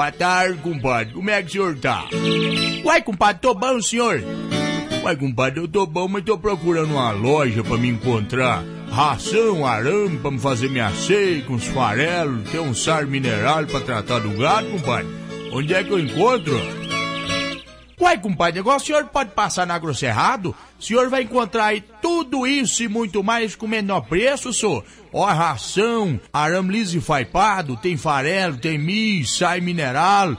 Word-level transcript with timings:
Boa 0.00 0.10
tarde, 0.10 0.56
compadre. 0.62 1.12
Como 1.12 1.28
é 1.28 1.42
que 1.42 1.48
o 1.48 1.52
senhor 1.52 1.78
tá? 1.78 2.08
Uai, 2.82 3.02
compadre, 3.02 3.42
tô 3.42 3.52
bom, 3.52 3.82
senhor? 3.82 4.22
Uai, 5.02 5.14
compadre, 5.14 5.60
eu 5.60 5.68
tô 5.68 5.84
bom, 5.84 6.08
mas 6.08 6.24
tô 6.24 6.38
procurando 6.38 6.92
uma 6.92 7.10
loja 7.10 7.62
pra 7.62 7.76
me 7.76 7.90
encontrar. 7.90 8.64
Ração, 8.90 9.66
arame 9.66 10.16
pra 10.16 10.30
me 10.30 10.38
fazer 10.38 10.70
minha 10.70 10.90
com 11.46 11.52
os 11.52 11.66
farelos, 11.66 12.48
ter 12.48 12.60
um 12.60 12.72
sar 12.72 13.06
mineral 13.06 13.66
pra 13.66 13.82
tratar 13.82 14.20
do 14.20 14.30
gato, 14.38 14.70
compadre. 14.70 15.06
Onde 15.52 15.74
é 15.74 15.84
que 15.84 15.90
eu 15.90 15.98
encontro? 15.98 16.79
Uai, 18.00 18.18
compadre, 18.18 18.58
agora 18.58 18.78
o 18.78 18.80
senhor 18.80 19.04
pode 19.08 19.32
passar 19.32 19.66
na 19.66 19.78
Grosserrado? 19.78 20.56
O 20.78 20.82
senhor 20.82 21.10
vai 21.10 21.22
encontrar 21.22 21.66
aí 21.66 21.84
tudo 22.00 22.46
isso 22.46 22.82
e 22.82 22.88
muito 22.88 23.22
mais 23.22 23.54
com 23.54 23.66
menor 23.66 24.00
preço, 24.00 24.54
senhor. 24.54 24.82
Ó, 25.12 25.26
ração, 25.26 26.18
arame 26.32 26.72
liso 26.72 26.96
e 26.96 27.00
faipado, 27.00 27.76
tem 27.76 27.98
farelo, 27.98 28.56
tem 28.56 28.78
milho, 28.78 29.26
sai 29.26 29.60
mineral, 29.60 30.34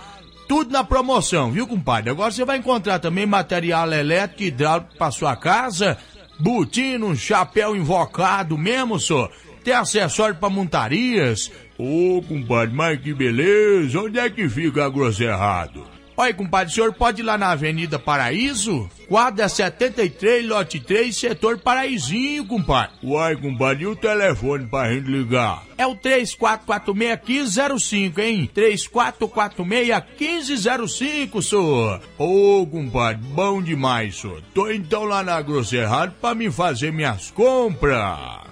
tudo 0.48 0.72
na 0.72 0.84
promoção, 0.84 1.52
viu, 1.52 1.68
compadre? 1.68 2.10
Agora 2.10 2.32
você 2.32 2.44
vai 2.44 2.58
encontrar 2.58 2.98
também 2.98 3.28
material 3.28 3.94
elétrico 3.94 4.42
e 4.42 4.48
hidráulico 4.48 4.98
pra 4.98 5.12
sua 5.12 5.36
casa, 5.36 6.00
botino, 6.40 7.16
chapéu 7.16 7.76
invocado 7.76 8.58
mesmo, 8.58 9.00
senhor. 9.00 9.32
Tem 9.64 9.76
acessório 9.76 10.36
pra 10.36 10.50
montarias. 10.50 11.52
Ô, 11.78 12.24
compadre, 12.28 12.76
mas 12.76 13.00
que 13.00 13.14
beleza, 13.14 14.00
onde 14.00 14.18
é 14.18 14.28
que 14.32 14.50
fica 14.50 14.84
a 14.84 14.90
Grosserrado? 14.90 15.91
Olha, 16.16 16.34
compadre, 16.34 16.72
o 16.72 16.76
senhor 16.76 16.94
pode 16.94 17.22
ir 17.22 17.26
lá 17.26 17.38
na 17.38 17.52
Avenida 17.52 17.98
Paraíso? 17.98 18.90
Quadra 19.08 19.48
73, 19.50 20.46
lote 20.48 20.80
3, 20.80 21.16
setor 21.16 21.58
Paraízinho, 21.58 22.46
compadre. 22.46 22.92
Uai, 23.04 23.36
compadre, 23.36 23.84
e 23.84 23.88
o 23.88 23.96
telefone 23.96 24.68
pra 24.68 24.94
gente 24.94 25.10
ligar? 25.10 25.64
É 25.78 25.88
o 25.88 25.96
3446-1505, 25.96 28.20
hein? 28.20 28.50
3446-1505, 28.56 31.42
senhor. 31.42 32.02
Ô, 32.18 32.68
compadre, 32.68 33.22
bom 33.34 33.62
demais, 33.62 34.18
senhor. 34.18 34.42
Tô 34.54 34.70
então 34.70 35.04
lá 35.06 35.24
na 35.24 35.42
Grosserrado 35.42 36.14
pra 36.22 36.36
me 36.36 36.52
fazer 36.52 36.92
minhas 36.94 37.32
compras. 37.32 38.51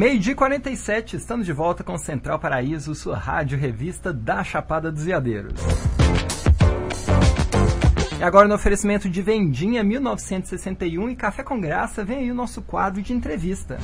Meio-dia 0.00 0.34
47, 0.34 1.16
estamos 1.16 1.44
de 1.44 1.52
volta 1.52 1.84
com 1.84 1.98
Central 1.98 2.38
Paraíso, 2.38 2.94
sua 2.94 3.18
rádio 3.18 3.58
revista 3.58 4.14
da 4.14 4.42
Chapada 4.42 4.90
dos 4.90 5.04
Veadeiros. 5.04 5.52
E 8.18 8.22
agora 8.22 8.48
no 8.48 8.54
oferecimento 8.54 9.10
de 9.10 9.20
Vendinha 9.20 9.84
1961 9.84 11.10
e 11.10 11.14
Café 11.14 11.42
com 11.42 11.60
Graça, 11.60 12.02
vem 12.02 12.20
aí 12.20 12.30
o 12.30 12.34
nosso 12.34 12.62
quadro 12.62 13.02
de 13.02 13.12
entrevista. 13.12 13.76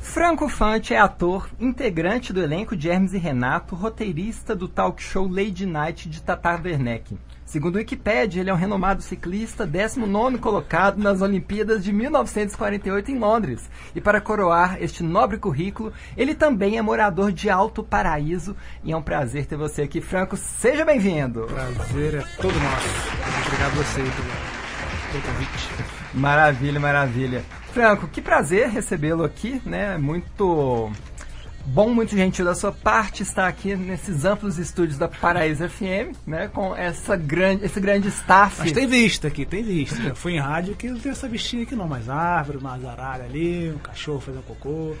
Franco 0.00 0.48
Fante 0.48 0.94
é 0.94 0.98
ator, 0.98 1.50
integrante 1.60 2.32
do 2.32 2.42
elenco 2.42 2.74
de 2.74 2.88
Hermes 2.88 3.12
e 3.12 3.18
Renato, 3.18 3.74
roteirista 3.74 4.56
do 4.56 4.68
talk 4.68 5.02
show 5.02 5.28
Lady 5.28 5.66
Night 5.66 6.08
de 6.08 6.22
Tata 6.22 6.58
Werneck. 6.64 7.14
Segundo 7.46 7.76
o 7.76 7.78
Wikipedia, 7.78 8.40
ele 8.40 8.50
é 8.50 8.52
um 8.52 8.56
renomado 8.56 9.00
ciclista, 9.00 9.64
19 9.64 10.38
colocado 10.38 10.98
nas 10.98 11.22
Olimpíadas 11.22 11.84
de 11.84 11.92
1948 11.92 13.12
em 13.12 13.18
Londres. 13.20 13.70
E 13.94 14.00
para 14.00 14.20
coroar 14.20 14.78
este 14.82 15.04
nobre 15.04 15.38
currículo, 15.38 15.92
ele 16.16 16.34
também 16.34 16.76
é 16.76 16.82
morador 16.82 17.30
de 17.30 17.48
Alto 17.48 17.84
Paraíso. 17.84 18.56
E 18.82 18.90
é 18.90 18.96
um 18.96 19.00
prazer 19.00 19.46
ter 19.46 19.56
você 19.56 19.82
aqui, 19.82 20.00
Franco. 20.00 20.36
Seja 20.36 20.84
bem-vindo. 20.84 21.46
Prazer 21.46 22.14
é 22.16 22.24
todo 22.42 22.52
nosso. 22.58 22.88
Obrigado 23.46 23.72
a 23.72 23.84
você 23.84 24.00
pelo, 24.00 25.22
pelo 25.22 25.22
convite. 25.22 25.68
Maravilha, 26.14 26.80
maravilha. 26.80 27.44
Franco, 27.72 28.08
que 28.08 28.20
prazer 28.20 28.70
recebê-lo 28.70 29.22
aqui, 29.22 29.62
né? 29.64 29.96
Muito 29.96 30.90
bom, 31.66 31.90
muito 31.90 32.16
gentil 32.16 32.44
da 32.44 32.54
sua 32.54 32.72
parte 32.72 33.22
estar 33.22 33.46
aqui 33.48 33.74
nesses 33.76 34.24
amplos 34.24 34.58
estúdios 34.58 34.96
da 34.98 35.08
Paraíso 35.08 35.68
FM, 35.68 36.16
né? 36.26 36.48
Com 36.48 36.74
essa 36.74 37.16
grande, 37.16 37.64
esse 37.64 37.80
grande 37.80 38.08
staff. 38.08 38.56
Mas 38.60 38.72
tem 38.72 38.86
vista 38.86 39.28
aqui, 39.28 39.44
tem 39.44 39.62
vista. 39.62 40.00
Eu 40.02 40.16
fui 40.16 40.34
em 40.34 40.40
rádio 40.40 40.74
que 40.76 40.88
não 40.88 40.98
tem 40.98 41.12
essa 41.12 41.28
vistinha 41.28 41.64
aqui 41.64 41.74
não, 41.74 41.88
mais 41.88 42.08
árvore, 42.08 42.58
uma 42.58 42.74
azaralha 42.74 43.24
ali, 43.24 43.70
um 43.70 43.78
cachorro 43.78 44.20
fazendo 44.20 44.42
cocô. 44.44 44.94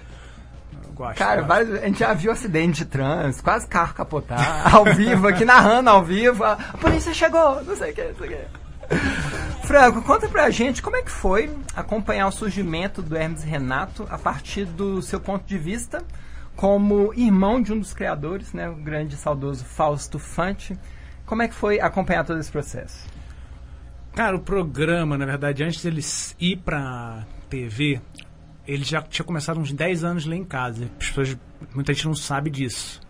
Eu 0.84 0.92
gosto, 0.94 1.16
Cara, 1.18 1.36
gosto. 1.42 1.48
vários- 1.48 1.82
a 1.82 1.86
gente 1.86 1.98
já 2.00 2.12
viu 2.12 2.30
acidente 2.32 2.78
de 2.78 2.84
trânsito, 2.86 3.42
quase 3.42 3.66
carro 3.66 3.94
capotar, 3.94 4.74
ao 4.74 4.84
vivo, 4.84 5.26
aqui 5.28 5.44
narrando 5.44 5.88
ao 5.88 6.04
vivo. 6.04 6.44
A, 6.44 6.52
a 6.52 6.76
polícia 6.76 7.14
chegou, 7.14 7.62
não 7.64 7.76
sei 7.76 7.92
o 7.92 7.94
que, 7.94 8.04
não 8.04 8.14
sei 8.16 8.26
o 8.26 8.30
que. 8.30 8.66
Franco, 9.66 10.00
conta 10.02 10.28
pra 10.28 10.48
gente 10.50 10.80
como 10.80 10.94
é 10.96 11.02
que 11.02 11.10
foi 11.10 11.50
acompanhar 11.74 12.28
o 12.28 12.30
surgimento 12.32 13.02
do 13.02 13.16
Hermes 13.16 13.42
Renato 13.42 14.06
a 14.10 14.16
partir 14.18 14.64
do 14.64 15.02
seu 15.02 15.18
ponto 15.18 15.44
de 15.44 15.58
vista 15.58 16.04
como 16.56 17.12
irmão 17.14 17.60
de 17.60 17.72
um 17.72 17.78
dos 17.78 17.92
criadores, 17.92 18.52
né, 18.52 18.68
o 18.68 18.76
grande 18.76 19.14
e 19.14 19.18
saudoso 19.18 19.64
Fausto 19.64 20.18
Fante. 20.18 20.76
Como 21.26 21.42
é 21.42 21.48
que 21.48 21.54
foi 21.54 21.78
acompanhar 21.80 22.24
todo 22.24 22.40
esse 22.40 22.50
processo? 22.50 23.06
Cara, 24.14 24.34
o 24.34 24.40
programa, 24.40 25.18
na 25.18 25.26
verdade, 25.26 25.62
antes 25.62 25.82
dele 25.82 26.00
ir 26.40 26.56
pra 26.56 27.26
TV, 27.50 28.00
ele 28.66 28.82
já 28.82 29.02
tinha 29.02 29.24
começado 29.24 29.60
uns 29.60 29.70
10 29.70 30.04
anos 30.04 30.24
lá 30.24 30.34
em 30.34 30.44
casa. 30.44 30.90
As 30.98 31.08
pessoas, 31.08 31.38
muita 31.74 31.92
gente 31.92 32.06
não 32.06 32.14
sabe 32.14 32.48
disso. 32.48 33.00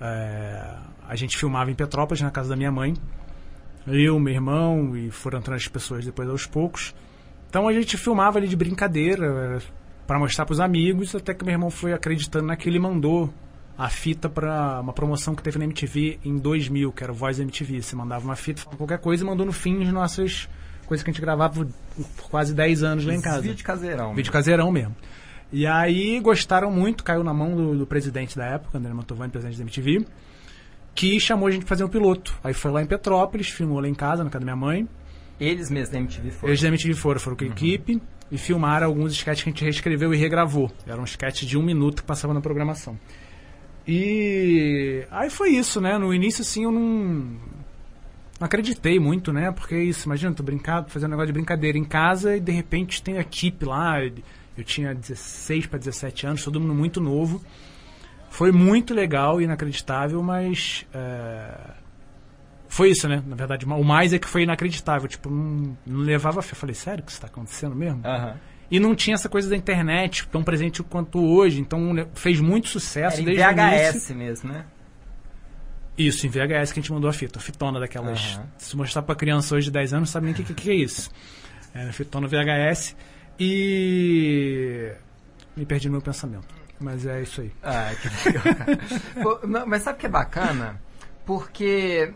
É, 0.00 0.74
a 1.06 1.14
gente 1.14 1.36
filmava 1.36 1.70
em 1.70 1.74
Petrópolis, 1.74 2.20
na 2.20 2.30
casa 2.32 2.48
da 2.48 2.56
minha 2.56 2.72
mãe. 2.72 2.94
Eu, 3.86 4.18
meu 4.18 4.34
irmão, 4.34 4.96
e 4.96 5.10
foram 5.10 5.38
entrando 5.38 5.56
as 5.56 5.68
pessoas 5.68 6.04
depois 6.04 6.28
aos 6.28 6.46
poucos. 6.46 6.92
Então 7.48 7.68
a 7.68 7.72
gente 7.72 7.96
filmava 7.96 8.38
ali 8.38 8.48
de 8.48 8.56
brincadeira, 8.56 9.62
para 10.08 10.18
mostrar 10.18 10.46
pros 10.46 10.58
amigos, 10.58 11.14
até 11.14 11.34
que 11.34 11.44
meu 11.44 11.52
irmão 11.52 11.70
foi 11.70 11.92
acreditando 11.92 12.46
naquilo 12.46 12.76
e 12.76 12.78
mandou 12.78 13.30
a 13.76 13.90
fita 13.90 14.26
para 14.26 14.80
uma 14.80 14.94
promoção 14.94 15.34
que 15.34 15.42
teve 15.42 15.58
na 15.58 15.66
MTV 15.66 16.18
em 16.24 16.38
2000, 16.38 16.90
que 16.92 17.04
era 17.04 17.12
o 17.12 17.14
Voz 17.14 17.38
MTV. 17.38 17.82
Você 17.82 17.94
mandava 17.94 18.24
uma 18.24 18.34
fita, 18.34 18.64
qualquer 18.74 18.98
coisa 19.00 19.22
e 19.22 19.26
mandou 19.26 19.44
no 19.44 19.52
fim 19.52 19.82
as 19.82 19.92
nossas 19.92 20.48
coisas 20.86 21.04
que 21.04 21.10
a 21.10 21.12
gente 21.12 21.20
gravava 21.20 21.52
por, 21.52 21.66
por 22.16 22.30
quase 22.30 22.54
10 22.54 22.82
anos 22.82 23.04
lá 23.04 23.14
em 23.14 23.20
casa. 23.20 23.42
Vídeo 23.42 23.62
caseirão. 23.62 24.14
Vídeo 24.14 24.32
caseirão 24.32 24.72
mesmo. 24.72 24.96
E 25.52 25.66
aí 25.66 26.18
gostaram 26.20 26.70
muito, 26.70 27.04
caiu 27.04 27.22
na 27.22 27.34
mão 27.34 27.54
do, 27.54 27.76
do 27.76 27.86
presidente 27.86 28.34
da 28.34 28.46
época, 28.46 28.78
André 28.78 28.94
Mantovani, 28.94 29.30
presidente 29.30 29.58
da 29.58 29.62
MTV, 29.64 30.06
que 30.94 31.20
chamou 31.20 31.48
a 31.48 31.50
gente 31.50 31.66
pra 31.66 31.68
fazer 31.68 31.84
um 31.84 31.88
piloto. 31.88 32.34
Aí 32.42 32.54
foi 32.54 32.70
lá 32.70 32.80
em 32.80 32.86
Petrópolis, 32.86 33.50
filmou 33.50 33.78
lá 33.78 33.86
em 33.86 33.94
casa, 33.94 34.24
na 34.24 34.30
casa 34.30 34.40
da 34.40 34.54
minha 34.54 34.56
mãe. 34.56 34.88
Eles 35.38 35.70
mesmos 35.70 35.90
da 35.90 35.98
MTV 35.98 36.30
foram. 36.30 36.48
Eles 36.50 36.62
da 36.62 36.68
MTV 36.68 36.94
foram, 36.94 37.20
foram 37.20 37.36
com 37.36 37.44
a 37.44 37.48
equipe 37.48 38.00
e 38.30 38.36
filmaram 38.36 38.86
alguns 38.86 39.12
sketches 39.12 39.42
que 39.42 39.48
a 39.48 39.52
gente 39.52 39.64
reescreveu 39.64 40.12
e 40.12 40.16
regravou. 40.16 40.70
Eram 40.86 41.02
um 41.02 41.04
sketch 41.04 41.44
de 41.44 41.56
um 41.56 41.62
minuto 41.62 42.02
que 42.02 42.06
passava 42.06 42.34
na 42.34 42.40
programação. 42.40 42.98
E 43.86 45.06
aí 45.10 45.30
foi 45.30 45.50
isso, 45.50 45.80
né? 45.80 45.96
No 45.96 46.12
início, 46.12 46.42
assim, 46.42 46.64
eu 46.64 46.70
não, 46.70 46.80
não 48.38 48.44
acreditei 48.44 48.98
muito, 48.98 49.32
né? 49.32 49.50
Porque 49.50 49.74
é 49.74 49.82
isso, 49.82 50.06
imagina, 50.06 50.34
tô 50.34 50.42
brincando, 50.42 50.90
fazendo 50.90 51.08
um 51.08 51.12
negócio 51.12 51.28
de 51.28 51.32
brincadeira 51.32 51.78
em 51.78 51.84
casa 51.84 52.36
e 52.36 52.40
de 52.40 52.52
repente 52.52 53.02
tem 53.02 53.16
a 53.16 53.20
equipe 53.22 53.64
lá. 53.64 54.04
Eu 54.04 54.64
tinha 54.64 54.94
16 54.94 55.66
para 55.66 55.78
17 55.78 56.26
anos, 56.26 56.44
todo 56.44 56.60
mundo 56.60 56.74
muito 56.74 57.00
novo. 57.00 57.42
Foi 58.28 58.52
muito 58.52 58.92
legal 58.92 59.40
inacreditável, 59.40 60.22
mas. 60.22 60.86
é, 60.92 61.77
Foi 62.68 62.90
isso, 62.90 63.08
né? 63.08 63.22
Na 63.26 63.34
verdade, 63.34 63.64
o 63.64 63.84
mais 63.84 64.12
é 64.12 64.18
que 64.18 64.28
foi 64.28 64.42
inacreditável. 64.42 65.08
Tipo, 65.08 65.30
não, 65.30 65.76
não 65.86 66.00
levava 66.00 66.42
fé. 66.42 66.52
Eu 66.52 66.56
falei, 66.56 66.74
sério 66.74 67.02
que 67.02 67.10
isso 67.10 67.20
tá 67.20 67.26
acontecendo 67.26 67.74
mesmo? 67.74 68.00
Aham. 68.04 68.36
E 68.70 68.78
não 68.78 68.94
tinha 68.94 69.14
essa 69.14 69.28
coisa 69.30 69.48
da 69.48 69.56
internet 69.56 70.28
tão 70.28 70.42
presente 70.44 70.82
quanto 70.82 71.18
hoje. 71.18 71.60
Então 71.60 71.94
né, 71.94 72.06
fez 72.14 72.38
muito 72.40 72.68
sucesso 72.68 73.20
Era 73.20 73.22
em 73.22 73.24
desde 73.24 73.44
o 73.44 73.56
VHS 73.56 74.10
mesmo, 74.10 74.52
né? 74.52 74.66
Isso, 75.96 76.26
em 76.26 76.30
VHS 76.30 76.72
que 76.72 76.78
a 76.78 76.82
gente 76.82 76.92
mandou 76.92 77.08
a 77.08 77.12
fita. 77.12 77.38
A 77.38 77.42
fitona 77.42 77.80
daquelas. 77.80 78.34
Aham. 78.36 78.46
Se 78.58 78.76
mostrar 78.76 79.02
pra 79.02 79.14
criança 79.14 79.54
hoje 79.54 79.64
de 79.64 79.72
10 79.72 79.94
anos, 79.94 80.08
não 80.08 80.12
sabe 80.12 80.26
nem 80.26 80.34
o 80.34 80.36
que, 80.36 80.44
que, 80.44 80.54
que 80.54 80.70
é 80.70 80.74
isso. 80.74 81.10
É, 81.74 81.90
fitona 81.90 82.28
VHS. 82.28 82.94
E. 83.40 84.92
Me 85.56 85.64
perdi 85.64 85.88
no 85.88 85.92
meu 85.92 86.02
pensamento. 86.02 86.54
Mas 86.78 87.06
é 87.06 87.22
isso 87.22 87.40
aí. 87.40 87.50
Ah, 87.62 87.90
que 88.00 88.28
legal. 88.28 88.44
Pô, 89.40 89.46
não, 89.46 89.66
mas 89.66 89.82
sabe 89.82 89.96
o 89.96 90.00
que 90.00 90.06
é 90.06 90.10
bacana? 90.10 90.80
Porque 91.26 92.12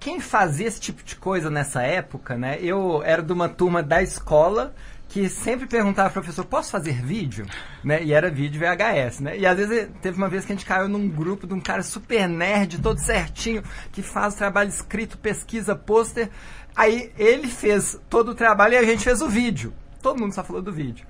quem 0.00 0.18
fazia 0.18 0.66
esse 0.66 0.80
tipo 0.80 1.04
de 1.04 1.14
coisa 1.14 1.50
nessa 1.50 1.82
época, 1.82 2.36
né? 2.36 2.58
Eu 2.60 3.02
era 3.04 3.22
de 3.22 3.32
uma 3.32 3.50
turma 3.50 3.82
da 3.82 4.02
escola 4.02 4.74
que 5.10 5.28
sempre 5.28 5.66
perguntava 5.66 6.08
ao 6.08 6.12
professor, 6.12 6.44
posso 6.44 6.70
fazer 6.70 7.02
vídeo? 7.02 7.44
Né? 7.84 8.02
E 8.04 8.12
era 8.12 8.30
vídeo 8.30 8.60
VHS, 8.60 9.20
né? 9.20 9.36
E 9.36 9.44
às 9.44 9.58
vezes 9.58 9.88
teve 10.00 10.16
uma 10.16 10.28
vez 10.28 10.44
que 10.44 10.52
a 10.52 10.56
gente 10.56 10.64
caiu 10.64 10.88
num 10.88 11.08
grupo 11.08 11.46
de 11.46 11.52
um 11.52 11.60
cara 11.60 11.82
super 11.82 12.28
nerd, 12.28 12.80
todo 12.80 12.98
certinho, 12.98 13.62
que 13.92 14.02
faz 14.02 14.34
trabalho 14.36 14.70
escrito, 14.70 15.18
pesquisa, 15.18 15.76
pôster. 15.76 16.30
Aí 16.74 17.12
ele 17.18 17.48
fez 17.48 18.00
todo 18.08 18.30
o 18.30 18.34
trabalho 18.34 18.74
e 18.74 18.78
a 18.78 18.84
gente 18.84 19.04
fez 19.04 19.20
o 19.20 19.28
vídeo. 19.28 19.74
Todo 20.00 20.20
mundo 20.20 20.32
só 20.32 20.42
falou 20.42 20.62
do 20.62 20.72
vídeo. 20.72 21.04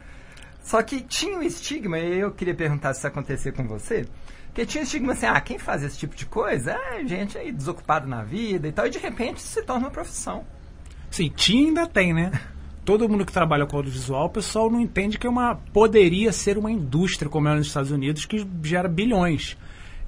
Só 0.63 0.83
que 0.83 1.01
tinha 1.01 1.39
um 1.39 1.43
estigma, 1.43 1.99
e 1.99 2.21
eu 2.21 2.33
queria 2.33 2.55
perguntar 2.55 2.93
se 2.95 3.01
isso 3.01 3.07
acontecia 3.07 3.53
com 3.53 3.67
você, 3.69 4.07
que 4.61 4.67
tinha 4.67 4.85
estigma 4.85 5.13
assim, 5.13 5.27
ah, 5.27 5.41
quem 5.41 5.59
faz 5.59 5.83
esse 5.83 5.99
tipo 5.99 6.15
de 6.15 6.27
coisa 6.27 6.73
é 6.73 7.07
gente 7.07 7.39
aí 7.39 7.51
desocupada 7.51 8.07
na 8.07 8.23
vida 8.23 8.69
e 8.69 8.73
tal, 8.73 8.87
e 8.87 8.91
de 8.91 8.99
repente 8.99 9.41
se 9.41 9.63
torna 9.63 9.87
uma 9.87 9.91
profissão. 9.91 10.45
Sim, 11.11 11.33
tinha 11.35 11.69
ainda 11.69 11.87
tem, 11.87 12.13
né? 12.13 12.31
Todo 12.85 13.09
mundo 13.09 13.25
que 13.25 13.33
trabalha 13.33 13.67
com 13.67 13.77
audiovisual, 13.77 14.27
o 14.27 14.31
pessoal 14.31 14.71
não 14.71 14.81
entende 14.81 15.19
que 15.19 15.27
é 15.27 15.31
uma 15.31 15.55
poderia 15.55 16.33
ser 16.33 16.59
uma 16.59 16.71
indústria 16.71 17.31
como 17.31 17.49
é 17.49 17.55
nos 17.55 17.67
Estados 17.67 17.91
Unidos 17.91 18.25
que 18.25 18.47
gera 18.63 18.89
bilhões. 18.89 19.57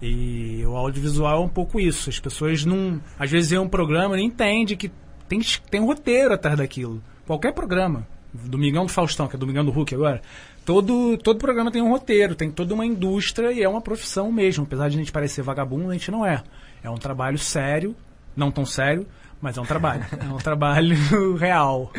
E 0.00 0.64
o 0.66 0.76
audiovisual 0.76 1.42
é 1.42 1.44
um 1.44 1.48
pouco 1.48 1.78
isso. 1.78 2.10
As 2.10 2.18
pessoas 2.18 2.64
não, 2.64 3.00
às 3.18 3.30
vezes 3.30 3.50
vê 3.50 3.58
um 3.58 3.68
programa 3.68 4.16
e 4.16 4.20
não 4.20 4.26
entende 4.26 4.76
que 4.76 4.90
tem, 5.28 5.40
tem 5.70 5.80
um 5.80 5.86
roteiro 5.86 6.34
atrás 6.34 6.56
daquilo. 6.58 7.02
Qualquer 7.26 7.52
programa. 7.52 8.06
Domingão 8.34 8.86
do 8.86 8.90
Faustão, 8.90 9.28
que 9.28 9.36
é 9.36 9.38
Domingão 9.38 9.64
do 9.64 9.70
Hulk 9.70 9.94
agora. 9.94 10.22
Todo, 10.64 11.18
todo 11.18 11.38
programa 11.38 11.72
tem 11.72 11.82
um 11.82 11.90
roteiro, 11.90 12.34
tem 12.34 12.50
toda 12.50 12.72
uma 12.72 12.86
indústria 12.86 13.52
e 13.52 13.62
é 13.62 13.68
uma 13.68 13.80
profissão 13.80 14.30
mesmo. 14.30 14.64
Apesar 14.64 14.88
de 14.88 14.96
a 14.96 14.98
gente 14.98 15.12
parecer 15.12 15.42
vagabundo, 15.42 15.90
a 15.90 15.92
gente 15.92 16.10
não 16.10 16.24
é. 16.24 16.42
É 16.82 16.90
um 16.90 16.96
trabalho 16.96 17.38
sério, 17.38 17.96
não 18.36 18.50
tão 18.50 18.64
sério, 18.64 19.06
mas 19.40 19.58
é 19.58 19.60
um 19.60 19.64
trabalho. 19.66 20.04
é 20.20 20.32
um 20.32 20.38
trabalho 20.38 20.96
real. 21.34 21.92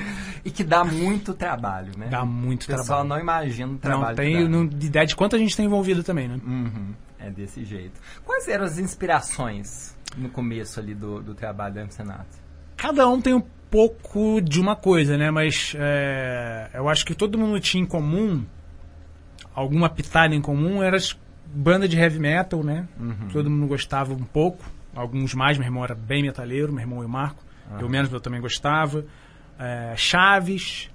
E 0.45 0.49
que 0.49 0.63
dá 0.63 0.83
muito 0.83 1.33
trabalho, 1.33 1.91
né? 1.97 2.07
Dá 2.09 2.23
muito 2.23 2.65
trabalho. 2.65 2.81
O 2.81 2.83
pessoal 2.83 3.03
não 3.03 3.19
imagina 3.19 3.73
o 3.73 3.77
trabalho. 3.77 4.07
Não 4.07 4.15
tenho 4.15 4.49
não, 4.49 4.63
ideia 4.63 5.05
de 5.05 5.15
quanto 5.15 5.35
a 5.35 5.39
gente 5.39 5.55
tem 5.55 5.65
envolvido 5.65 6.03
também, 6.03 6.29
né? 6.29 6.39
Uhum, 6.45 6.93
é 7.19 7.29
desse 7.29 7.65
jeito. 7.65 7.99
Quais 8.23 8.47
eram 8.47 8.63
as 8.63 8.77
inspirações 8.77 9.95
no 10.17 10.29
começo 10.29 10.79
ali 10.79 10.95
do, 10.95 11.21
do 11.21 11.35
trabalho 11.35 11.85
do 11.85 11.93
Senato? 11.93 12.41
Cada 12.77 13.07
um 13.07 13.21
tem 13.21 13.33
um 13.33 13.43
pouco 13.73 14.39
de 14.39 14.61
uma 14.61 14.75
coisa, 14.75 15.17
né? 15.17 15.31
Mas 15.31 15.75
é, 15.75 16.69
eu 16.75 16.87
acho 16.87 17.03
que 17.03 17.15
todo 17.15 17.39
mundo 17.39 17.59
tinha 17.59 17.81
em 17.81 17.87
comum, 17.87 18.45
alguma 19.55 19.89
pitada 19.89 20.35
em 20.35 20.41
comum, 20.41 20.83
era 20.83 20.95
as 20.95 21.17
bandas 21.47 21.89
de 21.89 21.97
heavy 21.97 22.19
metal, 22.19 22.63
né? 22.63 22.87
Uhum. 22.99 23.29
Todo 23.31 23.49
mundo 23.49 23.65
gostava 23.65 24.13
um 24.13 24.23
pouco, 24.23 24.63
alguns 24.95 25.33
mais, 25.33 25.57
meu 25.57 25.65
irmão 25.65 25.83
era 25.83 25.95
bem 25.95 26.21
metaleiro, 26.21 26.71
meu 26.71 26.81
irmão 26.81 27.01
e 27.01 27.05
o 27.07 27.09
Marco, 27.09 27.43
uhum. 27.71 27.79
eu 27.79 27.89
menos 27.89 28.13
eu 28.13 28.21
também 28.21 28.39
gostava. 28.39 29.05
É, 29.57 29.95
Chaves, 29.97 30.91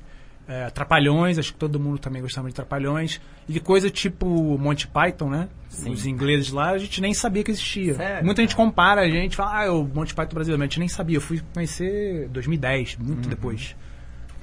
é, 0.47 0.71
Trapalhões, 0.71 1.37
acho 1.37 1.53
que 1.53 1.59
todo 1.59 1.81
mundo 1.81 1.99
também 1.99 2.23
gostava 2.23 2.47
de 2.47 2.55
Trapalhões. 2.55 3.21
E 3.49 3.59
coisa 3.59 3.89
tipo 3.89 4.27
Monty 4.59 4.87
Python, 4.87 5.31
né? 5.31 5.49
Sim. 5.69 5.93
Os 5.93 6.05
ingleses 6.05 6.51
lá, 6.51 6.71
a 6.71 6.79
gente 6.79 7.01
nem 7.01 7.15
sabia 7.15 7.45
que 7.45 7.51
existia. 7.51 7.95
Sério? 7.95 8.25
Muita 8.25 8.43
gente 8.43 8.57
compara 8.57 9.03
a 9.03 9.09
gente, 9.09 9.37
fala, 9.37 9.59
ah, 9.59 9.65
é 9.65 9.71
o 9.71 9.85
Monty 9.85 10.15
Python 10.15 10.35
brasileiro, 10.35 10.59
mas 10.59 10.67
a 10.67 10.69
gente 10.69 10.81
nem 10.81 10.89
sabia. 10.89 11.17
Eu 11.17 11.21
fui 11.21 11.41
conhecer 11.55 12.27
em 12.27 12.29
2010, 12.29 12.97
muito 12.97 13.25
uhum. 13.25 13.31
depois. 13.31 13.77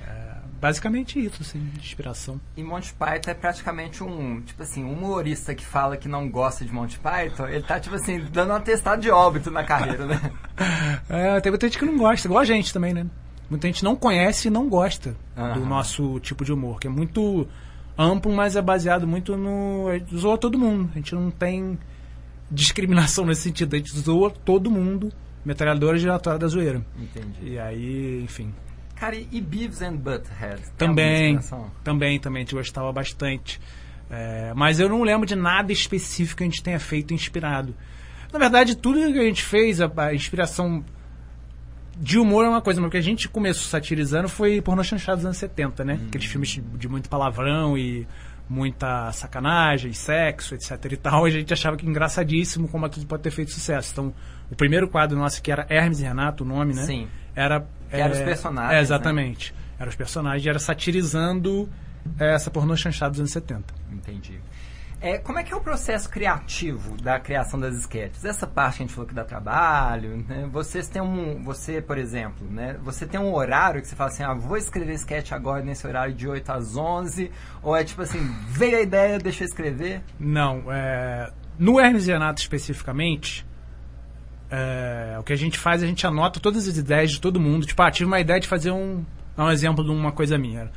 É, 0.08 0.38
basicamente 0.62 1.24
isso, 1.24 1.42
assim, 1.42 1.60
de 1.60 1.80
inspiração. 1.80 2.40
E 2.56 2.64
Monty 2.64 2.94
Python 2.94 3.32
é 3.32 3.34
praticamente 3.34 4.04
um, 4.04 4.42
tipo 4.42 4.64
assim, 4.64 4.84
um 4.84 4.94
humorista 4.94 5.54
que 5.54 5.66
fala 5.66 5.98
que 5.98 6.08
não 6.08 6.30
gosta 6.30 6.64
de 6.64 6.72
Monty 6.72 7.00
Python, 7.00 7.48
ele 7.48 7.64
tá, 7.64 7.80
tipo 7.80 7.96
assim, 7.96 8.24
dando 8.32 8.52
um 8.52 8.56
atestado 8.56 9.02
de 9.02 9.12
óbito 9.12 9.52
na 9.52 9.64
carreira, 9.64 10.06
né? 10.06 10.32
é, 11.10 11.42
tem 11.42 11.52
muita 11.52 11.68
gente 11.68 11.78
que 11.78 11.86
não 11.86 11.98
gosta, 11.98 12.28
igual 12.28 12.42
a 12.42 12.46
gente 12.46 12.72
também, 12.72 12.94
né? 12.94 13.06
Muita 13.50 13.68
gente 13.68 13.84
não 13.84 13.96
conhece 13.96 14.48
e 14.48 14.52
não 14.52 14.70
gosta 14.70 15.16
uhum. 15.36 15.54
do 15.54 15.66
nosso 15.66 16.20
tipo 16.22 16.46
de 16.46 16.54
humor, 16.54 16.80
que 16.80 16.88
é 16.88 16.90
muito 16.90 17.48
amplo, 17.98 18.32
mas 18.34 18.56
é 18.56 18.62
baseado 18.62 19.08
muito 19.08 19.36
no. 19.36 19.88
zoa 20.16 20.38
todo 20.38 20.58
mundo. 20.58 20.90
A 20.94 20.98
gente 20.98 21.14
não 21.16 21.32
tem 21.32 21.78
discriminação 22.50 23.26
nesse 23.26 23.42
sentido. 23.42 23.76
A 23.76 23.78
gente 23.78 23.98
zoa 23.98 24.30
todo 24.30 24.70
mundo. 24.70 25.12
Metralhadora 25.44 25.98
giratória 25.98 26.40
da 26.40 26.48
zoeira. 26.48 26.84
Entendi. 26.98 27.52
E 27.52 27.60
aí, 27.60 28.24
enfim. 28.24 28.54
Cara, 28.96 29.16
e 29.16 29.42
Beavis 29.42 29.82
and 29.82 29.98
Butthead? 29.98 30.62
Também, 30.78 31.38
também, 31.84 32.20
também. 32.20 32.42
A 32.42 32.46
gente 32.46 32.56
gostava 32.56 32.92
bastante. 32.92 33.60
É, 34.10 34.54
mas 34.56 34.80
eu 34.80 34.88
não 34.88 35.04
lembro 35.04 35.26
de 35.26 35.36
nada 35.36 35.72
específico 35.72 36.38
que 36.38 36.44
a 36.44 36.48
gente 36.48 36.64
tenha 36.64 36.80
feito 36.80 37.14
inspirado. 37.14 37.76
Na 38.32 38.40
verdade, 38.40 38.76
tudo 38.76 39.00
que 39.12 39.20
a 39.20 39.24
gente 39.24 39.44
fez, 39.44 39.82
a, 39.82 39.92
a 39.98 40.14
inspiração 40.14 40.84
de 41.98 42.20
humor 42.20 42.46
é 42.46 42.50
uma 42.50 42.62
coisa, 42.62 42.82
mas 42.82 42.88
o 42.88 42.92
que 42.92 42.98
a 42.98 43.02
gente 43.02 43.30
começou 43.30 43.64
satirizando 43.64 44.28
foi 44.28 44.62
pornô 44.62 44.84
chanchado 44.84 45.18
dos 45.18 45.26
anos 45.26 45.38
70, 45.38 45.84
né? 45.86 46.00
Hum. 46.02 46.08
Aqueles 46.08 46.28
filmes 46.28 46.62
de, 46.78 46.88
muito 46.88 47.10
palavrão 47.10 47.78
e 47.78 48.08
muita 48.48 49.12
sacanagem, 49.12 49.94
sexo, 49.94 50.56
etc 50.56 50.92
e 50.92 50.98
tal. 50.98 51.26
A 51.26 51.30
gente 51.30 51.52
achava 51.54 51.78
que 51.78 51.86
engraçadíssimo 51.88 52.68
como 52.68 52.86
aquilo 52.86 53.06
pode 53.06 53.24
ter 53.24 53.32
feito 53.32 53.52
sucesso. 53.52 53.92
Então, 53.92 54.14
o 54.52 54.56
primeiro 54.56 54.88
quadro 54.88 55.18
nosso, 55.18 55.42
que 55.42 55.52
era 55.52 55.66
Hermes 55.70 56.00
e 56.00 56.04
Renato, 56.04 56.44
o 56.44 56.48
nome, 56.48 56.74
né? 56.74 56.84
Sim. 56.84 57.08
Era... 57.36 57.62
Que 57.90 57.96
é, 57.96 58.00
era 58.02 58.14
os 58.14 58.20
personagens, 58.20 58.74
é, 58.74 58.82
Exatamente. 58.82 59.54
Né? 59.54 59.60
Eram 59.80 59.90
os 59.90 59.96
personagens, 59.96 60.46
era 60.46 60.60
satirizando 60.60 61.70
é, 62.20 62.34
essa 62.34 62.52
pornô 62.52 62.76
chanchada 62.76 63.12
dos 63.12 63.20
anos 63.20 63.32
70. 63.32 63.74
Entendi. 63.92 64.40
É, 65.06 65.20
como 65.20 65.38
é 65.38 65.44
que 65.44 65.54
é 65.54 65.56
o 65.56 65.62
processo 65.62 66.10
criativo 66.10 66.98
da 67.00 67.20
criação 67.20 67.60
das 67.60 67.76
esquetes? 67.76 68.26
Essa 68.26 68.48
parte 68.48 68.78
a 68.78 68.78
gente 68.80 68.92
falou 68.92 69.08
que 69.08 69.14
dá 69.14 69.24
trabalho, 69.24 70.26
né? 70.28 70.50
Vocês 70.52 70.88
têm 70.88 71.00
um, 71.00 71.44
você, 71.44 71.80
por 71.80 72.00
exemplo, 72.00 72.50
né? 72.50 72.76
Você 72.82 73.06
tem 73.06 73.20
um 73.20 73.32
horário 73.32 73.80
que 73.84 73.88
você 73.88 73.96
fala 73.96 74.10
assim, 74.10 74.24
ah, 74.24 74.34
vou 74.34 74.58
escrever 74.58 74.94
sketch 74.94 75.32
agora 75.32 75.64
nesse 75.64 75.86
horário 75.86 76.12
de 76.12 76.28
8 76.28 76.52
às 76.52 76.76
11, 76.76 77.30
ou 77.62 77.76
é 77.76 77.84
tipo 77.84 78.02
assim, 78.02 78.18
veio 78.48 78.80
a 78.80 78.82
ideia, 78.82 79.20
deixa 79.20 79.44
eu 79.44 79.46
escrever? 79.46 80.02
Não, 80.20 80.74
é, 80.74 81.32
no 81.60 81.80
Hermes 81.80 82.08
Renato 82.08 82.42
especificamente, 82.42 83.46
é, 84.50 85.18
o 85.20 85.24
que 85.24 85.34
a 85.34 85.38
gente 85.38 85.60
faz, 85.60 85.84
a 85.84 85.86
gente 85.86 86.08
anota 86.08 86.40
todas 86.40 86.68
as 86.68 86.78
ideias 86.78 87.12
de 87.12 87.22
todo 87.22 87.40
mundo. 87.40 87.68
Tipo, 87.68 87.84
ah, 87.84 87.92
tive 87.92 88.08
uma 88.08 88.20
ideia 88.20 88.40
de 88.40 88.48
fazer 88.48 88.72
um, 88.72 89.06
um 89.38 89.52
exemplo 89.52 89.84
de 89.84 89.92
uma 89.92 90.12
coisa 90.12 90.36
minha. 90.36 90.72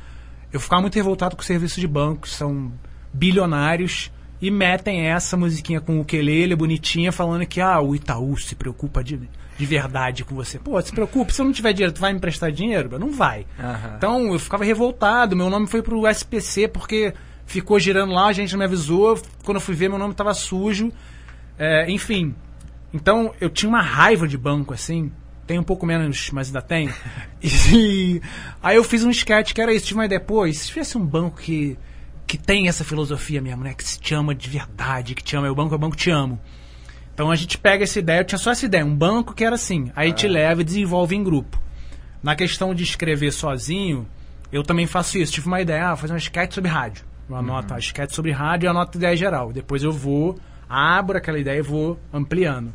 Eu 0.53 0.59
ficava 0.59 0.83
muito 0.83 0.93
revoltado 0.93 1.35
com 1.35 1.41
o 1.41 1.45
serviço 1.45 1.79
de 1.79 1.87
banco, 1.87 2.27
são 2.27 2.71
bilionários 3.11 4.11
e 4.41 4.49
metem 4.49 5.07
essa 5.07 5.35
musiquinha 5.35 5.81
com 5.81 5.97
o 5.97 6.01
ukulele 6.01 6.55
bonitinha, 6.55 7.11
falando 7.11 7.45
que 7.45 7.59
ah, 7.59 7.79
o 7.79 7.93
Itaú 7.93 8.37
se 8.37 8.55
preocupa 8.55 9.03
de, 9.03 9.19
de 9.57 9.65
verdade 9.65 10.23
com 10.23 10.33
você. 10.33 10.57
Pô, 10.57 10.81
se 10.81 10.91
preocupa, 10.91 11.31
se 11.31 11.41
eu 11.41 11.45
não 11.45 11.51
tiver 11.51 11.73
dinheiro, 11.73 11.93
tu 11.93 11.99
vai 11.99 12.11
me 12.11 12.17
emprestar 12.17 12.51
dinheiro? 12.51 12.97
Não 12.97 13.11
vai. 13.11 13.45
Uhum. 13.59 13.95
Então 13.97 14.33
eu 14.33 14.39
ficava 14.39 14.63
revoltado, 14.63 15.35
meu 15.35 15.49
nome 15.49 15.67
foi 15.67 15.81
pro 15.81 16.07
SPC 16.07 16.69
porque 16.69 17.13
ficou 17.45 17.79
girando 17.79 18.13
lá, 18.13 18.27
a 18.27 18.33
gente 18.33 18.51
não 18.51 18.59
me 18.59 18.65
avisou, 18.65 19.19
quando 19.43 19.57
eu 19.57 19.61
fui 19.61 19.75
ver 19.75 19.89
meu 19.89 19.99
nome 19.99 20.13
tava 20.13 20.33
sujo. 20.33 20.91
É, 21.57 21.91
enfim. 21.91 22.33
Então 22.93 23.33
eu 23.41 23.49
tinha 23.49 23.69
uma 23.69 23.81
raiva 23.81 24.27
de 24.27 24.37
banco, 24.37 24.73
assim. 24.73 25.11
Tem 25.45 25.57
um 25.57 25.63
pouco 25.63 25.85
menos, 25.85 26.29
mas 26.31 26.47
ainda 26.47 26.61
tem. 26.61 26.89
E, 27.41 28.21
aí 28.61 28.75
eu 28.75 28.83
fiz 28.83 29.05
um 29.05 29.09
sketch 29.09 29.53
que 29.53 29.61
era 29.61 29.73
isso, 29.73 29.85
tive 29.85 29.99
uma 29.99 30.05
ideia, 30.05 30.19
pô, 30.19 30.45
e 30.45 30.53
se 30.53 30.67
tivesse 30.67 30.97
um 30.97 31.05
banco 31.05 31.37
que 31.37 31.77
que 32.29 32.37
tem 32.37 32.67
essa 32.67 32.83
filosofia 32.83 33.41
mesmo, 33.41 33.63
né? 33.63 33.73
Que 33.73 33.83
se 33.83 33.99
te 33.99 34.13
ama 34.13 34.35
de 34.35 34.47
verdade, 34.47 35.15
que 35.15 35.23
te 35.23 35.35
ama. 35.35 35.47
É 35.47 35.49
o 35.49 35.55
banco, 35.55 35.73
é 35.73 35.75
o 35.75 35.79
banco, 35.79 35.95
te 35.95 36.11
amo. 36.11 36.39
Então 37.11 37.31
a 37.31 37.35
gente 37.35 37.57
pega 37.57 37.83
essa 37.83 37.97
ideia, 37.97 38.19
eu 38.19 38.23
tinha 38.23 38.37
só 38.37 38.51
essa 38.51 38.67
ideia, 38.67 38.85
um 38.85 38.95
banco 38.95 39.33
que 39.33 39.43
era 39.43 39.55
assim. 39.55 39.91
Aí 39.95 40.13
te 40.13 40.27
leva 40.27 40.61
e 40.61 40.63
desenvolve 40.63 41.15
em 41.15 41.23
grupo. 41.23 41.59
Na 42.21 42.35
questão 42.35 42.75
de 42.75 42.83
escrever 42.83 43.31
sozinho, 43.31 44.07
eu 44.51 44.61
também 44.61 44.85
faço 44.85 45.17
isso. 45.17 45.33
Tive 45.33 45.47
uma 45.47 45.59
ideia, 45.59 45.89
ah, 45.89 45.95
fazer 45.95 46.13
uma 46.13 46.19
sketch 46.19 46.53
sobre 46.53 46.69
rádio. 46.69 47.03
Eu 47.27 47.35
anoto 47.35 47.71
uhum. 47.71 47.77
a 47.77 47.79
sketch 47.79 48.13
sobre 48.13 48.31
rádio 48.31 48.67
e 48.67 48.69
anoto 48.69 48.95
a 48.95 48.99
ideia 48.99 49.17
geral. 49.17 49.51
Depois 49.51 49.81
eu 49.81 49.91
vou, 49.91 50.37
abro 50.69 51.17
aquela 51.17 51.39
ideia 51.39 51.57
e 51.57 51.63
vou 51.63 51.99
ampliando. 52.13 52.71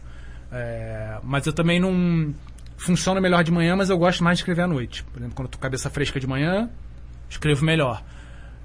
É, 0.51 1.17
mas 1.23 1.47
eu 1.47 1.53
também 1.53 1.79
não. 1.79 2.35
Funciona 2.77 3.21
melhor 3.21 3.45
de 3.45 3.53
manhã, 3.53 3.77
mas 3.77 3.89
eu 3.89 3.97
gosto 3.97 4.25
mais 4.25 4.39
de 4.39 4.43
escrever 4.43 4.63
à 4.63 4.67
noite. 4.67 5.05
Por 5.05 5.21
exemplo, 5.21 5.37
quando 5.37 5.47
eu 5.47 5.53
tô 5.53 5.59
com 5.59 5.63
cabeça 5.63 5.89
fresca 5.89 6.19
de 6.19 6.27
manhã, 6.27 6.69
escrevo 7.31 7.65
melhor. 7.65 8.03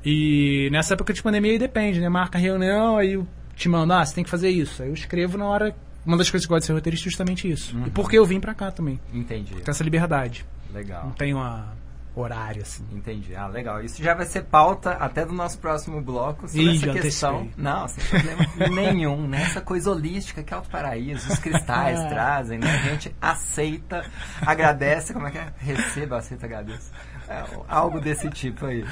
E 0.03 0.69
nessa 0.71 0.93
época 0.93 1.13
de 1.13 1.21
pandemia 1.21 1.51
aí 1.51 1.59
depende, 1.59 1.99
né? 1.99 2.09
Marca 2.09 2.37
reunião, 2.37 2.97
aí 2.97 3.21
te 3.55 3.67
mando, 3.67 3.93
ah, 3.93 4.05
você 4.05 4.15
tem 4.15 4.23
que 4.23 4.29
fazer 4.29 4.49
isso. 4.49 4.81
Aí 4.81 4.89
eu 4.89 4.93
escrevo 4.93 5.37
na 5.37 5.45
hora. 5.45 5.75
Uma 6.05 6.17
das 6.17 6.29
coisas 6.29 6.45
que 6.45 6.51
eu 6.51 6.55
gosto 6.55 6.63
de 6.63 6.67
ser 6.67 6.73
roteirista 6.73 7.07
é 7.07 7.09
justamente 7.09 7.51
isso. 7.51 7.75
Uhum. 7.75 7.87
E 7.87 7.89
porque 7.89 8.17
eu 8.17 8.25
vim 8.25 8.39
pra 8.39 8.53
cá 8.53 8.71
também. 8.71 8.99
Entendi. 9.13 9.53
Tem 9.55 9.63
essa 9.67 9.83
liberdade. 9.83 10.45
Legal. 10.73 11.05
Não 11.05 11.11
tem 11.11 11.33
uma 11.33 11.77
horário, 12.15 12.61
assim. 12.61 12.83
Entendi. 12.91 13.35
Ah, 13.35 13.47
legal. 13.47 13.81
Isso 13.83 14.01
já 14.03 14.13
vai 14.13 14.25
ser 14.25 14.43
pauta 14.43 14.91
até 14.91 15.25
do 15.25 15.33
nosso 15.33 15.57
próximo 15.59 16.01
bloco 16.01 16.47
sobre 16.47 16.63
Ih, 16.63 16.75
essa 16.77 16.99
questão. 16.99 17.39
Antecipei. 17.41 17.63
Não, 17.63 17.87
sem 17.87 18.03
problema 18.05 18.69
nenhum, 18.69 19.27
né? 19.27 19.41
Essa 19.43 19.61
coisa 19.61 19.91
holística 19.91 20.43
que 20.43 20.53
é 20.53 20.57
Alto 20.57 20.69
Paraíso, 20.69 21.31
os 21.31 21.39
cristais 21.39 21.99
trazem, 22.09 22.59
né? 22.59 22.71
A 22.71 22.89
gente 22.89 23.15
aceita, 23.21 24.05
agradece, 24.41 25.13
como 25.13 25.27
é 25.27 25.31
que 25.31 25.37
é? 25.37 25.53
Receba, 25.57 26.17
aceita, 26.17 26.45
agradeça. 26.45 26.91
É, 27.29 27.43
algo 27.67 28.01
desse 28.01 28.27
tipo 28.31 28.65
aí. 28.65 28.83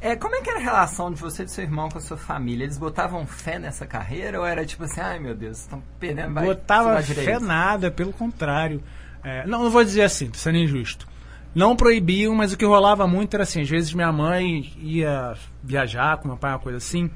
É, 0.00 0.16
como 0.16 0.34
é 0.34 0.40
que 0.40 0.50
era 0.50 0.58
a 0.58 0.62
relação 0.62 1.12
de 1.12 1.20
você 1.20 1.42
e 1.42 1.44
do 1.44 1.50
seu 1.52 1.62
irmão 1.62 1.88
com 1.88 1.98
a 1.98 2.00
sua 2.00 2.16
família? 2.16 2.64
Eles 2.64 2.76
botavam 2.76 3.24
fé 3.24 3.60
nessa 3.60 3.86
carreira 3.86 4.40
ou 4.40 4.44
era 4.44 4.66
tipo 4.66 4.82
assim, 4.82 5.00
ai 5.00 5.20
meu 5.20 5.36
Deus, 5.36 5.60
estão 5.60 5.80
perdendo 6.00 6.34
vai 6.34 6.46
Botava 6.46 7.00
fé 7.00 7.38
nada, 7.38 7.88
pelo 7.88 8.12
contrário. 8.12 8.82
É, 9.22 9.46
não, 9.46 9.62
não 9.62 9.70
vou 9.70 9.84
dizer 9.84 10.02
assim, 10.02 10.28
tô 10.28 10.36
sendo 10.36 10.58
injusto. 10.58 11.06
Não 11.54 11.76
proibiam, 11.76 12.34
mas 12.34 12.52
o 12.52 12.56
que 12.56 12.64
rolava 12.64 13.06
muito 13.06 13.34
era 13.34 13.44
assim, 13.44 13.62
às 13.62 13.68
vezes 13.70 13.94
minha 13.94 14.12
mãe 14.12 14.72
ia 14.78 15.34
viajar 15.62 16.16
com 16.18 16.28
meu 16.28 16.36
pai, 16.36 16.52
uma 16.52 16.58
coisa 16.58 16.78
assim. 16.78 17.08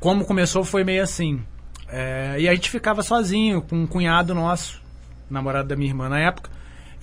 Como 0.00 0.24
começou 0.24 0.64
foi 0.64 0.84
meio 0.84 1.02
assim. 1.02 1.44
É, 1.86 2.36
e 2.40 2.48
a 2.48 2.54
gente 2.54 2.70
ficava 2.70 3.02
sozinho 3.02 3.60
com 3.60 3.76
um 3.76 3.86
cunhado 3.86 4.34
nosso, 4.34 4.82
namorado 5.30 5.68
da 5.68 5.76
minha 5.76 5.90
irmã 5.90 6.08
na 6.08 6.18
época. 6.18 6.50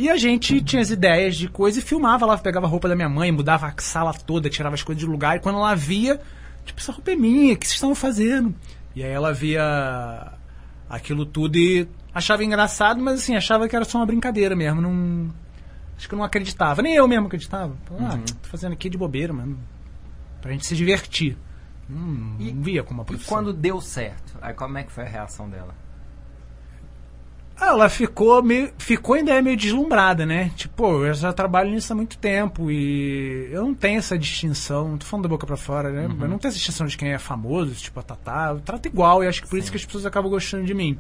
E 0.02 0.10
a 0.10 0.18
gente 0.18 0.60
tinha 0.62 0.82
as 0.82 0.90
ideias 0.90 1.36
de 1.36 1.48
coisa 1.48 1.78
e 1.78 1.82
filmava 1.82 2.26
lá, 2.26 2.36
pegava 2.36 2.66
a 2.66 2.70
roupa 2.70 2.90
da 2.90 2.96
minha 2.96 3.08
mãe, 3.08 3.32
mudava 3.32 3.68
a 3.68 3.74
sala 3.80 4.12
toda, 4.14 4.50
tirava 4.50 4.74
as 4.74 4.82
coisas 4.82 5.00
de 5.00 5.06
lugar. 5.08 5.38
E 5.38 5.40
quando 5.40 5.58
ela 5.60 5.76
via, 5.76 6.20
tipo, 6.66 6.80
essa 6.80 6.92
roupa 6.92 7.12
é 7.12 7.16
minha, 7.16 7.54
o 7.54 7.58
que 7.58 7.68
vocês 7.68 7.76
estão 7.76 7.94
fazendo? 7.94 8.56
E 8.96 9.04
aí 9.04 9.12
ela 9.12 9.32
via 9.32 10.32
aquilo 10.90 11.24
tudo 11.24 11.56
e 11.56 11.88
achava 12.16 12.44
engraçado, 12.44 13.00
mas 13.00 13.20
assim, 13.20 13.36
achava 13.36 13.70
que 13.70 13.76
era 13.76 13.86
só 13.86 14.00
uma 14.00 14.06
brincadeira 14.08 14.56
mesmo. 14.56 14.82
Não, 14.82 15.30
acho 15.96 16.08
que 16.10 16.16
eu 16.16 16.18
não 16.18 16.26
acreditava. 16.26 16.82
Nem 16.82 16.96
eu 16.96 17.08
mesmo 17.08 17.28
acreditava. 17.28 17.76
Ah, 18.00 18.16
Uhum. 18.16 18.22
tô 18.42 18.50
fazendo 18.50 18.74
aqui 18.74 18.90
de 18.90 18.98
bobeira, 18.98 19.32
mano. 19.32 19.60
Pra 20.42 20.52
gente 20.52 20.66
se 20.66 20.76
divertir. 20.76 21.38
Hum, 21.88 22.38
E- 22.40 22.52
não 22.52 22.64
via 22.64 22.82
como 22.84 23.02
uma 23.02 23.04
E 23.04 23.08
profissão. 23.08 23.38
quando 23.38 23.54
deu 23.54 23.80
certo, 23.80 24.36
aí 24.42 24.54
como 24.56 24.78
é 24.80 24.84
que 24.84 24.92
foi 24.92 25.04
a 25.04 25.08
reação 25.08 25.48
dela? 25.48 25.76
Ah, 27.62 27.68
Ela 27.68 27.90
ficou 27.90 28.42
meio, 28.42 28.74
ficou 28.80 29.14
ainda 29.14 29.34
é 29.34 29.42
meio 29.42 29.56
deslumbrada, 29.56 30.26
né? 30.26 30.52
Tipo, 30.56 31.06
eu 31.06 31.14
já 31.14 31.32
trabalho 31.32 31.70
nisso 31.70 31.94
há 31.94 31.96
muito 31.96 32.18
tempo 32.18 32.72
e 32.72 33.48
eu 33.52 33.62
não 33.62 33.76
tenho 33.76 34.00
essa 34.00 34.18
distinção, 34.18 34.90
não 34.90 34.98
tô 34.98 35.06
falando 35.06 35.24
da 35.24 35.30
boca 35.30 35.46
pra 35.46 35.56
fora, 35.56 35.92
né? 35.92 36.06
Eu 36.06 36.28
não 36.28 36.40
tenho 36.40 36.50
essa 36.50 36.58
distinção 36.58 36.88
de 36.88 36.98
quem 36.98 37.12
é 37.14 37.20
famoso, 37.20 37.76
tipo 37.76 38.00
a 38.00 38.04
Tatá, 38.04 38.50
eu 38.52 38.60
trato 38.62 38.88
igual 38.88 39.24
e 39.24 39.28
acho 39.28 39.44
que 39.44 39.48
por 39.48 39.60
isso 39.60 39.70
que 39.70 39.78
as 39.78 39.86
pessoas 39.86 40.08
acabam 40.08 40.32
gostando 40.32 40.66
de 40.66 40.74
mim. 40.74 40.98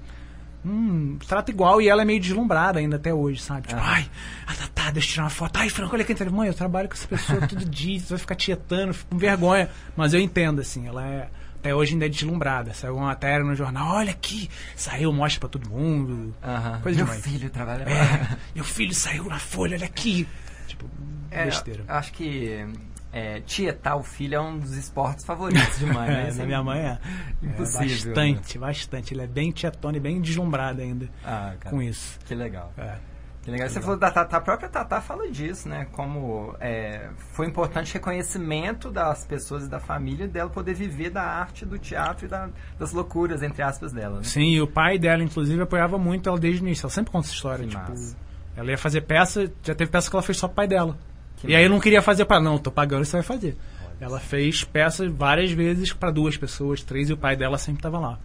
Hum, 0.63 1.17
trato 1.27 1.49
igual 1.49 1.81
e 1.81 1.89
ela 1.89 2.03
é 2.03 2.05
meio 2.05 2.19
deslumbrada 2.19 2.77
ainda 2.77 2.97
até 2.97 3.11
hoje, 3.11 3.41
sabe? 3.41 3.67
Tipo, 3.67 3.81
ai, 3.83 4.05
a 4.45 4.53
Tatá, 4.53 4.91
deixa 4.91 5.07
eu 5.07 5.11
tirar 5.13 5.23
uma 5.23 5.29
foto. 5.31 5.57
Ai, 5.57 5.69
Franco, 5.69 5.95
olha 5.95 6.03
quem 6.03 6.15
tá 6.15 6.29
Mãe, 6.29 6.47
eu 6.47 6.53
trabalho 6.53 6.87
com 6.87 6.93
essa 6.93 7.07
pessoa 7.07 7.47
todo 7.47 7.65
dia, 7.65 7.99
você 7.99 8.09
vai 8.09 8.19
ficar 8.19 8.35
tietando, 8.35 8.93
fico 8.93 9.09
com 9.09 9.17
vergonha. 9.17 9.67
Mas 9.97 10.13
eu 10.13 10.19
entendo, 10.19 10.61
assim, 10.61 10.87
ela 10.87 11.03
é. 11.03 11.27
Até 11.61 11.75
hoje 11.75 11.93
ainda 11.93 12.07
é 12.07 12.09
deslumbrada. 12.09 12.73
Saiu 12.73 12.95
uma 12.97 13.05
matéria 13.05 13.45
no 13.45 13.53
jornal, 13.55 13.97
olha 13.97 14.09
aqui, 14.09 14.49
saiu, 14.75 15.13
mostra 15.13 15.41
pra 15.41 15.49
todo 15.49 15.69
mundo. 15.69 16.33
Coisa 16.81 16.97
Meu 16.97 17.05
demais. 17.05 17.23
filho 17.23 17.49
trabalha 17.51 17.85
lá. 17.85 17.91
É, 17.91 18.37
meu 18.55 18.63
filho 18.63 18.95
saiu 18.95 19.25
na 19.25 19.37
folha, 19.37 19.77
olha 19.77 19.85
aqui. 19.85 20.27
Tipo, 20.67 20.89
É, 21.29 21.45
besteira. 21.45 21.83
acho 21.87 22.13
que 22.13 22.65
é, 23.13 23.41
tietar 23.41 23.95
o 23.95 24.01
filho 24.01 24.35
é 24.35 24.39
um 24.41 24.57
dos 24.57 24.71
esportes 24.75 25.23
favoritos 25.23 25.77
de 25.77 25.85
mãe, 25.85 26.07
né? 26.09 26.33
É, 26.35 26.41
é 26.41 26.45
minha 26.47 26.63
mãe 26.63 26.79
é. 26.79 26.97
Impossível, 27.43 28.11
É, 28.11 28.15
bastante, 28.15 28.57
bastante. 28.57 29.13
Ele 29.13 29.21
é 29.21 29.27
bem 29.27 29.51
tietona 29.51 29.97
e 29.97 29.99
bem 29.99 30.19
deslumbrado 30.19 30.81
ainda 30.81 31.07
Ah, 31.23 31.53
cara, 31.59 31.69
com 31.75 31.79
isso. 31.79 32.17
que 32.25 32.33
legal. 32.33 32.73
É. 32.75 32.95
Que 33.43 33.49
legal. 33.49 33.67
Você 33.69 33.81
falou 33.81 33.97
da 33.97 34.11
Tatá, 34.11 34.37
a 34.37 34.41
própria 34.41 34.69
Tatá 34.69 35.01
fala 35.01 35.27
disso, 35.31 35.67
né? 35.67 35.87
Como 35.93 36.55
é, 36.59 37.09
foi 37.33 37.47
importante 37.47 37.91
reconhecimento 37.93 38.91
das 38.91 39.25
pessoas 39.25 39.65
e 39.65 39.67
da 39.67 39.79
família 39.79 40.27
dela 40.27 40.49
poder 40.49 40.75
viver 40.75 41.09
da 41.09 41.23
arte, 41.23 41.65
do 41.65 41.79
teatro 41.79 42.25
e 42.25 42.29
da- 42.29 42.49
das 42.77 42.91
loucuras, 42.91 43.41
entre 43.41 43.63
aspas, 43.63 43.91
dela, 43.91 44.17
né? 44.17 44.23
Sim, 44.23 44.51
e 44.51 44.61
o 44.61 44.67
pai 44.67 44.99
dela, 44.99 45.23
inclusive, 45.23 45.59
apoiava 45.59 45.97
muito 45.97 46.29
ela 46.29 46.37
desde 46.39 46.61
o 46.61 46.65
início. 46.67 46.83
Ela 46.85 46.91
sempre 46.93 47.11
conta 47.11 47.25
essa 47.25 47.33
história. 47.35 47.63
Que 47.65 47.71
tipo, 47.71 47.89
massa. 47.89 48.15
ela 48.55 48.69
ia 48.69 48.77
fazer 48.77 49.01
peça, 49.01 49.51
já 49.63 49.73
teve 49.73 49.89
peça 49.89 50.07
que 50.07 50.15
ela 50.15 50.21
fez 50.23 50.37
só 50.37 50.47
pro 50.47 50.57
pai 50.57 50.67
dela. 50.67 50.95
Que 51.37 51.47
e 51.47 51.55
aí 51.55 51.63
eu 51.63 51.69
não 51.69 51.79
queria 51.79 52.01
fazer 52.03 52.25
para 52.25 52.39
não, 52.39 52.59
tô 52.59 52.69
pagando, 52.71 53.03
você 53.05 53.13
vai 53.17 53.23
fazer. 53.23 53.57
ela 53.99 54.19
fez 54.19 54.63
peças 54.63 55.11
várias 55.11 55.51
vezes 55.51 55.91
para 55.93 56.11
duas 56.11 56.37
pessoas, 56.37 56.83
três, 56.83 57.09
e 57.09 57.13
o 57.13 57.17
pai 57.17 57.35
dela 57.35 57.57
sempre 57.57 57.81
tava 57.81 57.97
lá. 57.97 58.19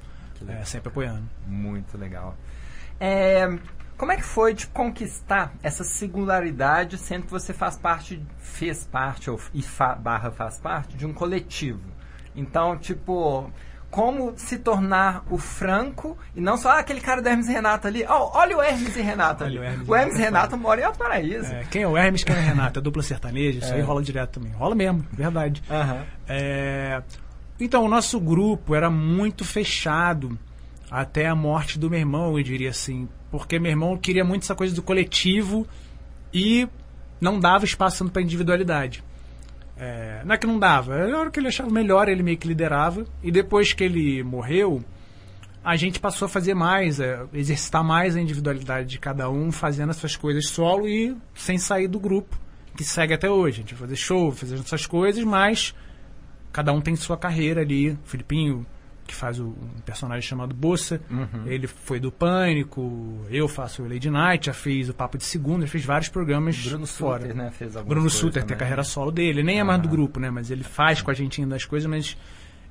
É, 0.47 0.63
sempre 0.65 0.91
apoiando. 0.91 1.23
Muito 1.47 1.97
legal. 1.97 2.35
É, 3.01 3.47
como 3.97 4.13
é 4.13 4.17
que 4.17 4.23
foi 4.23 4.53
de 4.55 4.67
conquistar 4.67 5.53
essa 5.63 5.83
singularidade, 5.85 6.99
sendo 6.99 7.25
que 7.27 7.31
você 7.31 7.53
faz 7.53 7.77
parte, 7.77 8.23
fez 8.39 8.85
parte, 8.85 9.31
ou 9.31 9.41
e 9.55 9.63
fa- 9.63 9.95
barra 9.95 10.31
faz 10.31 10.59
parte, 10.59 10.97
de 10.97 11.07
um 11.07 11.13
coletivo? 11.13 11.81
Então, 12.35 12.77
tipo, 12.77 13.51
como 13.91 14.35
se 14.37 14.59
tornar 14.59 15.25
o 15.31 15.39
Franco 15.39 16.19
e 16.35 16.41
não 16.41 16.59
só 16.59 16.71
ah, 16.71 16.79
aquele 16.81 17.01
cara 17.01 17.23
do 17.23 17.29
Hermes 17.29 17.49
e 17.49 17.53
Renato 17.53 17.87
ali. 17.87 18.05
Oh, 18.07 18.31
olha 18.37 18.57
o 18.59 18.63
Hermes 18.63 18.95
e 18.97 19.01
Renato 19.01 19.45
ali. 19.45 19.59
O 19.59 19.63
Hermes 19.63 19.89
o 19.89 19.95
Hermes 19.97 20.15
e 20.17 20.19
Renato. 20.19 20.35
Renato 20.51 20.57
mora 20.59 20.81
em 20.81 20.85
Alto 20.85 20.99
Paraíso. 20.99 21.47
É, 21.55 21.65
quem 21.65 21.83
é 21.83 21.89
o 21.89 21.97
Hermes, 21.97 22.23
quem 22.25 22.37
é 22.37 22.39
o 22.39 22.43
Renato? 22.43 22.79
É 22.79 22.83
dupla 22.83 23.03
sertaneja, 23.03 23.61
isso 23.61 23.73
É. 23.73 23.77
aí 23.77 23.81
rola 23.81 24.03
direto 24.03 24.39
também. 24.39 24.53
Rola 24.53 24.75
mesmo, 24.75 25.07
verdade. 25.13 25.63
Aham. 25.71 26.05
É, 26.29 27.03
então, 27.59 27.85
o 27.85 27.89
nosso 27.89 28.21
grupo 28.21 28.75
era 28.75 28.91
muito 28.91 29.43
fechado 29.47 30.39
até 30.91 31.27
a 31.27 31.35
morte 31.35 31.79
do 31.79 31.91
meu 31.91 31.99
irmão, 31.99 32.39
eu 32.39 32.45
diria 32.45 32.71
assim. 32.71 33.09
Porque 33.31 33.59
meu 33.59 33.71
irmão 33.71 33.97
queria 33.97 34.25
muito 34.25 34.43
essa 34.43 34.55
coisa 34.55 34.75
do 34.75 34.83
coletivo 34.83 35.67
e 36.33 36.69
não 37.21 37.39
dava 37.39 37.65
espaço 37.65 38.09
para 38.09 38.23
individualidade. 38.23 39.03
É, 39.77 40.23
não 40.25 40.35
é 40.35 40.39
que 40.39 40.47
não 40.47 40.59
dava, 40.59 40.95
era 40.95 41.19
hora 41.19 41.31
que 41.31 41.39
ele 41.39 41.49
achava 41.49 41.71
melhor, 41.71 42.09
ele 42.09 42.23
meio 42.23 42.39
que 42.39 42.49
liderava. 42.49 43.05
E 43.23 43.31
depois 43.31 43.73
que 43.73 43.85
ele 43.85 44.23
morreu, 44.23 44.83
a 45.63 45.77
gente 45.77 45.99
passou 45.99 46.27
a 46.27 46.29
fazer 46.29 46.55
mais, 46.55 47.01
é, 47.01 47.25
exercitar 47.35 47.85
mais 47.85 48.17
a 48.17 48.21
individualidade 48.21 48.89
de 48.89 48.99
cada 48.99 49.29
um, 49.29 49.51
fazendo 49.51 49.91
as 49.91 49.97
suas 49.97 50.17
coisas 50.17 50.49
solo 50.49 50.89
e 50.89 51.17
sem 51.35 51.59
sair 51.59 51.89
do 51.89 51.99
grupo, 51.99 52.39
que 52.77 52.85
segue 52.85 53.13
até 53.13 53.29
hoje. 53.29 53.59
A 53.59 53.61
gente 53.63 53.75
vai 53.75 53.81
fazer 53.81 53.97
show, 53.97 54.33
fazer 54.33 54.55
essas 54.55 54.87
coisas, 54.87 55.25
mas 55.25 55.75
cada 56.53 56.73
um 56.73 56.81
tem 56.81 56.97
sua 56.97 57.17
carreira 57.17 57.61
ali. 57.61 57.99
Filipinho, 58.05 58.65
que 59.07 59.15
faz 59.15 59.39
o, 59.41 59.47
um 59.47 59.81
personagem 59.85 60.23
chamado 60.23 60.55
Bossa, 60.55 61.01
ele 61.47 61.67
foi 61.67 61.99
do 62.01 62.11
Pânico, 62.13 63.25
eu 63.31 63.47
faço 63.49 63.83
o 63.83 63.89
Lady 63.89 64.11
Night, 64.11 64.47
já 64.47 64.53
fiz 64.53 64.89
o 64.89 64.95
Papo 64.95 65.17
de 65.19 65.25
Segunda, 65.25 65.65
já 65.67 65.73
fiz 65.73 65.85
vários 65.85 66.09
programas 66.09 66.57
Bruno 66.67 66.87
fora. 66.87 67.21
Suter, 67.23 67.37
né? 67.37 67.51
Fez 67.51 67.75
Bruno 67.77 68.11
Suter 68.11 68.33
tem 68.33 68.41
a 68.43 68.45
também. 68.47 68.59
carreira 68.59 68.85
solo 68.85 69.11
dele, 69.11 69.43
nem 69.43 69.61
é 69.61 69.65
mais 69.65 69.81
do 69.81 69.89
grupo, 69.89 70.19
né? 70.21 70.31
Mas 70.31 70.51
ele 70.51 70.65
faz 70.65 71.01
com 71.01 71.11
a 71.11 71.15
gente 71.15 71.41
ainda 71.41 71.57
as 71.57 71.65
coisas, 71.65 71.89
mas 71.89 72.17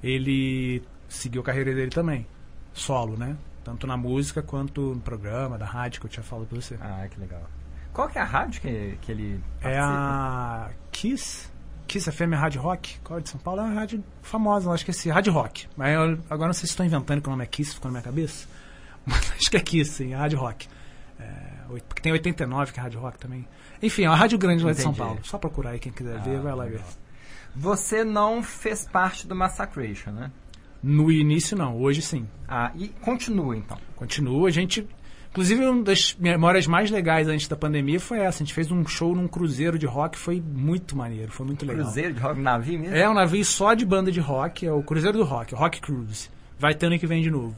ele 0.04 0.84
seguiu 1.08 1.42
a 1.42 1.44
carreira 1.46 1.74
dele 1.74 1.92
também, 1.92 2.26
solo, 2.74 3.18
né? 3.18 3.36
Tanto 3.64 3.88
na 3.88 3.98
música 3.98 4.42
quanto 4.44 4.94
no 4.94 5.02
programa, 5.02 5.58
da 5.58 5.66
rádio 5.66 6.00
que 6.02 6.06
eu 6.06 6.12
tinha 6.12 6.24
falado 6.24 6.46
pra 6.48 6.60
você. 6.62 6.78
Ah, 6.80 7.08
que 7.10 7.20
legal. 7.20 7.42
Qual 7.92 8.08
que 8.10 8.18
é 8.18 8.22
a 8.22 8.26
rádio 8.26 8.62
que, 8.62 8.98
que 9.02 9.12
ele 9.12 9.40
É 9.62 9.80
participa? 9.80 9.86
a 9.88 10.70
Kiss. 10.92 11.55
Kiss 11.88 12.12
FM 12.12 12.34
é 12.34 12.36
Rádio 12.36 12.62
Rock. 12.62 13.00
Qual 13.04 13.20
é 13.20 13.22
de 13.22 13.30
São 13.30 13.40
Paulo? 13.40 13.62
É 13.62 13.64
uma 13.64 13.74
rádio 13.74 14.04
famosa, 14.22 14.70
eu 14.70 14.74
acho 14.74 14.84
que 14.86 14.92
é 14.92 14.94
esse, 14.94 15.10
Rádio 15.10 15.34
Rock. 15.34 15.68
Mas 15.78 15.94
eu, 15.94 16.20
agora 16.30 16.48
não 16.48 16.54
sei 16.54 16.62
se 16.62 16.74
estou 16.74 16.86
inventando 16.86 17.22
que 17.22 17.28
o 17.28 17.32
nome 17.32 17.44
é 17.44 17.48
Kiss, 17.48 17.74
ficou 17.76 17.90
na 17.90 18.00
minha 18.00 18.04
cabeça. 18.04 18.48
Mas 19.06 19.32
acho 19.32 19.50
que 19.52 19.58
é 19.58 19.60
Kiss, 19.60 19.92
sim, 19.92 20.14
é 20.14 20.16
Rádio 20.16 20.40
Rock. 20.40 20.68
É, 21.20 21.26
porque 21.88 22.02
tem 22.02 22.12
89 22.12 22.74
que 22.74 22.80
é 22.80 22.84
Rádio 22.84 23.00
Rock 23.00 23.20
também. 23.20 23.48
Enfim, 23.82 24.04
é 24.04 24.10
uma 24.10 24.16
rádio 24.16 24.38
grande 24.38 24.64
lá 24.64 24.72
de 24.72 24.82
São 24.82 24.92
Entendi. 24.92 25.08
Paulo. 25.08 25.20
Só 25.24 25.38
procurar 25.38 25.72
aí 25.72 25.80
quem 25.80 25.92
quiser 25.92 26.20
ver, 26.22 26.38
Ah, 26.38 26.42
vai 26.42 26.56
lá 26.56 26.66
ver. 26.66 26.82
Você 27.56 28.04
não 28.04 28.44
fez 28.44 28.86
parte 28.88 29.28
do 29.28 29.36
Massacration, 29.36 30.12
né? 30.12 30.32
No 30.84 31.12
início 31.12 31.58
não, 31.58 31.80
hoje 31.82 32.02
sim. 32.02 32.28
Ah, 32.48 32.72
e 32.76 32.90
continua 32.90 33.56
então. 33.56 33.78
Continua, 33.96 34.48
a 34.48 34.52
gente. 34.52 34.88
Inclusive, 35.36 35.66
uma 35.66 35.84
das 35.84 36.16
memórias 36.18 36.66
mais 36.66 36.90
legais 36.90 37.28
antes 37.28 37.46
da 37.46 37.58
pandemia 37.58 38.00
foi 38.00 38.20
essa. 38.20 38.42
A 38.42 38.46
gente 38.46 38.54
fez 38.54 38.72
um 38.72 38.88
show 38.88 39.14
num 39.14 39.28
cruzeiro 39.28 39.78
de 39.78 39.86
rock, 39.86 40.18
foi 40.18 40.42
muito 40.42 40.96
maneiro, 40.96 41.30
foi 41.30 41.46
muito 41.46 41.66
legal. 41.66 41.84
Cruzeiro 41.84 42.14
de 42.14 42.20
rock, 42.22 42.40
navio 42.40 42.80
mesmo? 42.80 42.96
É 42.96 43.10
um 43.10 43.14
navio 43.14 43.44
só 43.44 43.74
de 43.74 43.86
banda 43.86 44.10
de 44.10 44.22
rock, 44.22 44.66
é 44.66 44.72
o 44.72 44.82
Cruzeiro 44.82 45.18
do 45.18 45.26
Rock, 45.26 45.54
o 45.54 45.58
Rock 45.58 45.82
Cruise. 45.82 46.30
Vai 46.58 46.74
ter 46.74 46.86
ano 46.86 46.98
que 46.98 47.06
vem 47.06 47.22
de 47.22 47.30
novo. 47.30 47.54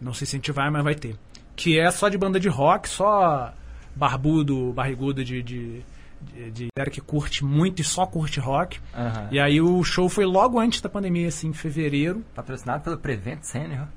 Não 0.00 0.14
sei 0.14 0.24
se 0.24 0.36
a 0.36 0.38
gente 0.38 0.52
vai, 0.52 0.70
mas 0.70 0.84
vai 0.84 0.94
ter. 0.94 1.16
Que 1.56 1.80
é 1.80 1.90
só 1.90 2.08
de 2.08 2.16
banda 2.16 2.38
de 2.38 2.48
rock, 2.48 2.88
só 2.88 3.52
barbudo, 3.96 4.72
barrigudo 4.72 5.24
de. 5.24 5.42
de 5.42 5.84
de, 6.50 6.68
galera 6.74 6.90
que 6.90 7.02
curte 7.02 7.44
muito 7.44 7.82
e 7.82 7.84
só 7.84 8.06
curte 8.06 8.40
rock. 8.40 8.80
Aham. 8.94 9.28
E 9.30 9.38
aí 9.38 9.60
o 9.60 9.84
show 9.84 10.08
foi 10.08 10.24
logo 10.24 10.58
antes 10.58 10.80
da 10.80 10.88
pandemia, 10.88 11.28
assim, 11.28 11.48
em 11.48 11.52
fevereiro. 11.52 12.24
Patrocinado 12.34 12.82
pelo 12.82 12.96
Prevent 12.96 13.42
Senior. 13.42 13.88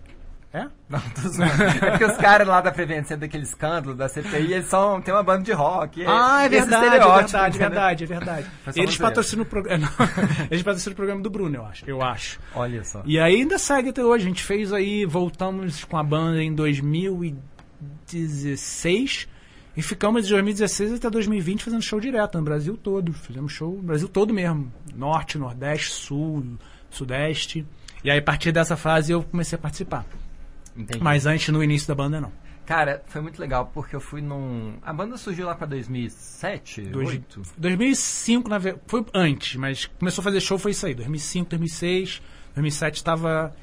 É? 0.57 0.67
Não, 0.89 0.99
tô 0.99 1.29
zoando. 1.29 1.63
É 1.63 1.91
porque 1.91 2.05
os 2.05 2.17
caras 2.17 2.47
lá 2.47 2.59
da 2.61 2.71
Prevent 2.71 3.03
Senior, 3.03 3.19
daquele 3.19 3.43
escândalo 3.43 3.93
da 3.93 4.09
CPI, 4.09 4.53
eles 4.53 4.65
são, 4.65 4.99
tem 4.99 5.13
uma 5.13 5.21
banda 5.21 5.43
de 5.43 5.51
rock. 5.51 6.03
Ah, 6.07 6.41
é 6.41 6.45
esse 6.47 6.61
verdade, 6.61 6.85
é 6.85 6.89
verdade, 6.89 7.27
entendeu? 7.27 7.59
verdade, 7.69 8.03
é 8.03 8.07
verdade. 8.07 8.47
Eles 8.75 8.97
patrocinam 8.97 9.43
o 9.43 9.45
programa. 9.45 9.87
Eles 10.49 10.63
patrocinam 10.63 10.93
o 10.93 10.95
programa 10.95 11.21
do 11.21 11.29
Bruno, 11.29 11.57
eu 11.57 11.63
acho. 11.63 11.87
Eu 11.87 12.01
acho. 12.01 12.39
Olha 12.55 12.83
só. 12.83 13.03
E 13.05 13.19
aí 13.19 13.35
ainda 13.35 13.59
segue 13.59 13.89
até 13.89 14.03
hoje. 14.03 14.25
A 14.25 14.27
gente 14.27 14.43
fez 14.43 14.73
aí, 14.73 15.05
voltamos 15.05 15.83
com 15.83 15.95
a 15.95 16.03
banda 16.03 16.41
em 16.41 16.55
2016 16.55 19.27
e 19.75 19.81
ficamos 19.83 20.23
de 20.23 20.31
2016 20.31 20.93
até 20.93 21.07
2020 21.07 21.65
fazendo 21.65 21.83
show 21.83 21.99
direto 21.99 22.39
no 22.39 22.43
Brasil 22.43 22.75
todo. 22.75 23.13
Fizemos 23.13 23.51
show 23.51 23.75
no 23.75 23.83
Brasil 23.83 24.07
todo 24.07 24.33
mesmo. 24.33 24.73
Norte, 24.95 25.37
Nordeste, 25.37 25.91
Sul, 25.91 26.57
Sudeste. 26.89 27.63
E 28.03 28.09
aí 28.09 28.17
a 28.17 28.23
partir 28.23 28.51
dessa 28.51 28.75
fase 28.75 29.11
eu 29.11 29.21
comecei 29.21 29.55
a 29.55 29.61
participar. 29.61 30.03
Entendi. 30.77 31.03
Mas 31.03 31.25
antes, 31.25 31.49
no 31.49 31.63
início 31.63 31.87
da 31.87 31.95
banda, 31.95 32.21
não. 32.21 32.31
Cara, 32.65 33.01
foi 33.07 33.21
muito 33.21 33.39
legal, 33.39 33.71
porque 33.73 33.95
eu 33.95 33.99
fui 34.01 34.21
num... 34.21 34.75
A 34.81 34.91
banda 34.91 35.15
surgiu 35.17 35.45
lá 35.45 35.55
pra 35.55 35.65
2007, 35.65 36.81
Dois- 36.81 36.93
2008? 37.21 37.41
2005, 37.57 38.49
na 38.49 38.57
ve- 38.57 38.75
foi 38.87 39.05
antes, 39.13 39.55
mas 39.55 39.85
começou 39.85 40.21
a 40.21 40.23
fazer 40.23 40.41
show 40.41 40.57
foi 40.57 40.71
isso 40.71 40.85
aí. 40.85 40.93
2005, 40.93 41.49
2006, 41.49 42.21
2007 42.53 42.95
estava 42.95 43.55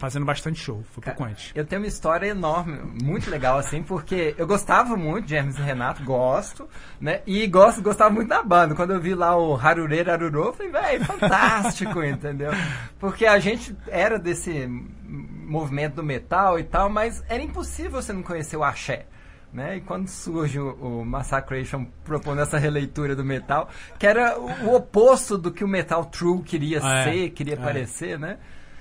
fazendo 0.00 0.24
bastante 0.24 0.58
show. 0.58 0.82
Foi 0.92 1.04
pouco 1.04 1.24
antes. 1.24 1.52
Eu 1.54 1.64
tenho 1.66 1.82
uma 1.82 1.86
história 1.86 2.26
enorme, 2.26 2.78
muito 3.02 3.30
legal, 3.30 3.58
assim, 3.58 3.82
porque 3.82 4.34
eu 4.38 4.46
gostava 4.46 4.96
muito 4.96 5.26
de 5.26 5.36
Hermes 5.36 5.58
e 5.58 5.62
Renato, 5.62 6.02
gosto, 6.02 6.66
né? 6.98 7.20
E 7.26 7.46
gosto, 7.46 7.82
gostava 7.82 8.08
muito 8.08 8.28
da 8.28 8.42
banda. 8.42 8.74
Quando 8.74 8.94
eu 8.94 9.00
vi 9.00 9.14
lá 9.14 9.36
o 9.36 9.54
Harureira 9.54 10.14
Arurô, 10.14 10.46
eu 10.46 10.52
falei, 10.54 10.72
velho, 10.72 11.04
fantástico, 11.04 12.02
entendeu? 12.02 12.50
Porque 12.98 13.26
a 13.26 13.38
gente 13.38 13.76
era 13.88 14.18
desse 14.18 14.66
movimento 15.06 15.96
do 15.96 16.02
metal 16.02 16.58
e 16.58 16.64
tal, 16.64 16.88
mas 16.88 17.22
era 17.28 17.42
impossível 17.42 18.00
você 18.00 18.12
não 18.12 18.22
conhecer 18.22 18.56
o 18.56 18.64
axé. 18.64 19.06
Né? 19.52 19.78
E 19.78 19.80
quando 19.80 20.08
surge 20.08 20.60
o, 20.60 21.00
o 21.00 21.04
Massacration 21.04 21.84
propondo 22.04 22.40
essa 22.40 22.56
releitura 22.56 23.16
do 23.16 23.24
metal, 23.24 23.68
que 23.98 24.06
era 24.06 24.38
o, 24.38 24.68
o 24.68 24.74
oposto 24.76 25.36
do 25.36 25.50
que 25.50 25.64
o 25.64 25.68
metal 25.68 26.04
true 26.04 26.40
queria 26.42 26.78
É, 26.78 27.04
ser, 27.04 27.30
queria 27.30 27.54
é. 27.54 27.56
parecer, 27.56 28.18
né? 28.18 28.38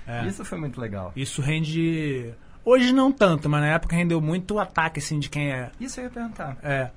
É. 0.09 0.25
Isso 0.25 0.43
foi 0.43 0.57
muito 0.57 0.81
legal. 0.81 1.13
Isso 1.15 1.39
rende. 1.39 2.33
Hoje 2.65 2.91
não 2.91 3.11
tanto, 3.11 3.47
mas 3.47 3.61
na 3.61 3.67
época 3.67 3.95
rendeu 3.95 4.19
muito 4.19 4.57
ataque, 4.57 4.99
assim, 4.99 5.19
de 5.19 5.29
quem 5.29 5.51
é. 5.51 5.69
Isso 5.79 5.99
eu 5.99 6.05
ia 6.05 6.09
perguntar. 6.09 6.57
É. 6.63 6.89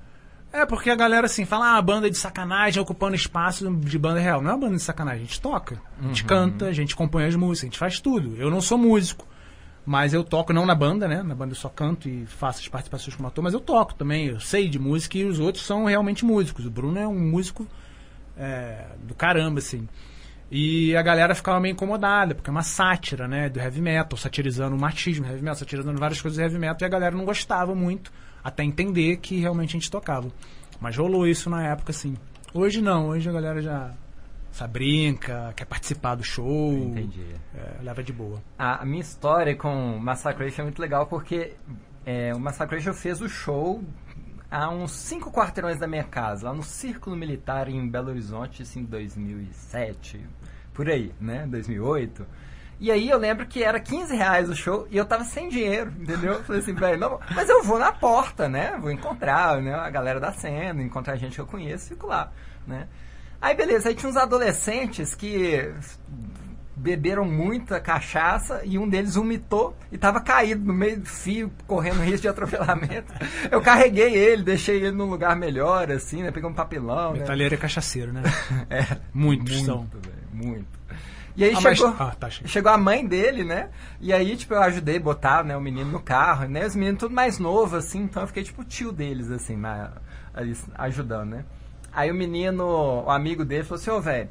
É, 0.51 0.65
porque 0.65 0.89
a 0.89 0.95
galera, 0.95 1.27
assim, 1.27 1.45
fala, 1.45 1.77
ah, 1.77 1.81
banda 1.81 2.09
de 2.09 2.17
sacanagem 2.17 2.81
ocupando 2.81 3.15
espaço 3.15 3.71
de 3.75 3.97
banda 3.97 4.19
real. 4.19 4.41
Não 4.41 4.51
é 4.51 4.53
uma 4.53 4.59
banda 4.59 4.75
de 4.75 4.83
sacanagem, 4.83 5.21
a 5.21 5.25
gente 5.25 5.41
toca, 5.41 5.81
a 5.99 6.07
gente 6.07 6.23
canta, 6.23 6.65
a 6.65 6.71
gente 6.71 6.95
compõe 6.95 7.25
as 7.25 7.35
músicas, 7.35 7.63
a 7.63 7.69
gente 7.71 7.79
faz 7.79 7.99
tudo. 7.99 8.35
Eu 8.35 8.51
não 8.51 8.61
sou 8.61 8.77
músico, 8.77 9.27
mas 9.83 10.13
eu 10.13 10.23
toco, 10.23 10.53
não 10.53 10.63
na 10.63 10.75
banda, 10.75 11.07
né? 11.07 11.23
Na 11.23 11.33
banda 11.33 11.53
eu 11.53 11.55
só 11.55 11.69
canto 11.69 12.07
e 12.07 12.27
faço 12.27 12.59
as 12.61 12.67
participações 12.67 13.15
como 13.15 13.27
ator, 13.27 13.43
mas 13.43 13.55
eu 13.55 13.59
toco 13.59 13.95
também, 13.95 14.27
eu 14.27 14.39
sei 14.39 14.69
de 14.69 14.77
música 14.77 15.17
e 15.17 15.25
os 15.25 15.39
outros 15.39 15.65
são 15.65 15.85
realmente 15.85 16.23
músicos. 16.23 16.67
O 16.67 16.69
Bruno 16.69 16.99
é 16.99 17.07
um 17.07 17.19
músico 17.19 17.67
é, 18.37 18.85
do 19.03 19.15
caramba, 19.15 19.57
assim. 19.57 19.87
E 20.55 20.95
a 20.95 21.01
galera 21.01 21.33
ficava 21.33 21.59
meio 21.59 21.73
incomodada, 21.73 22.35
porque 22.35 22.47
é 22.47 22.51
uma 22.51 22.61
sátira, 22.61 23.27
né, 23.27 23.49
do 23.49 23.59
heavy 23.59 23.81
metal, 23.81 24.15
satirizando 24.15 24.75
o 24.75 24.79
machismo, 24.79 25.25
heavy 25.25 25.41
metal, 25.41 25.55
satirizando 25.55 25.99
várias 25.99 26.21
coisas 26.21 26.37
do 26.37 26.43
heavy 26.43 26.59
metal, 26.59 26.77
e 26.79 26.85
a 26.85 26.89
galera 26.89 27.17
não 27.17 27.25
gostava 27.25 27.73
muito, 27.73 28.13
até 28.43 28.63
entender 28.63 29.17
que 29.17 29.39
realmente 29.39 29.69
a 29.69 29.79
gente 29.79 29.89
tocava. 29.89 30.31
Mas 30.79 30.95
rolou 30.95 31.25
isso 31.25 31.49
na 31.49 31.69
época, 31.69 31.89
assim. 31.89 32.15
Hoje 32.53 32.83
não, 32.83 33.07
hoje 33.07 33.27
a 33.27 33.33
galera 33.33 33.63
já 33.63 33.95
sabe, 34.51 34.73
brinca, 34.73 35.51
quer 35.55 35.65
participar 35.65 36.13
do 36.13 36.23
show, 36.23 36.71
Entendi. 36.71 37.25
é, 37.55 37.81
leva 37.81 38.03
de 38.03 38.13
boa. 38.13 38.39
A, 38.55 38.85
minha 38.85 39.01
história 39.01 39.55
com 39.55 39.95
o 39.95 39.99
Massacration 39.99 40.61
é 40.61 40.65
muito 40.65 40.79
legal 40.79 41.07
porque 41.07 41.53
é, 42.05 42.31
o 42.31 42.39
Massacration 42.39 42.93
fez 42.93 43.21
o 43.21 43.27
show 43.27 43.83
a 44.51 44.69
uns 44.69 44.91
cinco 44.91 45.31
quarteirões 45.31 45.79
da 45.79 45.87
minha 45.87 46.03
casa, 46.03 46.47
lá 46.47 46.53
no 46.53 46.61
Círculo 46.61 47.15
Militar 47.15 47.67
em 47.67 47.89
Belo 47.89 48.09
Horizonte, 48.09 48.61
isso 48.61 48.77
em 48.77 48.83
2007, 48.83 50.21
por 50.73 50.89
aí, 50.89 51.13
né? 51.19 51.45
2008. 51.47 52.25
E 52.79 52.91
aí 52.91 53.09
eu 53.09 53.17
lembro 53.17 53.45
que 53.45 53.63
era 53.63 53.79
15 53.79 54.15
reais 54.15 54.49
o 54.49 54.55
show 54.55 54.87
e 54.91 54.97
eu 54.97 55.05
tava 55.05 55.23
sem 55.23 55.47
dinheiro, 55.47 55.93
entendeu? 55.97 56.33
Eu 56.33 56.43
falei 56.43 56.61
assim, 56.61 56.73
velho, 56.73 56.99
não, 56.99 57.19
mas 57.33 57.47
eu 57.47 57.63
vou 57.63 57.79
na 57.79 57.91
porta, 57.91 58.49
né? 58.49 58.77
Vou 58.81 58.91
encontrar 58.91 59.61
né, 59.61 59.73
a 59.73 59.89
galera 59.89 60.19
da 60.19 60.33
cena, 60.33 60.81
encontrar 60.81 61.15
gente 61.15 61.35
que 61.35 61.41
eu 61.41 61.45
conheço 61.45 61.89
fico 61.89 62.07
lá, 62.07 62.31
né? 62.67 62.87
Aí 63.41 63.55
beleza, 63.55 63.89
aí 63.89 63.95
tinha 63.95 64.09
uns 64.09 64.17
adolescentes 64.17 65.15
que 65.15 65.73
beberam 66.75 67.23
muita 67.23 67.79
cachaça 67.79 68.61
e 68.65 68.77
um 68.77 68.87
deles 68.89 69.15
vomitou 69.15 69.75
e 69.91 69.97
tava 69.97 70.19
caído 70.19 70.65
no 70.65 70.73
meio 70.73 70.99
do 70.99 71.05
fio, 71.05 71.51
correndo 71.67 72.01
risco 72.01 72.21
de 72.23 72.27
atropelamento. 72.27 73.13
Eu 73.49 73.61
carreguei 73.61 74.13
ele, 74.13 74.43
deixei 74.43 74.77
ele 74.77 74.91
num 74.91 75.09
lugar 75.09 75.35
melhor, 75.35 75.91
assim, 75.91 76.23
né? 76.23 76.31
Peguei 76.31 76.49
um 76.49 76.53
papelão, 76.53 77.13
né? 77.13 77.19
Metalheiro 77.19 77.53
é 77.53 77.57
cachaceiro, 77.57 78.11
né? 78.11 78.23
É, 78.69 78.97
Muitos 79.13 79.63
são. 79.63 79.79
muito, 79.79 79.99
velho, 79.99 80.12
muito. 80.33 80.65
E 81.35 81.43
aí 81.43 81.53
Ah, 81.55 81.61
mas- 81.61 81.77
chegou, 81.79 81.95
ah, 81.99 82.15
tá, 82.19 82.29
chegou 82.29 82.71
a 82.71 82.77
mãe 82.77 83.05
dele, 83.05 83.43
né? 83.43 83.69
E 83.99 84.13
aí, 84.13 84.35
tipo, 84.37 84.53
eu 84.53 84.61
ajudei 84.61 84.97
a 84.97 84.99
botar 84.99 85.43
né, 85.43 85.57
o 85.57 85.61
menino 85.61 85.91
no 85.91 85.99
carro, 85.99 86.47
né? 86.47 86.65
Os 86.65 86.75
meninos 86.75 86.99
tudo 86.99 87.15
mais 87.15 87.39
novo, 87.39 87.75
assim, 87.75 88.03
então 88.03 88.21
eu 88.23 88.27
fiquei 88.27 88.43
tipo 88.43 88.63
tio 88.63 88.91
deles, 88.91 89.31
assim, 89.31 89.55
ajudando, 90.75 91.29
né? 91.31 91.45
Aí 91.91 92.11
o 92.11 92.15
menino, 92.15 92.63
o 93.05 93.09
amigo 93.09 93.45
dele, 93.45 93.63
falou 93.63 93.79
assim, 93.81 93.91
ô, 93.91 94.01
velho, 94.01 94.29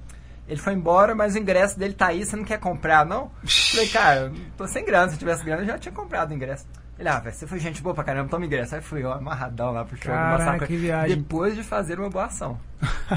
ele 0.49 0.61
foi 0.61 0.73
embora, 0.75 1.15
mas 1.15 1.35
o 1.35 1.39
ingresso 1.39 1.79
dele 1.79 1.95
tá 1.95 2.09
aí, 2.09 2.25
você 2.25 2.37
não 2.37 2.45
quer 2.45 2.59
comprar, 2.59 3.07
não? 3.07 3.31
Falei, 3.71 3.89
cara, 3.89 4.33
tô 4.57 4.67
sem 4.67 4.85
grana, 4.85 5.09
se 5.09 5.15
eu 5.15 5.19
tivesse 5.19 5.45
grana 5.45 5.63
eu 5.63 5.67
já 5.67 5.79
tinha 5.79 5.93
comprado 5.95 6.31
o 6.31 6.35
ingresso. 6.35 6.67
Ele, 7.03 7.09
ah, 7.09 7.19
velho, 7.19 7.35
você 7.35 7.47
foi 7.49 7.59
gente 7.59 7.83
boa 7.83 7.93
pra 7.95 8.05
caramba, 8.05 8.29
toma 8.29 8.47
ingresso. 8.47 8.77
Aí 8.77 8.81
fui 8.81 9.03
eu, 9.05 9.13
amarradão 9.13 9.73
lá 9.73 9.85
pro 9.85 9.97
show 9.97 10.13
Caraca, 10.13 10.45
do 10.45 10.45
Massacre. 10.53 11.17
Depois 11.17 11.57
de 11.57 11.65
fazer 11.65 11.99
uma 11.99 12.09
boa 12.09 12.27
ação. 12.27 12.57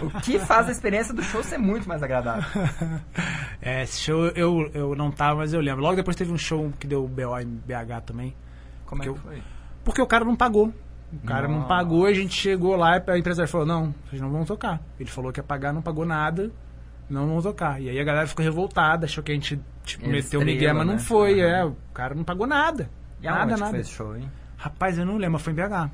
O 0.02 0.22
que 0.22 0.40
faz 0.40 0.68
a 0.68 0.72
experiência 0.72 1.14
do 1.14 1.22
show 1.22 1.44
ser 1.44 1.60
muito 1.60 1.88
mais 1.88 2.02
agradável. 2.02 2.44
É, 3.62 3.82
esse 3.84 4.00
show 4.02 4.28
eu, 4.36 4.70
eu 4.76 4.96
não 4.96 5.10
tava, 5.10 5.38
mas 5.38 5.54
eu 5.54 5.60
lembro. 5.60 5.82
Logo 5.82 5.96
depois 5.96 6.16
teve 6.16 6.32
um 6.32 6.38
show 6.38 6.72
que 6.80 6.86
deu 6.86 7.08
BO 7.08 7.40
em 7.40 7.46
BH 7.48 8.02
também. 8.06 8.36
Como 8.86 9.02
é 9.02 9.06
Que 9.06 9.10
eu- 9.10 9.16
foi? 9.16 9.42
Porque 9.84 10.02
o 10.02 10.06
cara 10.08 10.24
não 10.26 10.36
pagou. 10.36 10.72
O 11.14 11.26
cara 11.26 11.48
não 11.48 11.56
Nossa. 11.58 11.68
pagou, 11.68 12.06
a 12.06 12.14
gente 12.14 12.34
chegou 12.34 12.76
lá 12.76 12.98
e 12.98 13.12
a 13.12 13.18
empresa 13.18 13.48
falou, 13.48 13.66
não, 13.66 13.96
vocês 14.08 14.22
não 14.22 14.30
vão 14.32 14.44
tocar. 14.46 14.82
Ele 15.00 15.10
falou 15.10 15.32
que 15.32 15.40
ia 15.40 15.44
pagar, 15.44 15.72
não 15.74 15.82
pagou 15.82 16.06
nada, 16.06 16.52
não 17.10 17.28
vão 17.28 17.42
tocar. 17.42 17.82
E 17.82 17.90
aí 17.90 18.00
a 18.00 18.04
galera 18.04 18.28
ficou 18.28 18.44
revoltada, 18.44 19.06
achou 19.06 19.24
que 19.24 19.32
a 19.32 19.36
gente 19.36 19.60
tipo, 19.84 20.08
meteu 20.08 20.42
o 20.42 20.46
Miguel, 20.46 20.76
mas 20.76 20.86
não 20.86 20.94
né? 20.96 21.00
foi. 21.00 21.42
Aham. 21.42 21.50
É, 21.50 21.66
o 21.66 21.76
cara 21.94 22.14
não 22.14 22.24
pagou 22.24 22.46
nada. 22.46 22.90
E 23.26 23.30
nada, 23.32 23.58
nada. 23.58 23.72
foi 23.72 23.80
esse 23.80 23.92
show, 23.92 24.16
hein? 24.16 24.30
Rapaz, 24.58 24.98
eu 24.98 25.06
não 25.06 25.18
lembro, 25.18 25.40
foi 25.40 25.54
em 25.54 25.56
BH. 25.56 25.90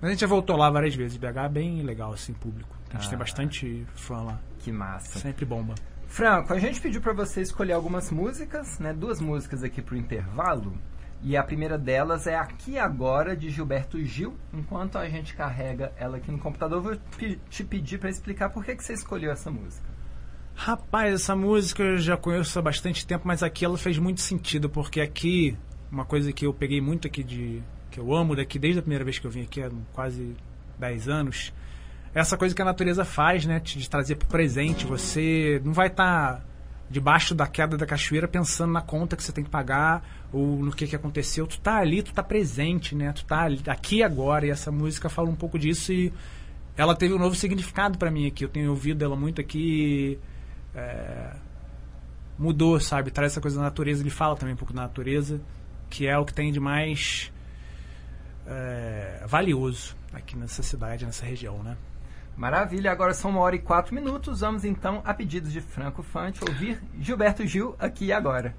Mas 0.00 0.04
a 0.04 0.08
gente 0.10 0.20
já 0.20 0.26
voltou 0.26 0.56
lá 0.56 0.70
várias 0.70 0.94
vezes. 0.94 1.16
BH 1.16 1.44
é 1.44 1.48
bem 1.48 1.82
legal, 1.82 2.12
assim, 2.12 2.32
público. 2.32 2.76
A 2.90 2.94
gente 2.94 3.06
Ah. 3.06 3.10
tem 3.10 3.18
bastante 3.18 3.86
fã 3.94 4.22
lá. 4.22 4.40
Que 4.60 4.70
massa. 4.70 5.18
Sempre 5.18 5.44
bomba. 5.44 5.74
Franco, 6.06 6.52
a 6.54 6.58
gente 6.58 6.80
pediu 6.80 7.00
pra 7.00 7.12
você 7.12 7.42
escolher 7.42 7.72
algumas 7.74 8.10
músicas, 8.10 8.78
né? 8.78 8.92
Duas 8.94 9.20
músicas 9.20 9.62
aqui 9.62 9.82
pro 9.82 9.96
intervalo. 9.96 10.72
E 11.20 11.36
a 11.36 11.42
primeira 11.42 11.76
delas 11.76 12.28
é 12.28 12.36
Aqui 12.36 12.78
Agora, 12.78 13.36
de 13.36 13.50
Gilberto 13.50 14.00
Gil. 14.04 14.36
Enquanto 14.54 14.96
a 14.96 15.08
gente 15.08 15.34
carrega 15.34 15.92
ela 15.96 16.16
aqui 16.18 16.30
no 16.30 16.38
computador, 16.38 16.78
eu 16.78 16.82
vou 16.82 16.96
te 17.50 17.64
pedir 17.64 17.98
pra 17.98 18.08
explicar 18.08 18.50
por 18.50 18.64
que, 18.64 18.76
que 18.76 18.84
você 18.84 18.92
escolheu 18.92 19.32
essa 19.32 19.50
música. 19.50 19.84
Rapaz, 20.54 21.14
essa 21.14 21.36
música 21.36 21.82
eu 21.82 21.98
já 21.98 22.16
conheço 22.16 22.58
há 22.58 22.62
bastante 22.62 23.06
tempo, 23.06 23.26
mas 23.26 23.42
aqui 23.42 23.64
ela 23.64 23.76
fez 23.76 23.98
muito 23.98 24.20
sentido, 24.20 24.68
porque 24.70 25.00
aqui, 25.00 25.56
uma 25.90 26.04
coisa 26.04 26.32
que 26.32 26.46
eu 26.46 26.52
peguei 26.52 26.80
muito 26.80 27.06
aqui 27.06 27.22
de. 27.22 27.62
que 27.90 27.98
eu 27.98 28.14
amo 28.14 28.36
daqui 28.36 28.58
desde 28.58 28.80
a 28.80 28.82
primeira 28.82 29.04
vez 29.04 29.18
que 29.18 29.26
eu 29.26 29.30
vim 29.30 29.42
aqui, 29.42 29.62
há 29.62 29.70
quase 29.92 30.36
10 30.78 31.08
anos, 31.08 31.52
é 32.14 32.20
essa 32.20 32.36
coisa 32.36 32.54
que 32.54 32.62
a 32.62 32.64
natureza 32.64 33.04
faz, 33.04 33.46
né? 33.46 33.60
De 33.60 33.88
trazer 33.88 34.16
pro 34.16 34.28
presente. 34.28 34.86
Você 34.86 35.60
não 35.64 35.72
vai 35.72 35.88
estar 35.88 36.44
debaixo 36.90 37.34
da 37.34 37.46
queda 37.46 37.76
da 37.76 37.84
cachoeira 37.84 38.26
pensando 38.26 38.72
na 38.72 38.80
conta 38.80 39.14
que 39.16 39.22
você 39.22 39.32
tem 39.32 39.44
que 39.44 39.50
pagar 39.50 40.02
ou 40.32 40.58
no 40.58 40.72
que, 40.72 40.86
que 40.86 40.96
aconteceu. 40.96 41.46
Tu 41.46 41.60
tá 41.60 41.76
ali, 41.76 42.02
tu 42.02 42.12
tá 42.12 42.22
presente, 42.22 42.94
né? 42.94 43.12
Tu 43.12 43.24
tá 43.24 43.42
ali, 43.42 43.60
aqui 43.66 44.02
agora. 44.02 44.46
E 44.46 44.50
essa 44.50 44.70
música 44.70 45.08
fala 45.08 45.28
um 45.28 45.36
pouco 45.36 45.58
disso 45.58 45.92
e 45.92 46.12
ela 46.76 46.94
teve 46.94 47.14
um 47.14 47.18
novo 47.18 47.34
significado 47.34 47.98
pra 47.98 48.10
mim 48.10 48.26
aqui. 48.26 48.44
Eu 48.44 48.48
tenho 48.48 48.70
ouvido 48.70 49.04
ela 49.04 49.16
muito 49.16 49.40
aqui. 49.40 50.18
é, 50.74 51.32
mudou, 52.38 52.78
sabe? 52.78 53.10
Traz 53.10 53.32
essa 53.32 53.40
coisa 53.40 53.56
da 53.56 53.64
natureza. 53.64 54.02
Ele 54.02 54.10
fala 54.10 54.36
também 54.36 54.54
um 54.54 54.56
pouco 54.56 54.72
da 54.72 54.82
natureza, 54.82 55.40
que 55.88 56.06
é 56.06 56.16
o 56.18 56.24
que 56.24 56.32
tem 56.32 56.52
de 56.52 56.60
mais 56.60 57.32
é, 58.46 59.24
valioso 59.26 59.96
aqui 60.12 60.36
nessa 60.36 60.62
cidade, 60.62 61.04
nessa 61.04 61.24
região, 61.24 61.62
né? 61.62 61.76
Maravilha, 62.36 62.92
agora 62.92 63.12
são 63.12 63.32
uma 63.32 63.40
hora 63.40 63.56
e 63.56 63.58
quatro 63.58 63.94
minutos. 63.94 64.40
Vamos 64.40 64.64
então, 64.64 65.02
a 65.04 65.12
pedidos 65.12 65.52
de 65.52 65.60
Franco 65.60 66.02
Fante, 66.02 66.40
ouvir 66.48 66.80
Gilberto 67.00 67.44
Gil 67.44 67.74
aqui 67.78 68.06
e 68.06 68.12
agora. 68.12 68.54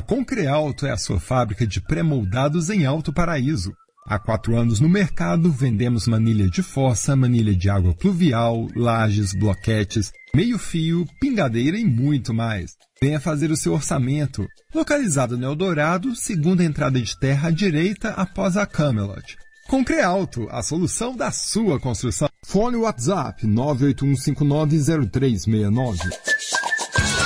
Concrealto 0.00 0.86
é 0.86 0.90
a 0.90 0.96
sua 0.96 1.20
fábrica 1.20 1.66
de 1.66 1.78
pré-moldados 1.78 2.70
em 2.70 2.86
Alto 2.86 3.12
Paraíso. 3.12 3.74
Há 4.06 4.18
quatro 4.18 4.56
anos 4.56 4.80
no 4.80 4.88
mercado, 4.88 5.52
vendemos 5.52 6.08
manilha 6.08 6.48
de 6.48 6.62
fossa, 6.62 7.14
manilha 7.14 7.54
de 7.54 7.68
água 7.68 7.94
pluvial, 7.94 8.68
lajes, 8.74 9.34
bloquetes, 9.34 10.10
meio-fio, 10.34 11.06
pingadeira 11.20 11.78
e 11.78 11.84
muito 11.84 12.32
mais. 12.32 12.70
Venha 13.02 13.20
fazer 13.20 13.50
o 13.50 13.56
seu 13.56 13.74
orçamento. 13.74 14.48
Localizado 14.74 15.36
no 15.36 15.44
Eldorado, 15.44 16.16
segunda 16.16 16.64
entrada 16.64 16.98
de 16.98 17.14
terra 17.18 17.48
à 17.48 17.50
direita 17.50 18.08
após 18.10 18.56
a 18.56 18.64
Camelot. 18.64 19.36
Concrealto, 19.68 20.48
a 20.50 20.62
solução 20.62 21.14
da 21.14 21.30
sua 21.30 21.78
construção. 21.78 22.30
Fone 22.46 22.76
WhatsApp 22.76 23.46
981590369. 23.46 25.98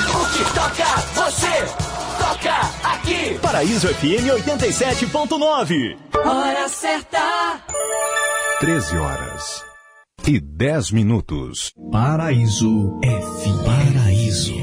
O 0.08 0.36
que 0.36 0.44
toca 0.54 0.85
aqui. 3.06 3.38
Paraíso 3.38 3.88
FM 3.88 4.26
87.9. 4.44 5.96
Hora 6.24 6.68
certa. 6.68 7.62
13 8.60 8.96
horas 8.96 9.64
e 10.26 10.40
10 10.40 10.90
minutos. 10.90 11.72
Paraíso 11.92 12.98
FM. 13.02 13.64
Paraíso. 13.64 14.54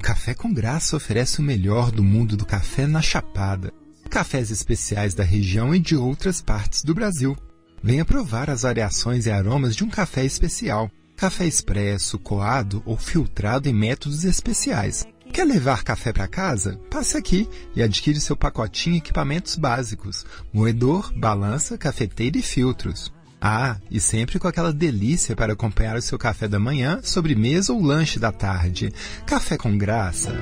Café 0.00 0.34
com 0.34 0.54
Graça 0.54 0.96
oferece 0.96 1.40
o 1.40 1.42
melhor 1.42 1.90
do 1.90 2.02
mundo 2.02 2.36
do 2.36 2.46
café 2.46 2.86
na 2.86 3.02
Chapada. 3.02 3.72
Cafés 4.08 4.50
especiais 4.50 5.12
da 5.12 5.24
região 5.24 5.74
e 5.74 5.80
de 5.80 5.96
outras 5.96 6.40
partes 6.40 6.82
do 6.82 6.94
Brasil. 6.94 7.36
Venha 7.82 8.04
provar 8.04 8.48
as 8.48 8.62
variações 8.62 9.26
e 9.26 9.30
aromas 9.30 9.74
de 9.74 9.82
um 9.84 9.90
café 9.90 10.24
especial. 10.24 10.90
Café 11.16 11.46
expresso, 11.46 12.18
coado 12.18 12.82
ou 12.84 12.96
filtrado 12.96 13.68
em 13.68 13.72
métodos 13.72 14.24
especiais. 14.24 15.06
Quer 15.32 15.44
levar 15.44 15.82
café 15.82 16.12
para 16.12 16.28
casa? 16.28 16.78
Passe 16.90 17.16
aqui 17.16 17.48
e 17.74 17.82
adquire 17.82 18.20
seu 18.20 18.36
pacotinho 18.36 18.98
equipamentos 18.98 19.56
básicos: 19.56 20.24
moedor, 20.52 21.12
balança, 21.16 21.78
cafeteira 21.78 22.38
e 22.38 22.42
filtros. 22.42 23.12
Ah, 23.40 23.76
e 23.90 24.00
sempre 24.00 24.38
com 24.38 24.48
aquela 24.48 24.72
delícia 24.72 25.36
para 25.36 25.52
acompanhar 25.52 25.96
o 25.96 26.02
seu 26.02 26.16
café 26.16 26.48
da 26.48 26.58
manhã, 26.58 27.00
sobremesa 27.02 27.72
ou 27.72 27.82
lanche 27.82 28.18
da 28.18 28.32
tarde. 28.32 28.92
Café 29.26 29.56
com 29.56 29.76
graça. 29.76 30.32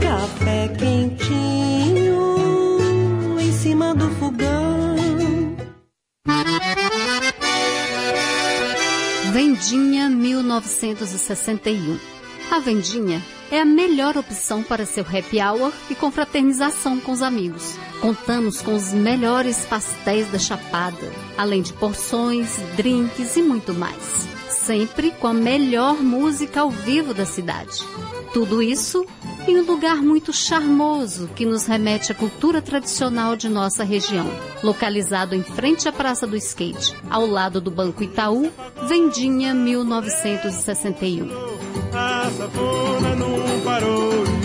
Café 0.00 0.68
quentinho 0.68 2.18
em 3.38 3.52
cima 3.52 3.94
do 3.94 4.10
fogão. 4.16 4.96
Vendinha 9.52 10.08
1961. 10.08 11.98
A 12.50 12.58
Vendinha 12.58 13.22
é 13.50 13.60
a 13.60 13.66
melhor 13.66 14.16
opção 14.16 14.62
para 14.62 14.86
seu 14.86 15.04
happy 15.04 15.42
hour 15.42 15.70
e 15.90 15.94
confraternização 15.94 16.98
com 16.98 17.12
os 17.12 17.20
amigos. 17.20 17.76
Contamos 18.00 18.62
com 18.62 18.74
os 18.74 18.94
melhores 18.94 19.66
pastéis 19.66 20.26
da 20.28 20.38
Chapada, 20.38 21.12
além 21.36 21.60
de 21.60 21.74
porções, 21.74 22.56
drinks 22.78 23.36
e 23.36 23.42
muito 23.42 23.74
mais. 23.74 24.26
Sempre 24.48 25.10
com 25.10 25.26
a 25.26 25.34
melhor 25.34 26.02
música 26.02 26.62
ao 26.62 26.70
vivo 26.70 27.12
da 27.12 27.26
cidade. 27.26 27.84
Tudo 28.32 28.62
isso 28.62 29.04
em 29.46 29.58
um 29.60 29.64
lugar 29.64 29.96
muito 29.96 30.32
charmoso 30.32 31.28
que 31.34 31.44
nos 31.44 31.66
remete 31.66 32.12
à 32.12 32.14
cultura 32.14 32.62
tradicional 32.62 33.34
de 33.36 33.48
nossa 33.48 33.82
região. 33.84 34.26
Localizado 34.62 35.34
em 35.34 35.42
frente 35.42 35.88
à 35.88 35.92
Praça 35.92 36.26
do 36.26 36.36
Skate, 36.36 36.94
ao 37.10 37.26
lado 37.26 37.60
do 37.60 37.70
Banco 37.70 38.02
Itaú, 38.02 38.50
Vendinha 38.86 39.52
1961. 39.54 41.28
A 41.92 42.30
sanfona 42.30 43.16
não 43.16 43.60
parou 43.64 44.41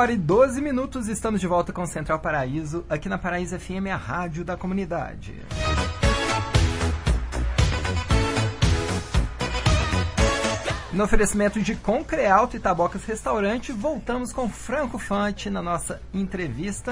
hora 0.02 0.12
e 0.12 0.16
12 0.16 0.60
minutos, 0.60 1.06
estamos 1.06 1.40
de 1.40 1.46
volta 1.46 1.72
com 1.72 1.86
Central 1.86 2.18
Paraíso, 2.18 2.84
aqui 2.90 3.08
na 3.08 3.18
Paraíso 3.18 3.56
FM, 3.56 3.86
a 3.92 3.96
rádio 3.96 4.44
da 4.44 4.56
comunidade. 4.56 5.40
No 10.92 11.04
oferecimento 11.04 11.62
de 11.62 11.76
Concrealto 11.76 12.56
e 12.56 12.60
Tabocas 12.60 13.04
Restaurante, 13.04 13.70
voltamos 13.70 14.32
com 14.32 14.48
Franco 14.48 14.98
Fante 14.98 15.48
na 15.48 15.62
nossa 15.62 16.02
entrevista. 16.12 16.90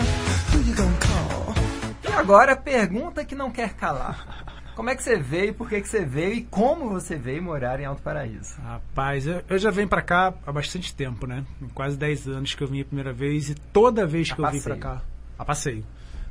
E 2.08 2.12
agora, 2.12 2.54
pergunta 2.54 3.24
que 3.24 3.34
não 3.34 3.50
quer 3.50 3.74
calar. 3.74 4.49
Como 4.74 4.88
é 4.88 4.96
que 4.96 5.02
você 5.02 5.16
veio, 5.18 5.52
por 5.54 5.68
que, 5.68 5.80
que 5.80 5.88
você 5.88 6.04
veio 6.04 6.34
e 6.34 6.44
como 6.44 6.88
você 6.90 7.16
veio 7.16 7.42
morar 7.42 7.80
em 7.80 7.84
Alto 7.84 8.02
Paraíso? 8.02 8.60
Rapaz, 8.62 9.26
eu, 9.26 9.42
eu 9.48 9.58
já 9.58 9.70
venho 9.70 9.88
pra 9.88 10.00
cá 10.02 10.32
há 10.46 10.52
bastante 10.52 10.94
tempo, 10.94 11.26
né? 11.26 11.44
Quase 11.74 11.96
10 11.98 12.28
anos 12.28 12.54
que 12.54 12.62
eu 12.62 12.68
vim 12.68 12.80
a 12.80 12.84
primeira 12.84 13.12
vez 13.12 13.50
e 13.50 13.54
toda 13.54 14.06
vez 14.06 14.32
que 14.32 14.40
A 14.40 14.46
eu 14.46 14.50
vim 14.52 14.58
passeio. 14.58 14.78
cá, 14.78 15.02
a 15.38 15.44
passeio. 15.44 15.84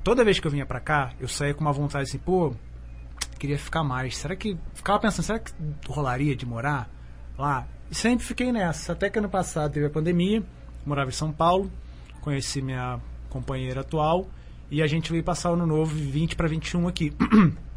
Toda 0.04 0.24
vez 0.24 0.40
que 0.40 0.48
eu 0.48 0.52
vinha 0.52 0.66
pra 0.66 0.80
cá, 0.80 1.12
eu 1.20 1.28
saía 1.28 1.54
com 1.54 1.62
uma 1.62 1.74
vontade 1.74 2.06
assim, 2.06 2.18
pô, 2.18 2.54
queria 3.38 3.58
ficar 3.58 3.84
mais. 3.84 4.18
Será 4.18 4.36
que. 4.36 4.58
Ficava 4.74 5.00
pensando, 5.00 5.26
será 5.26 5.40
que 5.40 5.52
rolaria 5.88 6.36
de 6.36 6.46
morar 6.46 6.90
lá? 7.38 7.68
E 7.92 7.96
sempre 7.96 8.26
fiquei 8.26 8.52
nessa. 8.52 8.94
Até 8.94 9.10
que 9.10 9.20
ano 9.20 9.30
passado 9.30 9.74
teve 9.74 9.86
a 9.86 9.90
pandemia, 9.90 10.42
morava 10.86 11.10
em 11.10 11.14
São 11.14 11.32
Paulo, 11.32 11.72
conheci 12.22 12.62
minha 12.62 13.00
companheira 13.30 13.82
atual 13.82 14.28
e 14.72 14.82
a 14.82 14.88
gente 14.88 15.12
veio 15.12 15.24
passar 15.24 15.52
o 15.52 15.54
ano 15.54 15.68
novo 15.68 15.94
20 15.96 16.36
para 16.36 16.48
21 16.48 16.88
aqui. 16.88 17.14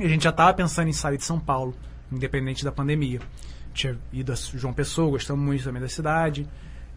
E 0.00 0.04
a 0.06 0.08
gente 0.08 0.24
já 0.24 0.30
estava 0.30 0.54
pensando 0.54 0.88
em 0.88 0.92
sair 0.92 1.18
de 1.18 1.24
São 1.24 1.38
Paulo, 1.38 1.74
independente 2.10 2.64
da 2.64 2.72
pandemia. 2.72 3.20
Tinha 3.74 3.98
ido 4.12 4.32
a 4.32 4.34
João 4.34 4.72
Pessoa, 4.72 5.10
gostamos 5.10 5.44
muito 5.44 5.62
também 5.62 5.82
da 5.82 5.88
cidade. 5.88 6.48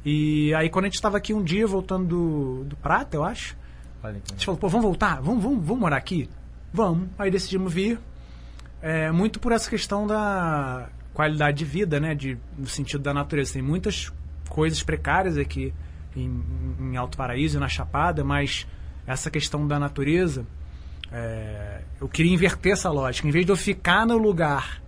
E 0.05 0.53
aí 0.55 0.69
quando 0.69 0.85
a 0.85 0.87
gente 0.87 0.95
estava 0.95 1.17
aqui 1.17 1.33
um 1.33 1.43
dia, 1.43 1.67
voltando 1.67 2.07
do, 2.07 2.63
do 2.63 2.75
Prata, 2.77 3.17
eu 3.17 3.23
acho, 3.23 3.57
a 4.01 4.11
gente 4.11 4.45
falou, 4.45 4.57
pô, 4.57 4.69
vamos 4.69 4.85
voltar? 4.85 5.21
Vamos, 5.21 5.43
vamos, 5.43 5.65
vamos 5.65 5.81
morar 5.81 5.97
aqui? 5.97 6.29
Vamos. 6.73 7.09
Aí 7.17 7.29
decidimos 7.29 7.71
vir. 7.71 7.99
É, 8.81 9.11
muito 9.11 9.39
por 9.39 9.51
essa 9.51 9.69
questão 9.69 10.07
da 10.07 10.89
qualidade 11.13 11.57
de 11.57 11.65
vida, 11.65 11.99
né? 11.99 12.15
De, 12.15 12.37
no 12.57 12.67
sentido 12.67 13.01
da 13.01 13.13
natureza. 13.13 13.53
Tem 13.53 13.61
muitas 13.61 14.11
coisas 14.49 14.81
precárias 14.81 15.37
aqui 15.37 15.73
em, 16.15 16.43
em 16.79 16.97
Alto 16.97 17.17
Paraíso 17.17 17.59
na 17.59 17.69
Chapada, 17.69 18.23
mas 18.23 18.67
essa 19.05 19.29
questão 19.29 19.67
da 19.67 19.79
natureza, 19.79 20.45
é, 21.11 21.81
eu 21.99 22.07
queria 22.07 22.33
inverter 22.33 22.73
essa 22.73 22.89
lógica. 22.89 23.27
Em 23.27 23.31
vez 23.31 23.45
de 23.45 23.51
eu 23.51 23.55
ficar 23.55 24.05
no 24.05 24.17
lugar 24.17 24.81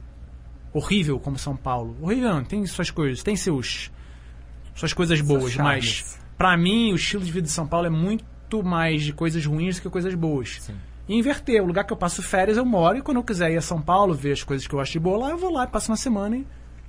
horrível 0.73 1.19
como 1.19 1.38
São 1.38 1.56
Paulo, 1.56 1.95
horrível 2.01 2.34
não, 2.34 2.43
tem 2.43 2.65
suas 2.65 2.89
coisas, 2.89 3.23
tem 3.23 3.36
seus 3.36 3.91
suas 4.73 4.91
coisas 4.91 5.21
boas, 5.21 5.56
mas 5.56 6.19
pra 6.38 6.58
mim 6.58 6.91
o 6.91 6.95
estilo 6.95 7.23
de 7.23 7.32
vida 7.32 7.47
de 7.47 7.54
São 7.54 7.65
Paulo 7.65 7.88
é 7.88 7.89
muito 7.89 8.62
mais 8.62 9.04
de 9.04 9.13
coisas 9.13 9.45
ruins 9.45 9.78
do 9.78 9.84
que 9.84 9.89
coisas 9.89 10.13
boas. 10.15 10.69
E 11.08 11.15
inverter, 11.15 11.62
o 11.62 11.65
lugar 11.65 11.86
que 11.86 11.93
eu 11.93 11.97
passo 11.97 12.21
férias 12.21 12.58
eu 12.58 12.65
moro 12.65 12.97
e 12.97 13.01
quando 13.01 13.17
eu 13.17 13.23
quiser 13.23 13.51
ir 13.51 13.58
a 13.58 13.62
São 13.62 13.82
Paulo 13.82 14.13
ver 14.13 14.34
as 14.34 14.43
coisas 14.43 14.67
que 14.67 14.73
eu 14.73 14.80
acho 14.80 14.91
de 14.91 14.99
boa 14.99 15.17
lá, 15.17 15.30
eu 15.30 15.38
vou 15.38 15.51
lá, 15.51 15.65
passo 15.65 15.91
uma 15.91 15.97
semana 15.97 16.36
e, 16.36 16.45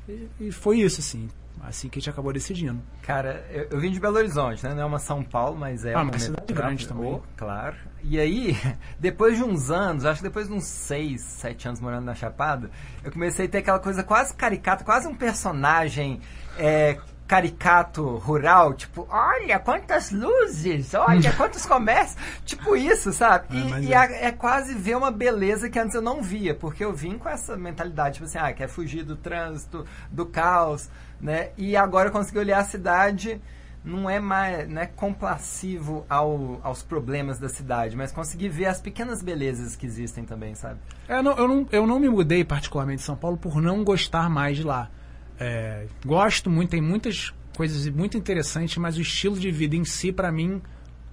e, 0.08 0.28
e 0.40 0.52
foi 0.52 0.80
isso, 0.80 1.00
assim. 1.00 1.28
Assim 1.66 1.88
que 1.88 1.98
a 1.98 2.00
gente 2.00 2.10
acabou 2.10 2.32
decidindo. 2.32 2.80
Cara, 3.02 3.44
eu, 3.50 3.66
eu 3.72 3.80
vim 3.80 3.90
de 3.90 3.98
Belo 3.98 4.16
Horizonte, 4.16 4.64
né? 4.64 4.72
Não 4.72 4.82
é 4.82 4.84
uma 4.84 5.00
São 5.00 5.22
Paulo, 5.22 5.58
mas 5.58 5.84
é 5.84 5.94
Ah, 5.94 6.02
uma 6.02 6.16
cidade 6.18 6.52
grande 6.52 6.86
também. 6.86 7.14
Oh, 7.14 7.20
claro. 7.36 7.74
E 8.04 8.20
aí, 8.20 8.56
depois 9.00 9.36
de 9.36 9.42
uns 9.42 9.68
anos, 9.70 10.04
acho 10.04 10.18
que 10.20 10.28
depois 10.28 10.46
de 10.46 10.54
uns 10.54 10.64
seis, 10.64 11.22
sete 11.22 11.66
anos 11.66 11.80
morando 11.80 12.04
na 12.04 12.14
Chapada, 12.14 12.70
eu 13.02 13.10
comecei 13.10 13.46
a 13.46 13.48
ter 13.48 13.58
aquela 13.58 13.80
coisa 13.80 14.04
quase 14.04 14.32
caricata, 14.34 14.84
quase 14.84 15.08
um 15.08 15.14
personagem 15.14 16.20
é, 16.56 16.98
caricato 17.26 18.16
rural, 18.18 18.72
tipo, 18.74 19.06
olha 19.10 19.58
quantas 19.58 20.10
luzes, 20.12 20.94
olha 20.94 21.32
quantos 21.34 21.66
comércios, 21.66 22.16
tipo 22.44 22.76
isso, 22.76 23.12
sabe? 23.12 23.46
É, 23.58 23.64
mas 23.70 23.84
E, 23.84 23.88
e 23.88 23.92
é. 23.92 23.96
a- 23.96 24.12
é 24.26 24.30
quase 24.32 24.72
ver 24.74 24.96
uma 24.96 25.10
beleza 25.10 25.68
que 25.68 25.78
antes 25.78 25.94
eu 25.94 26.02
não 26.02 26.22
via, 26.22 26.54
porque 26.54 26.84
eu 26.84 26.92
vim 26.92 27.18
com 27.18 27.28
essa 27.28 27.56
mentalidade, 27.56 28.14
tipo 28.14 28.24
assim, 28.26 28.38
ah, 28.38 28.52
quer 28.52 28.68
fugir 28.68 29.02
do 29.02 29.16
trânsito, 29.16 29.84
do 30.10 30.24
caos, 30.26 30.88
né? 31.20 31.50
E 31.56 31.76
agora 31.76 32.08
eu 32.08 32.12
consegui 32.12 32.38
olhar 32.38 32.58
a 32.58 32.64
cidade 32.64 33.40
não 33.86 34.10
é 34.10 34.18
mais 34.18 34.68
não 34.68 34.82
é 34.82 34.86
complacivo 34.86 36.04
ao, 36.10 36.60
aos 36.62 36.82
problemas 36.82 37.38
da 37.38 37.48
cidade, 37.48 37.96
mas 37.96 38.10
conseguir 38.10 38.48
ver 38.48 38.66
as 38.66 38.80
pequenas 38.80 39.22
belezas 39.22 39.76
que 39.76 39.86
existem 39.86 40.24
também, 40.24 40.56
sabe? 40.56 40.80
É, 41.08 41.22
não, 41.22 41.32
eu, 41.36 41.46
não, 41.46 41.66
eu 41.70 41.86
não 41.86 42.00
me 42.00 42.08
mudei 42.08 42.44
particularmente 42.44 42.98
de 42.98 43.04
São 43.04 43.16
Paulo 43.16 43.36
por 43.36 43.62
não 43.62 43.84
gostar 43.84 44.28
mais 44.28 44.56
de 44.56 44.64
lá. 44.64 44.90
É, 45.38 45.86
gosto 46.04 46.50
muito, 46.50 46.70
tem 46.70 46.80
muitas 46.80 47.32
coisas 47.56 47.88
muito 47.88 48.18
interessantes, 48.18 48.76
mas 48.76 48.96
o 48.96 49.00
estilo 49.00 49.38
de 49.38 49.52
vida 49.52 49.76
em 49.76 49.84
si, 49.84 50.10
para 50.10 50.32
mim, 50.32 50.60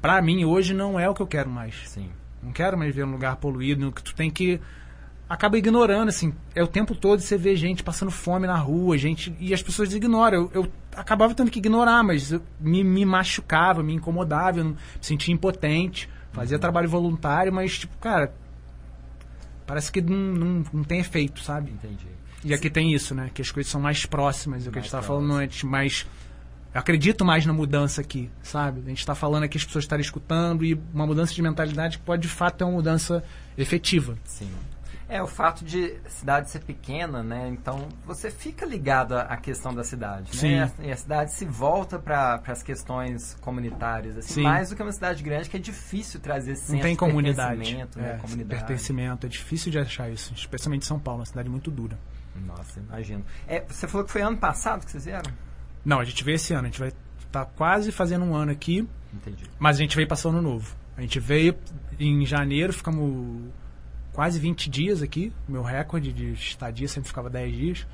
para 0.02 0.20
mim 0.22 0.44
hoje 0.44 0.74
não 0.74 1.00
é 1.00 1.08
o 1.08 1.13
que 1.13 1.22
eu 1.22 1.28
quero 1.28 1.50
mais. 1.50 1.76
Sim. 1.88 2.10
Não 2.42 2.52
quero 2.52 2.78
mais 2.78 2.94
ver 2.94 3.06
um 3.06 3.12
lugar 3.12 3.36
poluído, 3.36 3.92
que 3.92 4.02
tu 4.02 4.16
tem 4.16 4.32
que 4.32 4.60
acaba 5.34 5.58
ignorando, 5.58 6.10
assim, 6.10 6.32
é 6.54 6.63
o 6.63 6.67
tempo 6.67 6.93
todo 6.93 7.19
você 7.19 7.38
vê 7.38 7.56
gente 7.56 7.84
passando 7.84 8.12
fome 8.12 8.46
na 8.46 8.56
rua, 8.56 8.98
gente, 8.98 9.36
e 9.39 9.52
as 9.52 9.63
pessoas 9.63 9.91
ignoram. 9.91 10.50
Eu, 10.54 10.63
eu 10.63 10.72
acabava 10.96 11.34
tendo 11.34 11.50
que 11.50 11.58
ignorar, 11.58 12.04
mas 12.04 12.32
me, 12.60 12.84
me 12.84 13.04
machucava, 13.04 13.82
me 13.82 13.96
incomodava, 13.96 14.60
eu 14.60 14.65
me 14.65 14.78
sentia 15.02 15.34
impotente, 15.34 16.08
fazia 16.32 16.60
trabalho 16.60 16.88
voluntário, 16.88 17.52
mas, 17.52 17.80
tipo, 17.80 17.98
cara, 17.98 18.32
parece 19.65 19.91
que 19.91 20.02
não, 20.02 20.15
não, 20.15 20.63
não 20.72 20.84
tem 20.84 21.00
efeito, 21.00 21.41
sabe? 21.41 21.72
Entendi. 21.72 22.06
E 22.46 22.54
aqui 22.54 22.69
tem 22.69 22.93
isso, 22.93 23.15
né? 23.15 23.32
Que 23.34 23.41
as 23.41 23.50
coisas 23.50 23.72
são 23.72 23.82
mais 23.82 24.06
próximas, 24.06 24.67
é 24.67 24.69
o 24.69 24.72
que 24.72 24.78
a 24.78 24.82
gente 24.82 24.88
estava 24.88 25.04
falando 25.04 25.34
antes, 25.34 25.63
mais. 25.63 26.06
Eu 26.74 26.80
acredito 26.80 27.26
mais 27.26 27.46
na 27.46 27.54
mudança 27.54 28.02
aqui, 28.02 28.30
sabe? 28.43 28.82
A 28.86 28.89
gente 28.89 29.00
está 29.00 29.15
falando 29.15 29.43
aqui 29.43 29.58
as 29.58 29.63
pessoas 29.63 29.84
estarem 29.84 30.04
escutando 30.04 30.63
e 30.63 30.80
uma 30.93 31.08
mudança 31.08 31.34
de 31.34 31.41
mentalidade 31.41 31.98
que 31.98 32.04
pode 32.04 32.24
de 32.24 32.28
fato 32.28 32.58
ter 32.58 32.63
uma 32.63 32.74
mudança 32.74 33.24
efetiva. 33.58 34.17
Sim. 34.26 34.50
É, 35.13 35.21
o 35.21 35.28
fato 35.28 35.63
de 35.63 35.95
a 36.04 36.10
cidade 36.10 36.49
ser 36.49 36.62
pequena, 36.62 37.21
né? 37.21 37.47
Então 37.47 37.88
você 38.04 38.32
fica 38.32 38.65
ligado 38.65 39.13
à 39.15 39.38
questão 39.38 39.71
da 39.71 39.84
cidade, 39.84 40.36
Sim. 40.36 40.56
né? 40.56 40.71
E 40.80 40.91
a 40.91 40.97
cidade 40.97 41.32
se 41.34 41.45
volta 41.45 41.99
para 41.99 42.41
as 42.47 42.63
questões 42.63 43.36
comunitárias, 43.39 44.17
assim, 44.17 44.34
Sim. 44.34 44.41
mais 44.41 44.71
do 44.71 44.76
que 44.76 44.82
uma 44.82 44.91
cidade 44.91 45.21
grande 45.21 45.52
que 45.52 45.56
é 45.56 45.60
difícil 45.60 46.19
trazer 46.19 46.54
esse 46.54 46.71
Não 46.71 46.80
tem 46.80 46.93
de 46.93 46.97
comunidade. 46.97 47.58
pertencimento, 47.58 47.99
né? 47.99 48.15
É, 48.15 48.17
comunidade. 48.17 48.60
pertencimento. 48.62 49.28
É 49.28 49.30
difícil 49.30 49.71
de 49.71 49.78
achar 49.78 50.10
isso, 50.10 50.34
especialmente 50.34 50.82
em 50.82 50.88
São 50.88 50.99
Paulo, 50.99 51.19
uma 51.19 51.28
cidade 51.28 51.47
muito 51.47 51.69
dura. 51.69 51.95
Nossa, 52.36 52.80
imagino. 52.80 53.23
É, 53.47 53.63
você 53.67 53.88
falou 53.88 54.08
que 54.08 54.12
foi 54.12 54.23
ano 54.23 54.38
passado 54.38 54.84
que 54.84 54.89
vocês 54.89 55.06
vieram? 55.06 55.32
Não, 55.86 55.99
a 55.99 56.06
gente 56.06 56.23
veio 56.23 56.38
esse 56.38 56.56
ano, 56.56 56.63
a 56.63 56.71
gente 56.71 56.80
vai 56.80 56.91
estar 57.23 57.45
quase 57.45 57.91
fazendo 57.91 58.26
um 58.26 58.34
ano 58.34 58.52
aqui, 58.52 58.89
Entendi. 59.13 59.43
mas 59.60 59.76
a 59.76 59.80
gente 59.80 59.95
veio 59.95 60.08
passar 60.08 60.30
o 60.30 60.32
ano 60.32 60.41
novo. 60.41 60.76
A 60.97 61.02
gente 61.02 61.19
veio 61.19 61.56
em 61.99 62.26
janeiro, 62.26 62.73
ficamos 62.73 63.52
quase 64.13 64.39
20 64.39 64.69
dias 64.69 65.02
aqui, 65.02 65.34
meu 65.47 65.63
recorde 65.63 66.13
de 66.13 66.34
estadia 66.34 66.88
sempre 66.88 67.10
ficava 67.10 67.30
10 67.30 67.56
dias. 67.56 67.88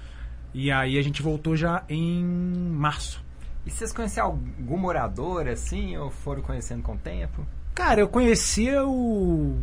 E 0.53 0.71
aí 0.71 0.97
a 0.97 1.01
gente 1.01 1.21
voltou 1.21 1.55
já 1.55 1.83
em 1.87 2.23
março. 2.23 3.23
E 3.65 3.71
vocês 3.71 3.93
conheceram 3.93 4.27
algum 4.27 4.77
morador, 4.77 5.47
assim, 5.47 5.95
ou 5.97 6.09
foram 6.09 6.41
conhecendo 6.41 6.81
com 6.81 6.93
o 6.93 6.97
tempo? 6.97 7.45
Cara, 7.75 8.01
eu 8.01 8.07
conhecia 8.07 8.85
o. 8.85 9.59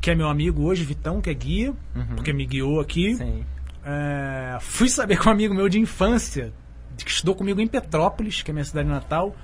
que 0.00 0.10
é 0.10 0.14
meu 0.14 0.28
amigo 0.28 0.62
hoje, 0.64 0.84
Vitão, 0.84 1.20
que 1.20 1.30
é 1.30 1.34
guia, 1.34 1.74
porque 2.14 2.32
me 2.32 2.44
guiou 2.44 2.80
aqui. 2.80 3.14
Sim. 3.14 3.44
É, 3.84 4.58
fui 4.60 4.88
saber 4.88 5.18
com 5.18 5.28
um 5.28 5.32
amigo 5.32 5.54
meu 5.54 5.68
de 5.68 5.78
infância, 5.78 6.52
que 6.96 7.10
estudou 7.10 7.34
comigo 7.34 7.60
em 7.60 7.66
Petrópolis, 7.66 8.42
que 8.42 8.50
é 8.50 8.54
minha 8.54 8.64
cidade 8.64 8.88
natal. 8.88 9.34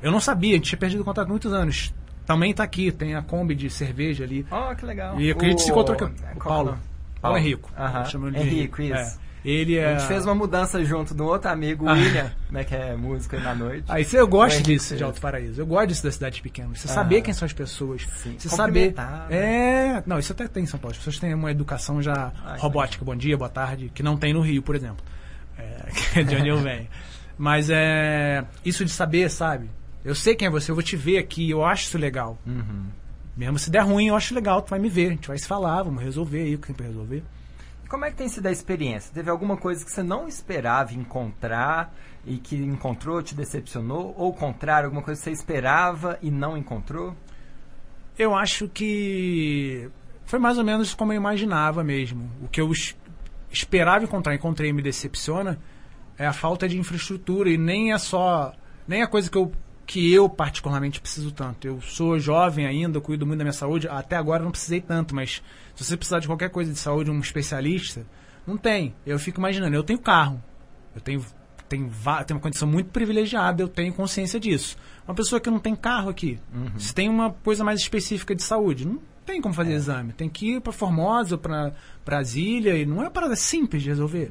Eu 0.00 0.12
não 0.12 0.20
sabia, 0.20 0.52
a 0.52 0.54
gente 0.56 0.68
tinha 0.68 0.78
perdido 0.78 1.04
contato 1.04 1.26
há 1.26 1.30
muitos 1.30 1.52
anos. 1.52 1.92
Também 2.26 2.54
tá 2.54 2.62
aqui, 2.64 2.90
tem 2.90 3.14
a 3.14 3.22
Kombi 3.22 3.54
de 3.54 3.68
cerveja 3.70 4.24
ali. 4.24 4.46
Oh, 4.50 4.74
que 4.74 4.84
legal. 4.86 5.20
E 5.20 5.30
a 5.30 5.34
gente 5.44 5.62
se 5.62 5.70
encontrou 5.70 5.96
aqui. 5.96 6.04
O- 6.34 6.38
Paulo. 6.38 6.58
é 6.58 6.62
o 6.62 6.64
nome? 6.72 6.78
Paulo 7.20 7.38
Henrico. 7.38 7.70
Aham. 7.78 8.04
Chama 8.06 8.28
ele 8.28 8.38
de 8.38 8.48
Henrico, 8.48 8.82
isso. 8.82 8.94
É. 8.94 9.24
Ele 9.44 9.76
é. 9.76 9.92
A 9.94 9.98
gente 9.98 10.08
fez 10.08 10.24
uma 10.24 10.34
mudança 10.34 10.82
junto 10.86 11.14
de 11.14 11.20
um 11.20 11.26
outro 11.26 11.50
amigo, 11.50 11.84
o 11.84 11.88
Ah. 11.90 11.92
William, 11.92 12.32
né, 12.50 12.64
que 12.64 12.74
é 12.74 12.96
músico 12.96 13.36
aí 13.36 13.42
na 13.42 13.54
noite. 13.54 13.84
Aí 13.88 14.02
você, 14.02 14.18
eu 14.18 14.26
gosto 14.26 14.62
disso 14.62 14.96
de 14.96 15.04
Alto 15.04 15.20
Paraíso. 15.20 15.60
Eu 15.60 15.66
gosto 15.66 15.88
disso 15.88 16.02
da 16.02 16.10
cidade 16.10 16.40
pequena. 16.40 16.74
Você 16.74 16.86
Ah. 16.88 16.94
saber 16.94 17.20
quem 17.20 17.34
são 17.34 17.44
as 17.44 17.52
pessoas. 17.52 18.06
Sim. 18.22 18.36
Você 18.38 18.48
saber. 18.48 18.88
Cumprimentar, 18.94 19.26
né? 19.28 19.96
É. 19.98 20.02
Não, 20.06 20.18
isso 20.18 20.32
até 20.32 20.48
tem 20.48 20.62
em 20.62 20.66
São 20.66 20.80
Paulo. 20.80 20.92
As 20.92 20.96
pessoas 20.98 21.18
têm 21.18 21.34
uma 21.34 21.50
educação 21.50 22.00
já 22.00 22.32
Ah, 22.42 22.56
robótica. 22.58 23.04
Bom 23.04 23.14
dia, 23.14 23.36
boa 23.36 23.50
tarde. 23.50 23.90
Que 23.94 24.02
não 24.02 24.16
tem 24.16 24.32
no 24.32 24.40
Rio, 24.40 24.62
por 24.62 24.74
exemplo. 24.74 25.04
É, 25.58 25.88
é 26.20 26.22
de 26.22 26.36
onde 26.36 26.48
eu 26.48 26.56
venho. 26.58 26.88
Mas 27.36 27.68
é. 27.70 28.44
Isso 28.64 28.82
de 28.82 28.90
saber, 28.92 29.30
sabe? 29.30 29.68
Eu 30.04 30.14
sei 30.14 30.34
quem 30.34 30.46
é 30.46 30.50
você, 30.50 30.70
eu 30.70 30.74
vou 30.74 30.84
te 30.84 30.96
ver 30.96 31.18
aqui. 31.18 31.48
Eu 31.50 31.64
acho 31.64 31.84
isso 31.84 31.98
legal. 31.98 32.38
Uhum. 32.46 32.86
Mesmo 33.36 33.58
se 33.58 33.70
der 33.70 33.80
ruim, 33.80 34.08
eu 34.08 34.16
acho 34.16 34.34
legal. 34.34 34.60
Tu 34.62 34.70
vai 34.70 34.78
me 34.78 34.88
ver. 34.88 35.08
A 35.08 35.10
gente 35.10 35.28
vai 35.28 35.38
se 35.38 35.46
falar, 35.46 35.82
vamos 35.82 36.02
resolver 36.02 36.42
aí 36.42 36.54
o 36.54 36.58
que 36.58 36.66
tem 36.68 36.76
pra 36.76 36.86
resolver. 36.86 37.22
E 37.84 37.88
como 37.88 38.04
é 38.04 38.10
que 38.10 38.16
tem 38.16 38.28
sido 38.28 38.46
a 38.46 38.52
experiência? 38.52 39.10
Teve 39.14 39.30
alguma 39.30 39.56
coisa 39.56 39.84
que 39.84 39.90
você 39.90 40.02
não 40.02 40.28
esperava 40.28 40.92
encontrar 40.94 41.94
e 42.26 42.36
que 42.38 42.56
encontrou, 42.56 43.22
te 43.22 43.34
decepcionou? 43.34 44.14
Ou 44.16 44.30
o 44.30 44.34
contrário, 44.34 44.86
alguma 44.86 45.02
coisa 45.02 45.18
que 45.20 45.24
você 45.24 45.30
esperava 45.32 46.18
e 46.22 46.30
não 46.30 46.56
encontrou? 46.56 47.14
Eu 48.18 48.34
acho 48.34 48.68
que 48.68 49.88
foi 50.24 50.38
mais 50.38 50.56
ou 50.58 50.64
menos 50.64 50.94
como 50.94 51.12
eu 51.12 51.16
imaginava 51.16 51.82
mesmo. 51.82 52.30
O 52.42 52.48
que 52.48 52.60
eu 52.60 52.70
es- 52.70 52.96
esperava 53.50 54.04
encontrar, 54.04 54.34
encontrei 54.34 54.70
e 54.70 54.72
me 54.72 54.82
decepciona, 54.82 55.58
é 56.16 56.26
a 56.26 56.32
falta 56.32 56.68
de 56.68 56.78
infraestrutura 56.78 57.50
e 57.50 57.58
nem 57.58 57.92
é 57.92 57.98
só 57.98 58.52
nem 58.86 59.02
a 59.02 59.06
coisa 59.06 59.28
que 59.30 59.36
eu 59.36 59.50
que 59.86 60.12
eu 60.12 60.28
particularmente 60.28 61.00
preciso 61.00 61.30
tanto. 61.30 61.66
Eu 61.66 61.80
sou 61.80 62.18
jovem 62.18 62.66
ainda, 62.66 63.00
cuido 63.00 63.26
muito 63.26 63.38
da 63.38 63.44
minha 63.44 63.52
saúde. 63.52 63.88
Até 63.88 64.16
agora 64.16 64.42
não 64.42 64.50
precisei 64.50 64.80
tanto, 64.80 65.14
mas 65.14 65.42
se 65.74 65.84
você 65.84 65.96
precisar 65.96 66.20
de 66.20 66.26
qualquer 66.26 66.50
coisa 66.50 66.72
de 66.72 66.78
saúde, 66.78 67.10
um 67.10 67.20
especialista, 67.20 68.06
não 68.46 68.56
tem. 68.56 68.94
Eu 69.04 69.18
fico 69.18 69.40
imaginando, 69.40 69.74
eu 69.74 69.82
tenho 69.82 69.98
carro. 69.98 70.42
Eu 70.94 71.00
tenho 71.00 71.24
tenho, 71.68 71.90
tenho 72.26 72.36
uma 72.36 72.40
condição 72.40 72.68
muito 72.68 72.90
privilegiada, 72.90 73.62
eu 73.62 73.68
tenho 73.68 73.92
consciência 73.92 74.38
disso. 74.38 74.76
Uma 75.06 75.14
pessoa 75.14 75.40
que 75.40 75.50
não 75.50 75.58
tem 75.58 75.74
carro 75.74 76.10
aqui, 76.10 76.38
se 76.78 76.94
tem 76.94 77.08
uma 77.08 77.30
coisa 77.30 77.64
mais 77.64 77.80
específica 77.80 78.34
de 78.34 78.42
saúde, 78.42 78.86
não 78.86 79.00
tem 79.24 79.40
como 79.40 79.54
fazer 79.54 79.72
exame. 79.72 80.12
Tem 80.12 80.28
que 80.28 80.56
ir 80.56 80.60
para 80.60 80.72
Formosa, 80.72 81.36
para 81.36 81.72
Brasília, 82.04 82.76
e 82.76 82.86
não 82.86 82.98
é 82.98 83.06
uma 83.06 83.10
parada 83.10 83.34
simples 83.36 83.82
de 83.82 83.88
resolver. 83.88 84.30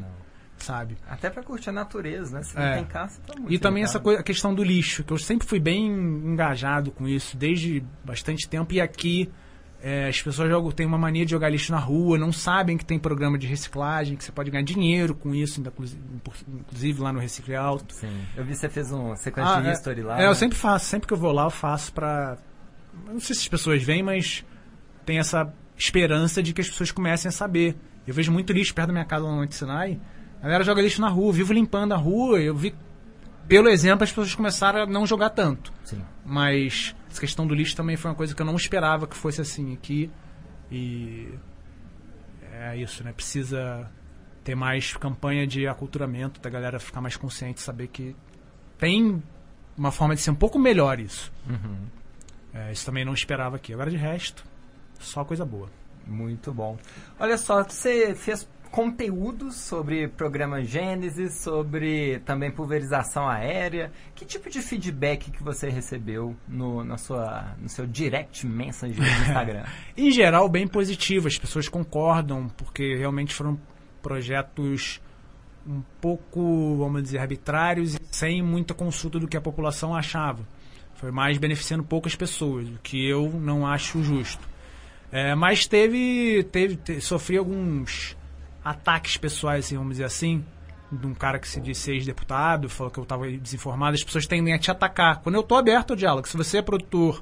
Sabe? 0.57 0.97
Até 1.09 1.29
pra 1.29 1.43
curtir 1.43 1.69
a 1.69 1.73
natureza, 1.73 2.37
né? 2.37 2.43
Se 2.43 2.55
não 2.55 2.63
É. 2.63 2.75
tem 2.75 2.85
carro, 2.85 3.09
você 3.09 3.21
tá 3.21 3.33
muito 3.37 3.51
E 3.53 3.59
também 3.59 3.83
essa 3.83 3.99
coisa, 3.99 4.21
a 4.21 4.23
questão 4.23 4.53
do 4.55 4.63
lixo, 4.63 5.03
que 5.03 5.11
eu 5.11 5.17
sempre 5.17 5.47
fui 5.47 5.59
bem 5.59 5.87
engajado 5.87 6.91
com 6.91 7.07
isso 7.07 7.35
desde 7.35 7.83
bastante 8.03 8.47
tempo. 8.47 8.73
E 8.73 8.79
aqui 8.79 9.29
é, 9.81 10.07
as 10.07 10.21
pessoas 10.21 10.49
jogam, 10.49 10.71
têm 10.71 10.85
uma 10.85 10.97
mania 10.97 11.25
de 11.25 11.31
jogar 11.31 11.49
lixo 11.49 11.69
na 11.73 11.79
rua, 11.79 12.17
não 12.17 12.31
sabem 12.31 12.77
que 12.77 12.85
tem 12.85 12.97
programa 12.97 13.37
de 13.37 13.45
reciclagem, 13.45 14.15
que 14.15 14.23
você 14.23 14.31
pode 14.31 14.49
ganhar 14.49 14.63
dinheiro 14.63 15.13
com 15.13 15.35
isso, 15.35 15.61
inclusive, 16.47 17.01
lá 17.01 17.11
no 17.11 17.19
Recicle 17.19 17.55
Alto. 17.55 17.93
Sim. 17.93 18.25
Eu 18.35 18.45
vi 18.45 18.51
que 18.51 18.57
você 18.57 18.69
fez 18.69 18.91
uma 18.93 19.17
sequência 19.17 19.61
de 19.61 19.67
é, 19.67 19.73
history 19.73 20.01
lá. 20.01 20.15
é, 20.15 20.19
né? 20.19 20.27
eu 20.27 20.35
sempre 20.35 20.57
faço, 20.57 20.85
sempre 20.85 21.07
que 21.07 21.13
eu 21.13 21.17
vou 21.17 21.33
lá 21.33 21.43
eu 21.43 21.49
faço 21.49 21.91
pra. 21.91 22.37
eu 23.07 23.13
Não 23.13 23.19
sei 23.19 23.35
se 23.35 23.41
as 23.41 23.47
pessoas 23.49 23.83
vêm, 23.83 24.01
mas 24.01 24.45
tem 25.05 25.19
essa 25.19 25.53
esperança 25.77 26.41
de 26.41 26.53
que 26.53 26.61
as 26.61 26.69
pessoas 26.69 26.91
comecem 26.91 27.27
a 27.27 27.31
saber. 27.33 27.75
Eu 28.07 28.13
vejo 28.13 28.31
muito 28.31 28.53
lixo 28.53 28.73
perto 28.73 28.87
da 28.87 28.93
minha 28.93 29.05
casa 29.05 29.25
lá 29.25 29.35
no 29.35 29.51
Sinai. 29.51 29.99
A 30.43 30.45
galera 30.45 30.65
joga 30.65 30.81
lixo 30.81 30.99
na 30.99 31.07
rua, 31.07 31.29
eu 31.29 31.31
vivo 31.31 31.53
limpando 31.53 31.93
a 31.93 31.97
rua, 31.97 32.37
eu 32.37 32.53
vi. 32.53 32.75
Pelo 33.47 33.69
exemplo, 33.69 34.03
as 34.03 34.09
pessoas 34.09 34.35
começaram 34.35 34.81
a 34.81 34.85
não 34.85 35.07
jogar 35.07 35.29
tanto. 35.29 35.71
Sim. 35.85 36.03
Mas 36.25 36.93
essa 37.09 37.21
questão 37.21 37.47
do 37.47 37.55
lixo 37.55 37.77
também 37.77 37.95
foi 37.95 38.11
uma 38.11 38.15
coisa 38.15 38.35
que 38.35 38.41
eu 38.41 38.45
não 38.45 38.57
esperava 38.57 39.07
que 39.07 39.15
fosse 39.15 39.39
assim 39.39 39.71
aqui. 39.71 40.11
E 40.69 41.29
é 42.51 42.75
isso, 42.75 43.05
né? 43.05 43.13
Precisa 43.13 43.89
ter 44.43 44.53
mais 44.53 44.97
campanha 44.97 45.47
de 45.47 45.65
aculturamento 45.65 46.41
da 46.41 46.49
galera 46.49 46.77
ficar 46.77 46.99
mais 46.99 47.15
consciente, 47.15 47.61
saber 47.61 47.87
que 47.87 48.13
tem 48.77 49.23
uma 49.77 49.93
forma 49.93 50.13
de 50.13 50.19
ser 50.19 50.31
um 50.31 50.35
pouco 50.35 50.59
melhor 50.59 50.99
isso. 50.99 51.31
Uhum. 51.49 51.87
É, 52.53 52.69
isso 52.73 52.85
também 52.85 53.05
não 53.05 53.13
esperava 53.13 53.55
aqui. 53.55 53.73
Agora 53.73 53.89
de 53.89 53.95
resto, 53.95 54.43
só 54.99 55.23
coisa 55.23 55.45
boa. 55.45 55.69
Muito 56.05 56.53
bom. 56.53 56.77
Olha 57.17 57.37
só, 57.37 57.63
você 57.63 58.13
fez 58.13 58.45
conteúdos 58.73 59.53
sobre 59.57 60.07
programa 60.07 60.63
Gênesis, 60.63 61.35
sobre 61.43 62.17
também 62.25 62.49
pulverização 62.49 63.29
aérea. 63.29 63.91
Que 64.15 64.25
tipo 64.25 64.49
de 64.49 64.61
feedback 64.63 65.29
que 65.29 65.43
você 65.43 65.69
recebeu 65.69 66.35
no, 66.47 66.83
na 66.83 66.97
sua, 66.97 67.55
no 67.61 67.69
seu 67.69 67.85
direct 67.85 68.47
message 68.47 68.99
no 68.99 69.05
Instagram? 69.21 69.63
em 69.95 70.09
geral, 70.09 70.49
bem 70.49 70.67
positivo. 70.67 71.27
As 71.27 71.37
pessoas 71.37 71.69
concordam, 71.69 72.47
porque 72.57 72.95
realmente 72.95 73.35
foram 73.35 73.59
projetos 74.01 74.99
um 75.67 75.83
pouco, 76.01 76.75
vamos 76.77 77.03
dizer, 77.03 77.19
arbitrários 77.19 77.93
e 77.93 77.99
sem 78.11 78.41
muita 78.41 78.73
consulta 78.73 79.19
do 79.19 79.27
que 79.27 79.37
a 79.37 79.41
população 79.41 79.95
achava. 79.95 80.47
Foi 80.95 81.11
mais 81.11 81.37
beneficiando 81.37 81.83
poucas 81.83 82.15
pessoas, 82.15 82.67
o 82.67 82.79
que 82.81 83.07
eu 83.07 83.29
não 83.29 83.67
acho 83.67 84.01
justo. 84.01 84.49
É, 85.11 85.35
mas 85.35 85.67
teve, 85.67 86.43
teve, 86.51 86.75
te- 86.75 86.99
sofri 86.99 87.37
alguns 87.37 88.17
ataques 88.63 89.17
pessoais, 89.17 89.65
assim, 89.65 89.75
vamos 89.77 89.91
dizer 89.93 90.05
assim, 90.05 90.43
de 90.91 91.07
um 91.07 91.13
cara 91.13 91.39
que 91.39 91.47
se 91.47 91.59
disse 91.59 91.91
ex-deputado, 91.91 92.69
falou 92.69 92.91
que 92.91 92.99
eu 92.99 93.03
estava 93.03 93.29
desinformado. 93.29 93.95
As 93.95 94.03
pessoas 94.03 94.27
tendem 94.27 94.53
a 94.53 94.59
te 94.59 94.69
atacar. 94.71 95.21
Quando 95.21 95.35
eu 95.35 95.41
estou 95.41 95.57
aberto 95.57 95.91
ao 95.91 95.97
diálogo, 95.97 96.27
se 96.27 96.37
você 96.37 96.57
é 96.59 96.61
produtor 96.61 97.21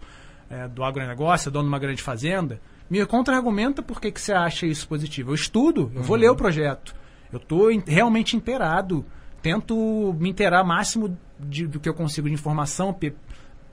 é, 0.49 0.67
do 0.67 0.83
agronegócio, 0.83 1.49
é 1.49 1.51
dono 1.51 1.65
de 1.65 1.69
uma 1.71 1.79
grande 1.79 2.01
fazenda, 2.01 2.59
me 2.89 3.05
contra-argumenta 3.05 3.81
por 3.81 4.01
que, 4.01 4.11
que 4.11 4.19
você 4.19 4.33
acha 4.33 4.65
isso 4.65 4.87
positivo. 4.87 5.31
Eu 5.31 5.35
estudo, 5.35 5.89
eu 5.95 6.03
vou 6.03 6.17
ler 6.17 6.29
o 6.29 6.35
projeto. 6.35 6.93
Eu 7.31 7.37
estou 7.37 7.69
realmente 7.87 8.35
inteirado. 8.35 9.05
Tento 9.41 10.13
me 10.19 10.29
inteirar 10.29 10.63
máximo 10.65 11.17
de- 11.39 11.65
do 11.65 11.79
que 11.79 11.87
eu 11.87 11.93
consigo 11.93 12.27
de 12.27 12.33
informação 12.33 12.93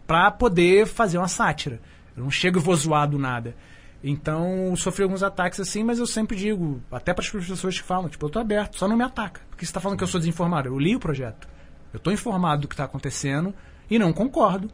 para 0.07 0.31
poder 0.31 0.87
fazer 0.87 1.19
uma 1.19 1.27
sátira. 1.29 1.81
Eu 2.17 2.23
não 2.23 2.31
chego 2.31 2.59
e 2.59 2.63
vou 2.63 2.75
zoar 2.77 3.09
do 3.09 3.19
nada. 3.19 3.55
Então, 4.03 4.75
sofri 4.77 5.03
alguns 5.03 5.23
ataques 5.23 5.59
assim, 5.59 5.83
mas 5.83 5.99
eu 5.99 6.07
sempre 6.07 6.37
digo, 6.37 6.81
até 6.91 7.13
para 7.13 7.25
as 7.25 7.31
pessoas 7.31 7.79
que 7.79 7.85
falam, 7.85 8.09
tipo, 8.09 8.25
eu 8.25 8.31
tô 8.31 8.39
aberto, 8.39 8.79
só 8.79 8.87
não 8.87 8.97
me 8.97 9.03
ataca. 9.03 9.41
Porque 9.51 9.67
você 9.67 9.73
tá 9.73 9.81
falando 9.81 9.99
que 9.99 10.05
eu 10.05 10.09
sou 10.09 10.21
desinformado. 10.21 10.69
Eu 10.69 10.79
li 10.79 10.95
o 10.95 11.01
projeto. 11.01 11.49
Eu 11.93 11.99
tô 11.99 12.11
informado 12.11 12.63
do 12.63 12.69
que 12.69 12.77
tá 12.77 12.85
acontecendo 12.85 13.53
e 13.91 13.99
não 13.99 14.13
concordo. 14.13 14.71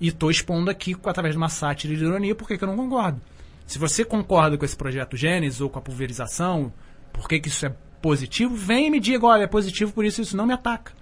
E 0.00 0.10
tô 0.10 0.30
expondo 0.30 0.70
aqui 0.70 0.96
através 1.04 1.34
de 1.34 1.38
uma 1.38 1.48
sátira 1.48 1.94
e 1.94 1.96
de 1.96 2.04
ironia 2.04 2.34
por 2.34 2.48
que 2.48 2.62
eu 2.62 2.68
não 2.68 2.76
concordo. 2.76 3.20
Se 3.66 3.78
você 3.78 4.04
concorda 4.04 4.58
com 4.58 4.64
esse 4.64 4.76
projeto 4.76 5.16
Gênesis 5.16 5.60
ou 5.60 5.70
com 5.70 5.78
a 5.78 5.82
pulverização, 5.82 6.72
por 7.12 7.28
que, 7.28 7.40
que 7.40 7.48
isso 7.48 7.66
é 7.66 7.74
positivo, 8.02 8.54
vem 8.54 8.86
e 8.86 8.90
me 8.90 9.00
diga, 9.00 9.26
olha, 9.26 9.44
é 9.44 9.46
positivo, 9.46 9.92
por 9.92 10.04
isso 10.04 10.20
isso 10.20 10.36
não 10.36 10.46
me 10.46 10.52
ataca. 10.52 10.92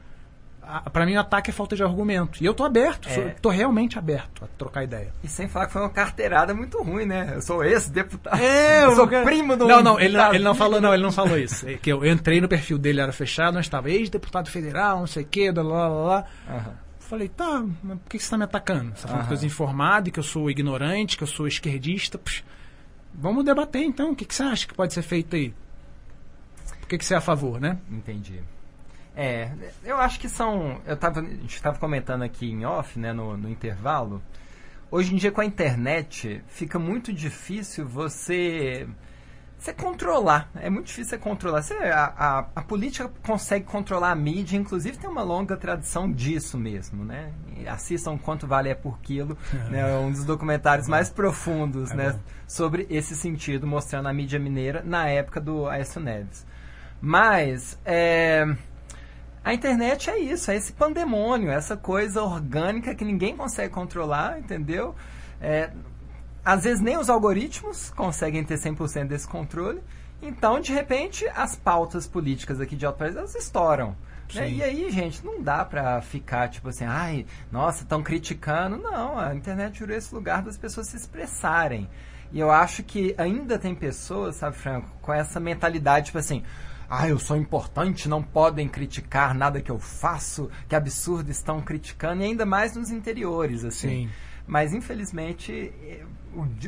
A- 0.66 0.90
Pra 0.90 1.04
mim, 1.06 1.14
o 1.14 1.20
ataque 1.20 1.50
é 1.50 1.52
falta 1.52 1.76
de 1.76 1.82
argumento. 1.82 2.42
E 2.42 2.46
eu 2.46 2.54
tô 2.54 2.64
aberto, 2.64 3.08
sou- 3.10 3.22
É. 3.22 3.30
tô 3.40 3.48
realmente 3.50 3.98
aberto 3.98 4.44
a 4.44 4.48
trocar 4.58 4.82
ideia. 4.84 5.12
E 5.22 5.28
sem 5.28 5.48
falar 5.48 5.66
que 5.66 5.72
foi 5.72 5.82
uma 5.82 5.90
carteirada 5.90 6.54
muito 6.54 6.82
ruim, 6.82 7.04
né? 7.06 7.32
Eu 7.34 7.42
sou 7.42 7.62
ex-deputado. 7.64 8.40
É, 8.40 8.84
eu 8.84 8.94
sou 8.96 9.04
o- 9.04 9.24
primo 9.24 9.56
do. 9.56 9.66
Não, 9.66 9.82
não, 9.82 10.00
ele 10.00 10.16
não, 10.16 10.34
ele 10.34 10.44
não 10.44 10.54
falou, 10.54 10.80
não, 10.80 10.92
ele 10.94 11.02
não 11.02 11.12
falou 11.12 11.38
isso. 11.38 11.68
É 11.68 11.74
que 11.74 11.90
eu 11.90 12.04
entrei 12.04 12.40
no 12.40 12.48
perfil 12.48 12.78
dele, 12.78 13.00
era 13.00 13.12
fechado, 13.12 13.54
nós 13.54 13.66
estava 13.66 13.90
ex-deputado 13.90 14.50
federal, 14.50 15.00
não 15.00 15.06
sei 15.06 15.22
o 15.22 15.26
quê, 15.26 15.50
lá, 15.50 15.62
lá, 15.62 15.88
lá, 15.88 16.02
lá. 16.02 16.24
Aham. 16.48 16.84
Falei, 17.00 17.28
tá, 17.28 17.62
mas 17.82 17.98
por 17.98 18.08
que 18.08 18.18
você 18.18 18.30
tá 18.30 18.38
me 18.38 18.44
atacando? 18.44 18.92
Você 18.96 19.02
tá 19.02 19.08
falando 19.08 19.20
Aham. 19.20 19.28
que 19.28 19.34
eu 19.34 19.38
sou 19.38 19.46
informado, 19.46 20.10
que 20.10 20.18
eu 20.18 20.22
sou 20.24 20.50
ignorante, 20.50 21.16
que 21.18 21.22
eu 21.22 21.26
sou 21.28 21.46
esquerdista. 21.46 22.18
Vamos 23.12 23.44
debater 23.44 23.82
então, 23.82 24.12
o 24.12 24.16
que, 24.16 24.24
que 24.24 24.34
você 24.34 24.42
acha 24.42 24.66
que 24.66 24.72
pode 24.74 24.94
ser 24.94 25.02
feito 25.02 25.36
aí? 25.36 25.52
Por 26.80 26.88
que, 26.88 26.98
que 26.98 27.04
você 27.04 27.14
é 27.14 27.18
a 27.18 27.20
favor, 27.20 27.60
né? 27.60 27.78
Entendi. 27.90 28.40
É, 29.16 29.50
eu 29.84 29.96
acho 29.98 30.18
que 30.18 30.28
são. 30.28 30.80
Eu 30.86 30.96
tava, 30.96 31.20
a 31.20 31.24
gente 31.24 31.54
estava 31.54 31.78
comentando 31.78 32.22
aqui 32.22 32.50
em 32.50 32.64
off, 32.64 32.98
né, 32.98 33.12
no, 33.12 33.36
no 33.36 33.48
intervalo. 33.48 34.20
Hoje 34.90 35.14
em 35.14 35.16
dia, 35.16 35.32
com 35.32 35.40
a 35.40 35.44
internet, 35.44 36.42
fica 36.48 36.78
muito 36.78 37.12
difícil 37.12 37.86
você. 37.86 38.86
Você 39.58 39.72
controlar. 39.72 40.50
É 40.56 40.68
muito 40.68 40.86
difícil 40.86 41.10
você 41.10 41.18
controlar. 41.18 41.62
Você, 41.62 41.74
a, 41.74 42.04
a, 42.04 42.38
a 42.56 42.62
política 42.62 43.10
consegue 43.26 43.64
controlar 43.64 44.10
a 44.10 44.14
mídia, 44.14 44.58
inclusive 44.58 44.98
tem 44.98 45.08
uma 45.08 45.22
longa 45.22 45.56
tradição 45.56 46.10
disso 46.10 46.58
mesmo, 46.58 47.02
né? 47.04 47.32
E 47.56 47.66
assistam 47.66 48.18
Quanto 48.18 48.46
Vale 48.46 48.68
é 48.68 48.74
por 48.74 48.98
Quilo, 48.98 49.38
né? 49.70 49.80
É 49.80 49.96
um 49.96 50.10
dos 50.10 50.24
documentários 50.24 50.86
mais 50.86 51.08
profundos, 51.08 51.92
É 51.92 51.94
né? 51.94 52.10
bom. 52.12 52.18
Sobre 52.46 52.86
esse 52.90 53.16
sentido, 53.16 53.66
mostrando 53.66 54.06
a 54.06 54.12
mídia 54.12 54.38
mineira 54.38 54.82
na 54.84 55.08
época 55.08 55.40
do 55.40 55.66
Aécio 55.66 56.00
Neves. 56.00 56.44
Mas, 57.00 57.78
é, 57.86 58.46
a 59.44 59.52
internet 59.52 60.08
é 60.08 60.18
isso, 60.18 60.50
é 60.50 60.56
esse 60.56 60.72
pandemônio, 60.72 61.50
essa 61.50 61.76
coisa 61.76 62.22
orgânica 62.22 62.94
que 62.94 63.04
ninguém 63.04 63.36
consegue 63.36 63.72
controlar, 63.72 64.38
entendeu? 64.38 64.94
É, 65.40 65.70
às 66.44 66.64
vezes 66.64 66.80
nem 66.80 66.96
os 66.96 67.10
algoritmos 67.10 67.90
conseguem 67.90 68.42
ter 68.42 68.56
100% 68.56 69.06
desse 69.06 69.28
controle. 69.28 69.82
Então, 70.22 70.58
de 70.60 70.72
repente, 70.72 71.26
as 71.28 71.54
pautas 71.54 72.06
políticas 72.06 72.58
aqui 72.58 72.74
de 72.74 72.86
Alto 72.86 72.96
Paraíso, 72.98 73.18
elas 73.18 73.34
estouram. 73.34 73.94
né? 74.34 74.50
E 74.50 74.62
aí, 74.62 74.90
gente, 74.90 75.24
não 75.24 75.42
dá 75.42 75.62
pra 75.64 76.00
ficar 76.00 76.48
tipo 76.48 76.68
assim, 76.70 76.84
ai, 76.86 77.26
nossa, 77.52 77.82
estão 77.82 78.02
criticando. 78.02 78.78
Não, 78.78 79.18
a 79.18 79.34
internet 79.34 79.78
virou 79.78 79.94
esse 79.96 80.14
lugar 80.14 80.42
das 80.42 80.56
pessoas 80.56 80.86
se 80.88 80.96
expressarem. 80.96 81.88
E 82.32 82.40
eu 82.40 82.50
acho 82.50 82.82
que 82.82 83.14
ainda 83.18 83.58
tem 83.58 83.74
pessoas, 83.74 84.36
sabe, 84.36 84.56
Franco, 84.56 84.88
com 85.02 85.12
essa 85.12 85.38
mentalidade, 85.38 86.06
tipo 86.06 86.18
assim, 86.18 86.42
ah, 86.88 87.08
eu 87.08 87.18
sou 87.18 87.36
importante, 87.36 88.08
não 88.08 88.22
podem 88.22 88.68
criticar 88.68 89.34
nada 89.34 89.60
que 89.60 89.70
eu 89.70 89.78
faço, 89.78 90.50
que 90.68 90.74
absurdo 90.74 91.30
estão 91.30 91.60
criticando, 91.60 92.22
e 92.22 92.26
ainda 92.26 92.44
mais 92.46 92.76
nos 92.76 92.90
interiores, 92.90 93.64
assim. 93.64 93.88
Sim. 93.88 94.08
Mas, 94.46 94.74
infelizmente, 94.74 95.72
eh, 95.82 96.02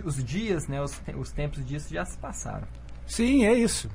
os 0.04 0.24
dias, 0.24 0.66
né, 0.66 0.80
os, 0.82 0.92
te- 0.92 1.14
os 1.14 1.30
tempos 1.30 1.64
disso 1.66 1.92
já 1.92 2.04
se 2.04 2.16
passaram. 2.18 2.66
Sim, 3.06 3.44
é 3.44 3.52
isso. 3.54 3.90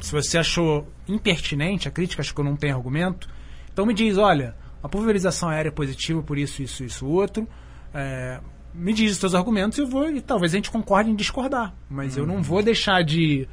Se 0.00 0.12
você 0.12 0.38
achou 0.38 0.86
impertinente 1.08 1.88
a 1.88 1.90
crítica, 1.90 2.22
achou 2.22 2.34
que 2.34 2.40
eu 2.40 2.44
não 2.44 2.56
tenho 2.56 2.76
argumento, 2.76 3.28
então 3.72 3.84
me 3.84 3.92
diz, 3.92 4.16
olha, 4.16 4.54
a 4.82 4.88
pulverização 4.88 5.48
aérea 5.48 5.68
é 5.70 5.72
positiva 5.72 6.22
por 6.22 6.38
isso, 6.38 6.62
isso, 6.62 6.84
isso, 6.84 7.06
outro. 7.06 7.48
É, 7.92 8.40
me 8.72 8.92
diz 8.92 9.12
os 9.12 9.18
seus 9.18 9.34
argumentos 9.34 9.76
e 9.78 9.80
eu 9.80 9.88
vou, 9.88 10.08
e 10.08 10.20
talvez 10.20 10.52
a 10.52 10.56
gente 10.56 10.70
concorde 10.70 11.10
em 11.10 11.16
discordar. 11.16 11.74
Mas 11.90 12.16
eu 12.16 12.24
não 12.26 12.40
vou 12.42 12.62
deixar 12.62 13.02
de, 13.02 13.48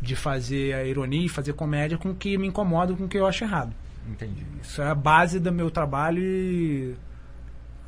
de 0.00 0.14
fazer 0.14 0.74
a 0.74 0.84
ironia 0.84 1.26
e 1.26 1.28
fazer 1.28 1.52
comédia 1.52 1.98
com 1.98 2.10
o 2.10 2.14
que 2.14 2.38
me 2.38 2.46
incomoda, 2.46 2.94
com 2.94 3.04
o 3.04 3.08
que 3.08 3.18
eu 3.18 3.26
acho 3.26 3.44
errado. 3.44 3.74
Entendi. 4.08 4.46
Isso 4.62 4.80
é 4.80 4.88
a 4.88 4.94
base 4.94 5.38
do 5.38 5.52
meu 5.52 5.70
trabalho 5.70 6.22
e 6.22 6.96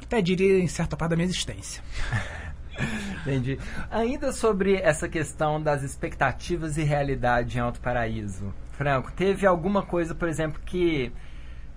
até 0.03 0.21
diria 0.21 0.59
em 0.59 0.67
certa 0.67 0.97
parte 0.97 1.11
da 1.11 1.17
minha 1.17 1.27
existência. 1.27 1.83
Entendi. 3.23 3.59
Ainda 3.91 4.33
sobre 4.33 4.77
essa 4.77 5.09
questão 5.09 5.63
das 5.63 5.83
expectativas 5.83 6.77
e 6.77 6.83
realidade 6.83 7.59
em 7.59 7.61
Alto 7.61 7.81
Paraíso, 7.81 8.53
Franco, 8.73 9.13
teve 9.13 9.47
alguma 9.47 9.83
coisa, 9.83 10.15
por 10.15 10.29
exemplo, 10.29 10.61
que 10.65 11.13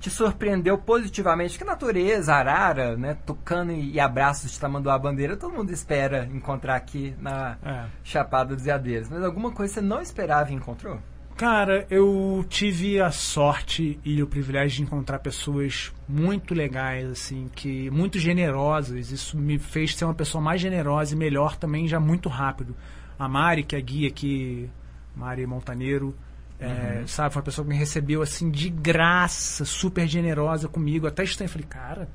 te 0.03 0.09
surpreendeu 0.09 0.77
positivamente? 0.77 1.57
Que 1.57 1.63
natureza, 1.63 2.35
arara, 2.35 2.97
né, 2.97 3.17
tucano 3.25 3.71
e, 3.71 3.93
e 3.93 3.99
abraços 4.01 4.51
de 4.51 4.59
tamanduá 4.59 4.99
bandeira, 4.99 5.37
todo 5.37 5.53
mundo 5.53 5.71
espera 5.71 6.29
encontrar 6.33 6.75
aqui 6.75 7.15
na 7.19 7.57
É. 7.63 7.85
Chapada 8.03 8.53
dos 8.53 8.65
Veadeiros. 8.65 9.07
Mas 9.09 9.23
alguma 9.23 9.51
coisa 9.51 9.75
você 9.75 9.81
não 9.81 10.01
esperava 10.01 10.51
e 10.51 10.55
encontrou? 10.55 10.99
Cara, 11.37 11.87
eu 11.89 12.45
tive 12.49 12.99
a 13.01 13.11
sorte 13.11 13.97
e 14.03 14.21
o 14.21 14.27
privilégio 14.27 14.75
de 14.75 14.83
encontrar 14.83 15.19
pessoas 15.19 15.93
muito 16.07 16.53
legais, 16.53 17.09
assim, 17.09 17.49
que 17.55 17.89
muito 17.89 18.19
generosas. 18.19 19.09
Isso 19.09 19.37
me 19.37 19.57
fez 19.57 19.95
ser 19.95 20.03
uma 20.03 20.13
pessoa 20.13 20.41
mais 20.41 20.59
generosa 20.59 21.13
e 21.13 21.17
melhor 21.17 21.55
também 21.55 21.87
já 21.87 21.99
muito 21.99 22.27
rápido. 22.27 22.75
A 23.17 23.29
Mari, 23.29 23.63
que 23.63 23.73
é 23.73 23.79
a 23.79 23.81
guia 23.81 24.09
aqui, 24.09 24.69
Mari 25.15 25.47
Montaneiro, 25.47 26.13
é, 26.63 26.99
Uhum. 26.99 27.07
sabe, 27.07 27.33
foi 27.33 27.41
uma 27.41 27.45
pessoa 27.45 27.65
que 27.65 27.71
me 27.71 27.77
recebeu 27.77 28.21
assim 28.21 28.49
de 28.49 28.69
graça, 28.69 29.65
super 29.65 30.07
generosa 30.07 30.67
comigo. 30.67 31.05
Até 31.07 31.23
estranho, 31.23 31.49
falei, 31.49 31.67
cara, 31.67 32.07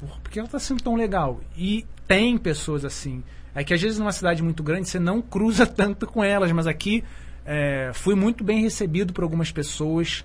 por 0.00 0.30
que 0.30 0.38
ela 0.38 0.48
tá 0.48 0.58
sendo 0.58 0.82
tão 0.82 0.94
legal? 0.94 1.40
E 1.56 1.86
tem 2.08 2.38
pessoas 2.38 2.84
assim. 2.84 3.22
É 3.54 3.62
que 3.62 3.74
às 3.74 3.82
vezes 3.82 3.98
numa 3.98 4.12
cidade 4.12 4.42
muito 4.42 4.62
grande 4.62 4.88
você 4.88 4.98
não 4.98 5.20
cruza 5.20 5.66
tanto 5.66 6.06
com 6.06 6.24
elas, 6.24 6.50
mas 6.52 6.66
aqui 6.66 7.04
é, 7.44 7.90
fui 7.92 8.14
muito 8.14 8.42
bem 8.42 8.62
recebido 8.62 9.12
por 9.12 9.24
algumas 9.24 9.52
pessoas 9.52 10.24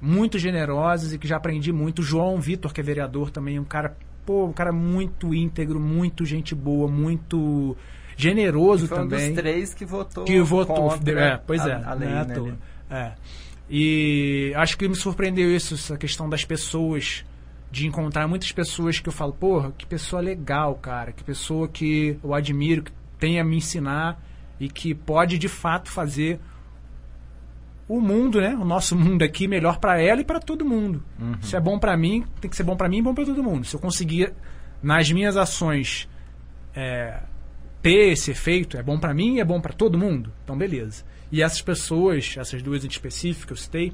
muito 0.00 0.38
generosas 0.38 1.12
e 1.12 1.18
que 1.18 1.26
já 1.28 1.36
aprendi 1.36 1.72
muito. 1.72 1.98
O 1.98 2.02
João 2.02 2.40
Vitor, 2.40 2.72
que 2.72 2.80
é 2.80 2.84
vereador 2.84 3.30
também, 3.30 3.58
um 3.58 3.64
cara, 3.64 3.96
pô, 4.24 4.46
um 4.46 4.52
cara 4.52 4.72
muito 4.72 5.34
íntegro, 5.34 5.78
muito 5.80 6.24
gente 6.24 6.54
boa, 6.54 6.88
muito 6.88 7.76
generoso 8.16 8.86
Foi 8.86 8.98
um 8.98 9.00
também 9.02 9.32
dos 9.32 9.42
três 9.42 9.74
que 9.74 9.84
votou 9.84 10.24
que 10.24 10.40
votou. 10.40 10.76
contra 10.76 11.20
é, 11.20 11.36
pois 11.36 11.64
é, 11.66 11.72
a, 11.72 11.90
a 11.90 11.94
lei, 11.94 12.08
né, 12.08 12.20
ali. 12.20 12.54
É. 12.90 13.12
E 13.68 14.52
acho 14.56 14.76
que 14.76 14.86
me 14.88 14.94
surpreendeu 14.94 15.54
isso, 15.54 15.74
essa 15.74 15.96
questão 15.96 16.28
das 16.28 16.44
pessoas, 16.44 17.24
de 17.70 17.86
encontrar 17.86 18.28
muitas 18.28 18.52
pessoas 18.52 19.00
que 19.00 19.08
eu 19.08 19.12
falo, 19.12 19.32
porra, 19.32 19.72
que 19.76 19.86
pessoa 19.86 20.20
legal, 20.20 20.74
cara, 20.76 21.12
que 21.12 21.24
pessoa 21.24 21.66
que 21.66 22.18
eu 22.22 22.34
admiro, 22.34 22.82
que 22.82 22.92
tem 23.18 23.40
a 23.40 23.44
me 23.44 23.56
ensinar 23.56 24.22
e 24.60 24.68
que 24.68 24.94
pode 24.94 25.38
de 25.38 25.48
fato 25.48 25.90
fazer 25.90 26.38
o 27.88 28.00
mundo, 28.00 28.40
né, 28.40 28.54
o 28.54 28.64
nosso 28.64 28.94
mundo 28.96 29.22
aqui 29.22 29.48
melhor 29.48 29.78
para 29.78 30.00
ela 30.00 30.20
e 30.20 30.24
para 30.24 30.40
todo 30.40 30.64
mundo. 30.64 31.02
Se 31.40 31.56
é 31.56 31.60
bom 31.60 31.78
para 31.78 31.96
mim, 31.96 32.24
tem 32.40 32.50
que 32.50 32.56
ser 32.56 32.64
bom 32.64 32.76
para 32.76 32.88
mim 32.88 32.98
e 32.98 33.02
bom 33.02 33.14
para 33.14 33.24
todo 33.24 33.42
mundo. 33.42 33.64
Se 33.64 33.74
eu 33.74 33.80
conseguir 33.80 34.32
nas 34.82 35.10
minhas 35.10 35.36
ações 35.36 36.08
é, 36.74 37.18
ter 37.84 38.12
esse 38.12 38.30
efeito, 38.30 38.78
é 38.78 38.82
bom 38.82 38.98
para 38.98 39.12
mim 39.12 39.34
e 39.34 39.40
é 39.40 39.44
bom 39.44 39.60
para 39.60 39.74
todo 39.74 39.98
mundo, 39.98 40.32
então 40.42 40.56
beleza. 40.56 41.04
E 41.30 41.42
essas 41.42 41.60
pessoas, 41.60 42.34
essas 42.38 42.62
duas 42.62 42.82
em 42.82 42.88
específico 42.88 43.48
que 43.48 43.52
eu 43.52 43.56
citei, 43.58 43.92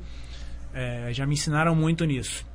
é, 0.72 1.12
já 1.12 1.26
me 1.26 1.32
ensinaram 1.34 1.74
muito 1.74 2.04
nisso. 2.04 2.46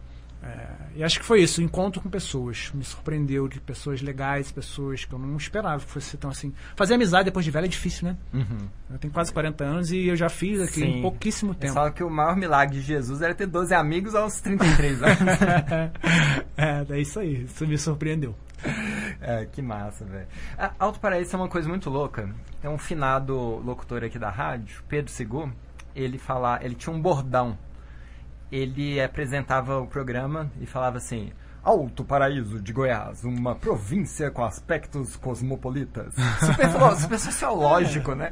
É, 0.46 0.68
e 0.96 1.04
acho 1.04 1.20
que 1.20 1.26
foi 1.26 1.42
isso, 1.42 1.60
o 1.60 1.64
encontro 1.64 2.00
com 2.02 2.10
pessoas. 2.10 2.72
Me 2.74 2.84
surpreendeu 2.84 3.48
de 3.48 3.60
pessoas 3.60 4.02
legais, 4.02 4.52
pessoas 4.52 5.04
que 5.04 5.14
eu 5.14 5.20
não 5.20 5.36
esperava 5.38 5.84
que 5.84 5.90
fosse 5.90 6.16
tão 6.18 6.30
assim. 6.30 6.54
Fazer 6.76 6.94
amizade 6.94 7.26
depois 7.26 7.44
de 7.44 7.52
velho 7.52 7.66
é 7.66 7.70
difícil, 7.70 8.08
né? 8.08 8.18
Uhum. 8.34 8.68
Eu 8.92 9.00
tenho 9.00 9.12
quase 9.12 9.34
40 9.34 9.64
anos 9.64 9.92
e 9.92 10.08
eu 10.08 10.16
já 10.16 10.30
fiz 10.30 10.62
aqui 10.62 10.84
em 10.84 10.94
Sim. 10.94 11.02
pouquíssimo 11.02 11.52
Eles 11.52 11.60
tempo. 11.62 11.74
falam 11.74 11.92
que 11.92 12.04
o 12.04 12.10
maior 12.10 12.36
milagre 12.36 12.76
de 12.80 12.82
Jesus 12.82 13.22
era 13.22 13.34
ter 13.34 13.48
12 13.48 13.74
amigos 13.74 14.14
aos 14.14 14.40
33 14.40 15.02
anos. 15.02 15.18
é, 16.56 16.86
é 16.90 17.00
isso 17.00 17.20
aí, 17.20 17.44
isso 17.44 17.66
me 17.66 17.78
surpreendeu. 17.78 18.36
É, 19.20 19.46
que 19.46 19.62
massa, 19.62 20.06
velho. 20.06 20.28
Alto 20.80 21.00
Paraíso 21.00 21.36
é 21.36 21.40
uma 21.40 21.50
coisa 21.50 21.68
muito 21.68 21.90
louca. 21.90 22.30
Tem 22.62 22.70
um 22.70 22.78
finado 22.78 23.36
locutor 23.36 24.04
aqui 24.04 24.18
da 24.20 24.30
rádio, 24.30 24.84
Pedro 24.88 25.12
Sigu, 25.12 25.52
ele 25.96 26.18
fala, 26.18 26.60
ele 26.62 26.76
tinha 26.76 26.96
um 26.96 27.02
bordão. 27.02 27.58
Ele 28.52 29.02
apresentava 29.02 29.80
o 29.80 29.88
programa 29.88 30.52
e 30.62 30.66
falava 30.66 30.98
assim: 30.98 31.32
Alto 31.64 32.04
Paraíso 32.06 32.62
de 32.62 32.72
Goiás, 32.72 33.24
uma 33.24 33.56
província 33.56 34.30
com 34.30 34.44
aspectos 34.44 35.16
cosmopolitas. 35.16 36.14
Super, 36.40 36.96
super 37.00 37.20
sociológico, 37.20 38.14
né? 38.14 38.30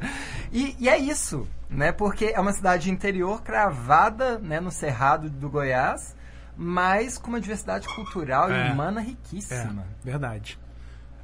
E, 0.52 0.76
e 0.78 0.88
é 0.88 0.96
isso, 0.96 1.46
né? 1.68 1.90
Porque 1.90 2.26
é 2.26 2.40
uma 2.40 2.52
cidade 2.52 2.90
interior 2.90 3.42
cravada 3.42 4.38
né, 4.38 4.60
no 4.60 4.70
cerrado 4.70 5.28
do 5.28 5.50
Goiás, 5.50 6.14
mas 6.56 7.18
com 7.18 7.28
uma 7.30 7.40
diversidade 7.40 7.88
cultural 7.88 8.50
É. 8.52 8.68
e 8.68 8.72
humana 8.72 9.00
riquíssima. 9.00 9.82
É, 9.82 10.04
verdade. 10.04 10.56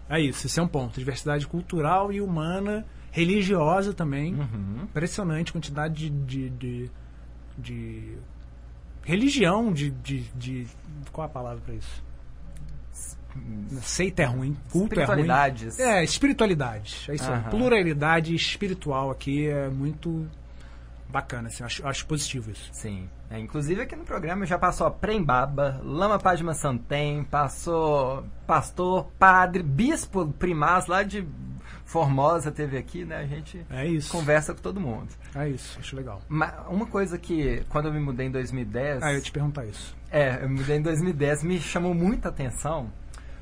É 0.09 0.19
isso, 0.21 0.49
esse 0.49 0.59
é 0.59 0.63
um 0.63 0.67
ponto. 0.67 0.99
Diversidade 0.99 1.47
cultural 1.47 2.13
e 2.13 2.21
humana, 2.21 2.85
religiosa 3.13 3.95
também. 3.95 4.35
Uhum. 4.35 4.81
Impressionante 4.83 5.53
quantidade 5.53 6.11
de, 6.11 6.51
de, 6.51 6.51
de, 6.51 6.91
de 7.57 8.19
religião, 9.11 9.73
de, 9.73 9.91
de, 9.91 10.21
de- 10.35 10.67
Qual 11.13 11.27
é 11.27 11.31
a 11.31 11.33
palavra 11.33 11.61
pra 11.65 11.75
isso? 11.75 12.03
Seita 13.83 14.23
é 14.23 14.25
ruim, 14.27 14.57
culto 14.73 14.95
é 14.99 15.05
ruim. 15.05 15.21
Espiritualidades. 15.21 15.79
É, 15.79 16.03
espiritualidades. 16.03 17.09
É 17.09 17.15
isso 17.15 17.31
aí. 17.31 17.43
Pluralidade 17.51 18.35
espiritual 18.35 19.11
aqui 19.11 19.47
é 19.49 19.69
muito 19.69 20.27
bacana, 21.09 21.49
assim, 21.49 21.63
acho, 21.63 21.87
acho 21.87 22.07
positivo 22.07 22.51
isso. 22.51 22.69
Sim. 22.73 23.09
É, 23.31 23.39
inclusive 23.39 23.81
aqui 23.83 23.95
no 23.95 24.05
programa 24.05 24.45
já 24.47 24.59
passou 24.59 24.87
a 24.87 24.91
Prembaba, 24.91 25.81
Lama 25.85 26.19
Padma 26.19 26.55
Santem, 26.55 27.23
passou 27.25 28.25
pastor, 28.47 29.07
padre, 29.19 29.63
bispo 29.63 30.27
primaz 30.39 30.87
lá 30.87 31.03
de 31.05 31.25
Formosa 31.91 32.53
teve 32.53 32.79
aqui, 32.79 33.05
né? 33.05 33.17
A 33.17 33.27
gente 33.27 33.67
É 33.69 33.85
isso. 33.85 34.13
conversa 34.13 34.55
com 34.55 34.61
todo 34.63 34.79
mundo. 34.81 35.09
É 35.35 35.49
isso, 35.49 35.77
acho 35.81 35.97
legal. 35.97 36.23
Ma- 36.29 36.67
Uma 36.69 36.87
coisa 36.87 37.19
que, 37.19 37.65
quando 37.69 37.87
eu 37.89 37.93
me 37.93 37.99
mudei 37.99 38.29
em 38.29 38.31
2010... 38.31 39.03
Ah, 39.03 39.11
eu 39.11 39.17
ia 39.17 39.21
te 39.21 39.33
perguntar 39.33 39.67
isso. 39.67 39.97
É, 40.09 40.43
eu 40.45 40.49
me 40.49 40.61
mudei 40.61 40.77
em 40.77 40.83
2010, 40.83 41.43
me 41.43 41.59
chamou 41.59 41.93
muita 41.93 42.29
atenção 42.29 42.91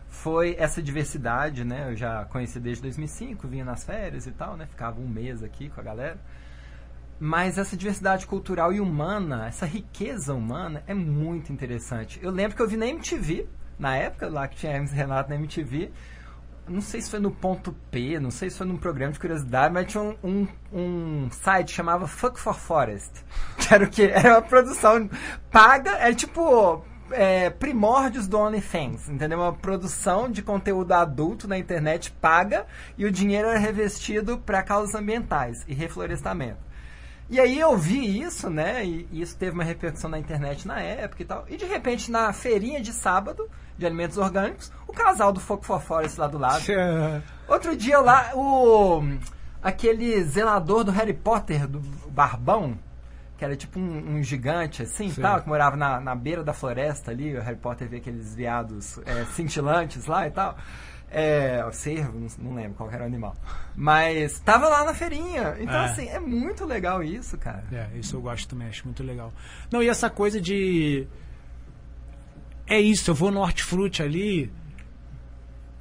foi 0.08 0.56
essa 0.58 0.82
diversidade, 0.82 1.62
né? 1.62 1.90
Eu 1.90 1.94
já 1.96 2.24
conheci 2.24 2.58
desde 2.58 2.82
2005, 2.82 3.46
vinha 3.46 3.64
nas 3.64 3.84
férias 3.84 4.26
e 4.26 4.32
tal, 4.32 4.56
né? 4.56 4.66
Ficava 4.66 4.98
um 4.98 5.06
mês 5.06 5.42
aqui 5.44 5.68
com 5.68 5.80
a 5.80 5.84
galera. 5.84 6.16
Mas 7.20 7.58
essa 7.58 7.76
diversidade 7.76 8.26
cultural 8.26 8.72
e 8.72 8.80
humana, 8.80 9.46
essa 9.46 9.66
riqueza 9.66 10.32
humana 10.34 10.82
é 10.86 10.94
muito 10.94 11.52
interessante. 11.52 12.18
Eu 12.22 12.30
lembro 12.30 12.56
que 12.56 12.62
eu 12.62 12.66
vi 12.68 12.76
na 12.76 12.86
MTV, 12.86 13.46
na 13.78 13.94
época 13.96 14.28
lá 14.28 14.48
que 14.48 14.56
tinha 14.56 14.72
Hermes 14.72 14.90
Renato 14.92 15.28
na 15.28 15.36
MTV, 15.36 15.90
não 16.68 16.80
sei 16.80 17.00
se 17.00 17.10
foi 17.10 17.18
no 17.18 17.30
ponto 17.30 17.72
P, 17.90 18.18
não 18.18 18.30
sei 18.30 18.50
se 18.50 18.58
foi 18.58 18.66
num 18.66 18.76
programa 18.76 19.12
de 19.12 19.18
curiosidade, 19.18 19.72
mas 19.72 19.86
tinha 19.86 20.02
um, 20.02 20.16
um, 20.22 20.48
um 20.72 21.30
site 21.30 21.68
que 21.68 21.74
chamava 21.74 22.06
Fuck 22.06 22.38
for 22.38 22.54
Forest. 22.54 23.12
Que 23.58 23.74
era 23.74 23.84
o 23.84 23.90
quê? 23.90 24.10
Era 24.12 24.34
uma 24.34 24.42
produção 24.42 25.10
paga, 25.50 25.90
é 25.98 26.14
tipo 26.14 26.84
é, 27.10 27.50
primórdios 27.50 28.26
do 28.26 28.38
OnlyFans, 28.38 29.08
entendeu? 29.08 29.38
Uma 29.38 29.52
produção 29.52 30.30
de 30.30 30.42
conteúdo 30.42 30.92
adulto 30.92 31.48
na 31.48 31.58
internet 31.58 32.10
paga 32.10 32.66
e 32.96 33.04
o 33.04 33.10
dinheiro 33.10 33.48
era 33.48 33.58
revestido 33.58 34.38
para 34.38 34.62
causas 34.62 34.94
ambientais 34.94 35.64
e 35.66 35.74
reflorestamento. 35.74 36.68
E 37.30 37.38
aí 37.38 37.58
eu 37.58 37.76
vi 37.76 38.22
isso, 38.22 38.48
né? 38.48 38.84
E 38.86 39.06
isso 39.12 39.36
teve 39.36 39.52
uma 39.52 39.64
repercussão 39.64 40.08
na 40.08 40.18
internet 40.18 40.66
na 40.66 40.80
época 40.80 41.22
e 41.22 41.26
tal. 41.26 41.44
E 41.48 41.56
de 41.58 41.66
repente, 41.66 42.10
na 42.10 42.32
feirinha 42.32 42.80
de 42.80 42.90
sábado 42.90 43.48
de 43.78 43.86
alimentos 43.86 44.18
orgânicos, 44.18 44.72
o 44.86 44.92
casal 44.92 45.32
do 45.32 45.38
Foco 45.40 45.64
for 45.64 45.80
Forest 45.80 46.18
lá 46.20 46.26
do 46.26 46.36
lado. 46.38 46.62
Outro 47.46 47.76
dia 47.76 47.98
lá, 48.00 48.32
o 48.34 49.02
aquele 49.62 50.22
zelador 50.24 50.84
do 50.84 50.90
Harry 50.90 51.14
Potter, 51.14 51.66
do 51.66 51.80
Barbão, 52.10 52.78
que 53.36 53.44
era 53.44 53.56
tipo 53.56 53.78
um, 53.78 54.16
um 54.16 54.22
gigante 54.22 54.82
assim, 54.82 55.10
Sim. 55.10 55.22
tal, 55.22 55.40
que 55.40 55.48
morava 55.48 55.76
na, 55.76 56.00
na 56.00 56.14
beira 56.14 56.42
da 56.42 56.52
floresta 56.52 57.10
ali, 57.12 57.36
o 57.36 57.40
Harry 57.42 57.56
Potter 57.56 57.88
vê 57.88 57.98
aqueles 57.98 58.34
veados 58.34 58.98
é, 59.06 59.24
cintilantes 59.26 60.06
lá 60.06 60.26
e 60.26 60.30
tal. 60.30 60.56
É, 61.10 61.64
o 61.64 61.72
cervo, 61.72 62.26
não, 62.38 62.54
lembro 62.54 62.74
qual 62.74 62.90
era 62.90 63.02
o 63.02 63.06
animal. 63.06 63.34
Mas 63.74 64.38
tava 64.40 64.68
lá 64.68 64.84
na 64.84 64.92
feirinha. 64.92 65.56
Então, 65.58 65.74
É. 65.76 65.84
assim, 65.86 66.06
é 66.08 66.20
muito 66.20 66.66
legal 66.66 67.02
isso, 67.02 67.38
cara. 67.38 67.64
É, 67.72 67.88
isso 67.96 68.14
eu 68.16 68.20
gosto 68.20 68.46
também, 68.48 68.68
acho 68.68 68.84
muito 68.84 69.02
legal. 69.02 69.32
Não, 69.72 69.82
e 69.82 69.88
essa 69.88 70.10
coisa 70.10 70.38
de. 70.40 71.08
É 72.68 72.80
isso, 72.80 73.10
eu 73.10 73.14
vou 73.14 73.30
no 73.30 73.40
Hortifruti 73.40 74.02
ali. 74.02 74.52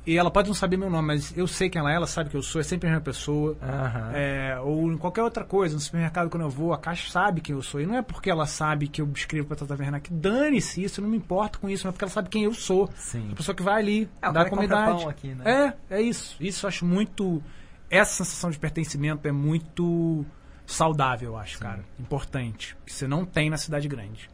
E 0.05 0.15
ela 0.17 0.31
pode 0.31 0.47
não 0.47 0.55
saber 0.55 0.77
meu 0.77 0.89
nome, 0.89 1.05
mas 1.05 1.37
eu 1.37 1.45
sei 1.45 1.69
quem 1.69 1.81
ela 1.81 1.91
é, 1.91 1.95
ela 1.95 2.07
sabe 2.07 2.29
que 2.29 2.37
eu 2.37 2.41
sou, 2.41 2.61
é 2.61 2.63
sempre 2.63 2.87
a 2.87 2.91
mesma 2.91 3.03
pessoa. 3.03 3.57
Aham. 3.61 4.11
É, 4.13 4.57
ou 4.61 4.89
em 4.89 4.97
qualquer 4.97 5.21
outra 5.21 5.43
coisa, 5.43 5.75
no 5.75 5.81
supermercado 5.81 6.29
quando 6.29 6.43
eu 6.43 6.49
vou, 6.49 6.71
a 6.73 6.77
caixa 6.77 7.11
sabe 7.11 7.41
quem 7.41 7.53
eu 7.53 7.61
sou. 7.61 7.81
E 7.81 7.85
não 7.85 7.93
é 7.93 8.01
porque 8.01 8.29
ela 8.29 8.45
sabe 8.45 8.87
que 8.87 9.01
eu 9.01 9.11
escrevo 9.13 9.47
pra 9.49 9.57
Tata 9.57 9.75
Werneck, 9.77 10.09
dane-se 10.13 10.81
isso, 10.81 11.01
eu 11.01 11.03
não 11.03 11.09
me 11.11 11.17
importo 11.17 11.59
com 11.59 11.69
isso, 11.69 11.83
não 11.85 11.89
é 11.89 11.91
porque 11.91 12.05
ela 12.05 12.11
sabe 12.11 12.29
quem 12.29 12.43
eu 12.45 12.53
sou. 12.53 12.89
Sim. 12.95 13.31
A 13.33 13.35
pessoa 13.35 13.53
que 13.53 13.61
vai 13.61 13.81
ali, 13.81 14.09
É, 14.21 14.31
da 14.31 14.45
que 14.45 14.49
compra 14.49 14.65
comunidade. 14.69 15.01
pão 15.01 15.09
aqui, 15.09 15.35
né? 15.35 15.75
É, 15.89 15.97
é 15.97 16.01
isso. 16.01 16.37
Isso 16.39 16.65
eu 16.65 16.69
acho 16.69 16.85
muito. 16.85 17.43
Essa 17.89 18.23
sensação 18.23 18.49
de 18.49 18.57
pertencimento 18.57 19.27
é 19.27 19.31
muito 19.33 20.25
saudável, 20.65 21.31
eu 21.31 21.37
acho, 21.37 21.59
cara. 21.59 21.83
Importante. 21.99 22.77
Que 22.85 22.93
você 22.93 23.07
não 23.09 23.25
tem 23.25 23.49
na 23.49 23.57
cidade 23.57 23.89
grande. 23.89 24.29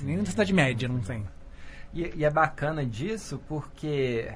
Nem 0.00 0.18
na 0.18 0.24
cidade 0.26 0.52
média 0.52 0.88
não 0.88 1.00
tem. 1.00 1.24
E, 1.96 2.12
e 2.16 2.24
é 2.24 2.30
bacana 2.30 2.84
disso 2.84 3.40
porque 3.48 4.28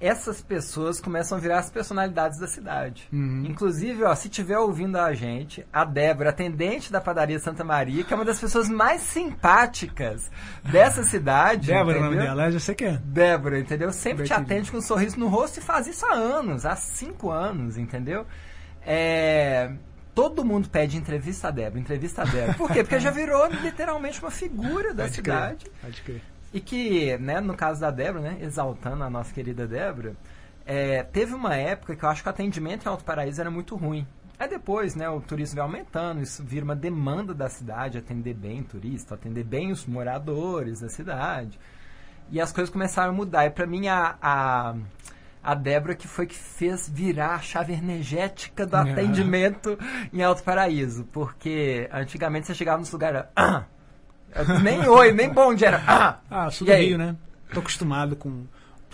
essas 0.00 0.40
pessoas 0.40 1.00
começam 1.00 1.36
a 1.36 1.40
virar 1.40 1.58
as 1.58 1.70
personalidades 1.70 2.38
da 2.38 2.46
cidade. 2.46 3.08
Uhum. 3.12 3.44
Inclusive, 3.46 4.04
ó, 4.04 4.14
se 4.14 4.28
tiver 4.28 4.56
ouvindo 4.58 4.96
a 4.96 5.12
gente, 5.12 5.66
a 5.72 5.84
Débora, 5.84 6.30
atendente 6.30 6.92
da 6.92 7.00
padaria 7.00 7.38
Santa 7.40 7.64
Maria, 7.64 8.04
que 8.04 8.12
é 8.12 8.16
uma 8.16 8.24
das 8.24 8.40
pessoas 8.40 8.68
mais 8.68 9.00
simpáticas 9.02 10.30
dessa 10.62 11.02
cidade. 11.02 11.66
Débora, 11.72 11.98
o 11.98 12.02
nome 12.02 12.14
entendeu? 12.14 12.30
dela, 12.36 12.46
eu 12.46 12.52
já 12.52 12.60
sei 12.60 12.74
que 12.76 12.84
é. 12.84 12.96
Débora, 12.98 13.58
entendeu? 13.58 13.92
Sempre 13.92 14.24
te 14.24 14.32
atende 14.32 14.70
com 14.70 14.76
um 14.76 14.82
sorriso 14.82 15.18
no 15.18 15.26
rosto 15.26 15.58
e 15.58 15.62
faz 15.62 15.88
isso 15.88 16.06
há 16.06 16.14
anos, 16.14 16.64
há 16.64 16.76
cinco 16.76 17.30
anos, 17.30 17.76
entendeu? 17.76 18.24
É, 18.86 19.72
Todo 20.18 20.44
mundo 20.44 20.68
pede 20.68 20.96
entrevista 20.96 21.46
a 21.46 21.50
Débora, 21.52 21.78
entrevista 21.78 22.22
a 22.22 22.24
Débora. 22.24 22.54
Por 22.54 22.72
quê? 22.72 22.82
Porque 22.82 22.98
já 22.98 23.08
virou 23.08 23.46
literalmente 23.46 24.20
uma 24.20 24.32
figura 24.32 24.92
da 24.92 25.04
Pode 25.04 25.14
cidade. 25.14 25.64
crer, 25.64 25.74
Pode 25.80 26.02
crer. 26.02 26.22
E 26.52 26.60
que, 26.60 27.16
né, 27.18 27.40
no 27.40 27.54
caso 27.54 27.80
da 27.80 27.90
Débora, 27.90 28.22
né, 28.22 28.38
exaltando 28.40 29.04
a 29.04 29.10
nossa 29.10 29.32
querida 29.34 29.66
Débora, 29.66 30.16
é, 30.64 31.02
teve 31.02 31.34
uma 31.34 31.54
época 31.54 31.94
que 31.94 32.02
eu 32.04 32.08
acho 32.08 32.22
que 32.22 32.28
o 32.28 32.30
atendimento 32.30 32.86
em 32.86 32.88
Alto 32.88 33.04
Paraíso 33.04 33.40
era 33.40 33.50
muito 33.50 33.76
ruim. 33.76 34.06
Aí 34.38 34.48
depois, 34.48 34.94
né, 34.94 35.08
o 35.10 35.20
turismo 35.20 35.56
vai 35.56 35.64
aumentando, 35.64 36.22
isso 36.22 36.42
vira 36.44 36.64
uma 36.64 36.76
demanda 36.76 37.34
da 37.34 37.48
cidade, 37.48 37.98
atender 37.98 38.34
bem 38.34 38.60
o 38.60 38.64
turista, 38.64 39.14
atender 39.14 39.44
bem 39.44 39.72
os 39.72 39.84
moradores 39.84 40.80
da 40.80 40.88
cidade. 40.88 41.58
E 42.30 42.40
as 42.40 42.52
coisas 42.52 42.70
começaram 42.72 43.10
a 43.10 43.14
mudar. 43.16 43.46
E 43.46 43.50
pra 43.50 43.66
mim, 43.66 43.88
a, 43.88 44.16
a, 44.22 44.74
a 45.42 45.54
Débora 45.54 45.94
que 45.94 46.06
foi 46.06 46.26
que 46.26 46.34
fez 46.36 46.88
virar 46.88 47.34
a 47.34 47.38
chave 47.40 47.72
energética 47.72 48.64
do 48.66 48.76
Ah. 48.76 48.82
atendimento 48.82 49.78
em 50.12 50.22
Alto 50.22 50.42
Paraíso. 50.44 51.04
Porque 51.12 51.88
antigamente 51.92 52.46
você 52.46 52.54
chegava 52.54 52.78
nos 52.78 52.92
lugares... 52.92 53.24
Nem 54.62 54.86
oi, 54.88 55.12
nem 55.12 55.28
bom 55.32 55.54
dia, 55.54 55.68
era... 55.68 55.82
"Ah". 55.86 56.18
Ah, 56.30 56.50
sou 56.50 56.66
do? 56.66 56.72
Rio, 56.72 56.98
né? 56.98 57.16
Tô 57.52 57.60
acostumado 57.60 58.14
com. 58.16 58.44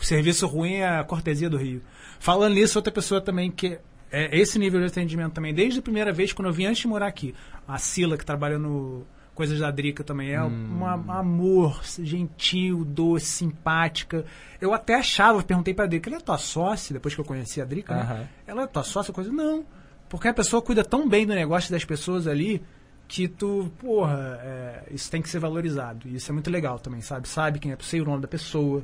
O 0.01 0.05
serviço 0.05 0.47
ruim 0.47 0.75
é 0.75 0.99
a 0.99 1.05
cortesia 1.05 1.49
do 1.51 1.57
Rio. 1.57 1.83
Falando 2.19 2.55
nisso, 2.55 2.79
outra 2.79 2.93
pessoa 2.93 3.21
também 3.21 3.51
que. 3.51 3.79
É 4.13 4.39
esse 4.39 4.61
nível 4.61 4.79
de 4.81 4.87
atendimento 4.87 5.33
também, 5.33 5.53
desde 5.53 5.81
a 5.81 5.83
primeira 5.83 6.13
vez, 6.13 6.33
quando 6.33 6.47
eu 6.47 6.53
vim 6.55 6.67
antes 6.67 6.83
de 6.83 6.87
morar 6.87 7.09
aqui. 7.09 7.35
A 7.67 7.79
Sila, 7.79 8.17
que 8.17 8.25
trabalha 8.25 8.59
no 8.59 9.05
Coisas 9.35 9.59
da 9.59 9.69
Drica 9.73 10.05
também, 10.05 10.31
é 10.33 10.41
Hum. 10.41 10.79
um 10.81 10.87
amor, 11.11 11.81
gentil, 11.83 12.85
doce, 12.85 13.27
simpática. 13.27 14.25
Eu 14.61 14.73
até 14.73 14.95
achava, 14.95 15.43
perguntei 15.43 15.75
pra 15.75 15.87
Drica, 15.87 16.09
ela 16.09 16.19
é 16.19 16.21
tua 16.21 16.39
sócia, 16.39 16.93
depois 16.93 17.13
que 17.13 17.21
eu 17.21 17.25
conheci 17.25 17.61
a 17.61 17.65
Drica, 17.65 17.93
né? 17.93 18.03
Aham. 18.03 18.29
Ela 18.47 18.63
é 18.63 18.67
tua 18.69 18.85
sócia, 18.85 19.13
coisa. 19.13 19.33
Não. 19.33 19.65
Porque 20.09 20.29
a 20.29 20.35
pessoa 20.35 20.63
cuida 20.63 20.85
tão 20.85 21.09
bem 21.09 21.27
do 21.27 21.35
negócio 21.35 21.73
das 21.73 21.85
pessoas 21.85 22.29
ali 22.29 22.63
que 23.07 23.29
tu, 23.29 23.71
porra, 23.79 24.39
é, 24.43 24.85
isso 24.91 25.11
tem 25.11 25.21
que 25.21 25.29
ser 25.29 25.39
valorizado. 25.39 26.09
E 26.09 26.17
isso 26.17 26.31
é 26.31 26.33
muito 26.33 26.51
legal 26.51 26.79
também, 26.79 27.01
sabe? 27.01 27.29
Sabe 27.29 27.59
quem 27.59 27.73
é, 27.73 27.77
sei 27.81 28.01
o 28.01 28.05
nome 28.05 28.23
da 28.23 28.29
pessoa, 28.29 28.83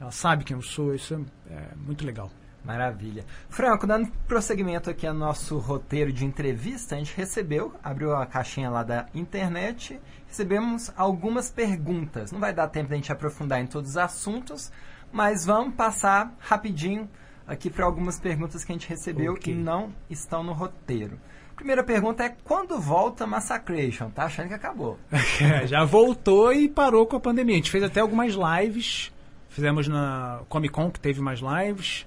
ela 0.00 0.10
sabe 0.10 0.44
quem 0.44 0.56
eu 0.56 0.62
sou, 0.62 0.94
isso 0.94 1.24
é, 1.48 1.54
é 1.54 1.68
muito 1.76 2.04
legal. 2.04 2.30
Maravilha. 2.64 3.24
Franco, 3.48 3.86
dando 3.88 4.10
prosseguimento 4.28 4.88
aqui 4.88 5.04
ao 5.04 5.14
nosso 5.14 5.58
roteiro 5.58 6.12
de 6.12 6.24
entrevista, 6.24 6.94
a 6.94 6.98
gente 6.98 7.16
recebeu, 7.16 7.74
abriu 7.82 8.14
a 8.14 8.24
caixinha 8.24 8.70
lá 8.70 8.84
da 8.84 9.06
internet, 9.12 10.00
recebemos 10.28 10.92
algumas 10.96 11.50
perguntas. 11.50 12.30
Não 12.30 12.38
vai 12.38 12.52
dar 12.52 12.68
tempo 12.68 12.90
da 12.90 12.96
gente 12.96 13.10
aprofundar 13.10 13.60
em 13.60 13.66
todos 13.66 13.90
os 13.90 13.96
assuntos, 13.96 14.70
mas 15.10 15.44
vamos 15.44 15.74
passar 15.74 16.32
rapidinho 16.38 17.10
aqui 17.46 17.68
para 17.68 17.84
algumas 17.84 18.20
perguntas 18.20 18.64
que 18.64 18.70
a 18.70 18.74
gente 18.74 18.88
recebeu 18.88 19.32
Ok. 19.32 19.52
e 19.52 19.56
não 19.56 19.92
estão 20.08 20.44
no 20.44 20.52
roteiro. 20.52 21.18
Primeira 21.62 21.84
pergunta 21.84 22.24
é 22.24 22.28
quando 22.42 22.76
volta 22.80 23.24
Massacration? 23.24 24.10
Tá 24.10 24.24
achando 24.24 24.48
que 24.48 24.54
acabou? 24.54 24.98
É, 25.40 25.64
já 25.64 25.84
voltou 25.84 26.52
e 26.52 26.68
parou 26.68 27.06
com 27.06 27.14
a 27.14 27.20
pandemia. 27.20 27.54
A 27.54 27.58
gente 27.58 27.70
fez 27.70 27.84
até 27.84 28.00
algumas 28.00 28.34
lives. 28.34 29.12
Fizemos 29.48 29.86
na 29.86 30.40
Comic 30.48 30.74
Con, 30.74 30.90
que 30.90 30.98
teve 30.98 31.20
mais 31.20 31.38
lives. 31.38 32.04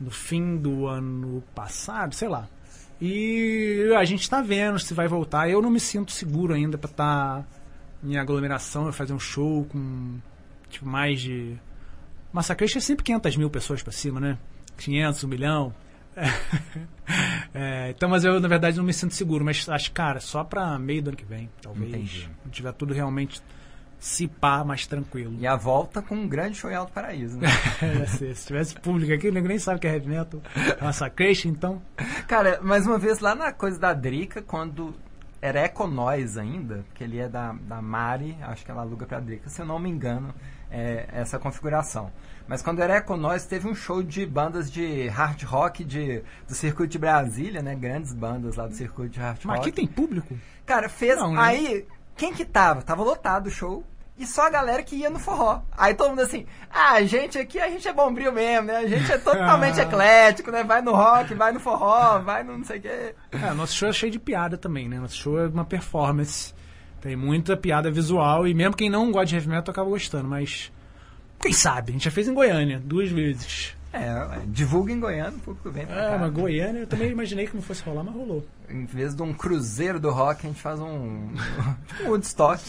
No 0.00 0.12
fim 0.12 0.56
do 0.56 0.86
ano 0.86 1.42
passado, 1.56 2.14
sei 2.14 2.28
lá. 2.28 2.48
E 3.00 3.92
a 3.98 4.04
gente 4.04 4.30
tá 4.30 4.40
vendo 4.40 4.78
se 4.78 4.94
vai 4.94 5.08
voltar. 5.08 5.50
Eu 5.50 5.60
não 5.60 5.70
me 5.70 5.80
sinto 5.80 6.12
seguro 6.12 6.54
ainda 6.54 6.78
pra 6.78 6.88
estar 6.88 7.44
em 8.00 8.16
aglomeração, 8.16 8.92
fazer 8.92 9.12
um 9.12 9.18
show 9.18 9.64
com 9.64 10.20
tipo, 10.68 10.86
mais 10.86 11.20
de. 11.20 11.56
Massacration 12.32 12.78
é 12.78 12.80
sempre 12.80 13.02
500 13.02 13.36
mil 13.38 13.50
pessoas 13.50 13.82
pra 13.82 13.90
cima, 13.90 14.20
né? 14.20 14.38
500, 14.78 15.24
1 15.24 15.28
milhão. 15.28 15.74
É, 17.56 17.90
então, 17.90 18.08
mas 18.08 18.24
eu, 18.24 18.40
na 18.40 18.48
verdade, 18.48 18.78
não 18.78 18.84
me 18.84 18.92
sinto 18.92 19.14
seguro. 19.14 19.44
Mas 19.44 19.68
acho, 19.68 19.92
cara, 19.92 20.18
só 20.18 20.42
pra 20.42 20.76
meio 20.78 21.02
do 21.02 21.08
ano 21.08 21.16
que 21.16 21.24
vem, 21.24 21.48
talvez. 21.62 21.88
Entendi. 21.88 22.28
Quando 22.42 22.52
tiver 22.52 22.72
tudo 22.72 22.92
realmente 22.92 23.40
se 23.98 24.28
pá 24.28 24.62
mais 24.64 24.86
tranquilo. 24.86 25.34
E 25.38 25.46
a 25.46 25.56
volta 25.56 26.02
com 26.02 26.14
um 26.14 26.28
grande 26.28 26.58
show 26.58 26.70
em 26.70 26.74
Alto 26.74 26.92
Paraíso, 26.92 27.38
né? 27.38 27.48
É, 27.80 28.06
se, 28.06 28.34
se 28.34 28.46
tivesse 28.46 28.74
público 28.74 29.12
aqui, 29.12 29.30
nem 29.30 29.58
sabe 29.58 29.80
que 29.80 29.86
é 29.86 29.94
heavy 29.94 30.08
metal. 30.08 30.42
É 30.78 30.82
uma 30.82 30.92
sacration, 30.92 31.48
então. 31.48 31.80
Cara, 32.26 32.60
mais 32.62 32.86
uma 32.86 32.98
vez, 32.98 33.20
lá 33.20 33.34
na 33.34 33.52
coisa 33.52 33.78
da 33.78 33.94
Drica, 33.94 34.42
quando 34.42 34.94
era 35.44 35.60
Econóis 35.60 36.38
ainda, 36.38 36.86
que 36.94 37.04
ele 37.04 37.18
é 37.18 37.28
da, 37.28 37.52
da 37.52 37.82
Mari, 37.82 38.34
acho 38.40 38.64
que 38.64 38.70
ela 38.70 38.80
aluga 38.80 39.04
pra 39.04 39.20
Drica, 39.20 39.50
se 39.50 39.60
eu 39.60 39.66
não 39.66 39.78
me 39.78 39.90
engano, 39.90 40.34
é 40.70 41.06
essa 41.12 41.38
configuração. 41.38 42.10
Mas 42.48 42.62
quando 42.62 42.80
era 42.80 42.96
Econóis, 42.96 43.44
teve 43.44 43.68
um 43.68 43.74
show 43.74 44.02
de 44.02 44.24
bandas 44.24 44.72
de 44.72 45.06
hard 45.08 45.42
rock 45.42 45.84
de, 45.84 46.22
do 46.48 46.54
circuito 46.54 46.92
de 46.92 46.98
Brasília, 46.98 47.60
né? 47.60 47.74
Grandes 47.74 48.14
bandas 48.14 48.56
lá 48.56 48.66
do 48.66 48.74
circuito 48.74 49.10
de 49.10 49.20
hard 49.20 49.40
Mas 49.44 49.58
rock. 49.58 49.68
aqui 49.68 49.76
tem 49.76 49.86
público? 49.86 50.34
Cara, 50.64 50.88
fez. 50.88 51.18
Não, 51.18 51.34
né? 51.34 51.40
Aí, 51.42 51.86
quem 52.16 52.32
que 52.32 52.46
tava? 52.46 52.80
Tava 52.80 53.02
lotado 53.02 53.48
o 53.48 53.50
show. 53.50 53.84
E 54.16 54.26
só 54.26 54.46
a 54.46 54.50
galera 54.50 54.80
que 54.82 54.94
ia 54.94 55.10
no 55.10 55.18
forró. 55.18 55.60
Aí 55.76 55.92
todo 55.94 56.10
mundo 56.10 56.20
assim, 56.22 56.46
ah, 56.70 56.92
a 56.92 57.02
gente 57.04 57.36
aqui, 57.36 57.58
a 57.58 57.68
gente 57.68 57.86
é 57.88 57.92
bombril 57.92 58.30
mesmo, 58.32 58.68
né? 58.68 58.76
A 58.76 58.86
gente 58.86 59.10
é 59.10 59.18
totalmente 59.18 59.78
eclético, 59.82 60.52
né? 60.52 60.62
Vai 60.62 60.80
no 60.82 60.92
rock, 60.92 61.34
vai 61.34 61.50
no 61.52 61.58
forró, 61.58 62.20
vai 62.20 62.44
no 62.44 62.56
não 62.58 62.64
sei 62.64 62.78
o 62.78 62.82
quê. 62.82 63.14
É, 63.32 63.52
nosso 63.52 63.74
show 63.74 63.88
é 63.88 63.92
cheio 63.92 64.12
de 64.12 64.20
piada 64.20 64.56
também, 64.56 64.88
né? 64.88 65.00
Nosso 65.00 65.16
show 65.16 65.38
é 65.40 65.48
uma 65.48 65.64
performance. 65.64 66.54
Tem 67.00 67.16
muita 67.16 67.56
piada 67.56 67.90
visual 67.90 68.46
e 68.46 68.54
mesmo 68.54 68.76
quem 68.76 68.88
não 68.88 69.10
gosta 69.10 69.26
de 69.26 69.34
heavy 69.34 69.48
metal 69.48 69.72
acaba 69.72 69.90
gostando, 69.90 70.28
mas. 70.28 70.70
Quem 71.40 71.52
sabe? 71.52 71.90
A 71.90 71.92
gente 71.94 72.04
já 72.04 72.10
fez 72.10 72.28
em 72.28 72.32
Goiânia 72.34 72.80
duas 72.82 73.10
vezes. 73.10 73.76
É, 73.92 74.40
divulga 74.46 74.92
em 74.92 74.98
Goiânia, 75.00 75.36
o 75.36 75.40
público 75.40 75.70
vem 75.70 75.86
pra 75.86 75.94
É, 76.04 76.10
cá. 76.12 76.18
mas 76.18 76.32
Goiânia 76.32 76.80
eu 76.80 76.86
também 76.86 77.10
imaginei 77.10 77.46
que 77.46 77.54
não 77.54 77.62
fosse 77.62 77.82
rolar, 77.82 78.02
mas 78.04 78.14
rolou. 78.14 78.44
Em 78.70 78.84
vez 78.86 79.14
de 79.14 79.22
um 79.22 79.32
cruzeiro 79.34 80.00
do 80.00 80.10
rock, 80.10 80.46
a 80.46 80.50
gente 80.50 80.60
faz 80.62 80.80
um, 80.80 81.30
um 82.02 82.08
Woodstock. 82.08 82.60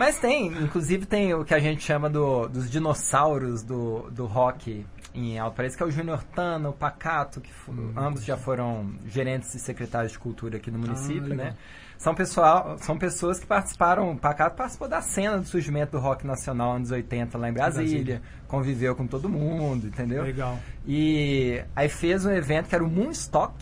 Mas 0.00 0.18
tem, 0.18 0.46
inclusive 0.46 1.04
tem 1.04 1.34
o 1.34 1.44
que 1.44 1.52
a 1.52 1.58
gente 1.58 1.82
chama 1.82 2.08
do, 2.08 2.48
dos 2.48 2.70
dinossauros 2.70 3.62
do, 3.62 4.10
do 4.10 4.24
rock 4.24 4.86
em 5.14 5.38
Alto 5.38 5.56
Paraíso, 5.56 5.76
que 5.76 5.82
é 5.82 5.86
o 5.86 5.90
Júnior 5.90 6.22
Tana, 6.34 6.70
o 6.70 6.72
Pacato, 6.72 7.38
que 7.38 7.52
fo- 7.52 7.70
ambos 7.94 8.24
já 8.24 8.34
foram 8.38 8.94
gerentes 9.06 9.54
e 9.54 9.58
secretários 9.58 10.12
de 10.12 10.18
cultura 10.18 10.56
aqui 10.56 10.70
no 10.70 10.78
município, 10.78 11.24
legal. 11.28 11.36
né? 11.48 11.56
São, 11.98 12.14
pessoal, 12.14 12.78
são 12.78 12.96
pessoas 12.96 13.38
que 13.38 13.46
participaram, 13.46 14.10
o 14.12 14.16
Pacato 14.16 14.56
participou 14.56 14.88
da 14.88 15.02
cena 15.02 15.36
do 15.36 15.44
surgimento 15.44 15.92
do 15.92 15.98
rock 15.98 16.26
nacional 16.26 16.76
anos 16.76 16.90
80 16.90 17.36
lá 17.36 17.50
em 17.50 17.52
Brasília, 17.52 17.88
Brasília. 17.90 18.22
conviveu 18.48 18.96
com 18.96 19.06
todo 19.06 19.28
mundo, 19.28 19.86
entendeu? 19.86 20.22
Legal. 20.22 20.58
E 20.86 21.62
aí 21.76 21.90
fez 21.90 22.24
um 22.24 22.30
evento 22.30 22.70
que 22.70 22.74
era 22.74 22.82
o 22.82 22.88
Moonstock, 22.88 23.52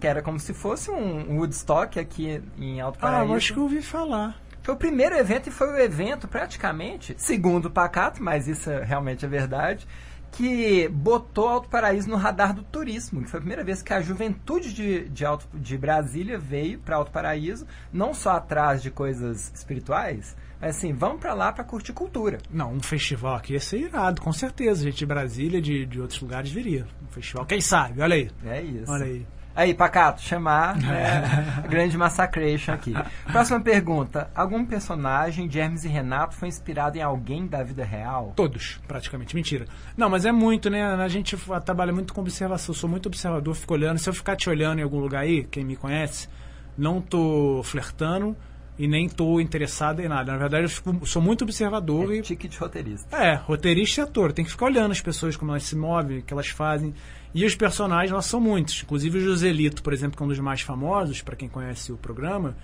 que 0.00 0.06
era 0.06 0.20
como 0.20 0.40
se 0.40 0.52
fosse 0.52 0.90
um 0.90 1.36
Woodstock 1.38 1.98
aqui 2.00 2.42
em 2.58 2.80
Alto 2.80 2.98
Ah, 2.98 3.02
Paraíso. 3.02 3.32
eu 3.32 3.36
acho 3.36 3.52
que 3.52 3.58
eu 3.60 3.62
ouvi 3.62 3.80
falar. 3.82 4.34
Foi 4.66 4.74
o 4.74 4.78
primeiro 4.78 5.14
evento 5.14 5.48
e 5.48 5.52
foi 5.52 5.68
o 5.68 5.78
evento 5.78 6.26
praticamente, 6.26 7.14
segundo 7.18 7.66
o 7.66 7.70
Pacato, 7.70 8.20
mas 8.20 8.48
isso 8.48 8.68
é- 8.68 8.82
realmente 8.82 9.24
é 9.24 9.28
verdade, 9.28 9.86
que 10.32 10.88
botou 10.88 11.46
Alto 11.46 11.68
Paraíso 11.68 12.10
no 12.10 12.16
radar 12.16 12.52
do 12.52 12.64
turismo. 12.64 13.22
Que 13.22 13.30
foi 13.30 13.38
a 13.38 13.40
primeira 13.40 13.62
vez 13.62 13.80
que 13.80 13.92
a 13.92 14.00
juventude 14.00 14.74
de, 14.74 15.08
de, 15.08 15.24
Alto, 15.24 15.46
de 15.54 15.78
Brasília 15.78 16.36
veio 16.36 16.80
para 16.80 16.96
Alto 16.96 17.12
Paraíso, 17.12 17.64
não 17.92 18.12
só 18.12 18.32
atrás 18.32 18.82
de 18.82 18.90
coisas 18.90 19.52
espirituais, 19.54 20.36
mas 20.60 20.76
assim, 20.76 20.92
vamos 20.92 21.20
para 21.20 21.32
lá 21.32 21.52
para 21.52 21.62
curtir 21.62 21.92
cultura. 21.92 22.38
Não, 22.50 22.72
um 22.72 22.82
festival 22.82 23.36
aqui 23.36 23.52
ia 23.52 23.60
ser 23.60 23.78
irado, 23.78 24.20
com 24.20 24.32
certeza. 24.32 24.82
Gente 24.82 24.98
de 24.98 25.06
Brasília, 25.06 25.62
de, 25.62 25.86
de 25.86 26.00
outros 26.00 26.20
lugares 26.20 26.50
viria. 26.50 26.88
Um 27.08 27.12
festival, 27.12 27.46
quem 27.46 27.60
sabe? 27.60 28.00
Olha 28.02 28.16
aí. 28.16 28.30
É 28.44 28.62
isso. 28.62 28.90
Olha 28.90 29.04
aí. 29.04 29.24
Aí, 29.56 29.72
Pacato, 29.72 30.20
chamar 30.20 30.76
né, 30.78 31.62
a 31.64 31.66
grande 31.66 31.96
massacration 31.96 32.72
aqui. 32.74 32.92
Próxima 33.32 33.58
pergunta. 33.58 34.30
Algum 34.34 34.64
personagem 34.66 35.48
de 35.48 35.58
Hermes 35.58 35.84
e 35.84 35.88
Renato 35.88 36.34
foi 36.36 36.48
inspirado 36.48 36.98
em 36.98 37.02
alguém 37.02 37.46
da 37.46 37.62
vida 37.62 37.82
real? 37.84 38.34
Todos, 38.36 38.78
praticamente. 38.86 39.34
Mentira. 39.34 39.64
Não, 39.96 40.10
mas 40.10 40.26
é 40.26 40.30
muito, 40.32 40.68
né? 40.68 40.84
A 40.84 41.08
gente 41.08 41.36
trabalha 41.64 41.92
muito 41.92 42.12
com 42.12 42.20
observação. 42.20 42.74
Eu 42.74 42.78
sou 42.78 42.88
muito 42.90 43.06
observador, 43.06 43.54
fico 43.54 43.72
olhando. 43.72 43.98
Se 43.98 44.08
eu 44.10 44.12
ficar 44.14 44.36
te 44.36 44.50
olhando 44.50 44.78
em 44.80 44.82
algum 44.82 45.00
lugar 45.00 45.22
aí, 45.22 45.44
quem 45.44 45.64
me 45.64 45.74
conhece, 45.74 46.28
não 46.76 47.00
tô 47.00 47.62
flertando 47.64 48.36
e 48.78 48.86
nem 48.86 49.08
tô 49.08 49.40
interessado 49.40 50.00
em 50.02 50.08
nada. 50.08 50.32
Na 50.32 50.36
verdade, 50.38 50.64
eu 50.64 50.68
fico- 50.68 51.06
sou 51.06 51.22
muito 51.22 51.44
observador 51.44 52.12
É 52.12 52.16
e. 52.16 52.20
tique 52.22 52.46
de 52.46 52.58
roteirista. 52.58 53.16
É, 53.16 53.34
roteirista 53.34 54.02
e 54.02 54.04
ator. 54.04 54.32
Tem 54.34 54.44
que 54.44 54.50
ficar 54.50 54.66
olhando 54.66 54.92
as 54.92 55.00
pessoas, 55.00 55.34
como 55.34 55.50
elas 55.52 55.62
se 55.62 55.74
movem, 55.74 56.18
o 56.18 56.22
que 56.22 56.30
elas 56.34 56.48
fazem. 56.48 56.92
E 57.36 57.44
os 57.44 57.54
personagens, 57.54 58.10
nós 58.10 58.26
são 58.26 58.40
muitos. 58.40 58.82
Inclusive 58.82 59.18
o 59.18 59.20
Joselito, 59.20 59.82
por 59.82 59.92
exemplo, 59.92 60.16
que 60.16 60.22
é 60.22 60.26
um 60.26 60.28
dos 60.28 60.38
mais 60.38 60.62
famosos, 60.62 61.20
para 61.20 61.36
quem 61.36 61.48
conhece 61.48 61.92
o 61.92 61.96
programa, 61.96 62.56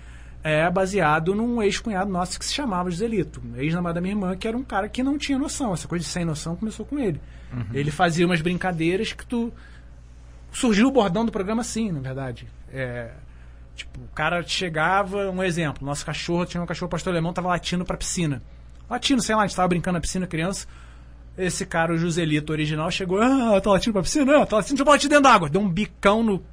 é 0.43 0.69
baseado 0.69 1.35
num 1.35 1.61
ex-cunhado 1.61 2.11
nosso 2.11 2.39
que 2.39 2.45
se 2.45 2.53
chamava 2.53 2.89
Joselito. 2.89 3.41
um 3.45 3.55
Ex-namorado 3.57 3.95
da 3.95 4.01
minha 4.01 4.13
irmã, 4.13 4.35
que 4.35 4.47
era 4.47 4.57
um 4.57 4.63
cara 4.63 4.89
que 4.89 5.03
não 5.03 5.17
tinha 5.17 5.37
noção. 5.37 5.73
Essa 5.73 5.87
coisa 5.87 6.03
de 6.03 6.09
sem 6.09 6.25
noção 6.25 6.55
começou 6.55 6.85
com 6.85 6.97
ele. 6.99 7.21
Ele 7.71 7.91
fazia 7.91 8.25
umas 8.25 8.41
brincadeiras 8.41 9.13
que 9.13 9.25
tu. 9.25 9.53
Surgiu 10.51 10.87
o 10.87 10.91
bordão 10.91 11.25
do 11.25 11.31
programa 11.31 11.61
assim, 11.61 11.91
na 11.91 11.99
verdade. 11.99 12.47
É, 12.71 13.11
Tipo, 13.75 14.01
o 14.01 14.07
cara 14.09 14.43
chegava, 14.43 15.29
um 15.31 15.43
exemplo, 15.43 15.85
nosso 15.85 16.05
cachorro, 16.05 16.45
tinha 16.45 16.61
um 16.61 16.65
cachorro 16.65 16.89
pastor 16.89 17.11
alemão, 17.11 17.33
tava 17.33 17.47
latindo 17.47 17.83
pra 17.83 17.97
piscina. 17.97 18.41
Latindo, 18.89 19.21
sei 19.21 19.35
lá, 19.35 19.43
a 19.43 19.47
gente 19.47 19.55
tava 19.55 19.67
brincando 19.67 19.95
na 19.95 20.01
piscina, 20.01 20.27
criança. 20.27 20.67
Esse 21.37 21.65
cara, 21.65 21.93
o 21.93 21.97
Joselito 21.97 22.51
original, 22.51 22.91
chegou, 22.91 23.19
ah, 23.19 23.59
tá 23.59 23.71
latindo 23.71 23.93
pra 23.93 24.03
piscina? 24.03 24.41
Ah, 24.41 24.45
tá 24.45 24.57
latindo, 24.57 24.75
deixa 24.75 24.89
eu 24.89 24.93
latir 24.93 25.09
dentro 25.09 25.23
d'água. 25.23 25.49
Deu 25.49 25.61
um 25.61 25.69
bicão 25.69 26.21
no, 26.21 26.43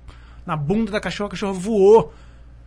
na 0.46 0.56
bunda 0.56 0.90
da 0.90 1.00
cachorra, 1.00 1.28
a 1.28 1.30
cachorra 1.30 1.52
voou 1.52 2.14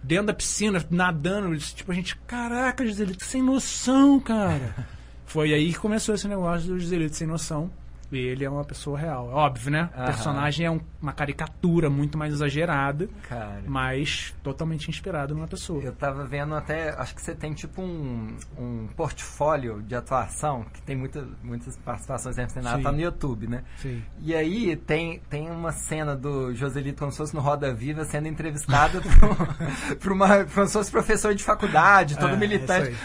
dentro 0.02 0.28
da 0.28 0.34
piscina, 0.34 0.84
nadando. 0.92 1.58
Tipo, 1.58 1.92
a 1.92 1.96
gente, 1.96 2.16
caraca, 2.28 2.86
Joselito, 2.86 3.24
sem 3.24 3.42
noção, 3.42 4.20
cara. 4.20 4.88
Foi 5.26 5.54
aí 5.54 5.74
que 5.74 5.80
começou 5.80 6.14
esse 6.14 6.28
negócio 6.28 6.68
do 6.68 6.80
Joselito 6.80 7.16
sem 7.16 7.26
noção. 7.26 7.72
E 8.16 8.20
ele 8.20 8.44
é 8.46 8.50
uma 8.50 8.64
pessoa 8.64 8.98
real. 8.98 9.30
É 9.32 9.34
óbvio, 9.34 9.72
né? 9.72 9.90
O 9.94 10.06
personagem 10.06 10.66
é 10.66 10.72
um- 10.72 10.80
uma 11.02 11.14
caricatura 11.14 11.90
muito 11.90 12.18
mais 12.18 12.34
exagerada, 12.34 13.10
Cara. 13.28 13.62
mas 13.68 14.34
totalmente 14.44 14.90
inspirado 14.90 15.34
numa 15.36 15.48
pessoa. 15.48 15.82
Eu 15.84 15.94
tava 15.94 16.24
vendo 16.26 16.56
até, 16.56 16.90
acho 16.92 17.14
que 17.16 17.22
você 17.22 17.34
tem 17.36 17.54
tipo 17.54 17.82
um, 17.82 18.36
um 18.58 18.88
portfólio 18.96 19.82
de 19.82 19.96
atuação, 19.96 20.64
que 20.74 20.82
tem 20.82 20.96
muita, 20.96 21.28
muitas 21.44 21.76
participações 21.78 22.38
em 22.38 22.48
Sim. 22.78 22.84
tá 22.84 22.92
no 22.92 23.00
YouTube, 23.02 23.48
né? 23.48 23.64
Sim. 23.78 24.04
E 24.20 24.34
aí 24.36 24.76
tem, 24.76 25.20
tem 25.30 25.50
uma 25.50 25.72
cena 25.72 26.16
do 26.16 26.54
Joselito 26.54 27.00
como 27.00 27.12
se 27.12 27.18
fosse 27.18 27.34
no 27.36 27.42
Roda 27.42 27.74
Viva 27.74 28.04
sendo 28.06 28.28
entrevistado 28.28 29.02
por, 29.20 29.96
por 29.98 30.12
uma, 30.12 30.44
como 30.46 30.68
se 30.68 30.74
fosse 30.74 30.92
professor 30.92 31.34
de 31.34 31.44
faculdade, 31.44 32.18
todo 32.18 32.34
É, 32.34 32.38
militante. 32.38 32.96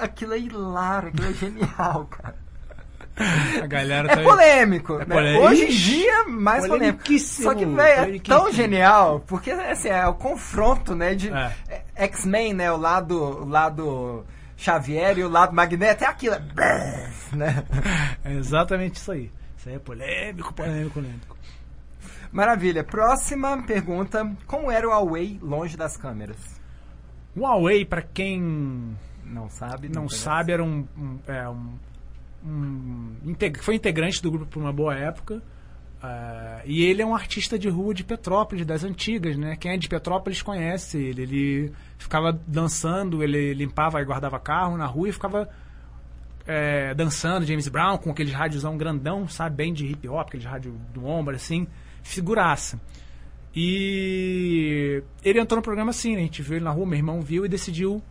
aquilo 0.00 0.34
é 0.34 0.38
hilário, 0.38 1.08
aquilo 1.08 1.26
é 1.28 1.32
genial, 1.32 2.06
cara. 2.12 2.36
A 3.62 3.66
galera 3.66 4.10
É 4.10 4.16
tá- 4.16 4.22
polêmico, 4.22 4.96
né? 4.98 5.04
polêmico. 5.04 5.44
Hoje 5.44 5.64
em 5.64 5.68
dia, 5.68 6.24
mais 6.28 6.66
polêmico. 6.66 7.18
Só 7.18 7.54
que, 7.54 7.64
velho, 7.66 8.16
é 8.16 8.18
tão 8.20 8.50
genial, 8.52 9.20
porque 9.26 9.50
assim, 9.50 9.88
é 9.88 10.06
o 10.06 10.14
confronto, 10.14 10.94
né, 10.94 11.14
de 11.14 11.30
É. 11.30 11.52
é, 11.68 12.04
X-Men, 12.06 12.54
né, 12.54 12.72
o 12.72 12.76
lado, 12.78 13.14
o 13.22 13.48
lado 13.48 14.24
Xavier 14.56 15.18
e 15.18 15.24
o 15.24 15.28
lado 15.28 15.54
Magneto, 15.54 16.04
é 16.04 16.06
aquilo, 16.06 16.36
é, 16.36 17.10
né? 17.36 17.64
É 18.24 18.32
exatamente 18.32 18.96
isso 18.96 19.12
aí. 19.12 19.30
Isso 19.58 19.68
aí 19.68 19.74
é 19.74 19.78
polêmico, 19.78 20.52
polêmico, 20.54 20.90
polêmico. 20.94 21.36
Maravilha. 22.32 22.82
Próxima 22.82 23.62
pergunta, 23.64 24.28
como 24.46 24.70
era 24.70 24.88
o 24.88 24.90
Huawei 24.90 25.38
longe 25.42 25.76
das 25.76 25.96
câmeras? 25.98 26.38
O 27.36 27.40
Huawei, 27.40 27.84
pra 27.84 28.00
quem 28.00 28.96
Não 29.24 29.48
sabe? 29.50 29.88
não 29.88 30.06
conhece? 30.06 30.16
sabe, 30.18 30.52
era 30.52 30.64
um, 30.64 30.86
um, 30.96 31.18
é, 31.26 31.46
um, 31.48 31.74
um 32.44 33.16
integ- 33.24 33.58
foi 33.62 33.74
integrante 33.76 34.22
do 34.22 34.30
grupo 34.30 34.46
por 34.46 34.60
uma 34.60 34.72
boa 34.72 34.94
época. 34.94 35.42
ah, 36.02 36.60
e 36.64 36.82
ele 36.84 37.00
é 37.02 37.06
um 37.06 37.14
artista 37.14 37.58
de 37.58 37.68
rua 37.68 37.94
de 37.94 38.02
Petrópolis, 38.04 38.66
das 38.66 38.82
antigas, 38.84 39.36
né? 39.36 39.56
Quem 39.56 39.72
é 39.72 39.76
de 39.76 39.88
Petrópolis 39.88 40.42
conhece 40.42 40.98
ele. 40.98 41.22
Ele 41.22 41.72
ficava 41.98 42.32
dançando, 42.46 43.22
ele 43.22 43.54
limpava 43.54 44.00
e 44.00 44.04
guardava 44.04 44.38
carro 44.40 44.76
na 44.76 44.86
rua 44.86 45.08
e 45.08 45.12
ficava 45.12 45.48
é, 46.46 46.92
dançando 46.94 47.46
James 47.46 47.68
Brown 47.68 47.98
com 47.98 48.10
aqueles 48.10 48.32
rádiozão 48.32 48.76
grandão, 48.76 49.28
sabe? 49.28 49.54
Bem 49.56 49.72
de 49.72 49.86
hip 49.86 50.08
hop, 50.08 50.26
aqueles 50.26 50.44
rádio 50.44 50.74
do 50.92 51.06
ombro, 51.06 51.36
assim. 51.36 51.68
Figuraça. 52.02 52.80
E 53.54 55.02
ele 55.24 55.38
entrou 55.38 55.58
no 55.58 55.62
programa 55.62 55.90
assim, 55.90 56.14
né? 56.14 56.20
A 56.20 56.24
gente 56.24 56.42
viu 56.42 56.56
ele 56.56 56.64
na 56.64 56.70
rua, 56.70 56.86
meu 56.86 56.96
irmão 56.96 57.20
viu 57.20 57.44
e 57.44 57.48
decidiu 57.48 58.02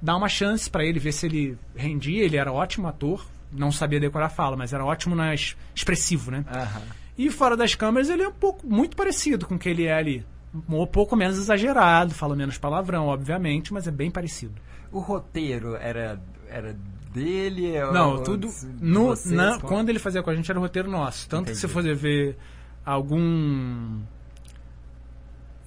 dar 0.00 0.16
uma 0.16 0.28
chance 0.28 0.70
pra 0.70 0.84
ele, 0.84 0.98
ver 0.98 1.12
se 1.12 1.26
ele 1.26 1.58
rendia. 1.74 2.24
Ele 2.24 2.36
era 2.36 2.52
ótimo 2.52 2.86
ator, 2.86 3.26
não 3.52 3.70
sabia 3.72 3.98
decorar 4.00 4.26
a 4.26 4.30
fala, 4.30 4.56
mas 4.56 4.72
era 4.72 4.84
ótimo 4.84 5.14
nas 5.14 5.56
expressivo, 5.74 6.30
né? 6.30 6.44
Aham. 6.50 6.82
E 7.18 7.30
fora 7.30 7.56
das 7.56 7.74
câmeras, 7.74 8.08
ele 8.10 8.22
é 8.22 8.28
um 8.28 8.32
pouco 8.32 8.66
muito 8.66 8.96
parecido 8.96 9.46
com 9.46 9.54
o 9.54 9.58
que 9.58 9.68
ele 9.68 9.84
é 9.84 9.94
ali. 9.94 10.24
Um 10.68 10.86
pouco 10.86 11.14
menos 11.16 11.38
exagerado, 11.38 12.14
fala 12.14 12.34
menos 12.36 12.58
palavrão, 12.58 13.06
obviamente, 13.08 13.72
mas 13.72 13.86
é 13.86 13.90
bem 13.90 14.10
parecido. 14.10 14.54
O 14.92 14.98
roteiro 15.00 15.76
era, 15.76 16.20
era 16.48 16.76
dele? 17.12 17.80
ou- 17.82 17.92
Não, 17.92 18.10
ou 18.16 18.22
tudo. 18.22 18.48
de 18.48 18.84
No, 18.84 19.06
vocês, 19.06 19.34
na- 19.34 19.56
como- 19.58 19.68
quando 19.68 19.88
ele 19.90 19.98
fazia 19.98 20.22
com 20.22 20.30
a 20.30 20.34
gente 20.34 20.50
era 20.50 20.58
o 20.58 20.62
roteiro 20.62 20.90
nosso. 20.90 21.28
Tanto 21.28 21.46
que 21.50 21.54
se 21.56 21.66
Entendi. 21.66 21.82
você 21.82 21.94
ver 21.94 22.38
algum. 22.84 24.00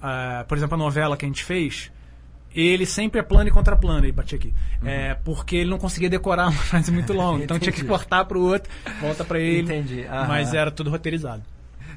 ah, 0.02 0.44
por 0.48 0.56
exemplo, 0.56 0.74
a 0.74 0.78
novela 0.78 1.16
que 1.16 1.24
a 1.24 1.28
gente 1.28 1.44
fez, 1.44 1.90
ele 2.54 2.84
sempre 2.86 3.20
é 3.20 3.22
plano 3.22 3.48
e 3.48 3.52
contraplano, 3.52 4.04
aí 4.04 4.12
bati 4.12 4.34
aqui. 4.34 4.54
É, 4.84 5.14
porque 5.14 5.56
ele 5.56 5.70
não 5.70 5.78
conseguia 5.78 6.08
decorar 6.10 6.44
uma 6.48 6.52
frase 6.62 6.90
muito 6.90 7.12
longa, 7.12 7.44
então 7.44 7.58
tinha 7.58 7.72
que 7.72 7.84
cortar 7.84 8.24
pro 8.24 8.40
outro, 8.40 8.70
volta 9.00 9.24
pra 9.24 9.38
ele. 9.38 9.62
Entendi, 9.62 10.04
aham. 10.04 10.26
Mas 10.28 10.52
era 10.54 10.70
tudo 10.70 10.90
roteirizado. 10.90 11.42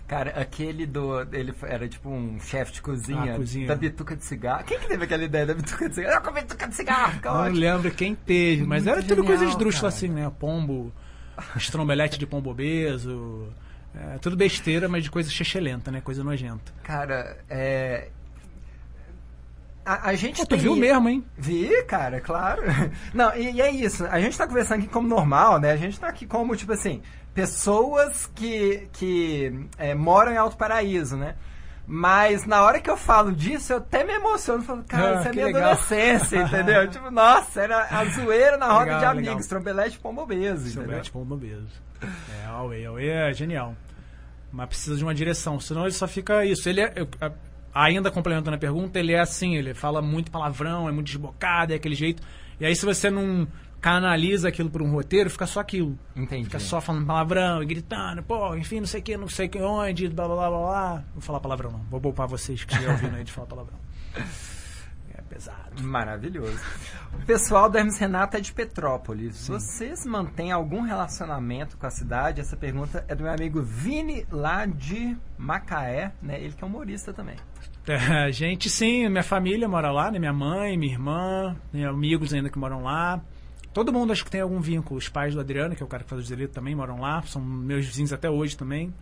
Cara, 0.08 0.32
aquele 0.32 0.86
do. 0.86 1.22
Ele 1.32 1.54
era 1.64 1.88
tipo 1.88 2.10
um 2.10 2.38
chefe 2.40 2.74
de 2.74 2.82
cozinha, 2.82 3.34
Ah, 3.34 3.38
cozinha. 3.38 3.68
da 3.68 3.76
bituca 3.76 4.16
de 4.16 4.24
cigarro. 4.26 4.64
Quem 4.66 4.78
que 4.78 4.88
teve 4.88 5.06
aquela 5.06 5.24
ideia 5.24 5.46
da 5.46 5.54
bituca 5.54 5.88
de 5.90 5.96
cigarro? 5.96 6.16
Eu 6.18 6.22
comi 6.22 6.42
bituca 6.42 6.68
de 6.68 6.76
cigarro, 6.76 7.20
não 7.24 7.32
ótimo. 7.32 7.58
lembro 7.58 7.90
quem 7.92 8.14
teve, 8.14 8.64
mas 8.66 8.84
Muito 8.84 8.98
era 8.98 9.08
tudo 9.08 9.22
coisa 9.24 9.38
genial, 9.40 9.52
esdrúxula 9.52 9.90
cara. 9.90 9.98
assim, 9.98 10.10
né? 10.10 10.32
Pombo, 10.40 10.92
estrombelete 11.56 12.20
de 12.20 12.28
pombo 12.28 12.50
obeso. 12.52 13.48
é, 13.96 14.18
tudo 14.20 14.36
besteira, 14.36 14.88
mas 14.90 15.04
de 15.04 15.10
coisa 15.10 15.30
chechelenta, 15.32 15.90
né? 15.90 16.02
Coisa 16.02 16.24
nojenta. 16.24 16.72
Cara, 16.84 17.38
é. 17.50 18.10
A, 19.86 20.10
a 20.10 20.16
gente 20.16 20.38
Pô, 20.38 20.46
tu 20.46 20.50
tem- 20.50 20.60
viu 20.60 20.76
mesmo, 20.76 21.10
hein? 21.10 21.26
Vi, 21.38 21.84
cara, 21.84 22.22
claro. 22.22 22.62
Não, 23.14 23.36
e, 23.36 23.52
e 23.52 23.62
é 23.62 23.70
isso. 23.72 24.06
A 24.08 24.20
gente 24.20 24.38
tá 24.38 24.48
conversando 24.48 24.80
aqui 24.80 24.88
como 24.88 25.08
normal, 25.08 25.60
né? 25.60 25.72
A 25.72 25.78
gente 25.78 26.00
tá 26.00 26.08
aqui 26.08 26.26
como, 26.26 26.56
tipo 26.56 26.72
assim, 26.72 27.02
pessoas 27.34 28.26
que, 28.34 28.88
que 28.94 29.68
é, 29.78 29.94
moram 29.94 30.32
em 30.32 30.38
Alto 30.38 30.56
Paraíso, 30.58 31.18
né? 31.18 31.36
Mas 31.86 32.46
na 32.46 32.62
hora 32.62 32.80
que 32.80 32.90
eu 32.90 32.96
falo 32.96 33.34
disso, 33.34 33.74
eu 33.74 33.78
até 33.78 34.06
me 34.06 34.14
emociono. 34.14 34.64
Falo, 34.64 34.84
cara, 34.88 35.18
Ah, 35.18 35.20
isso 35.20 35.28
é 35.28 35.32
minha 35.34 35.46
legal. 35.48 35.62
adolescência, 35.72 36.38
entendeu? 36.44 36.90
tipo, 36.90 37.12
nossa, 37.12 37.60
era 37.62 37.88
a 37.92 38.06
zoeira 38.06 38.56
na 38.58 38.68
roda 38.68 38.86
Legal, 38.86 39.00
de 39.00 39.06
legal. 39.18 39.32
amigos, 39.34 39.48
trombelete 39.48 40.00
pombo 40.00 40.22
obeso, 40.22 40.52
entendeu? 40.52 40.68
Estrombelete 40.68 41.04
de 41.06 41.12
pombo 41.12 41.34
obeso. 41.36 41.68
É, 42.42 42.46
a 42.46 42.52
Huawei, 42.54 42.86
a 42.86 42.90
Huawei 42.90 43.10
é 43.10 43.34
genial. 43.34 43.76
Mas 44.50 44.68
precisa 44.70 44.96
de 44.96 45.04
uma 45.04 45.14
direção, 45.14 45.60
senão 45.60 45.82
ele 45.84 45.92
só 45.92 46.08
fica 46.08 46.46
isso. 46.46 46.70
Ele 46.70 46.80
é, 46.82 46.94
eu- 46.96 47.08
a- 47.20 47.32
ainda 47.74 48.12
complementando 48.12 48.56
a 48.56 48.60
pergunta, 48.60 49.00
ele 49.00 49.14
é 49.14 49.20
assim, 49.20 49.56
ele 49.56 49.74
fala 49.74 50.02
muito 50.02 50.32
palavrão, 50.32 50.88
é 50.88 50.92
muito 50.92 51.08
desbocado, 51.08 51.74
é 51.74 51.76
aquele 51.76 51.96
jeito. 51.96 52.22
E 52.60 52.66
aí 52.66 52.76
se 52.76 52.86
você 52.86 53.10
não 53.10 53.48
canaliza 53.82 54.48
aquilo 54.48 54.70
por 54.70 54.82
um 54.82 54.90
roteiro, 54.92 55.30
fica 55.30 55.46
só 55.46 55.60
aquilo. 55.60 55.98
Entendi. 56.16 56.46
Fica 56.46 56.60
só 56.60 56.80
falando 56.80 57.06
palavrão 57.06 57.62
e 57.62 57.66
gritando, 57.66 58.24
pô, 58.24 58.56
enfim, 58.56 58.80
não 58.80 58.88
sei 58.88 59.02
o 59.02 59.04
que, 59.04 59.18
não 59.18 59.28
sei 59.28 59.48
que 59.50 59.60
onde, 59.60 60.08
blá 60.08 60.26
blá 60.26 60.36
blá 60.36 60.50
blá. 60.50 60.96
Não 60.96 61.14
vou 61.16 61.22
falar 61.22 61.40
palavrão 61.40 61.72
não, 61.72 61.82
vou 61.90 62.00
poupar 62.00 62.28
vocês 62.28 62.64
que 62.64 62.72
estiverem 62.72 62.96
ouvindo 62.96 63.18
aí 63.18 63.24
de 63.24 63.32
falar 63.32 63.48
palavrão. 63.48 63.80
Pesado. 65.34 65.84
Maravilhoso. 65.84 66.60
O 67.12 67.26
pessoal 67.26 67.68
do 67.68 67.76
Hermes 67.76 67.98
Renato 67.98 68.38
é 68.38 68.40
de 68.40 68.54
Petrópolis. 68.54 69.48
Vocês 69.48 70.06
mantêm 70.06 70.52
algum 70.52 70.82
relacionamento 70.82 71.76
com 71.76 71.88
a 71.88 71.90
cidade? 71.90 72.40
Essa 72.40 72.56
pergunta 72.56 73.04
é 73.08 73.16
do 73.16 73.24
meu 73.24 73.34
amigo 73.34 73.60
Vini, 73.64 74.28
lá 74.30 74.68
de 74.68 75.18
Macaé, 75.36 76.12
né? 76.22 76.40
Ele 76.40 76.54
que 76.54 76.64
é 76.64 76.68
humorista 76.68 77.12
também. 77.12 77.36
É, 77.88 78.32
gente, 78.32 78.70
sim, 78.70 79.10
minha 79.10 79.24
família 79.24 79.68
mora 79.68 79.92
lá, 79.92 80.12
né? 80.12 80.20
Minha 80.20 80.34
mãe, 80.34 80.78
minha 80.78 80.94
irmã, 80.94 81.56
tenho 81.72 81.90
amigos 81.90 82.32
ainda 82.32 82.48
que 82.48 82.60
moram 82.60 82.84
lá. 82.84 83.20
Todo 83.74 83.92
mundo 83.92 84.14
acho 84.14 84.24
que 84.24 84.30
tem 84.30 84.42
algum 84.42 84.62
vínculo. 84.62 85.00
Os 85.00 85.10
pais 85.10 85.34
do 85.34 85.40
Adriano, 85.40 85.76
que 85.76 85.82
é 85.82 85.86
o 85.86 85.90
cara 85.90 86.04
que 86.04 86.10
faz 86.12 86.22
o 86.22 86.26
direito, 86.26 86.54
também 86.54 86.76
moram 86.76 87.00
lá. 87.00 87.24
São 87.24 87.42
meus 87.42 87.88
vizinhos 87.88 88.14
até 88.14 88.30
hoje 88.30 88.56
também, 88.56 88.94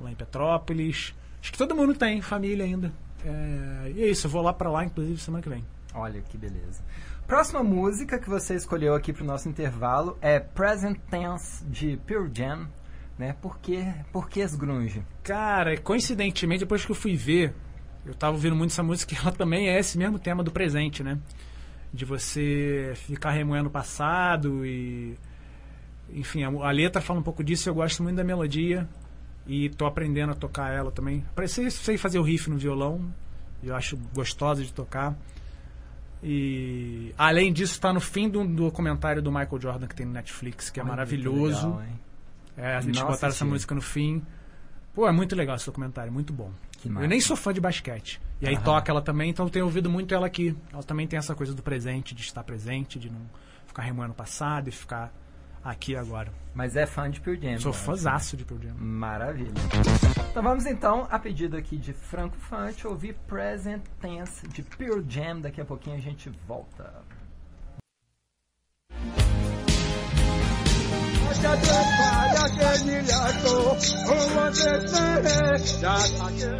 lá 0.00 0.10
em 0.10 0.16
Petrópolis. 0.16 1.14
Acho 1.40 1.52
que 1.52 1.58
todo 1.58 1.76
mundo 1.76 1.94
tem 1.94 2.20
família 2.20 2.64
ainda. 2.64 2.92
É, 3.24 3.92
e 3.94 4.02
é 4.04 4.08
isso, 4.08 4.26
eu 4.26 4.30
vou 4.30 4.42
lá 4.42 4.52
pra 4.52 4.70
lá, 4.70 4.84
inclusive, 4.84 5.18
semana 5.18 5.42
que 5.42 5.48
vem. 5.48 5.64
Olha 5.94 6.20
que 6.22 6.38
beleza. 6.38 6.82
Próxima 7.26 7.62
música 7.62 8.18
que 8.18 8.28
você 8.28 8.54
escolheu 8.54 8.94
aqui 8.94 9.12
pro 9.12 9.24
nosso 9.24 9.48
intervalo 9.48 10.18
é 10.20 10.40
Present 10.40 10.98
Tense 11.10 11.64
de 11.64 11.96
Pearl 12.06 12.26
Jam, 12.32 12.68
né? 13.18 13.36
Por 13.40 13.58
que, 13.58 13.84
por 14.12 14.28
que 14.28 14.42
as 14.42 14.54
grunge? 14.54 15.04
Cara, 15.22 15.76
coincidentemente, 15.78 16.60
depois 16.60 16.84
que 16.84 16.90
eu 16.90 16.96
fui 16.96 17.14
ver, 17.14 17.54
eu 18.04 18.14
tava 18.14 18.32
ouvindo 18.32 18.56
muito 18.56 18.72
essa 18.72 18.82
música, 18.82 19.14
ela 19.20 19.32
também 19.32 19.68
é 19.68 19.78
esse 19.78 19.96
mesmo 19.98 20.18
tema 20.18 20.42
do 20.42 20.50
presente, 20.50 21.02
né? 21.02 21.18
De 21.92 22.04
você 22.04 22.92
ficar 22.96 23.30
remoendo 23.30 23.68
o 23.68 23.72
passado 23.72 24.64
e. 24.64 25.16
Enfim, 26.12 26.42
a, 26.42 26.48
a 26.48 26.70
letra 26.72 27.00
fala 27.00 27.20
um 27.20 27.22
pouco 27.22 27.44
disso, 27.44 27.68
eu 27.68 27.74
gosto 27.74 28.02
muito 28.02 28.16
da 28.16 28.24
melodia 28.24 28.88
e 29.50 29.68
tô 29.68 29.84
aprendendo 29.84 30.30
a 30.30 30.34
tocar 30.36 30.70
ela 30.70 30.92
também. 30.92 31.24
Sei, 31.48 31.68
sei 31.72 31.98
fazer 31.98 32.20
o 32.20 32.22
riff 32.22 32.48
no 32.48 32.56
violão, 32.56 33.12
eu 33.60 33.74
acho 33.74 33.96
gostosa 34.14 34.62
de 34.62 34.72
tocar. 34.72 35.18
E 36.22 37.12
além 37.18 37.52
disso, 37.52 37.72
está 37.72 37.92
no 37.92 38.00
fim 38.00 38.28
do 38.28 38.46
documentário 38.46 39.20
do 39.20 39.32
Michael 39.32 39.60
Jordan 39.60 39.88
que 39.88 39.94
tem 39.96 40.06
no 40.06 40.12
Netflix, 40.12 40.70
que 40.70 40.78
é 40.78 40.84
maravilhoso. 40.84 41.66
legal? 41.66 41.82
É, 42.56 42.76
a 42.76 42.80
gente 42.80 43.02
botaram 43.02 43.32
essa 43.32 43.44
música 43.44 43.74
no 43.74 43.82
fim. 43.82 44.22
Pô, 44.94 45.08
é 45.08 45.12
muito 45.12 45.34
legal 45.34 45.56
esse 45.56 45.66
documentário, 45.66 46.12
muito 46.12 46.32
bom. 46.32 46.52
Eu 46.84 47.08
nem 47.08 47.20
sou 47.20 47.36
fã 47.36 47.52
de 47.52 47.60
basquete. 47.60 48.20
E 48.40 48.46
aí 48.46 48.54
Aham. 48.54 48.62
toca 48.62 48.92
ela 48.92 49.02
também, 49.02 49.30
então 49.30 49.46
eu 49.46 49.50
tenho 49.50 49.64
ouvido 49.64 49.90
muito 49.90 50.14
ela 50.14 50.28
aqui. 50.28 50.56
Ela 50.72 50.84
também 50.84 51.08
tem 51.08 51.18
essa 51.18 51.34
coisa 51.34 51.52
do 51.52 51.62
presente, 51.62 52.14
de 52.14 52.22
estar 52.22 52.44
presente, 52.44 53.00
de 53.00 53.10
não 53.10 53.20
ficar 53.66 53.82
remoendo 53.82 54.12
o 54.12 54.16
passado 54.16 54.68
e 54.68 54.70
ficar 54.70 55.12
aqui 55.64 55.96
agora. 55.96 56.32
Mas 56.54 56.76
é 56.76 56.86
fã 56.86 57.08
de 57.10 57.20
Pearl 57.20 57.40
Jam. 57.40 57.58
Sou 57.58 57.70
acho. 57.70 57.80
fãzaço 57.80 58.36
de 58.36 58.44
Pearl 58.44 58.62
Jam. 58.62 58.74
Maravilha. 58.78 59.52
Então 60.30 60.42
vamos 60.42 60.66
então, 60.66 61.06
a 61.10 61.18
pedido 61.18 61.56
aqui 61.56 61.76
de 61.76 61.92
Franco 61.92 62.36
Fante, 62.36 62.86
ouvir 62.86 63.14
Present 63.26 63.82
Tense 64.00 64.46
de 64.48 64.62
Pearl 64.62 65.02
Jam. 65.08 65.40
Daqui 65.40 65.60
a 65.60 65.64
pouquinho 65.64 65.96
a 65.96 66.00
gente 66.00 66.30
volta. 66.46 67.04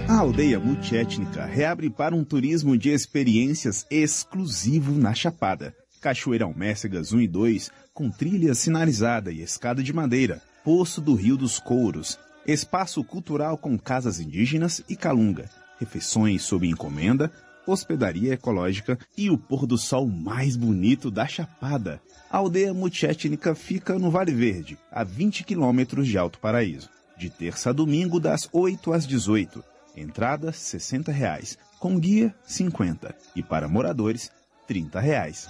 A 0.08 0.18
aldeia 0.18 0.58
multiétnica 0.58 1.44
reabre 1.44 1.90
para 1.90 2.14
um 2.14 2.24
turismo 2.24 2.78
de 2.78 2.90
experiências 2.90 3.86
exclusivo 3.90 4.94
na 4.94 5.12
Chapada. 5.12 5.74
Cachoeira 6.00 6.46
Almécegas 6.46 7.12
1 7.12 7.20
e 7.20 7.28
2, 7.28 7.70
com 8.00 8.08
trilha 8.08 8.54
sinalizada 8.54 9.30
e 9.30 9.42
escada 9.42 9.82
de 9.82 9.92
madeira, 9.92 10.40
Poço 10.64 11.02
do 11.02 11.14
Rio 11.14 11.36
dos 11.36 11.58
Couros, 11.58 12.18
espaço 12.46 13.04
cultural 13.04 13.58
com 13.58 13.78
casas 13.78 14.18
indígenas 14.18 14.82
e 14.88 14.96
calunga, 14.96 15.50
refeições 15.78 16.40
sob 16.40 16.66
encomenda, 16.66 17.30
hospedaria 17.66 18.32
ecológica 18.32 18.98
e 19.18 19.28
o 19.28 19.36
pôr 19.36 19.66
do 19.66 19.76
sol 19.76 20.06
mais 20.06 20.56
bonito 20.56 21.10
da 21.10 21.26
Chapada. 21.26 22.00
A 22.30 22.38
aldeia 22.38 22.72
multiétnica 22.72 23.54
fica 23.54 23.98
no 23.98 24.10
Vale 24.10 24.32
Verde, 24.32 24.78
a 24.90 25.04
20 25.04 25.44
quilômetros 25.44 26.08
de 26.08 26.16
Alto 26.16 26.38
Paraíso. 26.38 26.88
De 27.18 27.28
terça 27.28 27.68
a 27.68 27.72
domingo, 27.74 28.18
das 28.18 28.48
8 28.50 28.94
às 28.94 29.06
18. 29.06 29.62
Entrada 29.94 30.52
60 30.52 31.12
reais, 31.12 31.58
com 31.78 32.00
guia 32.00 32.34
50 32.46 33.14
e 33.36 33.42
para 33.42 33.68
moradores 33.68 34.30
30 34.66 35.00
reais. 35.00 35.48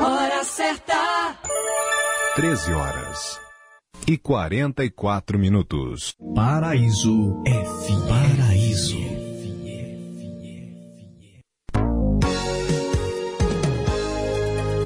Hora 0.00 0.44
certa. 0.44 1.38
13 2.36 2.72
horas 2.72 3.40
e 4.06 4.18
44 4.18 5.38
minutos. 5.38 6.14
Paraíso 6.34 7.42
F. 7.46 7.92
Paraíso. 8.08 9.21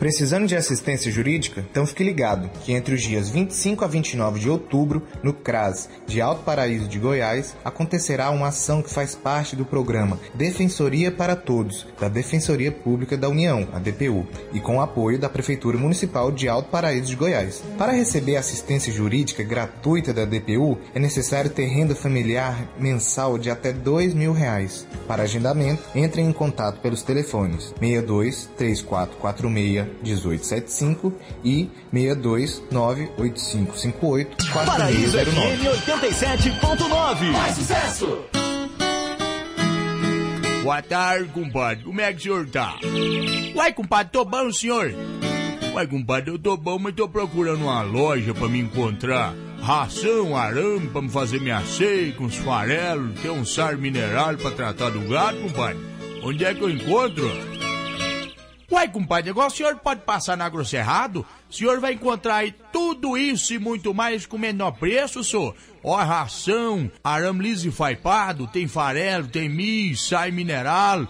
Precisando 0.07 0.47
de 0.47 0.55
assistência 0.55 1.11
jurídica? 1.11 1.67
Então 1.69 1.85
fique 1.85 2.05
ligado 2.05 2.49
que 2.65 2.73
entre 2.73 2.95
os 2.95 3.03
dias 3.03 3.29
25 3.29 3.85
a 3.85 3.89
29 3.89 4.39
de 4.39 4.49
outubro, 4.49 5.03
no 5.21 5.33
CRAS 5.33 5.89
de 6.07 6.21
Alto 6.21 6.45
Paraíso 6.45 6.87
de 6.87 7.01
Goiás, 7.01 7.57
acontecerá 7.65 8.31
uma 8.31 8.47
ação 8.47 8.81
que 8.83 8.95
faz 8.95 9.17
parte 9.17 9.57
do 9.57 9.65
programa 9.65 10.21
Defensoria 10.33 11.11
para 11.11 11.35
Todos, 11.35 11.89
da 11.99 12.09
Defensoria 12.09 12.71
Pública 12.71 13.17
da 13.17 13.29
União, 13.29 13.67
a 13.73 13.81
DPU, 13.81 14.29
e 14.53 14.61
com 14.61 14.77
o 14.77 14.81
apoio 14.81 15.19
da 15.19 15.29
Prefeitura 15.29 15.77
Municipal 15.77 16.31
de 16.31 16.49
Alto 16.49 16.71
Paraíso 16.71 17.09
de 17.09 17.17
Goiás. 17.17 17.65
Para 17.77 17.91
receber 17.91 18.37
assistência 18.37 18.93
jurídica 18.93 19.43
gratuita 19.43 20.15
da 20.15 20.25
DPU, 20.25 20.79
é 20.95 21.01
necessário 21.01 21.51
ter 21.51 21.67
renda 21.67 21.97
familiar 21.97 22.71
mensal 22.79 23.37
de 23.37 23.51
até 23.51 23.73
2 23.73 24.15
mil 24.15 24.33
reais. 24.33 24.87
Para 25.09 25.25
agendamento, 25.25 25.83
entre 25.97 26.23
em 26.23 26.33
contato 26.33 26.81
pelos 26.81 27.03
telefones 27.03 27.75
62 27.81 28.49
3446 28.57 29.96
1875 30.03 31.13
e 31.45 31.69
62 31.93 32.63
98558 32.71 34.53
Paraíso 34.53 35.13
4609. 35.13 35.57
FM 35.57 35.65
87.9. 35.87 37.33
Mais 37.33 37.55
sucesso! 37.55 38.19
Boa 40.63 40.83
tarde, 40.83 41.29
compadre. 41.29 41.85
Como 41.85 42.01
é 42.01 42.13
que 42.13 42.19
o 42.19 42.23
senhor 42.23 42.49
tá? 42.49 42.77
Uai, 43.55 43.73
compadre, 43.73 44.13
tô 44.13 44.25
bom, 44.25 44.53
senhor? 44.53 44.93
Uai, 45.73 45.87
compadre, 45.87 46.31
eu 46.31 46.39
tô 46.39 46.57
bom, 46.57 46.79
mas 46.79 46.95
tô 46.95 47.09
procurando 47.09 47.63
uma 47.63 47.83
loja 47.83 48.35
pra 48.35 48.49
me 48.49 48.59
encontrar 48.59 49.35
ração, 49.63 50.37
arame 50.37 50.89
pra 50.89 51.03
me 51.03 51.09
fazer 51.09 51.41
minha 51.41 51.61
ceia 51.65 52.13
com 52.13 52.25
os 52.25 52.37
farelos, 52.37 53.21
ter 53.21 53.31
um 53.31 53.45
sar 53.45 53.77
mineral 53.77 54.37
pra 54.37 54.51
tratar 54.51 54.91
do 54.91 55.01
gato, 55.09 55.39
compadre. 55.39 55.79
Onde 56.23 56.45
é 56.45 56.55
que 56.55 56.63
eu 56.63 56.71
encontro? 56.71 57.31
Uai, 58.71 58.89
compadre, 58.89 59.31
agora 59.31 59.47
o 59.47 59.51
senhor 59.51 59.77
pode 59.77 60.01
passar 60.01 60.37
na 60.37 60.49
Grosserrado, 60.49 61.25
o 61.49 61.55
senhor 61.55 61.79
vai 61.79 61.93
encontrar 61.93 62.37
aí 62.37 62.53
tudo 62.73 63.17
isso 63.17 63.55
e 63.55 63.61
muito 63.61 63.95
mais 63.95 64.27
com 64.27 64.37
menor 64.37 64.73
preço, 64.73 65.23
senhor. 65.23 65.55
Ó, 65.85 65.95
ração, 65.95 66.91
arame 67.03 67.45
liso 67.45 67.69
e 67.69 67.71
faipado, 67.73 68.49
tem 68.49 68.67
farelo, 68.67 69.29
tem 69.29 69.49
milho, 69.49 69.97
sai 69.97 70.33
mineral, 70.33 71.07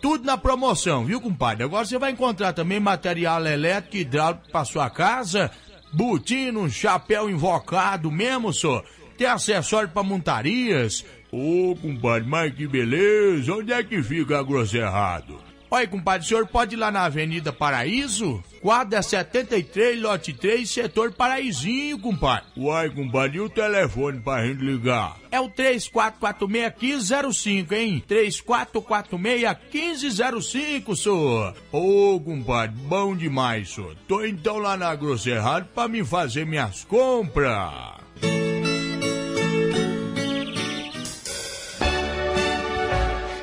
tudo 0.00 0.24
na 0.24 0.38
promoção, 0.38 1.04
viu, 1.04 1.20
compadre? 1.20 1.64
Agora 1.64 1.84
você 1.84 1.98
vai 1.98 2.12
encontrar 2.12 2.52
também 2.52 2.78
material 2.78 3.44
elétrico 3.44 3.96
e 3.96 4.00
hidráulico 4.00 4.48
pra 4.48 4.64
sua 4.64 4.88
casa, 4.88 5.50
botino, 5.92 6.70
chapéu 6.70 7.28
invocado 7.28 8.08
mesmo, 8.08 8.52
senhor. 8.52 8.84
Tem 9.18 9.26
acessório 9.26 9.88
pra 9.88 10.04
montarias. 10.04 11.04
Ô, 11.32 11.76
compadre, 11.76 12.28
mas 12.28 12.54
que 12.54 12.68
beleza, 12.68 13.52
onde 13.52 13.72
é 13.72 13.82
que 13.82 14.00
fica 14.00 14.38
a 14.38 14.42
Grosserrado? 14.44 15.49
Olha, 15.70 15.86
compadre, 15.86 16.26
o 16.26 16.28
senhor 16.28 16.48
pode 16.48 16.74
ir 16.74 16.78
lá 16.78 16.90
na 16.90 17.04
Avenida 17.04 17.52
Paraíso? 17.52 18.42
Quadra 18.60 19.00
73, 19.02 20.02
lote 20.02 20.32
3, 20.32 20.68
setor 20.68 21.12
Paraízinho, 21.12 21.96
compadre. 22.00 22.48
Uai, 22.56 22.90
compadre, 22.90 23.38
e 23.38 23.40
o 23.40 23.48
telefone 23.48 24.18
pra 24.20 24.44
gente 24.44 24.64
ligar? 24.64 25.16
É 25.30 25.38
o 25.38 25.48
3446-1505, 25.48 27.72
hein? 27.72 28.02
3446-1505, 28.08 30.96
senhor. 30.96 31.54
Ô, 31.70 32.20
compadre, 32.20 32.74
bom 32.80 33.14
demais, 33.14 33.72
senhor. 33.72 33.94
Tô 34.08 34.24
então 34.24 34.58
lá 34.58 34.76
na 34.76 34.92
Grosserrado 34.96 35.68
pra 35.72 35.86
me 35.86 36.04
fazer 36.04 36.44
minhas 36.44 36.82
compras. 36.84 38.00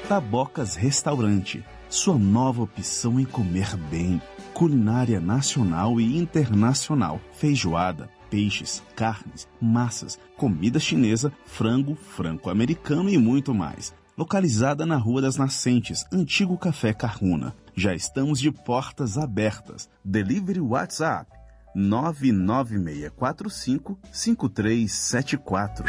Tabocas 0.09 0.75
Restaurante, 0.75 1.63
sua 1.89 2.17
nova 2.17 2.63
opção 2.63 3.19
em 3.19 3.25
comer 3.25 3.75
bem. 3.89 4.21
Culinária 4.53 5.19
nacional 5.19 5.99
e 5.99 6.17
internacional, 6.17 7.19
feijoada, 7.33 8.09
peixes, 8.29 8.81
carnes, 8.95 9.47
massas, 9.61 10.17
comida 10.35 10.79
chinesa, 10.79 11.31
frango, 11.45 11.95
franco-americano 11.95 13.09
e 13.09 13.17
muito 13.17 13.53
mais. 13.53 13.93
Localizada 14.17 14.85
na 14.85 14.97
Rua 14.97 15.21
das 15.21 15.37
Nascentes, 15.37 16.05
antigo 16.11 16.57
Café 16.57 16.93
Carruna. 16.93 17.55
Já 17.75 17.93
estamos 17.93 18.39
de 18.39 18.51
portas 18.51 19.17
abertas. 19.17 19.87
Delivery 20.03 20.59
WhatsApp 20.59 21.31
99645 21.75 23.99
5374. 24.11 25.85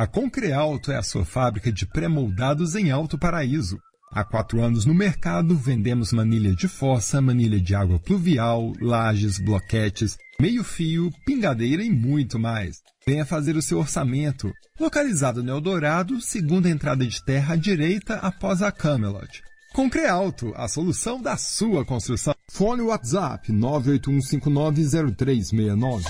A 0.00 0.06
Concrealto 0.06 0.92
é 0.92 0.96
a 0.96 1.02
sua 1.02 1.24
fábrica 1.24 1.72
de 1.72 1.84
pré-moldados 1.84 2.76
em 2.76 2.92
Alto 2.92 3.18
Paraíso. 3.18 3.80
Há 4.12 4.22
quatro 4.22 4.62
anos 4.62 4.86
no 4.86 4.94
mercado, 4.94 5.56
vendemos 5.56 6.12
manilha 6.12 6.54
de 6.54 6.68
fossa, 6.68 7.20
manilha 7.20 7.60
de 7.60 7.74
água 7.74 7.98
pluvial, 7.98 8.72
lajes, 8.80 9.40
bloquetes, 9.40 10.16
meio-fio, 10.40 11.10
pingadeira 11.26 11.82
e 11.82 11.90
muito 11.90 12.38
mais. 12.38 12.76
Venha 13.04 13.26
fazer 13.26 13.56
o 13.56 13.62
seu 13.62 13.80
orçamento. 13.80 14.52
Localizado 14.78 15.42
no 15.42 15.50
Eldorado, 15.50 16.20
segunda 16.20 16.70
entrada 16.70 17.04
de 17.04 17.20
terra 17.24 17.54
à 17.54 17.56
direita 17.56 18.18
após 18.18 18.62
a 18.62 18.70
Camelot. 18.70 19.42
Concrealto, 19.74 20.52
a 20.54 20.68
solução 20.68 21.20
da 21.20 21.36
sua 21.36 21.84
construção. 21.84 22.36
Fone 22.52 22.82
WhatsApp 22.82 23.52
981590369. 23.52 26.04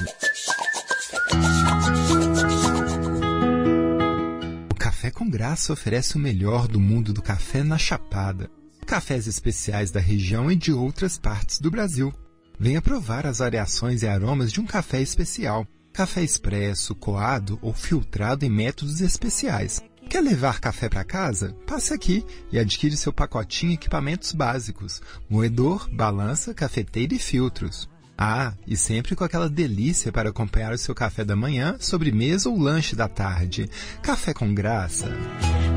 Café 4.89 5.11
com 5.11 5.29
Graça 5.29 5.71
oferece 5.71 6.17
o 6.17 6.19
melhor 6.19 6.67
do 6.67 6.81
mundo 6.81 7.13
do 7.13 7.21
café 7.21 7.63
na 7.63 7.77
Chapada. 7.77 8.51
Cafés 8.87 9.27
especiais 9.27 9.91
da 9.91 10.01
região 10.01 10.51
e 10.51 10.57
de 10.57 10.73
outras 10.73 11.19
partes 11.19 11.59
do 11.59 11.71
Brasil. 11.71 12.11
Venha 12.59 12.81
provar 12.81 13.27
as 13.27 13.37
variações 13.37 14.03
e 14.03 14.09
aromas 14.09 14.51
de 14.51 14.63
um 14.63 14.65
café 14.65 15.03
especial. 15.03 15.67
Café 15.93 16.23
expresso, 16.23 16.95
coado 16.95 17.59
ou 17.61 17.75
filtrado 17.75 18.47
em 18.47 18.49
métodos 18.49 19.03
especiais. 19.03 19.83
Quer 20.09 20.23
levar 20.23 20.59
café 20.59 20.89
para 20.89 21.05
casa? 21.05 21.55
Passe 21.67 21.93
aqui 21.93 22.25
e 22.51 22.59
adquire 22.59 22.97
seu 22.97 23.13
pacotinho 23.13 23.75
equipamentos 23.75 24.33
básicos: 24.33 25.03
moedor, 25.29 25.87
balança, 25.93 26.55
cafeteira 26.55 27.13
e 27.13 27.19
filtros. 27.19 27.87
Ah, 28.21 28.53
e 28.67 28.77
sempre 28.77 29.15
com 29.15 29.23
aquela 29.23 29.49
delícia 29.49 30.11
para 30.11 30.31
acompanhar 30.31 30.73
o 30.73 30.79
seu 30.79 30.93
café 30.93 31.25
da 31.25 31.37
manhã, 31.37 31.77
sobremesa 31.79 32.49
ou 32.49 32.59
lanche 32.59 32.97
da 32.97 33.07
tarde. 33.07 33.71
Café 34.03 34.35
com 34.35 34.53
graça. 34.53 35.07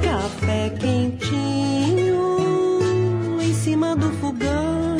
Café 0.03 0.71
quentinho 0.71 2.17
em 3.39 3.53
cima 3.53 3.95
do 3.95 4.11
fogão. 4.13 4.97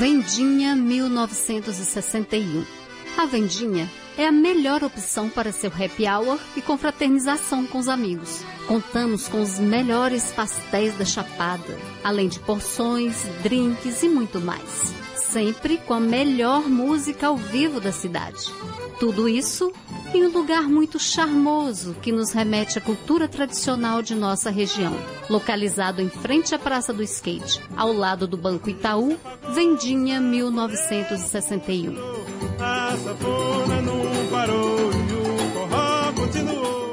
Vendinha 0.00 0.74
1961. 0.74 2.87
A 3.18 3.26
Vendinha 3.26 3.90
é 4.16 4.26
a 4.28 4.32
melhor 4.32 4.84
opção 4.84 5.28
para 5.28 5.50
seu 5.50 5.70
happy 5.70 6.06
hour 6.06 6.38
e 6.56 6.62
confraternização 6.62 7.66
com 7.66 7.78
os 7.78 7.88
amigos. 7.88 8.44
Contamos 8.68 9.26
com 9.26 9.42
os 9.42 9.58
melhores 9.58 10.30
pastéis 10.30 10.94
da 10.94 11.04
Chapada, 11.04 11.76
além 12.04 12.28
de 12.28 12.38
porções, 12.38 13.24
drinks 13.42 14.04
e 14.04 14.08
muito 14.08 14.40
mais. 14.40 14.94
Sempre 15.16 15.78
com 15.78 15.94
a 15.94 16.00
melhor 16.00 16.68
música 16.68 17.26
ao 17.26 17.36
vivo 17.36 17.80
da 17.80 17.90
cidade. 17.90 18.54
Tudo 19.00 19.28
isso 19.28 19.72
em 20.14 20.24
um 20.24 20.30
lugar 20.30 20.62
muito 20.62 21.00
charmoso 21.00 21.96
que 22.00 22.12
nos 22.12 22.30
remete 22.30 22.78
à 22.78 22.80
cultura 22.80 23.26
tradicional 23.26 24.00
de 24.00 24.14
nossa 24.14 24.48
região. 24.48 24.94
Localizado 25.28 26.00
em 26.00 26.08
frente 26.08 26.54
à 26.54 26.58
Praça 26.58 26.92
do 26.92 27.02
Skate, 27.02 27.60
ao 27.76 27.92
lado 27.92 28.28
do 28.28 28.36
Banco 28.36 28.70
Itaú, 28.70 29.18
Vendinha 29.52 30.20
1961. 30.20 32.37
A 32.60 32.96
sanfona 32.96 33.82
não 33.82 34.02
parou 34.30 34.90
e 34.92 35.12
o 35.12 35.38
forró 35.52 36.12
continuou. 36.12 36.88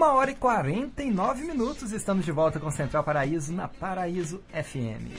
Uma 0.00 0.14
hora 0.14 0.30
e 0.30 0.34
49 0.34 1.44
minutos, 1.44 1.92
estamos 1.92 2.24
de 2.24 2.32
volta 2.32 2.58
com 2.58 2.70
Central 2.70 3.04
Paraíso 3.04 3.52
na 3.52 3.68
Paraíso 3.68 4.40
FM. 4.50 5.12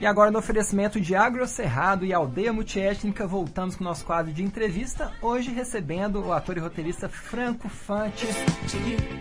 E 0.00 0.06
agora 0.06 0.30
no 0.30 0.38
oferecimento 0.38 0.98
de 0.98 1.14
Agro 1.14 1.46
Cerrado 1.46 2.06
e 2.06 2.12
Aldeia 2.14 2.54
Multiétnica, 2.54 3.26
voltamos 3.26 3.76
com 3.76 3.84
o 3.84 3.86
nosso 3.86 4.02
quadro 4.02 4.32
de 4.32 4.42
entrevista, 4.42 5.12
hoje 5.20 5.52
recebendo 5.52 6.24
o 6.24 6.32
ator 6.32 6.56
e 6.56 6.60
roteirista 6.60 7.06
Franco 7.06 7.68
Fante. 7.68 8.26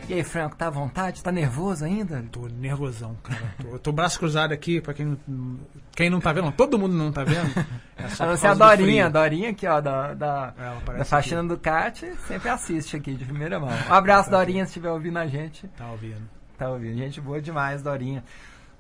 E 0.08 0.14
aí, 0.14 0.24
Franco, 0.24 0.56
tá 0.56 0.68
à 0.68 0.70
vontade? 0.70 1.22
Tá 1.22 1.34
nervoso 1.34 1.84
ainda? 1.84 2.24
Tô 2.32 2.48
nervosão, 2.48 3.14
cara. 3.22 3.42
Tô, 3.62 3.68
eu 3.68 3.80
tô 3.80 3.92
braço 3.92 4.18
cruzado 4.20 4.54
aqui, 4.54 4.80
pra 4.80 4.94
quem, 4.94 5.18
não- 5.28 5.60
quem 5.94 6.10
não 6.10 6.22
tá 6.22 6.32
vendo, 6.32 6.50
todo 6.54 6.80
mundo 6.80 6.96
não 6.96 7.12
tá 7.12 7.26
vendo. 7.26 7.50
É 7.98 8.08
só 8.08 8.24
A 8.24 8.28
não 8.28 8.38
ser 8.38 8.48
a 8.48 8.54
do 8.54 8.60
Dorinha, 8.60 9.08
a. 9.08 9.10
Dorinha 9.10 9.50
aqui, 9.50 9.68
ó, 9.68 9.82
da, 9.82 10.14
da, 10.14 10.52
da 10.96 11.04
faxina 11.04 11.44
do 11.44 11.58
CAT, 11.58 12.10
sempre 12.26 12.48
assiste 12.48 12.96
aqui 12.96 13.16
de 13.16 13.26
primeira 13.26 13.60
mão. 13.60 13.68
Um 13.90 13.94
abraço, 13.94 14.32
Dorinha, 14.32 14.64
se 14.64 14.70
estiver 14.70 14.92
ouvindo 14.92 15.20
a 15.20 15.28
gente. 15.28 15.68
Tá 15.78 15.92
ouvindo. 15.92 16.22
Tá 16.58 16.70
ouvindo. 16.70 16.98
Gente 16.98 17.20
boa 17.20 17.42
demais, 17.42 17.82
Dorinha. 17.84 18.24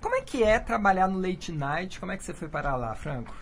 Como 0.02 0.16
é 0.16 0.22
que 0.22 0.44
é 0.44 0.60
trabalhar 0.60 1.08
no 1.08 1.20
Late 1.20 1.52
Night? 1.52 2.00
Como 2.00 2.12
é 2.12 2.18
que 2.18 2.24
você 2.24 2.34
foi 2.34 2.48
parar 2.48 2.76
lá, 2.76 2.96
Franco? 2.96 3.36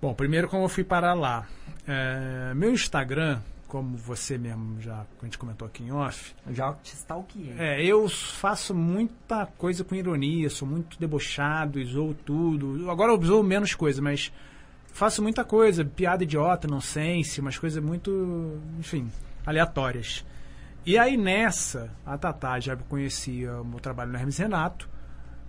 Bom, 0.00 0.14
primeiro 0.14 0.48
como 0.48 0.64
eu 0.64 0.68
fui 0.68 0.84
parar 0.84 1.14
lá. 1.14 1.46
É, 1.86 2.52
meu 2.54 2.72
Instagram 2.72 3.40
como 3.72 3.96
você 3.96 4.36
mesmo 4.36 4.78
já 4.82 5.06
a 5.22 5.24
gente 5.24 5.38
comentou 5.38 5.66
aqui 5.66 5.82
em 5.82 5.90
off. 5.90 6.34
Já 6.50 6.74
te 6.74 6.94
stalkeei. 6.94 7.54
É, 7.58 7.82
eu 7.82 8.06
faço 8.06 8.74
muita 8.74 9.46
coisa 9.46 9.82
com 9.82 9.94
ironia, 9.94 10.50
sou 10.50 10.68
muito 10.68 11.00
debochado, 11.00 11.82
zoo 11.82 12.12
tudo. 12.12 12.90
Agora 12.90 13.12
eu 13.12 13.24
zoo 13.24 13.42
menos 13.42 13.74
coisa, 13.74 14.02
mas 14.02 14.30
faço 14.88 15.22
muita 15.22 15.42
coisa, 15.42 15.86
piada 15.86 16.22
idiota, 16.22 16.68
nonsense, 16.68 17.40
umas 17.40 17.56
coisas 17.56 17.82
muito, 17.82 18.60
enfim, 18.78 19.10
aleatórias. 19.46 20.22
E 20.84 20.98
aí 20.98 21.16
nessa, 21.16 21.90
a 22.04 22.18
Tatá 22.18 22.60
já 22.60 22.76
conhecia 22.76 23.54
o 23.54 23.64
meu 23.64 23.80
trabalho 23.80 24.12
no 24.12 24.18
Hermes 24.18 24.36
Renato, 24.36 24.86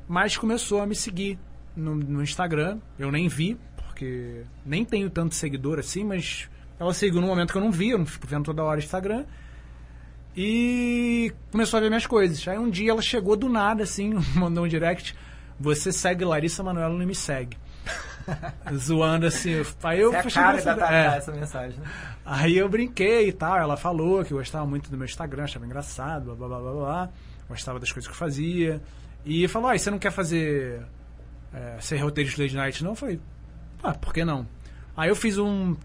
mas 0.07 0.37
começou 0.37 0.81
a 0.81 0.85
me 0.85 0.95
seguir 0.95 1.37
no, 1.75 1.95
no 1.95 2.21
Instagram. 2.23 2.79
Eu 2.97 3.11
nem 3.11 3.27
vi, 3.27 3.57
porque 3.75 4.43
nem 4.65 4.83
tenho 4.85 5.09
tanto 5.09 5.35
seguidor 5.35 5.79
assim, 5.79 6.03
mas 6.03 6.49
ela 6.79 6.93
seguiu 6.93 7.21
no 7.21 7.27
momento 7.27 7.51
que 7.51 7.57
eu 7.57 7.61
não 7.63 7.71
vi, 7.71 7.89
eu 7.89 7.97
não 7.97 8.05
fico 8.05 8.27
vendo 8.27 8.45
toda 8.45 8.63
hora 8.63 8.79
o 8.79 8.83
Instagram. 8.83 9.25
E 10.35 11.31
começou 11.51 11.77
a 11.77 11.81
ver 11.81 11.89
minhas 11.89 12.07
coisas. 12.07 12.45
Aí 12.47 12.57
um 12.57 12.69
dia 12.69 12.91
ela 12.91 13.01
chegou 13.01 13.35
do 13.35 13.47
nada, 13.47 13.83
assim, 13.83 14.13
mandou 14.35 14.65
um 14.65 14.67
direct. 14.67 15.15
Você 15.59 15.91
segue 15.91 16.25
Larissa 16.25 16.63
Manoela, 16.63 16.97
não 16.97 17.05
me 17.05 17.15
segue. 17.15 17.57
Zoando 18.75 19.27
assim. 19.27 19.61
Aí 19.83 19.99
eu 19.99 20.11
Você 20.11 20.17
é 20.17 20.31
cara 20.31 20.61
da 20.75 20.93
É. 20.93 21.17
essa 21.17 21.31
mensagem, 21.31 21.77
né? 21.79 21.85
Aí 22.25 22.57
eu 22.57 22.67
brinquei 22.67 23.27
e 23.27 23.33
tal. 23.33 23.57
Ela 23.57 23.77
falou 23.77 24.23
que 24.23 24.33
gostava 24.33 24.65
muito 24.65 24.89
do 24.89 24.97
meu 24.97 25.05
Instagram, 25.05 25.43
achava 25.43 25.65
engraçado, 25.65 26.33
blá 26.35 26.35
blá 26.35 26.47
blá 26.47 26.59
blá 26.59 26.71
blá. 26.73 27.09
Gostava 27.47 27.79
das 27.79 27.91
coisas 27.91 28.07
que 28.07 28.13
eu 28.13 28.17
fazia. 28.17 28.81
E 29.26 29.47
falou: 29.47 29.69
ah, 29.69 29.78
você 29.78 29.89
não 29.91 29.99
quer 29.99 30.11
fazer. 30.11 30.82
É, 31.53 31.80
ser 31.80 31.97
roteirista 31.97 32.38
de 32.38 32.43
Late 32.43 32.55
Night? 32.55 32.84
Não? 32.84 32.91
Eu 32.91 32.95
falei: 32.95 33.19
ah, 33.82 33.93
por 33.93 34.13
que 34.13 34.24
não? 34.26 34.47
Aí 34.95 35.09
eu 35.09 35.15
fiz 35.15 35.38
um 35.38 35.76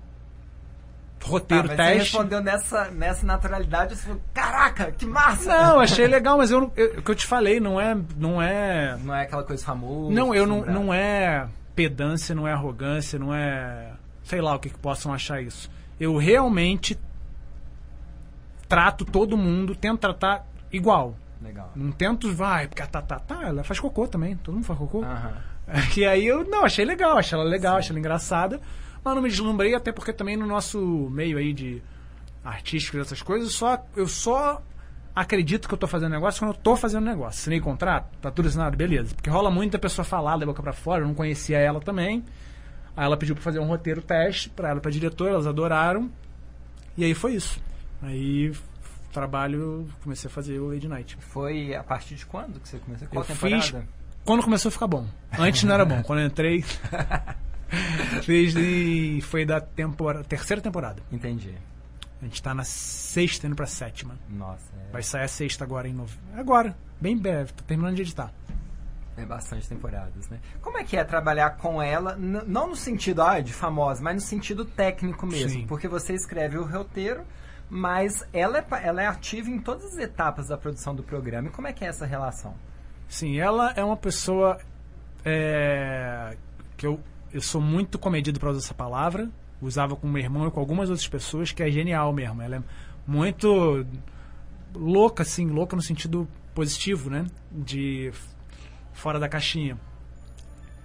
roteiro 1.22 1.68
Tá, 1.68 1.74
mas 1.76 1.86
Você 1.86 1.92
teste. 1.94 2.12
respondeu 2.12 2.40
nessa, 2.40 2.90
nessa 2.90 3.26
naturalidade, 3.26 3.96
você 3.96 4.02
falou, 4.04 4.20
caraca, 4.32 4.92
que 4.92 5.04
massa! 5.04 5.48
Não, 5.48 5.80
achei 5.80 6.06
legal, 6.06 6.38
mas 6.38 6.50
eu, 6.50 6.64
o 6.64 6.70
que 6.70 7.10
eu 7.10 7.14
te 7.14 7.26
falei 7.26 7.58
não 7.60 7.80
é. 7.80 7.96
Não 8.16 8.40
é, 8.40 8.96
Não 9.02 9.14
é 9.14 9.22
aquela 9.22 9.42
coisa 9.42 9.64
famosa. 9.64 10.14
não, 10.14 10.34
eu 10.34 10.46
não, 10.46 10.64
não 10.64 10.94
é 10.94 11.48
pedância, 11.74 12.34
não 12.34 12.46
é 12.46 12.52
arrogância, 12.52 13.18
não 13.18 13.34
é. 13.34 13.92
Sei 14.22 14.40
lá 14.40 14.54
o 14.54 14.58
que, 14.58 14.70
que 14.70 14.78
possam 14.78 15.12
achar 15.12 15.42
isso. 15.42 15.70
Eu 15.98 16.16
realmente 16.16 16.98
trato 18.68 19.04
todo 19.04 19.36
mundo, 19.36 19.74
tento 19.74 19.98
tratar 19.98 20.46
igual. 20.70 21.16
Legal. 21.40 21.70
Não 21.76 21.92
tento, 21.92 22.32
vai, 22.34 22.66
porque 22.66 22.82
a 22.82 22.86
Tatá, 22.86 23.18
tá, 23.18 23.44
ela 23.44 23.62
faz 23.62 23.78
cocô 23.78 24.06
também, 24.08 24.36
todo 24.36 24.54
mundo 24.54 24.64
faz 24.64 24.78
cocô. 24.78 25.02
Aham. 25.04 25.34
E 25.96 26.04
aí 26.04 26.26
eu, 26.26 26.44
não, 26.44 26.64
achei 26.64 26.84
legal, 26.84 27.18
achei 27.18 27.38
ela 27.38 27.48
legal, 27.48 27.76
achei 27.76 27.90
ela 27.90 27.98
engraçada, 27.98 28.60
mas 29.04 29.14
não 29.14 29.22
me 29.22 29.28
deslumbrei, 29.28 29.74
até 29.74 29.92
porque 29.92 30.12
também 30.12 30.36
no 30.36 30.46
nosso 30.46 30.80
meio 31.10 31.38
aí 31.38 31.52
de 31.52 31.82
artístico 32.44 32.96
dessas 32.96 33.22
coisas, 33.22 33.52
só, 33.52 33.84
eu 33.94 34.08
só 34.08 34.62
acredito 35.14 35.68
que 35.68 35.74
eu 35.74 35.78
tô 35.78 35.86
fazendo 35.86 36.12
negócio 36.12 36.40
quando 36.40 36.54
eu 36.54 36.60
tô 36.60 36.76
fazendo 36.76 37.04
negócio. 37.04 37.40
Assinei 37.40 37.60
contrato, 37.60 38.16
tá 38.20 38.30
tudo 38.30 38.48
assinado, 38.48 38.76
beleza. 38.76 39.14
Porque 39.14 39.28
rola 39.28 39.50
muito 39.50 39.76
a 39.76 39.80
pessoa 39.80 40.04
falar 40.04 40.36
da 40.36 40.46
boca 40.46 40.62
pra 40.62 40.72
fora, 40.72 41.02
eu 41.02 41.06
não 41.06 41.14
conhecia 41.14 41.58
ela 41.58 41.80
também. 41.80 42.24
Aí 42.96 43.04
ela 43.04 43.16
pediu 43.16 43.34
pra 43.34 43.44
fazer 43.44 43.58
um 43.58 43.66
roteiro 43.66 44.00
teste 44.00 44.48
pra 44.48 44.70
ela, 44.70 44.78
e 44.78 44.80
pra 44.80 44.90
diretora, 44.90 45.32
elas 45.32 45.46
adoraram. 45.46 46.10
E 46.96 47.04
aí 47.04 47.14
foi 47.14 47.34
isso. 47.34 47.60
Aí 48.02 48.52
trabalho, 49.18 49.88
comecei 50.02 50.30
a 50.30 50.32
fazer 50.32 50.58
o 50.60 50.68
Lady 50.68 50.86
Night. 50.88 51.16
Foi 51.20 51.74
a 51.74 51.82
partir 51.82 52.14
de 52.14 52.24
quando 52.24 52.60
que 52.60 52.68
você 52.68 52.78
começou? 52.78 53.08
Qual 53.08 53.24
Eu 53.24 53.26
temporada? 53.26 53.62
fiz 53.62 53.74
quando 54.24 54.42
começou 54.42 54.68
a 54.68 54.72
ficar 54.72 54.86
bom. 54.86 55.06
Antes 55.38 55.64
não 55.64 55.74
era 55.74 55.84
bom. 55.84 56.02
Quando 56.02 56.20
eu 56.20 56.26
entrei, 56.26 56.64
desde 58.26 59.20
foi 59.22 59.44
da 59.44 59.60
temporada, 59.60 60.24
terceira 60.24 60.60
temporada. 60.62 61.02
Entendi. 61.10 61.54
A 62.20 62.24
gente 62.24 62.42
tá 62.42 62.52
na 62.52 62.64
sexta 62.64 63.46
indo 63.46 63.54
pra 63.56 63.66
sétima. 63.66 64.16
Nossa, 64.28 64.72
é, 64.88 64.92
Vai 64.92 65.02
sair 65.02 65.24
a 65.24 65.28
sexta 65.28 65.64
agora 65.64 65.88
em 65.88 65.92
novembro. 65.92 66.18
Agora, 66.36 66.76
bem 67.00 67.16
breve. 67.16 67.52
Tô 67.52 67.62
terminando 67.64 67.94
de 67.94 68.02
editar. 68.02 68.32
é 69.16 69.24
bastante 69.24 69.68
temporadas, 69.68 70.28
né? 70.28 70.38
Como 70.60 70.78
é 70.78 70.84
que 70.84 70.96
é 70.96 71.04
trabalhar 71.04 71.50
com 71.58 71.80
ela, 71.80 72.16
não 72.16 72.68
no 72.68 72.76
sentido 72.76 73.22
ah, 73.22 73.40
de 73.40 73.52
famosa, 73.52 74.02
mas 74.02 74.14
no 74.16 74.20
sentido 74.20 74.64
técnico 74.64 75.26
mesmo? 75.26 75.60
Sim. 75.60 75.66
Porque 75.66 75.86
você 75.88 76.12
escreve 76.12 76.58
o 76.58 76.64
roteiro, 76.64 77.22
mas 77.70 78.26
ela 78.32 78.58
é, 78.58 78.66
ela 78.82 79.02
é 79.02 79.06
ativa 79.06 79.50
em 79.50 79.58
todas 79.58 79.84
as 79.84 79.98
etapas 79.98 80.48
da 80.48 80.56
produção 80.56 80.94
do 80.94 81.02
programa. 81.02 81.48
E 81.48 81.50
como 81.50 81.66
é 81.66 81.72
que 81.72 81.84
é 81.84 81.88
essa 81.88 82.06
relação? 82.06 82.54
Sim, 83.08 83.38
ela 83.38 83.72
é 83.76 83.84
uma 83.84 83.96
pessoa 83.96 84.58
é, 85.24 86.36
que 86.76 86.86
eu, 86.86 87.00
eu 87.32 87.40
sou 87.40 87.60
muito 87.60 87.98
comedido 87.98 88.40
para 88.40 88.50
usar 88.50 88.60
essa 88.60 88.74
palavra. 88.74 89.28
Usava 89.60 89.96
com 89.96 90.06
meu 90.06 90.22
irmão 90.22 90.46
e 90.46 90.50
com 90.50 90.60
algumas 90.60 90.88
outras 90.88 91.08
pessoas, 91.08 91.52
que 91.52 91.62
é 91.62 91.70
genial 91.70 92.12
mesmo. 92.12 92.40
Ela 92.40 92.56
é 92.56 92.62
muito 93.06 93.84
louca, 94.74 95.22
assim, 95.22 95.46
louca 95.46 95.74
no 95.74 95.82
sentido 95.82 96.28
positivo, 96.54 97.10
né? 97.10 97.26
De 97.50 98.12
fora 98.92 99.18
da 99.18 99.28
caixinha. 99.28 99.76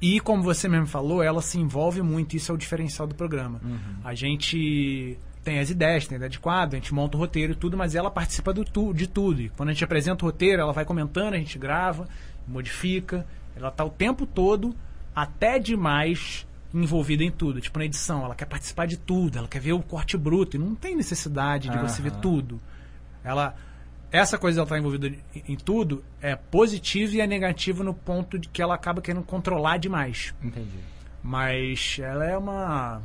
E 0.02 0.20
como 0.20 0.44
você 0.44 0.68
mesmo 0.68 0.88
falou, 0.88 1.24
ela 1.24 1.42
se 1.42 1.58
envolve 1.58 2.02
muito, 2.02 2.36
isso 2.36 2.52
é 2.52 2.56
o 2.56 2.58
diferencial 2.58 3.08
do 3.08 3.16
programa. 3.16 3.62
A 4.04 4.14
gente 4.14 5.18
tem 5.44 5.60
as 5.60 5.70
ideias, 5.70 6.08
tem 6.08 6.16
a 6.16 6.18
ideia 6.18 6.30
de 6.30 6.40
quadro, 6.40 6.76
a 6.76 6.80
gente 6.80 6.94
monta 6.94 7.18
o 7.18 7.20
roteiro 7.20 7.54
e 7.54 7.56
tudo, 7.56 7.78
mas 7.78 7.96
ela 7.96 8.10
participa 8.10 8.54
do 8.54 8.64
tu, 8.64 8.94
de 8.94 9.08
tudo. 9.08 9.42
E 9.42 9.50
quando 9.50 9.70
a 9.70 9.74
gente 9.74 9.84
apresenta 9.84 10.24
o 10.24 10.28
roteiro, 10.28 10.62
ela 10.62 10.72
vai 10.72 10.86
comentando, 10.86 11.34
a 11.34 11.38
gente 11.38 11.60
grava, 11.60 12.08
modifica. 12.48 13.26
Ela 13.56 13.70
tá 13.70 13.84
o 13.84 13.90
tempo 13.90 14.26
todo, 14.26 14.76
até 15.16 15.60
demais, 15.60 16.48
envolvida 16.74 17.24
em 17.24 17.32
tudo. 17.32 17.62
Tipo, 17.62 17.80
na 17.80 17.86
edição, 17.86 18.24
ela 18.24 18.36
quer 18.36 18.46
participar 18.46 18.88
de 18.88 18.98
tudo, 18.98 19.38
ela 19.38 19.48
quer 19.48 19.60
ver 19.60 19.74
o 19.74 19.84
corte 19.84 20.18
bruto, 20.18 20.56
e 20.56 20.60
não 20.60 20.74
tem 20.74 20.96
necessidade 20.96 21.70
de 21.70 21.78
você 21.78 22.02
ver 22.02 22.14
tudo. 22.14 22.60
Ela 23.24 23.56
essa 24.14 24.38
coisa 24.38 24.58
dela 24.58 24.66
estar 24.66 24.78
envolvida 24.78 25.08
em, 25.08 25.54
em 25.54 25.56
tudo 25.56 26.04
é 26.22 26.36
positivo 26.36 27.16
e 27.16 27.22
é 27.22 27.26
negativo 27.26 27.84
no 27.84 27.96
ponto 27.96 28.38
de 28.38 28.48
que 28.48 28.62
ela 28.62 28.76
acaba 28.76 29.02
querendo 29.02 29.24
controlar 29.24 29.78
demais. 29.78 30.36
Entendi. 30.42 30.78
Mas 31.24 31.98
ela 32.00 32.24
é 32.24 32.38
uma 32.38 33.02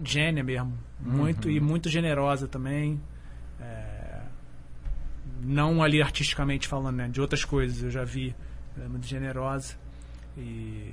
gênia 0.00 0.44
mesmo. 0.44 0.78
Muito 1.00 1.48
e 1.50 1.60
muito 1.60 1.88
generosa 1.88 2.48
também. 2.48 3.00
É, 3.60 4.20
não 5.42 5.82
ali 5.82 6.02
artisticamente 6.02 6.66
falando, 6.66 6.96
né? 6.96 7.08
De 7.08 7.20
outras 7.20 7.44
coisas 7.44 7.82
eu 7.82 7.90
já 7.90 8.04
vi. 8.04 8.34
Ela 8.76 8.86
é 8.86 8.88
muito 8.88 9.06
generosa. 9.06 9.74
E 10.36 10.92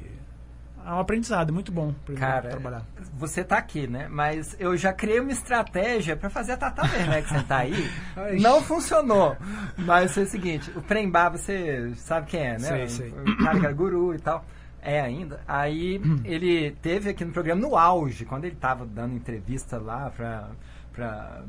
é 0.86 0.89
um 0.91 0.99
aprendizado 0.99 1.51
muito 1.51 1.72
bom 1.72 1.93
pra 2.06 2.16
Cara, 2.16 2.49
trabalhar. 2.49 2.86
você 3.14 3.43
tá 3.43 3.58
aqui, 3.58 3.88
né? 3.88 4.08
Mas 4.08 4.56
eu 4.60 4.78
já 4.78 4.93
criei 4.93 5.20
uma 5.20 5.32
estratégia 5.32 6.16
pra 6.16 6.30
fazer 6.30 6.53
a 6.53 6.58
Tata 6.58 6.84
Werneck 6.84 7.28
sentar 7.28 7.62
aí. 7.62 7.89
Ai. 8.16 8.38
Não 8.38 8.62
funcionou. 8.62 9.36
Mas 9.78 10.14
foi 10.14 10.24
o 10.24 10.28
seguinte, 10.28 10.72
o 10.76 10.82
Prembá, 10.82 11.30
você 11.30 11.91
sabe 11.95 12.28
quem 12.28 12.41
é, 12.41 12.51
né? 12.53 12.60
Sei, 12.60 12.89
sei. 12.89 13.10
O 13.10 13.38
cara 13.38 13.60
que 13.60 13.66
era 13.66 13.74
guru 13.74 14.14
e 14.14 14.20
tal. 14.20 14.45
É 14.86 15.02
ainda. 15.02 15.42
Aí 15.48 16.00
ele 16.24 16.72
teve 16.82 17.10
aqui 17.10 17.26
no 17.26 17.32
programa 17.34 17.60
no 17.60 17.76
auge, 17.76 18.24
quando 18.24 18.46
ele 18.46 18.56
tava 18.56 18.86
dando 18.86 19.16
entrevista 19.16 19.80
lá 19.80 20.12
pra, 20.12 20.52
pra 20.94 21.44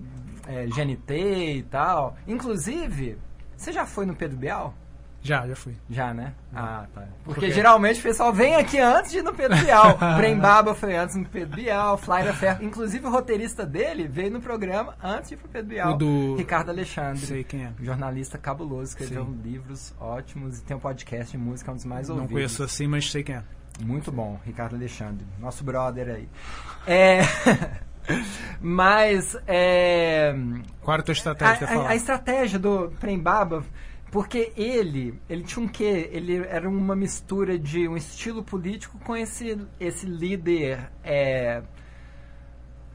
é, 0.49 0.67
GNT 0.67 1.59
e 1.59 1.63
tal. 1.65 2.17
Inclusive, 2.27 3.19
você 3.55 3.73
já 3.73 3.85
foi 3.85 4.07
no 4.07 4.17
Pedro 4.17 4.39
Bial? 4.39 4.75
Já, 5.27 5.47
já 5.47 5.57
fui. 5.57 5.75
Já, 5.91 6.15
né? 6.15 6.33
Ah, 6.55 6.87
tá. 6.95 7.05
Porque 7.25 7.51
geralmente 7.51 8.01
o 8.01 8.03
pessoal 8.03 8.33
vem 8.33 8.55
aqui 8.55 8.79
antes 8.79 9.11
de 9.11 9.19
ir 9.19 9.23
no 9.23 9.35
Pedro 9.35 9.57
Bial. 9.59 9.99
Brembaba 10.17 10.75
foi 10.75 10.97
antes 10.97 11.17
no 11.17 11.25
Pedro 11.27 11.57
Bial, 11.57 11.99
Flyer 11.99 12.33
Ferro. 12.35 12.65
Inclusive 12.65 13.07
o 13.07 13.11
roteirista 13.11 13.67
dele 13.67 14.07
veio 14.07 14.31
no 14.31 14.41
programa 14.41 14.95
antes 15.03 15.29
de 15.31 15.35
ir 15.35 15.39
pro 15.39 15.49
Pedro 15.49 15.69
Bial. 15.71 15.95
O 15.95 15.97
do- 15.97 16.37
Ricardo 16.37 16.71
Alexandre. 16.71 17.27
Sei 17.27 17.43
quem 17.45 17.65
é. 17.65 17.73
Jornalista 17.83 18.39
cabuloso, 18.39 18.91
escreveu 18.91 19.25
Sim. 19.25 19.41
livros 19.43 19.93
ótimos 20.01 20.59
e 20.59 20.63
tem 20.65 20.77
um 20.77 20.81
podcast 20.81 21.33
de 21.33 21.39
música, 21.39 21.73
um 21.73 21.75
dos 21.75 21.85
mais 21.85 22.09
Não 22.09 22.17
ouvidos. 22.17 22.33
conheço 22.35 22.63
assim, 22.63 22.87
mas 22.87 23.11
sei 23.11 23.23
quem 23.23 23.35
é. 23.37 23.43
Muito 23.85 24.11
bom, 24.13 24.41
Ricardo 24.47 24.75
Alexandre, 24.77 25.27
nosso 25.39 25.63
brother 25.65 26.09
aí. 26.09 26.29
É. 26.87 27.21
Mas 28.61 29.37
é. 29.47 30.35
Qual 30.81 30.95
era 30.95 31.03
a 31.03 31.05
tua 31.05 31.13
estratégia 31.13 31.67
A, 31.67 31.73
a- 31.73 31.89
a 31.91 31.95
estratégia 31.97 32.59
do 32.59 32.93
Prembaba, 33.01 33.65
porque 34.11 34.53
ele, 34.57 35.21
ele 35.29 35.43
tinha 35.43 35.65
um 35.65 35.69
quê? 35.69 36.09
Ele 36.13 36.39
era 36.47 36.69
uma 36.69 36.95
mistura 36.95 37.59
de 37.59 37.89
um 37.89 37.97
estilo 37.97 38.43
político 38.43 38.99
com 39.01 39.17
esse, 39.17 39.59
esse 39.81 40.07
líder. 40.07 40.91
é, 41.03 41.63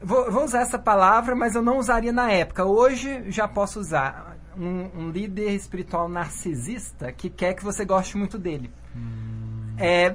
vou, 0.00 0.30
vou 0.30 0.44
usar 0.44 0.62
essa 0.62 0.78
palavra, 0.78 1.34
mas 1.34 1.54
eu 1.54 1.62
não 1.62 1.78
usaria 1.78 2.12
na 2.12 2.30
época. 2.30 2.64
Hoje 2.64 3.30
já 3.30 3.46
posso 3.46 3.80
usar. 3.80 4.36
Um, 4.54 4.90
um 4.94 5.10
líder 5.10 5.52
espiritual 5.52 6.10
narcisista 6.10 7.10
que 7.10 7.30
quer 7.30 7.54
que 7.54 7.64
você 7.64 7.86
goste 7.86 8.18
muito 8.18 8.38
dele. 8.38 8.70
É, 9.78 10.14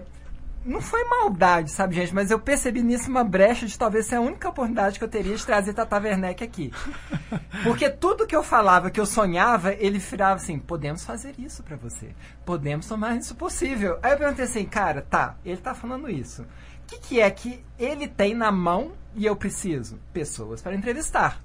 não 0.68 0.82
foi 0.82 1.04
maldade, 1.06 1.72
sabe, 1.72 1.96
gente? 1.96 2.14
Mas 2.14 2.30
eu 2.30 2.40
percebi 2.40 2.84
nisso 2.84 3.10
uma 3.10 3.24
brecha 3.24 3.66
de 3.66 3.78
talvez 3.78 4.06
ser 4.06 4.16
a 4.16 4.22
única 4.22 4.50
oportunidade 4.50 5.00
que 5.00 5.06
eu 5.06 5.10
teria 5.10 5.36
de 5.36 5.46
trazer 5.46 5.74
Tata 5.74 5.98
Werneck 5.98 6.44
aqui. 6.44 6.72
Porque 7.64 7.90
tudo 7.90 8.28
que 8.28 8.36
eu 8.36 8.44
falava, 8.44 8.92
que 8.92 9.00
eu 9.00 9.06
sonhava, 9.06 9.74
ele 9.74 9.98
virava 9.98 10.36
assim: 10.36 10.60
podemos 10.60 11.06
fazer 11.06 11.36
isso 11.40 11.64
pra 11.64 11.78
você. 11.78 12.14
Podemos 12.46 12.86
tomar 12.88 13.16
isso 13.16 13.36
possível. 13.36 13.98
Aí 14.04 14.12
eu 14.12 14.18
perguntei 14.18 14.46
assim, 14.46 14.66
cara, 14.66 15.02
tá, 15.02 15.38
ele 15.46 15.58
tá 15.58 15.74
falando 15.74 16.10
isso. 16.10 16.42
O 16.44 16.46
que, 16.88 17.00
que 17.00 17.22
é 17.22 17.30
que 17.32 17.64
ele 17.80 18.08
tem 18.08 18.34
na 18.34 18.52
mão 18.52 18.92
e 19.16 19.26
eu 19.26 19.36
preciso? 19.36 20.00
Pessoas 20.14 20.62
para 20.62 20.76
entrevistar. 20.76 21.42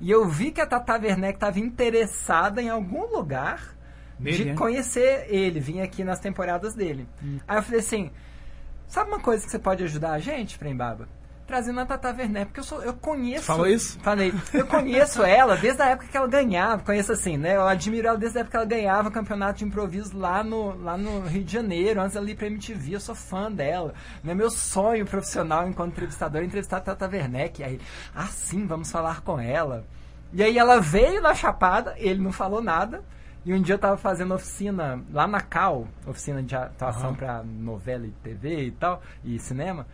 E 0.00 0.10
eu 0.10 0.26
vi 0.26 0.50
que 0.50 0.60
a 0.60 0.66
Tata 0.66 0.94
Werneck 0.94 1.34
estava 1.34 1.58
interessada 1.58 2.62
em 2.62 2.70
algum 2.70 3.06
lugar 3.14 3.74
Nele, 4.18 4.36
de 4.36 4.44
né? 4.46 4.54
conhecer 4.54 5.26
ele, 5.28 5.60
vir 5.60 5.80
aqui 5.82 6.02
nas 6.04 6.18
temporadas 6.18 6.74
dele. 6.74 7.06
Hum. 7.22 7.38
Aí 7.46 7.58
eu 7.58 7.62
falei 7.62 7.80
assim, 7.80 8.10
sabe 8.90 9.08
uma 9.08 9.20
coisa 9.20 9.44
que 9.44 9.50
você 9.50 9.58
pode 9.58 9.82
ajudar 9.84 10.12
a 10.12 10.18
gente, 10.18 10.58
Prembaba? 10.58 11.08
Trazendo 11.46 11.80
a 11.80 11.86
Tata 11.86 12.14
Werneck, 12.16 12.46
porque 12.46 12.60
eu, 12.60 12.64
sou, 12.64 12.80
eu 12.80 12.92
conheço... 12.94 13.42
Falou 13.42 13.66
isso? 13.66 13.98
Falei. 14.00 14.32
Eu 14.54 14.64
conheço 14.68 15.24
ela 15.24 15.56
desde 15.56 15.82
a 15.82 15.86
época 15.86 16.06
que 16.06 16.16
ela 16.16 16.28
ganhava, 16.28 16.84
conheço 16.84 17.10
assim, 17.10 17.36
né? 17.36 17.56
Eu 17.56 17.66
admiro 17.66 18.06
ela 18.06 18.16
desde 18.16 18.38
a 18.38 18.42
época 18.42 18.52
que 18.52 18.56
ela 18.56 18.66
ganhava 18.66 19.10
campeonato 19.10 19.58
de 19.58 19.64
improviso 19.64 20.16
lá 20.16 20.44
no, 20.44 20.80
lá 20.80 20.96
no 20.96 21.26
Rio 21.26 21.42
de 21.42 21.52
Janeiro, 21.52 22.00
antes 22.00 22.16
ali 22.16 22.36
pra 22.36 22.46
MTV, 22.46 22.94
eu 22.94 23.00
sou 23.00 23.16
fã 23.16 23.50
dela. 23.50 23.94
Né? 24.22 24.32
Meu 24.32 24.48
sonho 24.48 25.04
profissional 25.04 25.66
enquanto 25.66 25.92
entrevistador 25.92 26.40
é 26.40 26.44
entrevistar 26.44 26.76
a 26.76 26.80
Tata 26.82 27.08
Werneck. 27.08 27.64
Aí, 27.64 27.80
ah 28.14 28.28
sim, 28.28 28.64
vamos 28.64 28.92
falar 28.92 29.22
com 29.22 29.40
ela. 29.40 29.84
E 30.32 30.44
aí 30.44 30.56
ela 30.56 30.80
veio 30.80 31.20
na 31.20 31.34
Chapada, 31.34 31.94
ele 31.96 32.22
não 32.22 32.30
falou 32.30 32.62
nada. 32.62 33.02
E 33.44 33.54
um 33.54 33.62
dia 33.62 33.74
eu 33.74 33.78
tava 33.78 33.96
fazendo 33.96 34.34
oficina 34.34 35.02
lá 35.10 35.26
na 35.26 35.40
Cal, 35.40 35.88
oficina 36.06 36.42
de 36.42 36.54
atuação 36.54 37.10
Aham. 37.10 37.14
pra 37.14 37.42
novela 37.42 38.06
e 38.06 38.10
TV 38.10 38.64
e 38.64 38.70
tal, 38.70 39.02
e 39.24 39.38
cinema. 39.38 39.86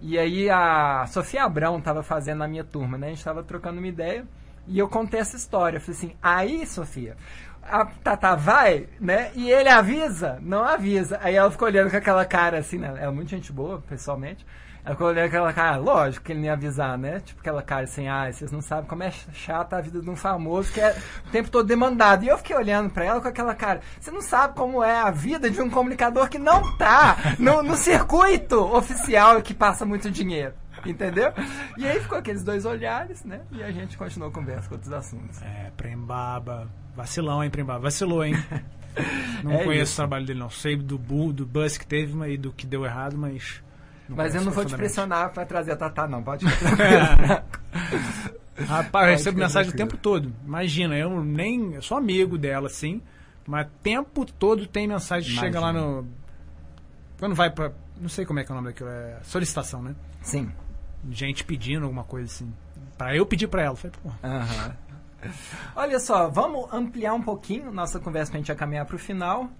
E 0.00 0.18
aí 0.18 0.48
a 0.48 1.06
Sofia 1.06 1.44
Abrão 1.44 1.80
tava 1.80 2.02
fazendo 2.02 2.38
na 2.38 2.48
minha 2.48 2.64
turma, 2.64 2.96
né? 2.96 3.08
A 3.08 3.10
gente 3.10 3.24
tava 3.24 3.42
trocando 3.42 3.78
uma 3.78 3.88
ideia. 3.88 4.26
E 4.66 4.78
eu 4.78 4.88
contei 4.88 5.20
essa 5.20 5.36
história. 5.36 5.76
Eu 5.76 5.80
falei 5.80 5.96
assim, 5.96 6.16
aí, 6.22 6.66
Sofia, 6.66 7.16
a 7.62 7.84
Tata 7.84 8.34
vai, 8.34 8.88
né? 9.00 9.30
E 9.34 9.50
ele 9.50 9.68
avisa? 9.68 10.38
Não 10.40 10.64
avisa. 10.64 11.18
Aí 11.22 11.34
ela 11.34 11.50
ficou 11.50 11.68
olhando 11.68 11.90
com 11.90 11.96
aquela 11.96 12.24
cara 12.24 12.58
assim, 12.58 12.78
né? 12.78 12.88
Ela 12.88 13.00
é 13.00 13.10
muito 13.10 13.30
gente 13.30 13.52
boa, 13.52 13.82
pessoalmente. 13.88 14.44
Ficou 14.86 15.08
olhando 15.08 15.22
com 15.30 15.36
aquela 15.36 15.52
cara, 15.52 15.76
lógico 15.76 16.24
que 16.24 16.32
ele 16.32 16.42
ia 16.42 16.52
avisar, 16.52 16.96
né? 16.96 17.20
Tipo 17.20 17.40
aquela 17.40 17.62
cara 17.62 17.84
assim, 17.84 18.06
ah, 18.08 18.30
vocês 18.32 18.52
não 18.52 18.60
sabem 18.62 18.86
como 18.88 19.02
é 19.02 19.10
chata 19.10 19.76
a 19.76 19.80
vida 19.80 20.00
de 20.00 20.08
um 20.08 20.16
famoso 20.16 20.72
que 20.72 20.80
é 20.80 20.96
o 21.26 21.30
tempo 21.30 21.50
todo 21.50 21.66
demandado. 21.66 22.24
E 22.24 22.28
eu 22.28 22.38
fiquei 22.38 22.54
olhando 22.56 22.90
pra 22.90 23.04
ela 23.04 23.20
com 23.20 23.28
aquela 23.28 23.54
cara, 23.54 23.80
você 24.00 24.10
não 24.10 24.20
sabe 24.22 24.54
como 24.54 24.82
é 24.82 25.00
a 25.00 25.10
vida 25.10 25.50
de 25.50 25.60
um 25.60 25.68
comunicador 25.68 26.28
que 26.28 26.38
não 26.38 26.76
tá 26.76 27.16
no, 27.38 27.62
no 27.62 27.74
circuito 27.76 28.60
oficial 28.60 29.42
que 29.42 29.52
passa 29.54 29.84
muito 29.84 30.10
dinheiro. 30.10 30.54
Entendeu? 30.84 31.32
E 31.76 31.84
aí 31.86 31.98
ficou 32.00 32.16
aqueles 32.18 32.44
dois 32.44 32.64
olhares, 32.64 33.24
né? 33.24 33.40
E 33.50 33.62
a 33.62 33.72
gente 33.72 33.96
continuou 33.96 34.30
a 34.30 34.32
conversa 34.32 34.68
com 34.68 34.74
outros 34.76 34.92
assuntos. 34.92 35.42
É, 35.42 35.72
Prembaba. 35.76 36.68
Vacilão, 36.94 37.42
hein, 37.42 37.50
Prembaba? 37.50 37.80
Vacilou, 37.80 38.24
hein? 38.24 38.34
Não 39.42 39.52
É 39.52 39.64
conheço 39.64 39.82
isso. 39.84 39.92
o 39.94 39.96
trabalho 39.96 40.24
dele, 40.24 40.38
não. 40.38 40.48
Sei 40.48 40.74
do 40.76 40.96
bu, 40.96 41.32
do 41.32 41.44
buzz 41.44 41.76
que 41.76 41.86
teve 41.86 42.14
e 42.32 42.38
do 42.38 42.50
que 42.52 42.66
deu 42.66 42.84
errado, 42.84 43.16
mas. 43.18 43.62
Mas 44.08 44.34
eu 44.34 44.42
não 44.42 44.52
vou 44.52 44.64
te 44.64 44.74
pressionar 44.74 45.32
pra 45.32 45.44
trazer 45.44 45.72
a 45.72 45.76
Tatá, 45.76 46.06
não. 46.06 46.22
Pode 46.22 46.48
ficar. 46.48 47.44
Rapaz, 48.66 49.08
eu 49.08 49.16
recebo 49.16 49.38
mensagem 49.38 49.72
o 49.72 49.76
tempo 49.76 49.96
todo. 49.96 50.32
Imagina, 50.44 50.96
eu 50.96 51.22
nem. 51.22 51.74
Eu 51.74 51.82
sou 51.82 51.98
amigo 51.98 52.38
dela, 52.38 52.68
sim. 52.68 53.02
Mas 53.46 53.66
o 53.66 53.70
tempo 53.82 54.24
todo 54.24 54.66
tem 54.66 54.88
mensagem 54.88 55.34
que 55.34 55.38
chega 55.38 55.60
lá 55.60 55.72
no. 55.72 56.06
Quando 57.18 57.34
vai 57.34 57.50
pra. 57.50 57.72
Não 58.00 58.08
sei 58.08 58.24
como 58.24 58.38
é 58.38 58.44
que 58.44 58.50
é 58.50 58.54
o 58.54 58.56
nome 58.56 58.68
daquilo. 58.68 58.88
É 58.88 59.18
solicitação, 59.22 59.82
né? 59.82 59.94
Sim. 60.22 60.50
Gente 61.10 61.44
pedindo 61.44 61.84
alguma 61.84 62.04
coisa 62.04 62.26
assim. 62.26 62.52
Pra 62.96 63.14
eu 63.14 63.26
pedir 63.26 63.46
pra 63.46 63.62
ela. 63.62 63.76
Falei, 63.76 63.96
pô. 64.02 64.10
Aham. 64.22 64.76
Olha 65.74 65.98
só, 65.98 66.28
vamos 66.28 66.72
ampliar 66.72 67.14
um 67.14 67.22
pouquinho 67.22 67.72
nossa 67.72 67.98
conversa 67.98 68.30
pra 68.30 68.38
gente 68.38 68.48
já 68.48 68.54
caminhar 68.54 68.86
pro 68.86 68.98
final. 68.98 69.50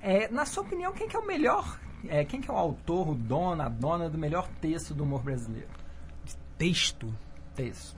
É, 0.00 0.28
na 0.28 0.44
sua 0.44 0.62
opinião, 0.62 0.92
quem 0.92 1.08
que 1.08 1.16
é 1.16 1.18
o 1.18 1.26
melhor? 1.26 1.78
É, 2.08 2.24
quem 2.24 2.40
que 2.40 2.50
é 2.50 2.52
o 2.52 2.56
autor, 2.56 3.10
o 3.10 3.14
dono, 3.14 3.62
a 3.62 3.68
dona 3.68 4.08
do 4.10 4.18
melhor 4.18 4.48
texto 4.60 4.94
do 4.94 5.04
humor 5.04 5.22
brasileiro? 5.22 5.68
Texto? 6.58 7.12
Texto. 7.54 7.96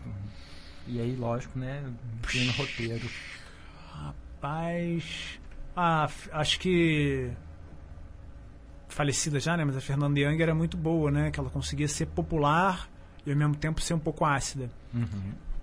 E 0.87 1.01
aí, 1.01 1.17
lógico, 1.17 1.59
né? 1.59 1.83
Incluindo 2.19 2.53
roteiro. 2.53 3.09
Rapaz. 3.91 5.39
Ah, 5.77 6.09
acho 6.33 6.61
que. 6.61 7.31
Falecida 8.89 9.41
já, 9.41 9.57
né? 9.57 9.65
Mas 9.65 9.77
a 9.77 9.81
Fernanda 9.81 10.19
Young 10.21 10.41
era 10.41 10.55
muito 10.55 10.77
boa, 10.77 11.11
né? 11.11 11.31
Que 11.31 11.41
ela 11.41 11.51
conseguia 11.51 11.89
ser 11.89 12.07
popular 12.07 12.89
e 13.27 13.31
ao 13.31 13.37
mesmo 13.37 13.55
tempo 13.57 13.81
ser 13.81 13.95
um 13.95 13.99
pouco 13.99 14.25
ácida. 14.25 14.71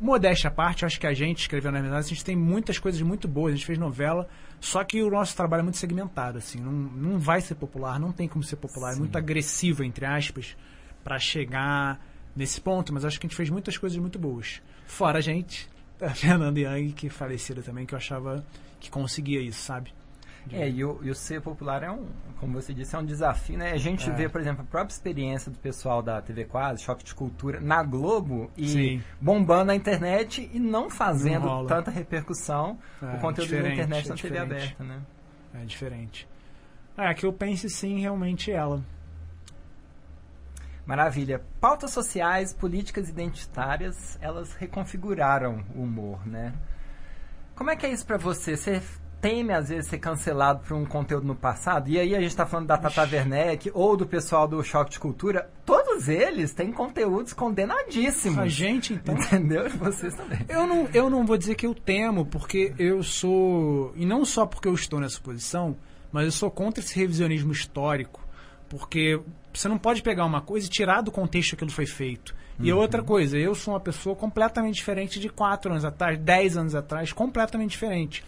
Modéstia 0.02 0.48
à 0.48 0.52
parte, 0.52 0.82
eu 0.82 0.88
acho 0.88 1.00
que 1.00 1.06
a 1.06 1.14
gente, 1.14 1.42
escrevendo 1.42 1.74
na 1.74 1.82
verdade, 1.82 2.08
a 2.08 2.10
gente 2.10 2.26
tem 2.26 2.36
muitas 2.36 2.80
coisas 2.80 3.00
muito 3.04 3.28
boas, 3.28 3.54
a 3.54 3.56
gente 3.56 3.68
fez 3.68 3.78
novela, 3.78 4.28
só 4.60 4.84
que 4.84 5.04
o 5.04 5.12
nosso 5.12 5.36
trabalho 5.36 5.60
é 5.60 5.64
muito 5.64 5.78
segmentado, 5.78 6.40
assim, 6.40 6.60
não, 6.60 6.72
não 6.72 7.20
vai 7.20 7.40
ser 7.40 7.54
popular, 7.54 8.00
não 8.00 8.12
tem 8.12 8.28
como 8.28 8.44
ser 8.44 8.56
popular, 8.56 8.94
é 8.94 8.96
muito 8.96 9.16
agressivo, 9.16 9.84
entre 9.84 10.04
aspas, 10.08 10.58
pra 11.04 11.20
chegar 11.20 12.04
nesse 12.36 12.60
ponto, 12.60 12.92
mas 12.92 13.06
acho 13.06 13.20
que 13.20 13.28
a 13.28 13.30
gente 13.30 13.38
fez 13.38 13.52
muitas 13.52 13.78
coisas 13.78 13.96
muito 14.00 14.18
boas. 14.18 14.60
Fora 14.88 15.20
a 15.20 15.22
gente, 15.22 15.70
a 16.02 16.10
Fernanda 16.10 16.60
Young, 16.60 16.94
que 16.94 17.08
falecida 17.08 17.62
também, 17.62 17.86
que 17.86 17.94
eu 17.94 17.98
achava 17.98 18.44
que 18.80 18.90
conseguia 18.90 19.40
isso, 19.40 19.62
sabe? 19.62 19.94
É, 20.52 20.68
e 20.70 20.84
o, 20.84 21.00
e 21.04 21.10
o 21.10 21.16
ser 21.16 21.40
popular 21.42 21.84
é 21.84 21.92
um, 21.92 22.08
como 22.40 22.54
você 22.60 22.74
disse, 22.74 22.96
é 22.96 23.00
um 23.00 23.06
desafio, 23.06 23.58
né? 23.58 23.72
A 23.72 23.78
gente 23.78 24.10
É. 24.10 24.14
vê, 24.14 24.28
por 24.28 24.42
exemplo, 24.42 24.64
a 24.64 24.66
própria 24.66 24.92
experiência 24.94 25.52
do 25.52 25.58
pessoal 25.60 26.02
da 26.02 26.22
TV 26.22 26.46
Quase, 26.46 26.82
Choque 26.84 27.04
de 27.04 27.14
Cultura, 27.14 27.60
na 27.62 27.84
Globo 27.84 28.50
e 28.58 28.68
Sim. 28.68 29.04
bombando 29.20 29.66
na 29.66 29.76
internet 29.76 30.50
e 30.52 30.60
não 30.60 30.90
fazendo 30.90 31.46
Não 31.46 31.66
tanta 31.68 31.92
repercussão 31.92 32.80
É, 33.02 33.16
o 33.16 33.20
conteúdo 33.20 33.52
da 33.52 33.70
internet 33.70 34.06
é 34.06 34.10
na 34.10 34.16
TV 34.16 34.38
aberta, 34.40 34.84
né? 34.84 35.02
É 35.54 35.64
diferente. 35.66 36.28
É, 36.98 37.14
que 37.14 37.26
eu 37.26 37.32
pense 37.34 37.70
sim, 37.70 38.00
realmente 38.02 38.52
ela. 38.52 38.84
Maravilha. 40.86 41.42
Pautas 41.60 41.92
sociais, 41.92 42.54
políticas 42.54 43.08
identitárias, 43.08 44.18
elas 44.22 44.54
reconfiguraram 44.56 45.64
o 45.76 45.84
humor, 45.84 46.26
né? 46.28 46.54
Como 47.56 47.70
é 47.70 47.76
que 47.76 47.86
é 47.86 47.92
isso 47.92 48.06
pra 48.06 48.18
você? 48.18 48.58
Você 48.58 48.82
teme, 49.22 49.54
às 49.54 49.70
vezes, 49.70 49.88
ser 49.88 50.00
cancelado 50.00 50.62
por 50.68 50.76
um 50.76 50.84
conteúdo 50.86 51.28
no 51.28 51.36
passado? 51.36 51.90
E 51.90 52.00
aí 52.00 52.16
a 52.16 52.20
gente 52.20 52.36
tá 52.36 52.46
falando 52.46 52.68
da 52.68 52.78
Tata 52.78 53.02
Werneck 53.04 53.70
ou 53.74 53.96
do 53.96 54.06
pessoal 54.08 54.48
do 54.48 54.64
Choque 54.64 54.92
de 54.92 55.00
Cultura. 55.00 55.50
Todos 55.66 56.10
eles 56.10 56.54
têm 56.54 56.72
conteúdos 56.72 57.32
condenadíssimos. 57.34 58.40
A 58.40 58.48
gente, 58.48 58.94
então. 58.94 59.16
Entendeu? 59.16 59.68
E 59.68 59.70
vocês 59.70 60.16
também. 60.16 60.40
Eu 60.50 60.66
não, 60.66 60.88
eu 60.94 61.10
não 61.10 61.26
vou 61.26 61.38
dizer 61.38 61.56
que 61.56 61.68
eu 61.68 61.76
temo, 61.76 62.26
porque 62.26 62.74
eu 62.80 63.04
sou. 63.04 63.94
E 63.96 64.06
não 64.06 64.26
só 64.26 64.46
porque 64.46 64.68
eu 64.68 64.74
estou 64.74 65.00
nessa 65.00 65.20
posição, 65.22 65.78
mas 66.12 66.26
eu 66.26 66.32
sou 66.32 66.50
contra 66.50 66.84
esse 66.84 66.98
revisionismo 67.00 67.52
histórico. 67.52 68.20
Porque 68.68 69.20
você 69.54 69.68
não 69.68 69.78
pode 69.78 70.02
pegar 70.02 70.26
uma 70.26 70.42
coisa 70.42 70.66
e 70.66 70.70
tirar 70.70 71.02
do 71.02 71.12
contexto 71.12 71.50
que 71.50 71.56
aquilo 71.56 71.72
foi 71.72 71.86
feito. 71.86 72.34
E 72.60 72.72
Uhum. 72.72 72.80
outra 72.80 73.02
coisa, 73.04 73.38
eu 73.38 73.54
sou 73.54 73.74
uma 73.74 73.80
pessoa 73.80 74.16
completamente 74.16 74.76
diferente 74.76 75.20
de 75.20 75.28
4 75.30 75.72
anos 75.72 75.84
atrás, 75.84 76.18
10 76.18 76.58
anos 76.58 76.76
atrás, 76.76 77.12
completamente 77.12 77.72
diferente. 77.72 78.24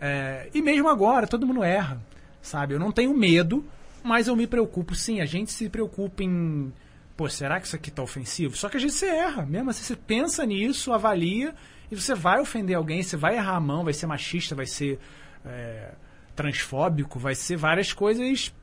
É, 0.00 0.48
e 0.54 0.62
mesmo 0.62 0.88
agora, 0.88 1.26
todo 1.26 1.46
mundo 1.46 1.62
erra, 1.62 2.00
sabe? 2.40 2.74
Eu 2.74 2.78
não 2.80 2.90
tenho 2.90 3.14
medo, 3.16 3.64
mas 4.02 4.28
eu 4.28 4.36
me 4.36 4.46
preocupo 4.46 4.94
sim. 4.94 5.20
A 5.20 5.26
gente 5.26 5.52
se 5.52 5.68
preocupa 5.68 6.22
em. 6.22 6.72
Pô, 7.16 7.28
será 7.28 7.60
que 7.60 7.66
isso 7.66 7.76
aqui 7.76 7.90
tá 7.90 8.02
ofensivo? 8.02 8.56
Só 8.56 8.68
que 8.68 8.76
a 8.78 8.80
gente 8.80 8.94
se 8.94 9.06
erra. 9.06 9.44
Mesmo 9.44 9.68
assim, 9.70 9.82
você 9.84 9.94
pensa 9.96 10.44
nisso, 10.46 10.92
avalia, 10.92 11.54
e 11.90 11.94
você 11.96 12.14
vai 12.14 12.40
ofender 12.40 12.76
alguém, 12.76 13.02
você 13.02 13.16
vai 13.16 13.36
errar 13.36 13.56
a 13.56 13.60
mão, 13.60 13.84
vai 13.84 13.92
ser 13.92 14.06
machista, 14.06 14.54
vai 14.54 14.64
ser 14.66 14.98
é, 15.44 15.92
transfóbico, 16.34 17.18
vai 17.18 17.34
ser 17.34 17.56
várias 17.56 17.92
coisas. 17.92 18.54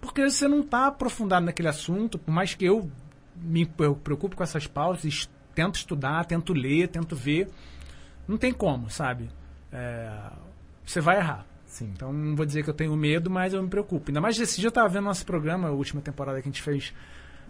Porque 0.00 0.22
você 0.28 0.48
não 0.48 0.62
tá 0.64 0.88
aprofundado 0.88 1.46
naquele 1.46 1.68
assunto, 1.68 2.18
por 2.18 2.32
mais 2.32 2.54
que 2.54 2.64
eu 2.64 2.90
me 3.36 3.70
eu 3.78 3.94
preocupe 3.94 4.34
com 4.34 4.42
essas 4.42 4.66
pausas, 4.66 5.04
es- 5.04 5.30
tento 5.54 5.76
estudar, 5.76 6.24
tento 6.24 6.52
ler, 6.52 6.88
tento 6.88 7.14
ver. 7.14 7.48
Não 8.26 8.36
tem 8.36 8.52
como, 8.52 8.90
sabe? 8.90 9.28
É, 9.72 10.10
você 10.86 11.00
vai 11.00 11.16
errar. 11.18 11.46
Sim. 11.66 11.90
Então 11.94 12.12
não 12.12 12.34
vou 12.34 12.46
dizer 12.46 12.62
que 12.64 12.70
eu 12.70 12.74
tenho 12.74 12.96
medo, 12.96 13.28
mas 13.28 13.52
eu 13.52 13.62
me 13.62 13.68
preocupo. 13.68 14.08
Ainda 14.10 14.20
mais 14.20 14.38
esse 14.38 14.58
dia 14.60 14.68
eu 14.68 14.72
tava 14.72 14.88
vendo 14.88 15.04
nosso 15.04 15.26
programa, 15.26 15.68
a 15.68 15.72
última 15.72 16.00
temporada 16.00 16.40
que 16.40 16.48
a 16.48 16.50
gente 16.50 16.62
fez 16.62 16.94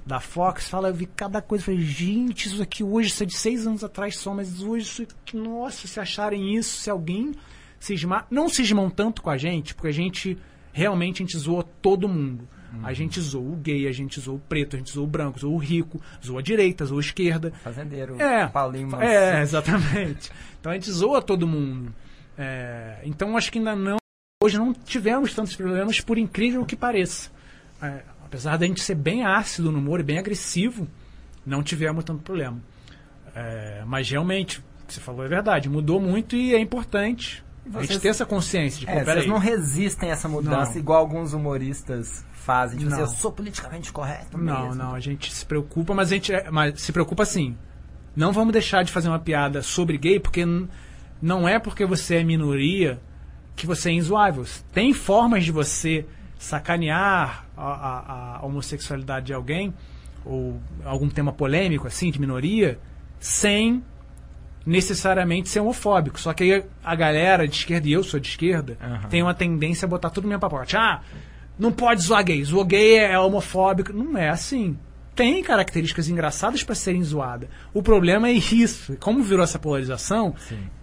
da 0.04 0.20
Fox, 0.20 0.68
fala, 0.68 0.88
eu 0.88 0.94
vi 0.94 1.06
cada 1.06 1.42
coisa, 1.42 1.64
falei, 1.64 1.80
gente, 1.80 2.46
isso 2.46 2.62
aqui 2.62 2.82
hoje, 2.84 3.08
isso 3.08 3.22
é 3.22 3.26
de 3.26 3.36
seis 3.36 3.66
anos 3.66 3.82
atrás 3.82 4.16
só, 4.16 4.32
mas 4.32 4.62
hoje 4.62 4.84
isso 4.86 5.06
nossa, 5.36 5.86
se 5.88 5.98
acharem 5.98 6.54
isso, 6.56 6.76
se 6.78 6.88
alguém 6.88 7.32
cismar, 7.80 8.24
não 8.30 8.48
cismam 8.48 8.88
tanto 8.88 9.20
com 9.20 9.30
a 9.30 9.36
gente, 9.36 9.74
porque 9.74 9.88
a 9.88 9.92
gente, 9.92 10.38
realmente, 10.72 11.22
a 11.22 11.26
gente 11.26 11.36
zoa 11.36 11.64
todo 11.82 12.08
mundo. 12.08 12.48
A 12.82 12.92
gente 12.92 13.18
zoou 13.22 13.52
o 13.54 13.56
gay, 13.56 13.88
a 13.88 13.92
gente 13.92 14.20
zoou 14.20 14.36
o 14.36 14.40
preto, 14.40 14.76
a 14.76 14.78
gente 14.78 14.92
zoou 14.92 15.06
o 15.06 15.10
branco, 15.10 15.38
zoou 15.38 15.54
o 15.54 15.58
rico, 15.58 15.98
zoou 16.24 16.38
a 16.38 16.42
direita, 16.42 16.84
zoou 16.84 16.98
a 16.98 17.02
esquerda. 17.02 17.50
Fazendeiro, 17.64 18.20
É, 18.20 18.46
Mancini. 18.84 19.10
é, 19.10 19.40
exatamente. 19.42 20.30
Então 20.60 20.70
a 20.70 20.74
gente 20.74 20.90
zoa 20.90 21.22
todo 21.22 21.46
mundo. 21.46 21.94
É, 22.38 22.98
então 23.04 23.36
acho 23.36 23.50
que 23.50 23.58
ainda 23.58 23.74
não. 23.74 23.96
Hoje 24.42 24.58
não 24.58 24.72
tivemos 24.72 25.34
tantos 25.34 25.56
problemas, 25.56 26.00
por 26.00 26.18
incrível 26.18 26.64
que 26.64 26.76
pareça. 26.76 27.30
É, 27.82 28.02
apesar 28.24 28.56
da 28.58 28.66
gente 28.66 28.80
ser 28.82 28.94
bem 28.94 29.24
ácido 29.24 29.72
no 29.72 29.78
humor 29.78 30.00
e 30.00 30.02
bem 30.02 30.18
agressivo, 30.18 30.86
não 31.44 31.62
tivemos 31.62 32.04
tanto 32.04 32.22
problema. 32.22 32.60
É, 33.34 33.82
mas 33.86 34.08
realmente, 34.10 34.58
o 34.60 34.86
que 34.86 34.94
você 34.94 35.00
falou 35.00 35.24
é 35.24 35.28
verdade, 35.28 35.68
mudou 35.68 36.00
muito 36.00 36.36
e 36.36 36.54
é 36.54 36.58
importante 36.60 37.44
a 37.74 37.78
gente 37.80 37.88
vocês- 37.88 38.00
ter 38.00 38.08
essa 38.08 38.24
consciência 38.26 38.80
de, 38.80 38.88
É, 38.90 39.04
vocês 39.04 39.26
não 39.26 39.38
resistem 39.38 40.10
a 40.10 40.12
essa 40.12 40.28
mudança 40.28 40.72
Não. 40.72 40.78
igual 40.78 41.00
alguns 41.00 41.32
humoristas 41.32 42.24
fazem. 42.32 42.78
Tipo 42.78 42.90
assim, 42.92 43.00
Não. 43.02 43.08
eu 43.08 43.14
sou 43.14 43.32
politicamente 43.32 43.92
correto 43.92 44.38
Não, 44.38 44.62
mesmo. 44.68 44.74
não, 44.76 44.94
a 44.94 45.00
gente 45.00 45.32
se 45.34 45.44
preocupa, 45.44 45.92
mas 45.94 46.12
a 46.12 46.14
gente 46.14 46.32
é- 46.32 46.50
mas 46.50 46.80
se 46.80 46.92
preocupa 46.92 47.22
assim. 47.24 47.56
Não 48.14 48.32
vamos 48.32 48.52
deixar 48.52 48.82
de 48.84 48.92
fazer 48.92 49.08
uma 49.08 49.18
piada 49.18 49.60
sobre 49.62 49.98
gay, 49.98 50.18
porque 50.20 50.44
não 51.20 51.48
é 51.48 51.58
porque 51.58 51.84
você 51.86 52.16
é 52.16 52.24
minoria 52.24 53.00
que 53.54 53.66
você 53.66 53.90
é 53.90 53.92
inzoável. 53.92 54.44
Tem 54.72 54.92
formas 54.92 55.44
de 55.44 55.50
você 55.52 56.04
sacanear 56.38 57.46
a, 57.56 57.62
a- 57.64 58.36
a 58.40 58.46
homossexualidade 58.46 59.26
de 59.26 59.32
alguém, 59.32 59.72
ou 60.24 60.60
algum 60.84 61.08
tema 61.08 61.32
polêmico, 61.32 61.86
assim, 61.86 62.10
de 62.10 62.20
minoria, 62.20 62.78
sem 63.18 63.82
necessariamente 64.64 65.48
ser 65.48 65.60
homofóbico. 65.60 66.18
Só 66.20 66.32
que 66.34 66.42
aí 66.44 66.64
a 66.84 66.94
galera 66.94 67.46
de 67.46 67.54
esquerda, 67.56 67.88
e 67.88 67.92
eu 67.92 68.02
sou 68.02 68.18
de 68.20 68.28
esquerda, 68.28 68.76
tem 69.08 69.22
uma 69.22 69.34
tendência 69.34 69.86
a 69.86 69.88
botar 69.88 70.10
tudo 70.10 70.24
no 70.24 70.28
mesmo 70.28 70.40
pacote. 70.40 70.76
Ah, 70.76 71.00
não 71.58 71.72
pode 71.72 72.02
zoar 72.02 72.24
gay. 72.24 72.42
Zoar 72.44 72.66
gay 72.66 72.96
é 72.98 73.18
homofóbico. 73.18 73.92
Não 73.92 74.18
é 74.18 74.28
assim. 74.28 74.76
Tem 75.16 75.42
características 75.42 76.08
engraçadas 76.08 76.62
para 76.62 76.74
serem 76.74 77.02
zoadas. 77.02 77.48
O 77.72 77.82
problema 77.82 78.28
é 78.28 78.32
isso. 78.32 78.96
Como 79.00 79.22
virou 79.22 79.42
essa 79.42 79.58
polarização, 79.58 80.34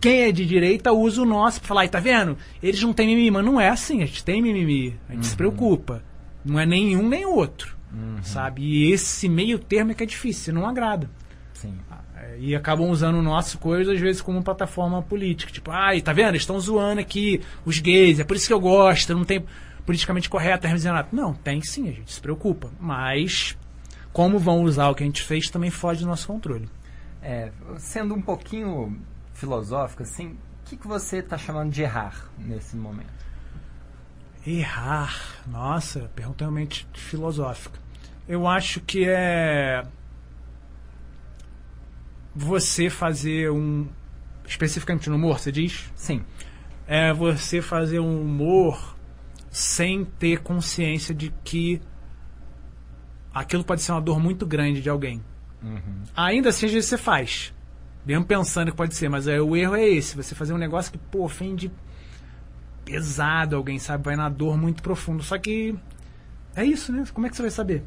quem 0.02 0.24
é 0.24 0.32
de 0.32 0.44
direita 0.46 0.92
usa 0.92 1.22
o 1.22 1.26
nosso 1.26 1.60
pra 1.60 1.68
falar, 1.68 1.82
"Ai, 1.82 1.88
tá 1.90 2.00
vendo? 2.00 2.36
Eles 2.62 2.82
não 2.82 2.92
têm 2.94 3.08
mimimi. 3.08 3.30
Mas 3.32 3.46
não 3.46 3.62
é 3.62 3.70
assim. 3.70 4.02
A 4.02 4.06
gente 4.08 4.24
tem 4.26 4.42
mimimi. 4.42 5.00
A 5.08 5.14
gente 5.14 5.28
se 5.28 5.36
preocupa. 5.36 6.04
Não 6.44 6.60
é 6.60 6.66
nenhum 6.66 7.08
nem 7.08 7.24
outro. 7.26 7.78
Sabe? 8.24 8.64
E 8.64 8.92
esse 8.92 9.30
meio 9.30 9.60
termo 9.60 9.92
é 9.92 9.94
que 9.94 10.02
é 10.02 10.06
difícil. 10.08 10.52
Não 10.52 10.68
agrada. 10.68 11.08
Sim. 11.54 11.76
É, 12.18 12.38
E 12.40 12.56
acabam 12.56 12.90
usando 12.90 13.16
o 13.18 13.22
nosso 13.22 13.60
coisa, 13.60 13.94
às 13.94 14.00
vezes, 14.00 14.20
como 14.20 14.42
plataforma 14.42 15.02
política. 15.04 15.52
Tipo, 15.52 15.70
ai, 15.70 16.02
tá 16.02 16.12
vendo? 16.12 16.30
Eles 16.30 16.42
estão 16.42 16.60
zoando 16.60 17.00
aqui 17.02 17.40
os 17.64 17.78
gays, 17.80 18.20
é 18.20 18.24
por 18.24 18.36
isso 18.36 18.48
que 18.48 18.54
eu 18.54 18.60
gosto, 18.60 19.14
não 19.14 19.24
tem 19.24 19.46
politicamente 19.86 20.28
correto, 20.30 20.66
Renato. 20.66 21.16
Não, 21.16 21.34
tem 21.36 21.62
sim, 21.62 21.88
a 21.88 21.92
gente 21.92 22.12
se 22.12 22.20
preocupa. 22.20 22.72
Mas 22.80 23.56
como 24.14 24.38
vão 24.38 24.62
usar 24.62 24.90
o 24.90 24.96
que 24.96 25.04
a 25.04 25.06
gente 25.06 25.24
fez 25.24 25.50
também 25.50 25.72
foge 25.72 26.02
do 26.02 26.08
nosso 26.08 26.28
controle. 26.28 26.70
É, 27.22 27.52
sendo 27.80 28.14
um 28.14 28.22
pouquinho 28.22 29.02
filosófico, 29.34 30.04
assim, 30.04 30.28
o 30.28 30.38
que, 30.66 30.78
que 30.78 30.88
você 30.88 31.18
está 31.18 31.38
chamando 31.38 31.72
de 31.72 31.82
errar 31.82 32.30
nesse 32.38 32.78
momento? 32.78 33.12
Errar. 34.46 35.42
Nossa, 35.48 36.12
pergunta 36.16 36.44
realmente 36.44 36.88
filosófica. 36.94 37.80
Eu 38.28 38.48
acho 38.48 38.80
que 38.82 39.06
é 39.08 39.84
você 42.36 42.90
fazer 42.90 43.50
um. 43.52 43.88
Especificamente 44.46 45.10
no 45.10 45.16
humor, 45.16 45.40
você 45.40 45.52
diz? 45.52 45.92
Sim. 45.96 46.24
É 46.86 47.14
você 47.14 47.62
fazer 47.62 48.00
um 48.00 48.22
humor 48.22 48.96
sem 49.50 50.04
ter 50.04 50.42
consciência 50.42 51.16
de 51.16 51.34
que 51.44 51.82
aquilo 53.34 53.64
pode 53.64 53.82
ser 53.82 53.92
uma 53.92 54.02
dor 54.02 54.20
muito 54.20 54.46
grande 54.46 54.82
de 54.82 54.90
alguém. 54.90 55.24
Ainda 56.16 56.50
assim, 56.50 56.66
às 56.66 56.72
vezes 56.72 56.90
você 56.90 56.98
faz. 56.98 57.54
Mesmo 58.06 58.26
pensando 58.26 58.70
que 58.72 58.78
pode 58.78 58.96
ser, 58.96 59.10
mas 59.10 59.28
é, 59.28 59.42
o 59.42 59.56
erro 59.56 59.76
é 59.76 59.88
esse: 59.88 60.16
você 60.16 60.36
fazer 60.36 60.54
um 60.54 60.58
negócio 60.58 60.92
que, 60.92 60.98
pô, 60.98 61.24
ofende 61.24 61.72
pesado 62.84 63.56
alguém, 63.56 63.80
sabe? 63.80 64.04
Vai 64.04 64.16
na 64.16 64.28
dor 64.28 64.58
muito 64.58 64.84
profunda. 64.84 65.24
Só 65.24 65.38
que 65.38 65.74
é 66.56 66.66
isso, 66.66 66.92
né? 66.92 67.04
Como 67.14 67.26
é 67.26 67.30
que 67.30 67.36
você 67.36 67.42
vai 67.42 67.52
saber? 67.52 67.84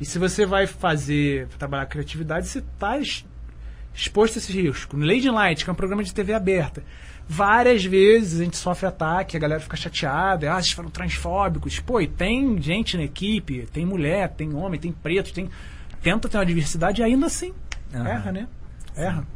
E 0.00 0.04
se 0.04 0.18
você 0.18 0.46
vai 0.46 0.66
fazer, 0.66 1.46
trabalhar 1.58 1.86
criatividade, 1.86 2.46
você 2.46 2.58
está 2.60 2.98
exposto 3.94 4.36
a 4.36 4.38
esse 4.38 4.52
risco. 4.52 4.96
No 4.96 5.06
Lady 5.06 5.30
Light, 5.30 5.64
que 5.64 5.70
é 5.70 5.72
um 5.72 5.76
programa 5.76 6.02
de 6.02 6.14
TV 6.14 6.32
aberta, 6.32 6.82
várias 7.28 7.84
vezes 7.84 8.40
a 8.40 8.44
gente 8.44 8.56
sofre 8.56 8.86
ataque, 8.86 9.36
a 9.36 9.40
galera 9.40 9.60
fica 9.60 9.76
chateada, 9.76 10.50
ah, 10.52 10.54
vocês 10.62 10.72
foram 10.72 10.90
transfóbicos. 10.90 11.80
Pô, 11.80 12.00
e 12.00 12.06
tem 12.06 12.60
gente 12.60 12.96
na 12.96 13.02
equipe, 13.04 13.66
tem 13.72 13.84
mulher, 13.84 14.28
tem 14.30 14.54
homem, 14.54 14.78
tem 14.78 14.92
preto, 14.92 15.32
tem. 15.32 15.50
Tenta 16.02 16.28
ter 16.28 16.38
uma 16.38 16.46
diversidade 16.46 17.00
e 17.00 17.04
ainda 17.04 17.26
assim 17.26 17.52
Aham. 17.92 18.08
erra, 18.08 18.32
né? 18.32 18.48
Erra. 18.96 19.26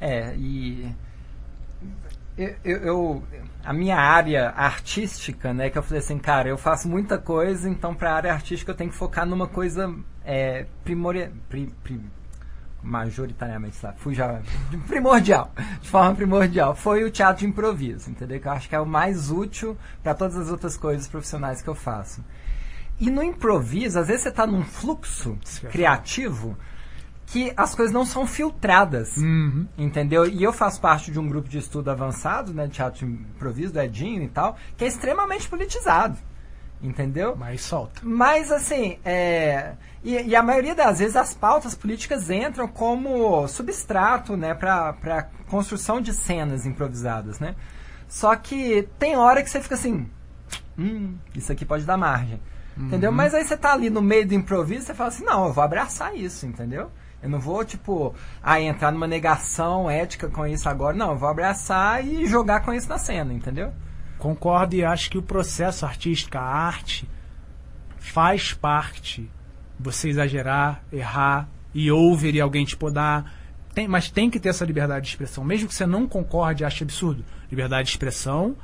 É, 0.00 0.34
e 0.36 0.90
eu, 2.36 2.54
eu- 2.64 2.78
eu- 2.82 3.22
a 3.62 3.72
minha 3.72 3.96
área 3.96 4.48
artística, 4.50 5.52
né, 5.52 5.68
que 5.70 5.76
eu 5.78 5.82
falei 5.82 5.98
assim, 5.98 6.18
cara, 6.18 6.48
eu 6.48 6.56
faço 6.58 6.88
muita 6.88 7.18
coisa, 7.18 7.68
então 7.68 7.94
para 7.94 8.10
a 8.10 8.14
área 8.16 8.32
artística 8.32 8.72
eu 8.72 8.74
tenho 8.76 8.90
que 8.90 8.96
focar 8.96 9.26
numa 9.26 9.46
coisa 9.46 9.94
é, 10.24 10.66
primordial, 10.82 11.28
majoritariamente, 12.82 13.76
lá, 13.82 13.92
fui 13.92 14.14
já 14.14 14.40
primordial, 14.86 15.52
de 15.80 15.88
forma 15.88 16.14
primordial, 16.14 16.74
foi 16.74 17.04
o 17.04 17.10
teatro 17.10 17.40
de 17.40 17.46
improviso, 17.46 18.10
entendeu? 18.10 18.40
Que 18.40 18.48
eu 18.48 18.52
acho 18.52 18.68
que 18.68 18.74
é 18.74 18.80
o 18.80 18.86
mais 18.86 19.30
útil 19.30 19.76
para 20.02 20.14
todas 20.14 20.36
as 20.36 20.50
outras 20.50 20.76
coisas 20.76 21.06
profissionais 21.06 21.62
que 21.62 21.68
eu 21.68 21.74
faço. 21.74 22.24
E 22.98 23.10
no 23.10 23.22
improviso, 23.22 23.98
às 23.98 24.08
vezes 24.08 24.22
você 24.22 24.28
está 24.28 24.46
num 24.46 24.62
fluxo 24.62 25.38
criativo 25.70 26.56
que 27.26 27.52
as 27.56 27.74
coisas 27.74 27.94
não 27.94 28.04
são 28.04 28.26
filtradas. 28.26 29.16
Entendeu? 29.78 30.26
E 30.26 30.42
eu 30.42 30.52
faço 30.52 30.80
parte 30.80 31.12
de 31.12 31.18
um 31.18 31.28
grupo 31.28 31.48
de 31.48 31.58
estudo 31.58 31.90
avançado, 31.90 32.52
né, 32.52 32.66
de 32.66 32.72
teatro 32.72 33.06
de 33.06 33.12
improviso, 33.12 33.72
do 33.72 33.80
Edinho 33.80 34.22
e 34.22 34.28
tal, 34.28 34.56
que 34.76 34.84
é 34.84 34.88
extremamente 34.88 35.48
politizado. 35.48 36.18
Entendeu? 36.82 37.36
Mas 37.36 37.60
solta. 37.60 38.00
Mas, 38.02 38.50
assim, 38.50 38.98
é, 39.04 39.74
e, 40.02 40.14
e 40.14 40.34
a 40.34 40.42
maioria 40.42 40.74
das 40.74 40.98
vezes 40.98 41.14
as 41.14 41.34
pautas 41.34 41.74
políticas 41.74 42.30
entram 42.30 42.66
como 42.66 43.46
substrato, 43.48 44.36
né, 44.36 44.54
para 44.54 45.28
construção 45.48 46.00
de 46.00 46.14
cenas 46.14 46.64
improvisadas, 46.64 47.38
né? 47.38 47.54
Só 48.08 48.34
que 48.34 48.88
tem 48.98 49.16
hora 49.16 49.42
que 49.42 49.50
você 49.50 49.60
fica 49.60 49.74
assim, 49.74 50.08
hum, 50.78 51.16
isso 51.34 51.52
aqui 51.52 51.64
pode 51.64 51.84
dar 51.84 51.96
margem. 51.96 52.40
Entendeu? 52.76 53.10
Uhum. 53.10 53.16
Mas 53.16 53.34
aí 53.34 53.44
você 53.44 53.56
tá 53.56 53.72
ali 53.72 53.90
no 53.90 54.00
meio 54.00 54.26
do 54.26 54.34
improviso, 54.34 54.86
você 54.86 54.94
fala 54.94 55.08
assim, 55.08 55.24
não, 55.24 55.46
eu 55.46 55.52
vou 55.52 55.62
abraçar 55.62 56.16
isso, 56.16 56.46
entendeu? 56.46 56.90
Eu 57.22 57.28
não 57.28 57.38
vou, 57.38 57.62
tipo, 57.64 58.14
aí 58.42 58.64
entrar 58.64 58.90
numa 58.90 59.06
negação 59.06 59.90
ética 59.90 60.28
com 60.28 60.46
isso 60.46 60.68
agora. 60.68 60.96
Não, 60.96 61.10
eu 61.10 61.18
vou 61.18 61.28
abraçar 61.28 62.04
e 62.04 62.26
jogar 62.26 62.60
com 62.60 62.72
isso 62.72 62.88
na 62.88 62.96
cena, 62.96 63.34
entendeu? 63.34 63.72
Concordo 64.20 64.76
e 64.76 64.84
acho 64.84 65.10
que 65.10 65.18
o 65.18 65.22
processo 65.22 65.86
artístico, 65.86 66.36
a 66.36 66.42
arte, 66.42 67.08
faz 67.98 68.52
parte 68.52 69.28
você 69.78 70.10
exagerar, 70.10 70.84
errar 70.92 71.48
e 71.74 71.90
over 71.90 72.34
e 72.34 72.40
alguém 72.40 72.64
te 72.64 72.76
podar. 72.76 73.32
Tem, 73.74 73.88
mas 73.88 74.10
tem 74.10 74.28
que 74.28 74.38
ter 74.38 74.50
essa 74.50 74.64
liberdade 74.64 75.06
de 75.06 75.10
expressão. 75.12 75.42
Mesmo 75.42 75.68
que 75.68 75.74
você 75.74 75.86
não 75.86 76.06
concorde 76.06 76.62
e 76.62 76.66
ache 76.66 76.84
absurdo. 76.84 77.24
Liberdade 77.50 77.86
de 77.86 77.92
expressão 77.92 78.56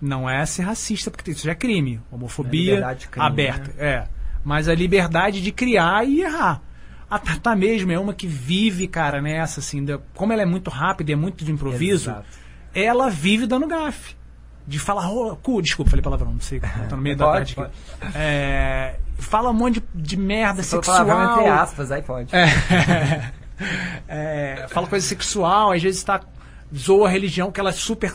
não 0.00 0.28
é 0.28 0.44
ser 0.44 0.62
racista, 0.62 1.10
porque 1.10 1.30
isso 1.30 1.44
já 1.44 1.52
é 1.52 1.54
crime. 1.54 2.00
Homofobia 2.12 2.94
de 2.94 3.08
crime, 3.08 3.26
aberta. 3.26 3.72
É. 3.78 4.06
Mas 4.44 4.68
a 4.68 4.74
liberdade 4.74 5.40
de 5.40 5.50
criar 5.50 6.06
e 6.06 6.20
errar. 6.20 6.60
A 7.08 7.18
Tata 7.18 7.56
mesmo 7.56 7.90
é 7.90 7.98
uma 7.98 8.12
que 8.12 8.26
vive, 8.26 8.86
cara, 8.86 9.22
nessa, 9.22 9.60
assim, 9.60 9.86
como 10.14 10.32
ela 10.32 10.42
é 10.42 10.46
muito 10.46 10.68
rápida 10.68 11.10
e 11.10 11.14
é 11.14 11.16
muito 11.16 11.44
de 11.44 11.52
improviso, 11.52 12.10
Exato. 12.10 12.26
ela 12.74 13.08
vive 13.08 13.46
dando 13.46 13.66
gafe. 13.66 14.14
De 14.66 14.78
falar, 14.78 15.10
oh, 15.10 15.36
cu, 15.36 15.60
desculpa, 15.60 15.90
falei 15.90 16.02
palavrão, 16.02 16.32
não 16.32 16.40
sei, 16.40 16.60
tô 16.88 16.96
no 16.96 17.02
meio 17.02 17.16
da 17.16 17.26
Pode, 17.26 17.54
tarde. 17.54 17.72
É, 18.14 18.96
fala 19.18 19.50
um 19.50 19.54
monte 19.54 19.80
de, 19.80 19.86
de 19.94 20.16
merda 20.16 20.62
Se 20.62 20.70
sexual. 20.70 21.02
entre 21.02 21.46
aspas, 21.48 21.92
aí 21.92 22.02
pode. 22.02 22.34
É. 22.34 23.32
É, 24.08 24.66
fala 24.68 24.88
coisa 24.88 25.06
sexual, 25.06 25.70
às 25.70 25.80
vezes 25.80 26.02
tá, 26.02 26.20
zoa 26.74 27.06
a 27.06 27.10
religião, 27.10 27.52
que 27.52 27.60
ela 27.60 27.70
é 27.70 27.72
super 27.72 28.12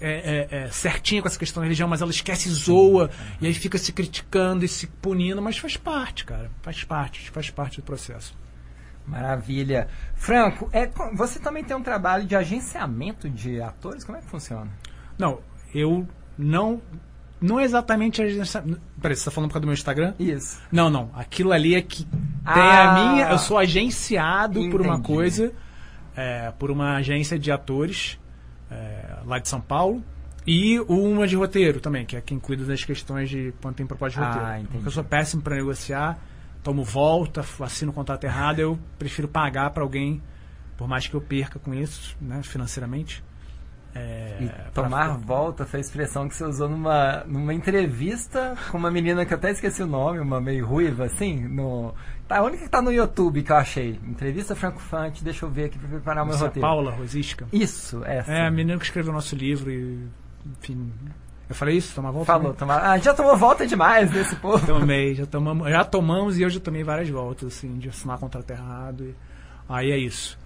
é, 0.00 0.48
é, 0.50 0.64
é, 0.64 0.68
certinha 0.70 1.22
com 1.22 1.28
essa 1.28 1.38
questão 1.38 1.60
da 1.60 1.64
religião, 1.64 1.88
mas 1.88 2.02
ela 2.02 2.10
esquece 2.10 2.48
e 2.48 2.52
zoa, 2.52 3.10
e 3.40 3.46
aí 3.46 3.54
fica 3.54 3.78
se 3.78 3.92
criticando 3.92 4.64
e 4.64 4.68
se 4.68 4.86
punindo, 4.86 5.40
mas 5.40 5.56
faz 5.56 5.76
parte, 5.76 6.24
cara. 6.24 6.50
Faz 6.62 6.84
parte, 6.84 7.30
faz 7.30 7.50
parte 7.50 7.80
do 7.80 7.84
processo. 7.84 8.36
Maravilha. 9.06 9.88
Franco, 10.14 10.68
é, 10.72 10.90
você 11.14 11.38
também 11.38 11.62
tem 11.62 11.76
um 11.76 11.82
trabalho 11.82 12.26
de 12.26 12.34
agenciamento 12.34 13.28
de 13.28 13.60
atores? 13.60 14.02
Como 14.02 14.18
é 14.18 14.20
que 14.20 14.26
funciona? 14.26 14.70
Não, 15.18 15.40
eu 15.74 16.06
não. 16.38 16.80
Não 17.40 17.60
é 17.60 17.64
exatamente 17.64 18.22
a 18.22 18.24
agência. 18.24 18.64
Peraí, 19.02 19.14
você 19.16 19.24
tá 19.26 19.30
falando 19.30 19.50
por 19.50 19.54
causa 19.54 19.62
do 19.62 19.66
meu 19.66 19.74
Instagram? 19.74 20.14
Isso. 20.18 20.58
Não, 20.72 20.88
não. 20.88 21.10
Aquilo 21.14 21.52
ali 21.52 21.74
é 21.74 21.82
que 21.82 22.04
tem 22.04 22.18
Ah. 22.44 22.90
a 22.90 22.94
minha. 23.12 23.30
Eu 23.30 23.38
sou 23.38 23.58
agenciado 23.58 24.60
por 24.70 24.80
uma 24.80 24.94
Entendi. 24.94 25.06
coisa, 25.06 25.52
é, 26.16 26.50
por 26.58 26.70
uma 26.70 26.96
agência 26.96 27.38
de 27.38 27.50
atores 27.52 28.18
é, 28.70 29.18
lá 29.26 29.38
de 29.38 29.48
São 29.48 29.60
Paulo. 29.60 30.02
E 30.46 30.78
uma 30.80 31.26
de 31.26 31.36
roteiro 31.36 31.80
também, 31.80 32.04
que 32.06 32.16
é 32.16 32.20
quem 32.20 32.38
cuida 32.38 32.64
das 32.64 32.82
questões 32.84 33.28
de 33.30 33.52
quando 33.62 33.74
tem 33.76 33.86
proposta 33.86 34.18
de 34.20 34.24
Ah, 34.26 34.28
roteiro. 34.30 34.52
entendi. 34.56 34.68
Porque 34.72 34.88
eu 34.88 34.92
sou 34.92 35.04
péssimo 35.04 35.42
para 35.42 35.56
negociar, 35.56 36.18
tomo 36.62 36.82
volta, 36.84 37.44
assino 37.60 37.90
o 37.92 37.94
contrato 37.94 38.24
errado, 38.24 38.58
eu 38.58 38.78
prefiro 38.98 39.28
pagar 39.28 39.70
para 39.70 39.82
alguém, 39.82 40.22
por 40.76 40.86
mais 40.88 41.06
que 41.06 41.14
eu 41.14 41.20
perca 41.20 41.58
com 41.58 41.72
isso, 41.74 42.16
né, 42.20 42.42
financeiramente. 42.42 43.22
É, 43.94 44.38
E 44.40 44.46
pra- 44.48 44.64
tomar 44.74 45.16
volta 45.18 45.64
foi 45.64 45.78
a 45.78 45.80
expressão 45.80 46.28
que 46.28 46.34
você 46.34 46.44
usou 46.44 46.68
numa, 46.68 47.22
numa 47.26 47.54
entrevista 47.54 48.56
com 48.70 48.76
uma 48.78 48.90
menina 48.90 49.24
que 49.24 49.32
eu 49.32 49.38
até 49.38 49.50
esqueci 49.52 49.82
o 49.82 49.86
nome, 49.86 50.18
uma 50.18 50.40
meio 50.40 50.66
ruiva, 50.66 51.04
assim. 51.04 51.46
No, 51.46 51.94
tá, 52.26 52.38
a 52.38 52.42
única 52.42 52.64
que 52.64 52.68
tá 52.70 52.82
no 52.82 52.90
YouTube 52.92 53.42
que 53.42 53.52
eu 53.52 53.56
achei. 53.56 54.00
Entrevista 54.06 54.56
Franco 54.56 54.80
Fante, 54.80 55.22
deixa 55.22 55.44
eu 55.46 55.50
ver 55.50 55.66
aqui 55.66 55.78
pra 55.78 55.88
preparar 55.88 56.24
o 56.24 56.26
meu 56.26 56.34
é 56.36 56.38
roteiro. 56.38 56.60
Paula 56.66 56.90
Rosisca. 56.90 57.46
Isso, 57.52 58.02
essa. 58.04 58.32
É, 58.32 58.46
a 58.46 58.50
menina 58.50 58.78
que 58.78 58.84
escreveu 58.84 59.12
o 59.12 59.14
nosso 59.14 59.36
livro 59.36 59.70
e. 59.70 59.98
Enfim. 60.60 60.92
Eu 61.48 61.54
falei 61.54 61.76
isso? 61.76 61.94
Tomar 61.94 62.10
volta? 62.10 62.26
Falou, 62.26 62.54
também? 62.54 62.76
tomar, 62.76 62.90
ah, 62.90 62.98
já 62.98 63.14
tomou 63.14 63.36
volta 63.36 63.66
demais 63.66 64.10
nesse 64.10 64.34
povo. 64.36 64.64
Tomei, 64.66 65.14
já 65.14 65.26
tomamos, 65.26 65.68
já 65.70 65.84
tomamos 65.84 66.38
e 66.38 66.42
eu 66.42 66.50
já 66.50 66.58
tomei 66.58 66.82
várias 66.82 67.08
voltas, 67.10 67.48
assim, 67.56 67.78
de 67.78 67.88
assinar 67.90 68.18
contrato 68.18 68.50
errado. 68.50 69.04
e- 69.04 69.14
Aí 69.68 69.90
é 69.92 69.98
isso. 69.98 70.38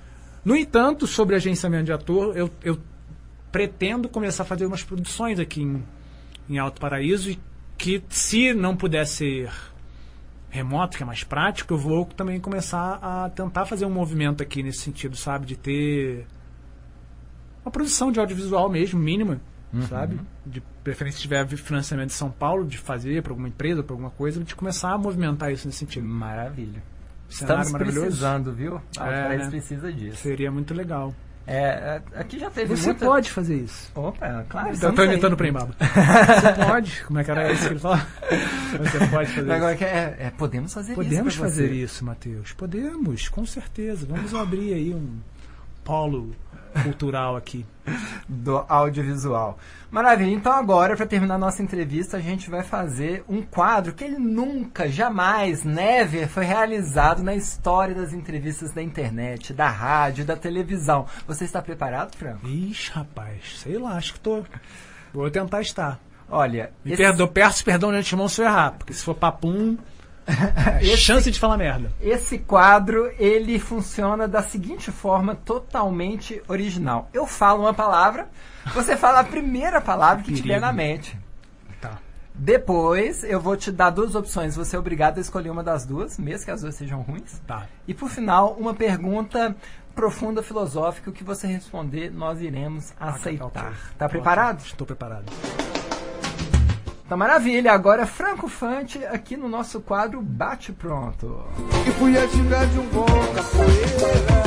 No 0.44 0.54
entanto, 0.56 1.06
sobre 1.06 1.34
agenciamento 1.36 1.84
de 1.84 1.92
ator, 1.92 2.36
eu, 2.36 2.50
eu 2.62 2.78
pretendo 3.50 4.08
começar 4.08 4.42
a 4.42 4.46
fazer 4.46 4.66
umas 4.66 4.82
produções 4.82 5.38
aqui 5.38 5.62
em, 5.62 5.82
em 6.48 6.58
Alto 6.58 6.80
Paraíso 6.80 7.30
e 7.30 7.38
que, 7.76 8.02
se 8.08 8.52
não 8.52 8.76
puder 8.76 9.06
ser 9.06 9.50
remoto, 10.50 10.96
que 10.96 11.02
é 11.02 11.06
mais 11.06 11.22
prático, 11.24 11.74
eu 11.74 11.78
vou 11.78 12.04
também 12.06 12.40
começar 12.40 12.98
a 13.02 13.28
tentar 13.30 13.66
fazer 13.66 13.84
um 13.84 13.90
movimento 13.90 14.42
aqui 14.42 14.62
nesse 14.62 14.80
sentido, 14.80 15.16
sabe? 15.16 15.46
De 15.46 15.56
ter 15.56 16.26
uma 17.64 17.70
produção 17.70 18.10
de 18.10 18.18
audiovisual 18.18 18.68
mesmo, 18.68 18.98
mínima, 18.98 19.40
Uhum. 19.70 19.82
sabe? 19.82 20.18
De 20.46 20.62
preferência, 20.82 21.16
se 21.18 21.22
tiver 21.22 21.46
financiamento 21.46 22.08
de 22.08 22.14
São 22.14 22.30
Paulo, 22.30 22.64
de 22.64 22.78
fazer 22.78 23.22
para 23.22 23.32
alguma 23.32 23.48
empresa, 23.48 23.82
para 23.82 23.92
alguma 23.92 24.10
coisa, 24.10 24.42
de 24.42 24.54
começar 24.56 24.92
a 24.92 24.96
movimentar 24.98 25.52
isso 25.52 25.66
nesse 25.66 25.78
sentido. 25.78 26.06
Maravilha. 26.06 26.82
Estamos 27.28 27.70
precisando, 27.72 28.52
viu? 28.54 28.76
Alto 28.76 29.02
É, 29.02 29.36
né? 29.36 29.50
precisa 29.50 29.92
disso. 29.92 30.16
Seria 30.16 30.50
muito 30.50 30.72
legal. 30.72 31.14
É, 31.50 32.02
é, 32.14 32.20
aqui 32.20 32.38
já 32.38 32.50
teve 32.50 32.76
Você 32.76 32.88
muita... 32.88 33.06
pode 33.06 33.30
fazer 33.30 33.56
isso. 33.56 33.90
Opa, 33.94 34.44
claro. 34.50 34.68
Eu 34.82 34.92
tô 34.92 35.02
imitando 35.02 35.32
o 35.32 35.36
Prembaba. 35.36 35.74
Você 35.80 36.52
pode? 36.66 37.04
Como 37.04 37.18
é 37.18 37.24
que 37.24 37.30
era 37.30 37.50
isso 37.52 37.62
que 37.62 37.72
ele 37.72 37.80
falava? 37.80 38.06
Você 38.78 39.06
pode 39.10 39.32
fazer 39.32 39.52
Agora 39.52 39.70
isso. 39.72 39.78
que 39.78 39.84
é, 39.84 40.16
é, 40.18 40.30
podemos 40.36 40.74
fazer 40.74 40.94
Podemos 40.94 41.32
isso 41.32 41.40
pra 41.40 41.48
fazer 41.48 41.68
você. 41.68 41.74
isso, 41.74 42.04
Matheus. 42.04 42.52
Podemos, 42.52 43.28
com 43.30 43.46
certeza. 43.46 44.06
Vamos 44.06 44.34
abrir 44.34 44.74
aí 44.74 44.94
um 44.94 45.18
polo 45.82 46.32
cultural 46.82 47.36
aqui. 47.36 47.64
do 48.28 48.62
audiovisual. 48.68 49.58
Maravilha. 49.90 50.30
Então 50.30 50.52
agora, 50.52 50.94
para 50.94 51.06
terminar 51.06 51.38
nossa 51.38 51.62
entrevista, 51.62 52.18
a 52.18 52.20
gente 52.20 52.50
vai 52.50 52.62
fazer 52.62 53.24
um 53.26 53.40
quadro 53.40 53.94
que 53.94 54.04
ele 54.04 54.18
nunca, 54.18 54.86
jamais, 54.88 55.64
never 55.64 56.28
foi 56.28 56.44
realizado 56.44 57.22
na 57.22 57.34
história 57.34 57.94
das 57.94 58.12
entrevistas 58.12 58.72
da 58.72 58.82
internet, 58.82 59.54
da 59.54 59.68
rádio, 59.68 60.26
da 60.26 60.36
televisão. 60.36 61.06
Você 61.26 61.44
está 61.44 61.62
preparado, 61.62 62.14
Franco? 62.16 62.46
Ixi, 62.46 62.90
rapaz, 62.92 63.60
sei 63.62 63.78
lá, 63.78 63.92
acho 63.96 64.12
que 64.14 64.20
tô. 64.20 64.42
Vou 65.14 65.30
tentar 65.30 65.62
estar. 65.62 65.98
Olha, 66.30 66.70
Me 66.84 66.92
esse- 66.92 67.02
perdo, 67.02 67.26
peço 67.26 67.64
perdão 67.64 67.90
de 67.90 67.96
antemão 67.96 68.28
se 68.28 68.42
eu 68.42 68.46
errar, 68.46 68.72
porque 68.72 68.92
se 68.92 69.02
for 69.02 69.14
papum, 69.14 69.78
chance 70.96 71.30
de 71.30 71.38
falar 71.38 71.56
merda. 71.56 71.92
Esse 72.00 72.38
quadro, 72.38 73.12
ele 73.18 73.58
funciona 73.58 74.28
da 74.28 74.42
seguinte 74.42 74.90
forma, 74.90 75.34
totalmente 75.34 76.42
original. 76.48 77.08
Eu 77.12 77.26
falo 77.26 77.62
uma 77.62 77.74
palavra, 77.74 78.28
você 78.74 78.96
fala 78.96 79.20
a 79.20 79.24
primeira 79.24 79.80
palavra 79.80 80.22
que 80.22 80.32
tiver 80.32 80.60
Perigo. 80.60 80.66
na 80.66 80.72
mente. 80.72 81.18
Tá. 81.80 81.98
Depois, 82.34 83.24
eu 83.24 83.40
vou 83.40 83.56
te 83.56 83.72
dar 83.72 83.90
duas 83.90 84.14
opções. 84.14 84.54
Você 84.56 84.76
é 84.76 84.78
obrigado 84.78 85.18
a 85.18 85.20
escolher 85.20 85.50
uma 85.50 85.62
das 85.62 85.84
duas, 85.84 86.18
mesmo 86.18 86.44
que 86.44 86.50
as 86.50 86.62
duas 86.62 86.74
sejam 86.74 87.00
ruins. 87.02 87.40
Tá. 87.46 87.66
E 87.86 87.94
por 87.94 88.08
final, 88.08 88.54
uma 88.54 88.74
pergunta 88.74 89.56
profunda, 89.94 90.42
filosófica. 90.42 91.10
O 91.10 91.12
que 91.12 91.24
você 91.24 91.46
responder, 91.46 92.10
nós 92.10 92.40
iremos 92.40 92.92
aceitar. 93.00 93.72
Tá 93.98 94.08
preparado? 94.08 94.60
Estou 94.60 94.86
preparado. 94.86 95.26
Tá 97.08 97.16
maravilha. 97.16 97.72
Agora, 97.72 98.06
Franco 98.06 98.48
Fante, 98.48 99.02
aqui 99.06 99.36
no 99.36 99.48
nosso 99.48 99.80
quadro 99.80 100.20
Bate 100.20 100.72
Pronto. 100.72 101.42
E 101.86 101.90
fui 101.92 102.16
a 102.18 102.26
gingar 102.26 102.66
de 102.66 102.78
um 102.78 102.86
bom 102.88 103.06
capoeira. 103.06 104.38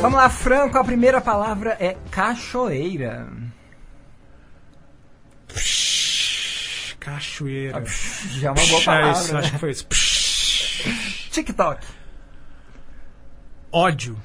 Vamos 0.00 0.18
lá, 0.18 0.28
Franco. 0.28 0.78
A 0.78 0.84
primeira 0.84 1.20
palavra 1.20 1.76
é 1.80 1.96
cachoeira. 2.10 3.28
Cachoeira. 7.00 7.84
Já 7.86 8.48
é 8.48 8.50
uma 8.52 8.66
boa 8.66 8.80
É 8.80 8.84
palavra. 8.84 9.10
isso, 9.12 9.32
né? 9.32 9.38
acho 9.40 9.52
que 9.52 9.58
foi 9.58 9.70
isso. 9.70 9.86
TikTok. 11.30 11.86
Ódio. 13.72 14.16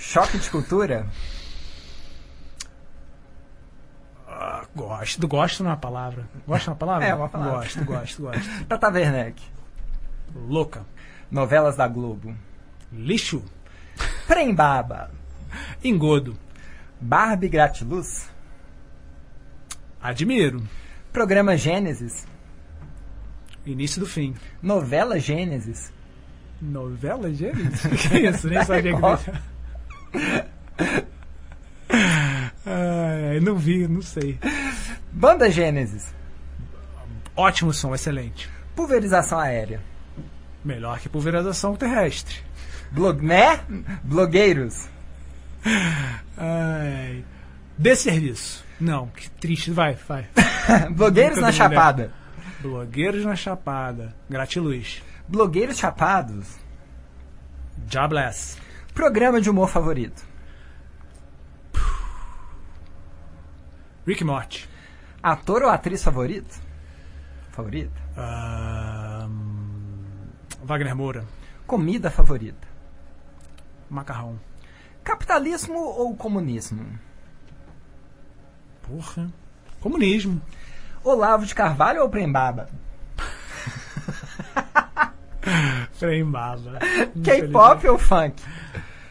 Choque 0.00 0.38
de 0.38 0.50
cultura. 0.50 1.06
Ah, 4.26 4.64
gosto. 4.74 5.28
Gosto 5.28 5.62
não 5.62 5.70
é 5.70 5.74
uma 5.74 5.78
palavra. 5.78 6.26
Gosto 6.46 6.68
é 6.68 6.70
uma 6.70 6.76
palavra? 6.76 7.06
É 7.06 7.14
uma 7.14 7.28
palavra. 7.28 7.58
Gosto, 7.58 7.84
gosto, 7.84 8.22
gosto. 8.22 8.48
Tata 8.66 8.88
Werneck. 8.88 9.40
Louca. 10.34 10.86
Novelas 11.30 11.76
da 11.76 11.86
Globo. 11.86 12.34
Lixo. 12.90 13.44
Prembaba. 14.26 15.10
Engodo. 15.84 16.34
Barbie 16.98 17.50
Gratiluz. 17.50 18.30
Admiro. 20.02 20.66
Programa 21.12 21.58
Gênesis. 21.58 22.26
Início 23.66 24.00
do 24.00 24.06
fim. 24.06 24.34
Novela 24.62 25.20
Gênesis. 25.20 25.92
Novela 26.60 27.32
Gênesis? 27.32 27.82
que 28.08 28.18
isso? 28.18 28.48
Nem 28.48 28.64
sabia 28.64 28.94
que 28.94 29.00
Ai, 32.66 33.40
não 33.40 33.56
vi, 33.56 33.88
não 33.88 34.02
sei. 34.02 34.38
Banda 35.12 35.50
Gênesis. 35.50 36.14
Ótimo 37.36 37.72
som, 37.72 37.94
excelente. 37.94 38.48
Pulverização 38.74 39.38
aérea. 39.38 39.80
Melhor 40.64 41.00
que 41.00 41.08
pulverização 41.08 41.74
terrestre. 41.74 42.36
Blog, 42.90 43.24
né? 43.24 43.60
Blogueiros. 44.02 44.88
Ai. 46.36 47.24
Desserviço. 47.78 48.64
Não, 48.80 49.06
que 49.08 49.30
triste. 49.30 49.70
Vai, 49.70 49.94
vai. 49.94 50.28
Blogueiros 50.92 51.38
na 51.38 51.52
Chapada. 51.52 52.12
Blogueiros 52.60 53.24
na 53.24 53.36
Chapada. 53.36 54.14
Gratiluz. 54.28 55.02
Blogueiros 55.26 55.78
Chapados. 55.78 56.46
Jobless. 57.88 58.58
Programa 58.94 59.40
de 59.40 59.48
humor 59.48 59.68
favorito. 59.68 60.24
Rick 64.06 64.24
Morty. 64.24 64.68
Ator 65.22 65.62
ou 65.62 65.68
atriz 65.68 66.02
favorito? 66.02 66.60
Favorita. 67.50 68.00
Wagner 70.62 70.94
Moura. 70.94 71.24
Comida 71.66 72.10
favorita. 72.10 72.68
Macarrão. 73.88 74.38
Capitalismo 75.04 75.78
ou 75.78 76.14
comunismo? 76.16 76.98
Porra. 78.82 79.28
Comunismo. 79.80 80.40
Olavo 81.02 81.46
de 81.46 81.54
Carvalho 81.54 82.02
ou 82.02 82.08
Prembaba? 82.08 82.68
Prembaba. 85.98 86.78
K-pop 87.24 87.88
ou 87.88 87.98
funk? 87.98 88.42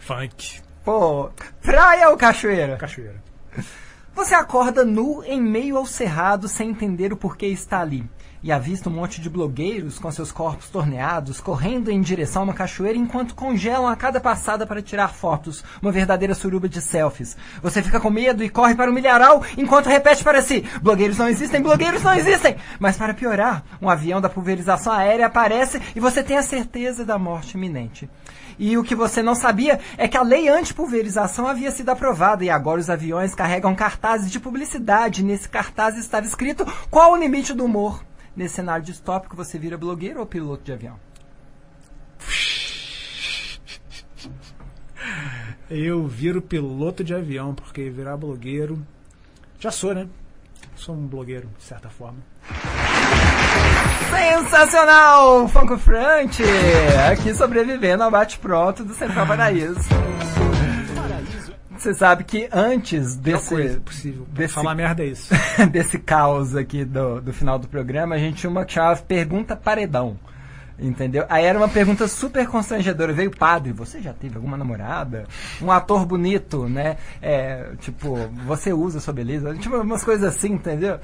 Funk. 0.09 0.59
Pô, 0.83 1.29
praia 1.61 2.09
ou 2.09 2.17
cachoeira? 2.17 2.77
Cachoeira. 2.77 3.21
Você 4.15 4.33
acorda 4.33 4.83
nu 4.83 5.23
em 5.23 5.39
meio 5.39 5.77
ao 5.77 5.85
cerrado 5.85 6.47
sem 6.47 6.71
entender 6.71 7.13
o 7.13 7.17
porquê 7.17 7.45
está 7.45 7.81
ali. 7.81 8.03
E 8.41 8.53
avista 8.53 8.89
um 8.89 8.93
monte 8.93 9.19
de 9.19 9.29
blogueiros 9.29 9.99
com 9.99 10.09
seus 10.09 10.31
corpos 10.31 10.69
torneados 10.69 11.41
correndo 11.41 11.91
em 11.91 11.99
direção 11.99 12.43
a 12.43 12.45
uma 12.45 12.53
cachoeira 12.53 12.97
enquanto 12.97 13.35
congelam 13.35 13.85
a 13.85 13.97
cada 13.97 14.21
passada 14.21 14.65
para 14.65 14.81
tirar 14.81 15.09
fotos, 15.09 15.61
uma 15.81 15.91
verdadeira 15.91 16.33
suruba 16.33 16.69
de 16.69 16.81
selfies. 16.81 17.35
Você 17.61 17.83
fica 17.83 17.99
com 17.99 18.09
medo 18.09 18.41
e 18.41 18.49
corre 18.49 18.75
para 18.75 18.89
o 18.89 18.93
milharal 18.93 19.43
enquanto 19.57 19.87
repete 19.87 20.23
para 20.23 20.41
si: 20.41 20.63
blogueiros 20.81 21.17
não 21.17 21.27
existem, 21.27 21.61
blogueiros 21.61 22.01
não 22.01 22.13
existem! 22.13 22.55
Mas 22.79 22.95
para 22.95 23.13
piorar, 23.13 23.61
um 23.81 23.89
avião 23.89 24.21
da 24.21 24.29
pulverização 24.29 24.93
aérea 24.93 25.25
aparece 25.25 25.81
e 25.93 25.99
você 25.99 26.23
tem 26.23 26.37
a 26.37 26.43
certeza 26.43 27.03
da 27.03 27.19
morte 27.19 27.55
iminente. 27.55 28.09
E 28.57 28.77
o 28.77 28.83
que 28.83 28.95
você 28.95 29.21
não 29.21 29.35
sabia 29.35 29.79
é 29.97 30.07
que 30.07 30.17
a 30.17 30.21
lei 30.21 30.47
anti-pulverização 30.47 31.45
havia 31.45 31.71
sido 31.71 31.89
aprovada 31.89 32.43
e 32.43 32.49
agora 32.49 32.79
os 32.79 32.89
aviões 32.89 33.35
carregam 33.35 33.75
cartazes 33.75 34.31
de 34.31 34.39
publicidade. 34.39 35.23
Nesse 35.23 35.47
cartaz 35.47 35.97
estava 35.97 36.25
escrito 36.25 36.65
qual 36.89 37.13
o 37.13 37.17
limite 37.17 37.53
do 37.53 37.65
humor. 37.65 38.08
Nesse 38.39 38.55
cenário 38.55 38.83
distópico, 38.85 39.35
você 39.35 39.59
vira 39.59 39.77
blogueiro 39.77 40.21
ou 40.21 40.25
piloto 40.25 40.63
de 40.63 40.71
avião? 40.71 40.97
Eu 45.69 46.07
viro 46.07 46.41
piloto 46.41 47.03
de 47.03 47.13
avião, 47.13 47.53
porque 47.53 47.89
virar 47.89 48.15
blogueiro. 48.15 48.81
Já 49.59 49.71
sou, 49.71 49.93
né? 49.93 50.07
Sou 50.73 50.95
um 50.95 51.05
blogueiro, 51.05 51.49
de 51.57 51.63
certa 51.65 51.89
forma. 51.89 52.19
Sensacional! 54.09 55.49
Funko 55.49 55.77
Frante! 55.77 56.41
Aqui 57.11 57.35
sobrevivendo 57.35 58.03
ao 58.03 58.11
bate-pronto 58.11 58.85
do 58.85 58.93
Central 58.93 59.27
Paraíso. 59.27 59.81
Você 61.79 61.93
sabe 61.93 62.23
que 62.25 62.47
antes 62.51 63.15
desse, 63.15 63.49
coisa 63.49 63.79
possível. 63.79 64.27
desse- 64.31 64.53
Falar 64.53 64.75
merda 64.75 65.03
é 65.03 65.07
isso. 65.07 65.33
desse 65.71 65.97
caos 65.97 66.55
aqui 66.55 66.83
do, 66.83 67.21
do 67.21 67.31
final 67.33 67.57
do 67.57 67.67
programa, 67.67 68.15
a 68.15 68.17
gente 68.19 68.37
tinha 68.37 68.49
uma 68.49 68.65
que 68.65 68.73
chamava 68.73 69.01
Pergunta 69.01 69.55
Paredão. 69.55 70.19
Entendeu? 70.81 71.25
Aí 71.27 71.43
era 71.43 71.57
uma 71.57 71.67
pergunta 71.67 72.07
super 72.07 72.47
constrangedora. 72.47 73.11
Veio 73.11 73.31
padre, 73.31 73.73
você 73.73 74.01
já 74.01 74.13
teve 74.13 74.35
alguma 74.37 74.55
namorada? 74.55 75.25
Um 75.61 75.69
ator 75.71 76.05
bonito, 76.05 76.69
né? 76.69 76.95
É, 77.21 77.71
tipo, 77.81 78.15
você 78.45 78.71
usa 78.71 78.99
sua 79.01 79.13
beleza? 79.13 79.53
Tipo, 79.55 79.75
umas 79.81 80.03
coisas 80.05 80.35
assim, 80.35 80.53
entendeu? 80.53 80.97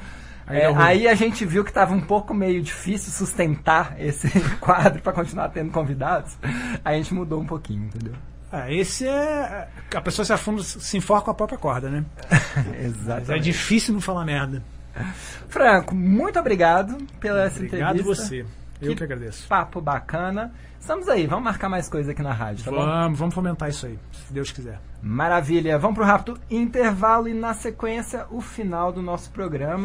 Aí 0.48 0.60
É, 0.60 0.76
aí 0.76 1.08
a 1.10 1.16
gente 1.16 1.44
viu 1.46 1.64
que 1.64 1.72
estava 1.72 1.94
um 1.94 2.00
pouco 2.00 2.34
meio 2.34 2.62
difícil 2.62 3.12
sustentar 3.12 3.96
esse 4.00 4.30
quadro 4.62 5.02
para 5.02 5.12
continuar 5.12 5.50
tendo 5.50 5.72
convidados. 5.72 6.38
Aí 6.84 6.96
a 6.96 6.98
gente 6.98 7.14
mudou 7.14 7.42
um 7.42 7.46
pouquinho, 7.46 7.84
entendeu? 7.86 8.14
Ah, 8.58 8.72
esse 8.72 9.06
é. 9.06 9.68
A 9.94 10.02
pessoa 10.02 10.26
se 10.26 10.32
afunda, 10.32 10.64
se 10.64 10.98
enforca 10.98 11.26
com 11.26 11.32
a 11.32 11.34
própria 11.34 11.58
corda, 11.58 11.90
né? 11.90 12.06
Mas 12.56 12.68
é 12.74 12.86
Exatamente. 12.86 13.44
difícil 13.44 13.94
não 13.94 14.00
falar 14.00 14.24
merda. 14.24 14.64
Franco, 15.50 15.94
muito 15.94 16.40
obrigado 16.40 16.98
pela 17.20 17.44
essa 17.44 17.62
Obrigado 17.62 17.98
entrevista. 17.98 18.24
você. 18.24 18.46
Eu 18.82 18.96
que 18.96 19.04
agradeço. 19.04 19.48
Papo 19.48 19.82
bacana. 19.82 20.54
Estamos 20.80 21.10
aí, 21.10 21.26
vamos 21.26 21.44
marcar 21.44 21.68
mais 21.68 21.90
coisa 21.90 22.12
aqui 22.12 22.22
na 22.22 22.32
rádio, 22.32 22.64
tá 22.64 22.70
bom? 22.72 22.78
Vamos, 22.78 23.18
vamos 23.20 23.34
fomentar 23.34 23.70
isso 23.70 23.88
aí, 23.88 23.98
se 24.12 24.32
Deus 24.32 24.52
quiser. 24.52 24.80
Maravilha. 25.02 25.80
Vamos 25.80 25.96
pro 25.96 26.06
rápido 26.06 26.40
intervalo 26.50 27.28
e 27.28 27.34
na 27.34 27.54
sequência 27.56 28.26
o 28.30 28.40
final 28.40 28.92
do 28.92 29.02
nosso 29.02 29.32
programa. 29.32 29.84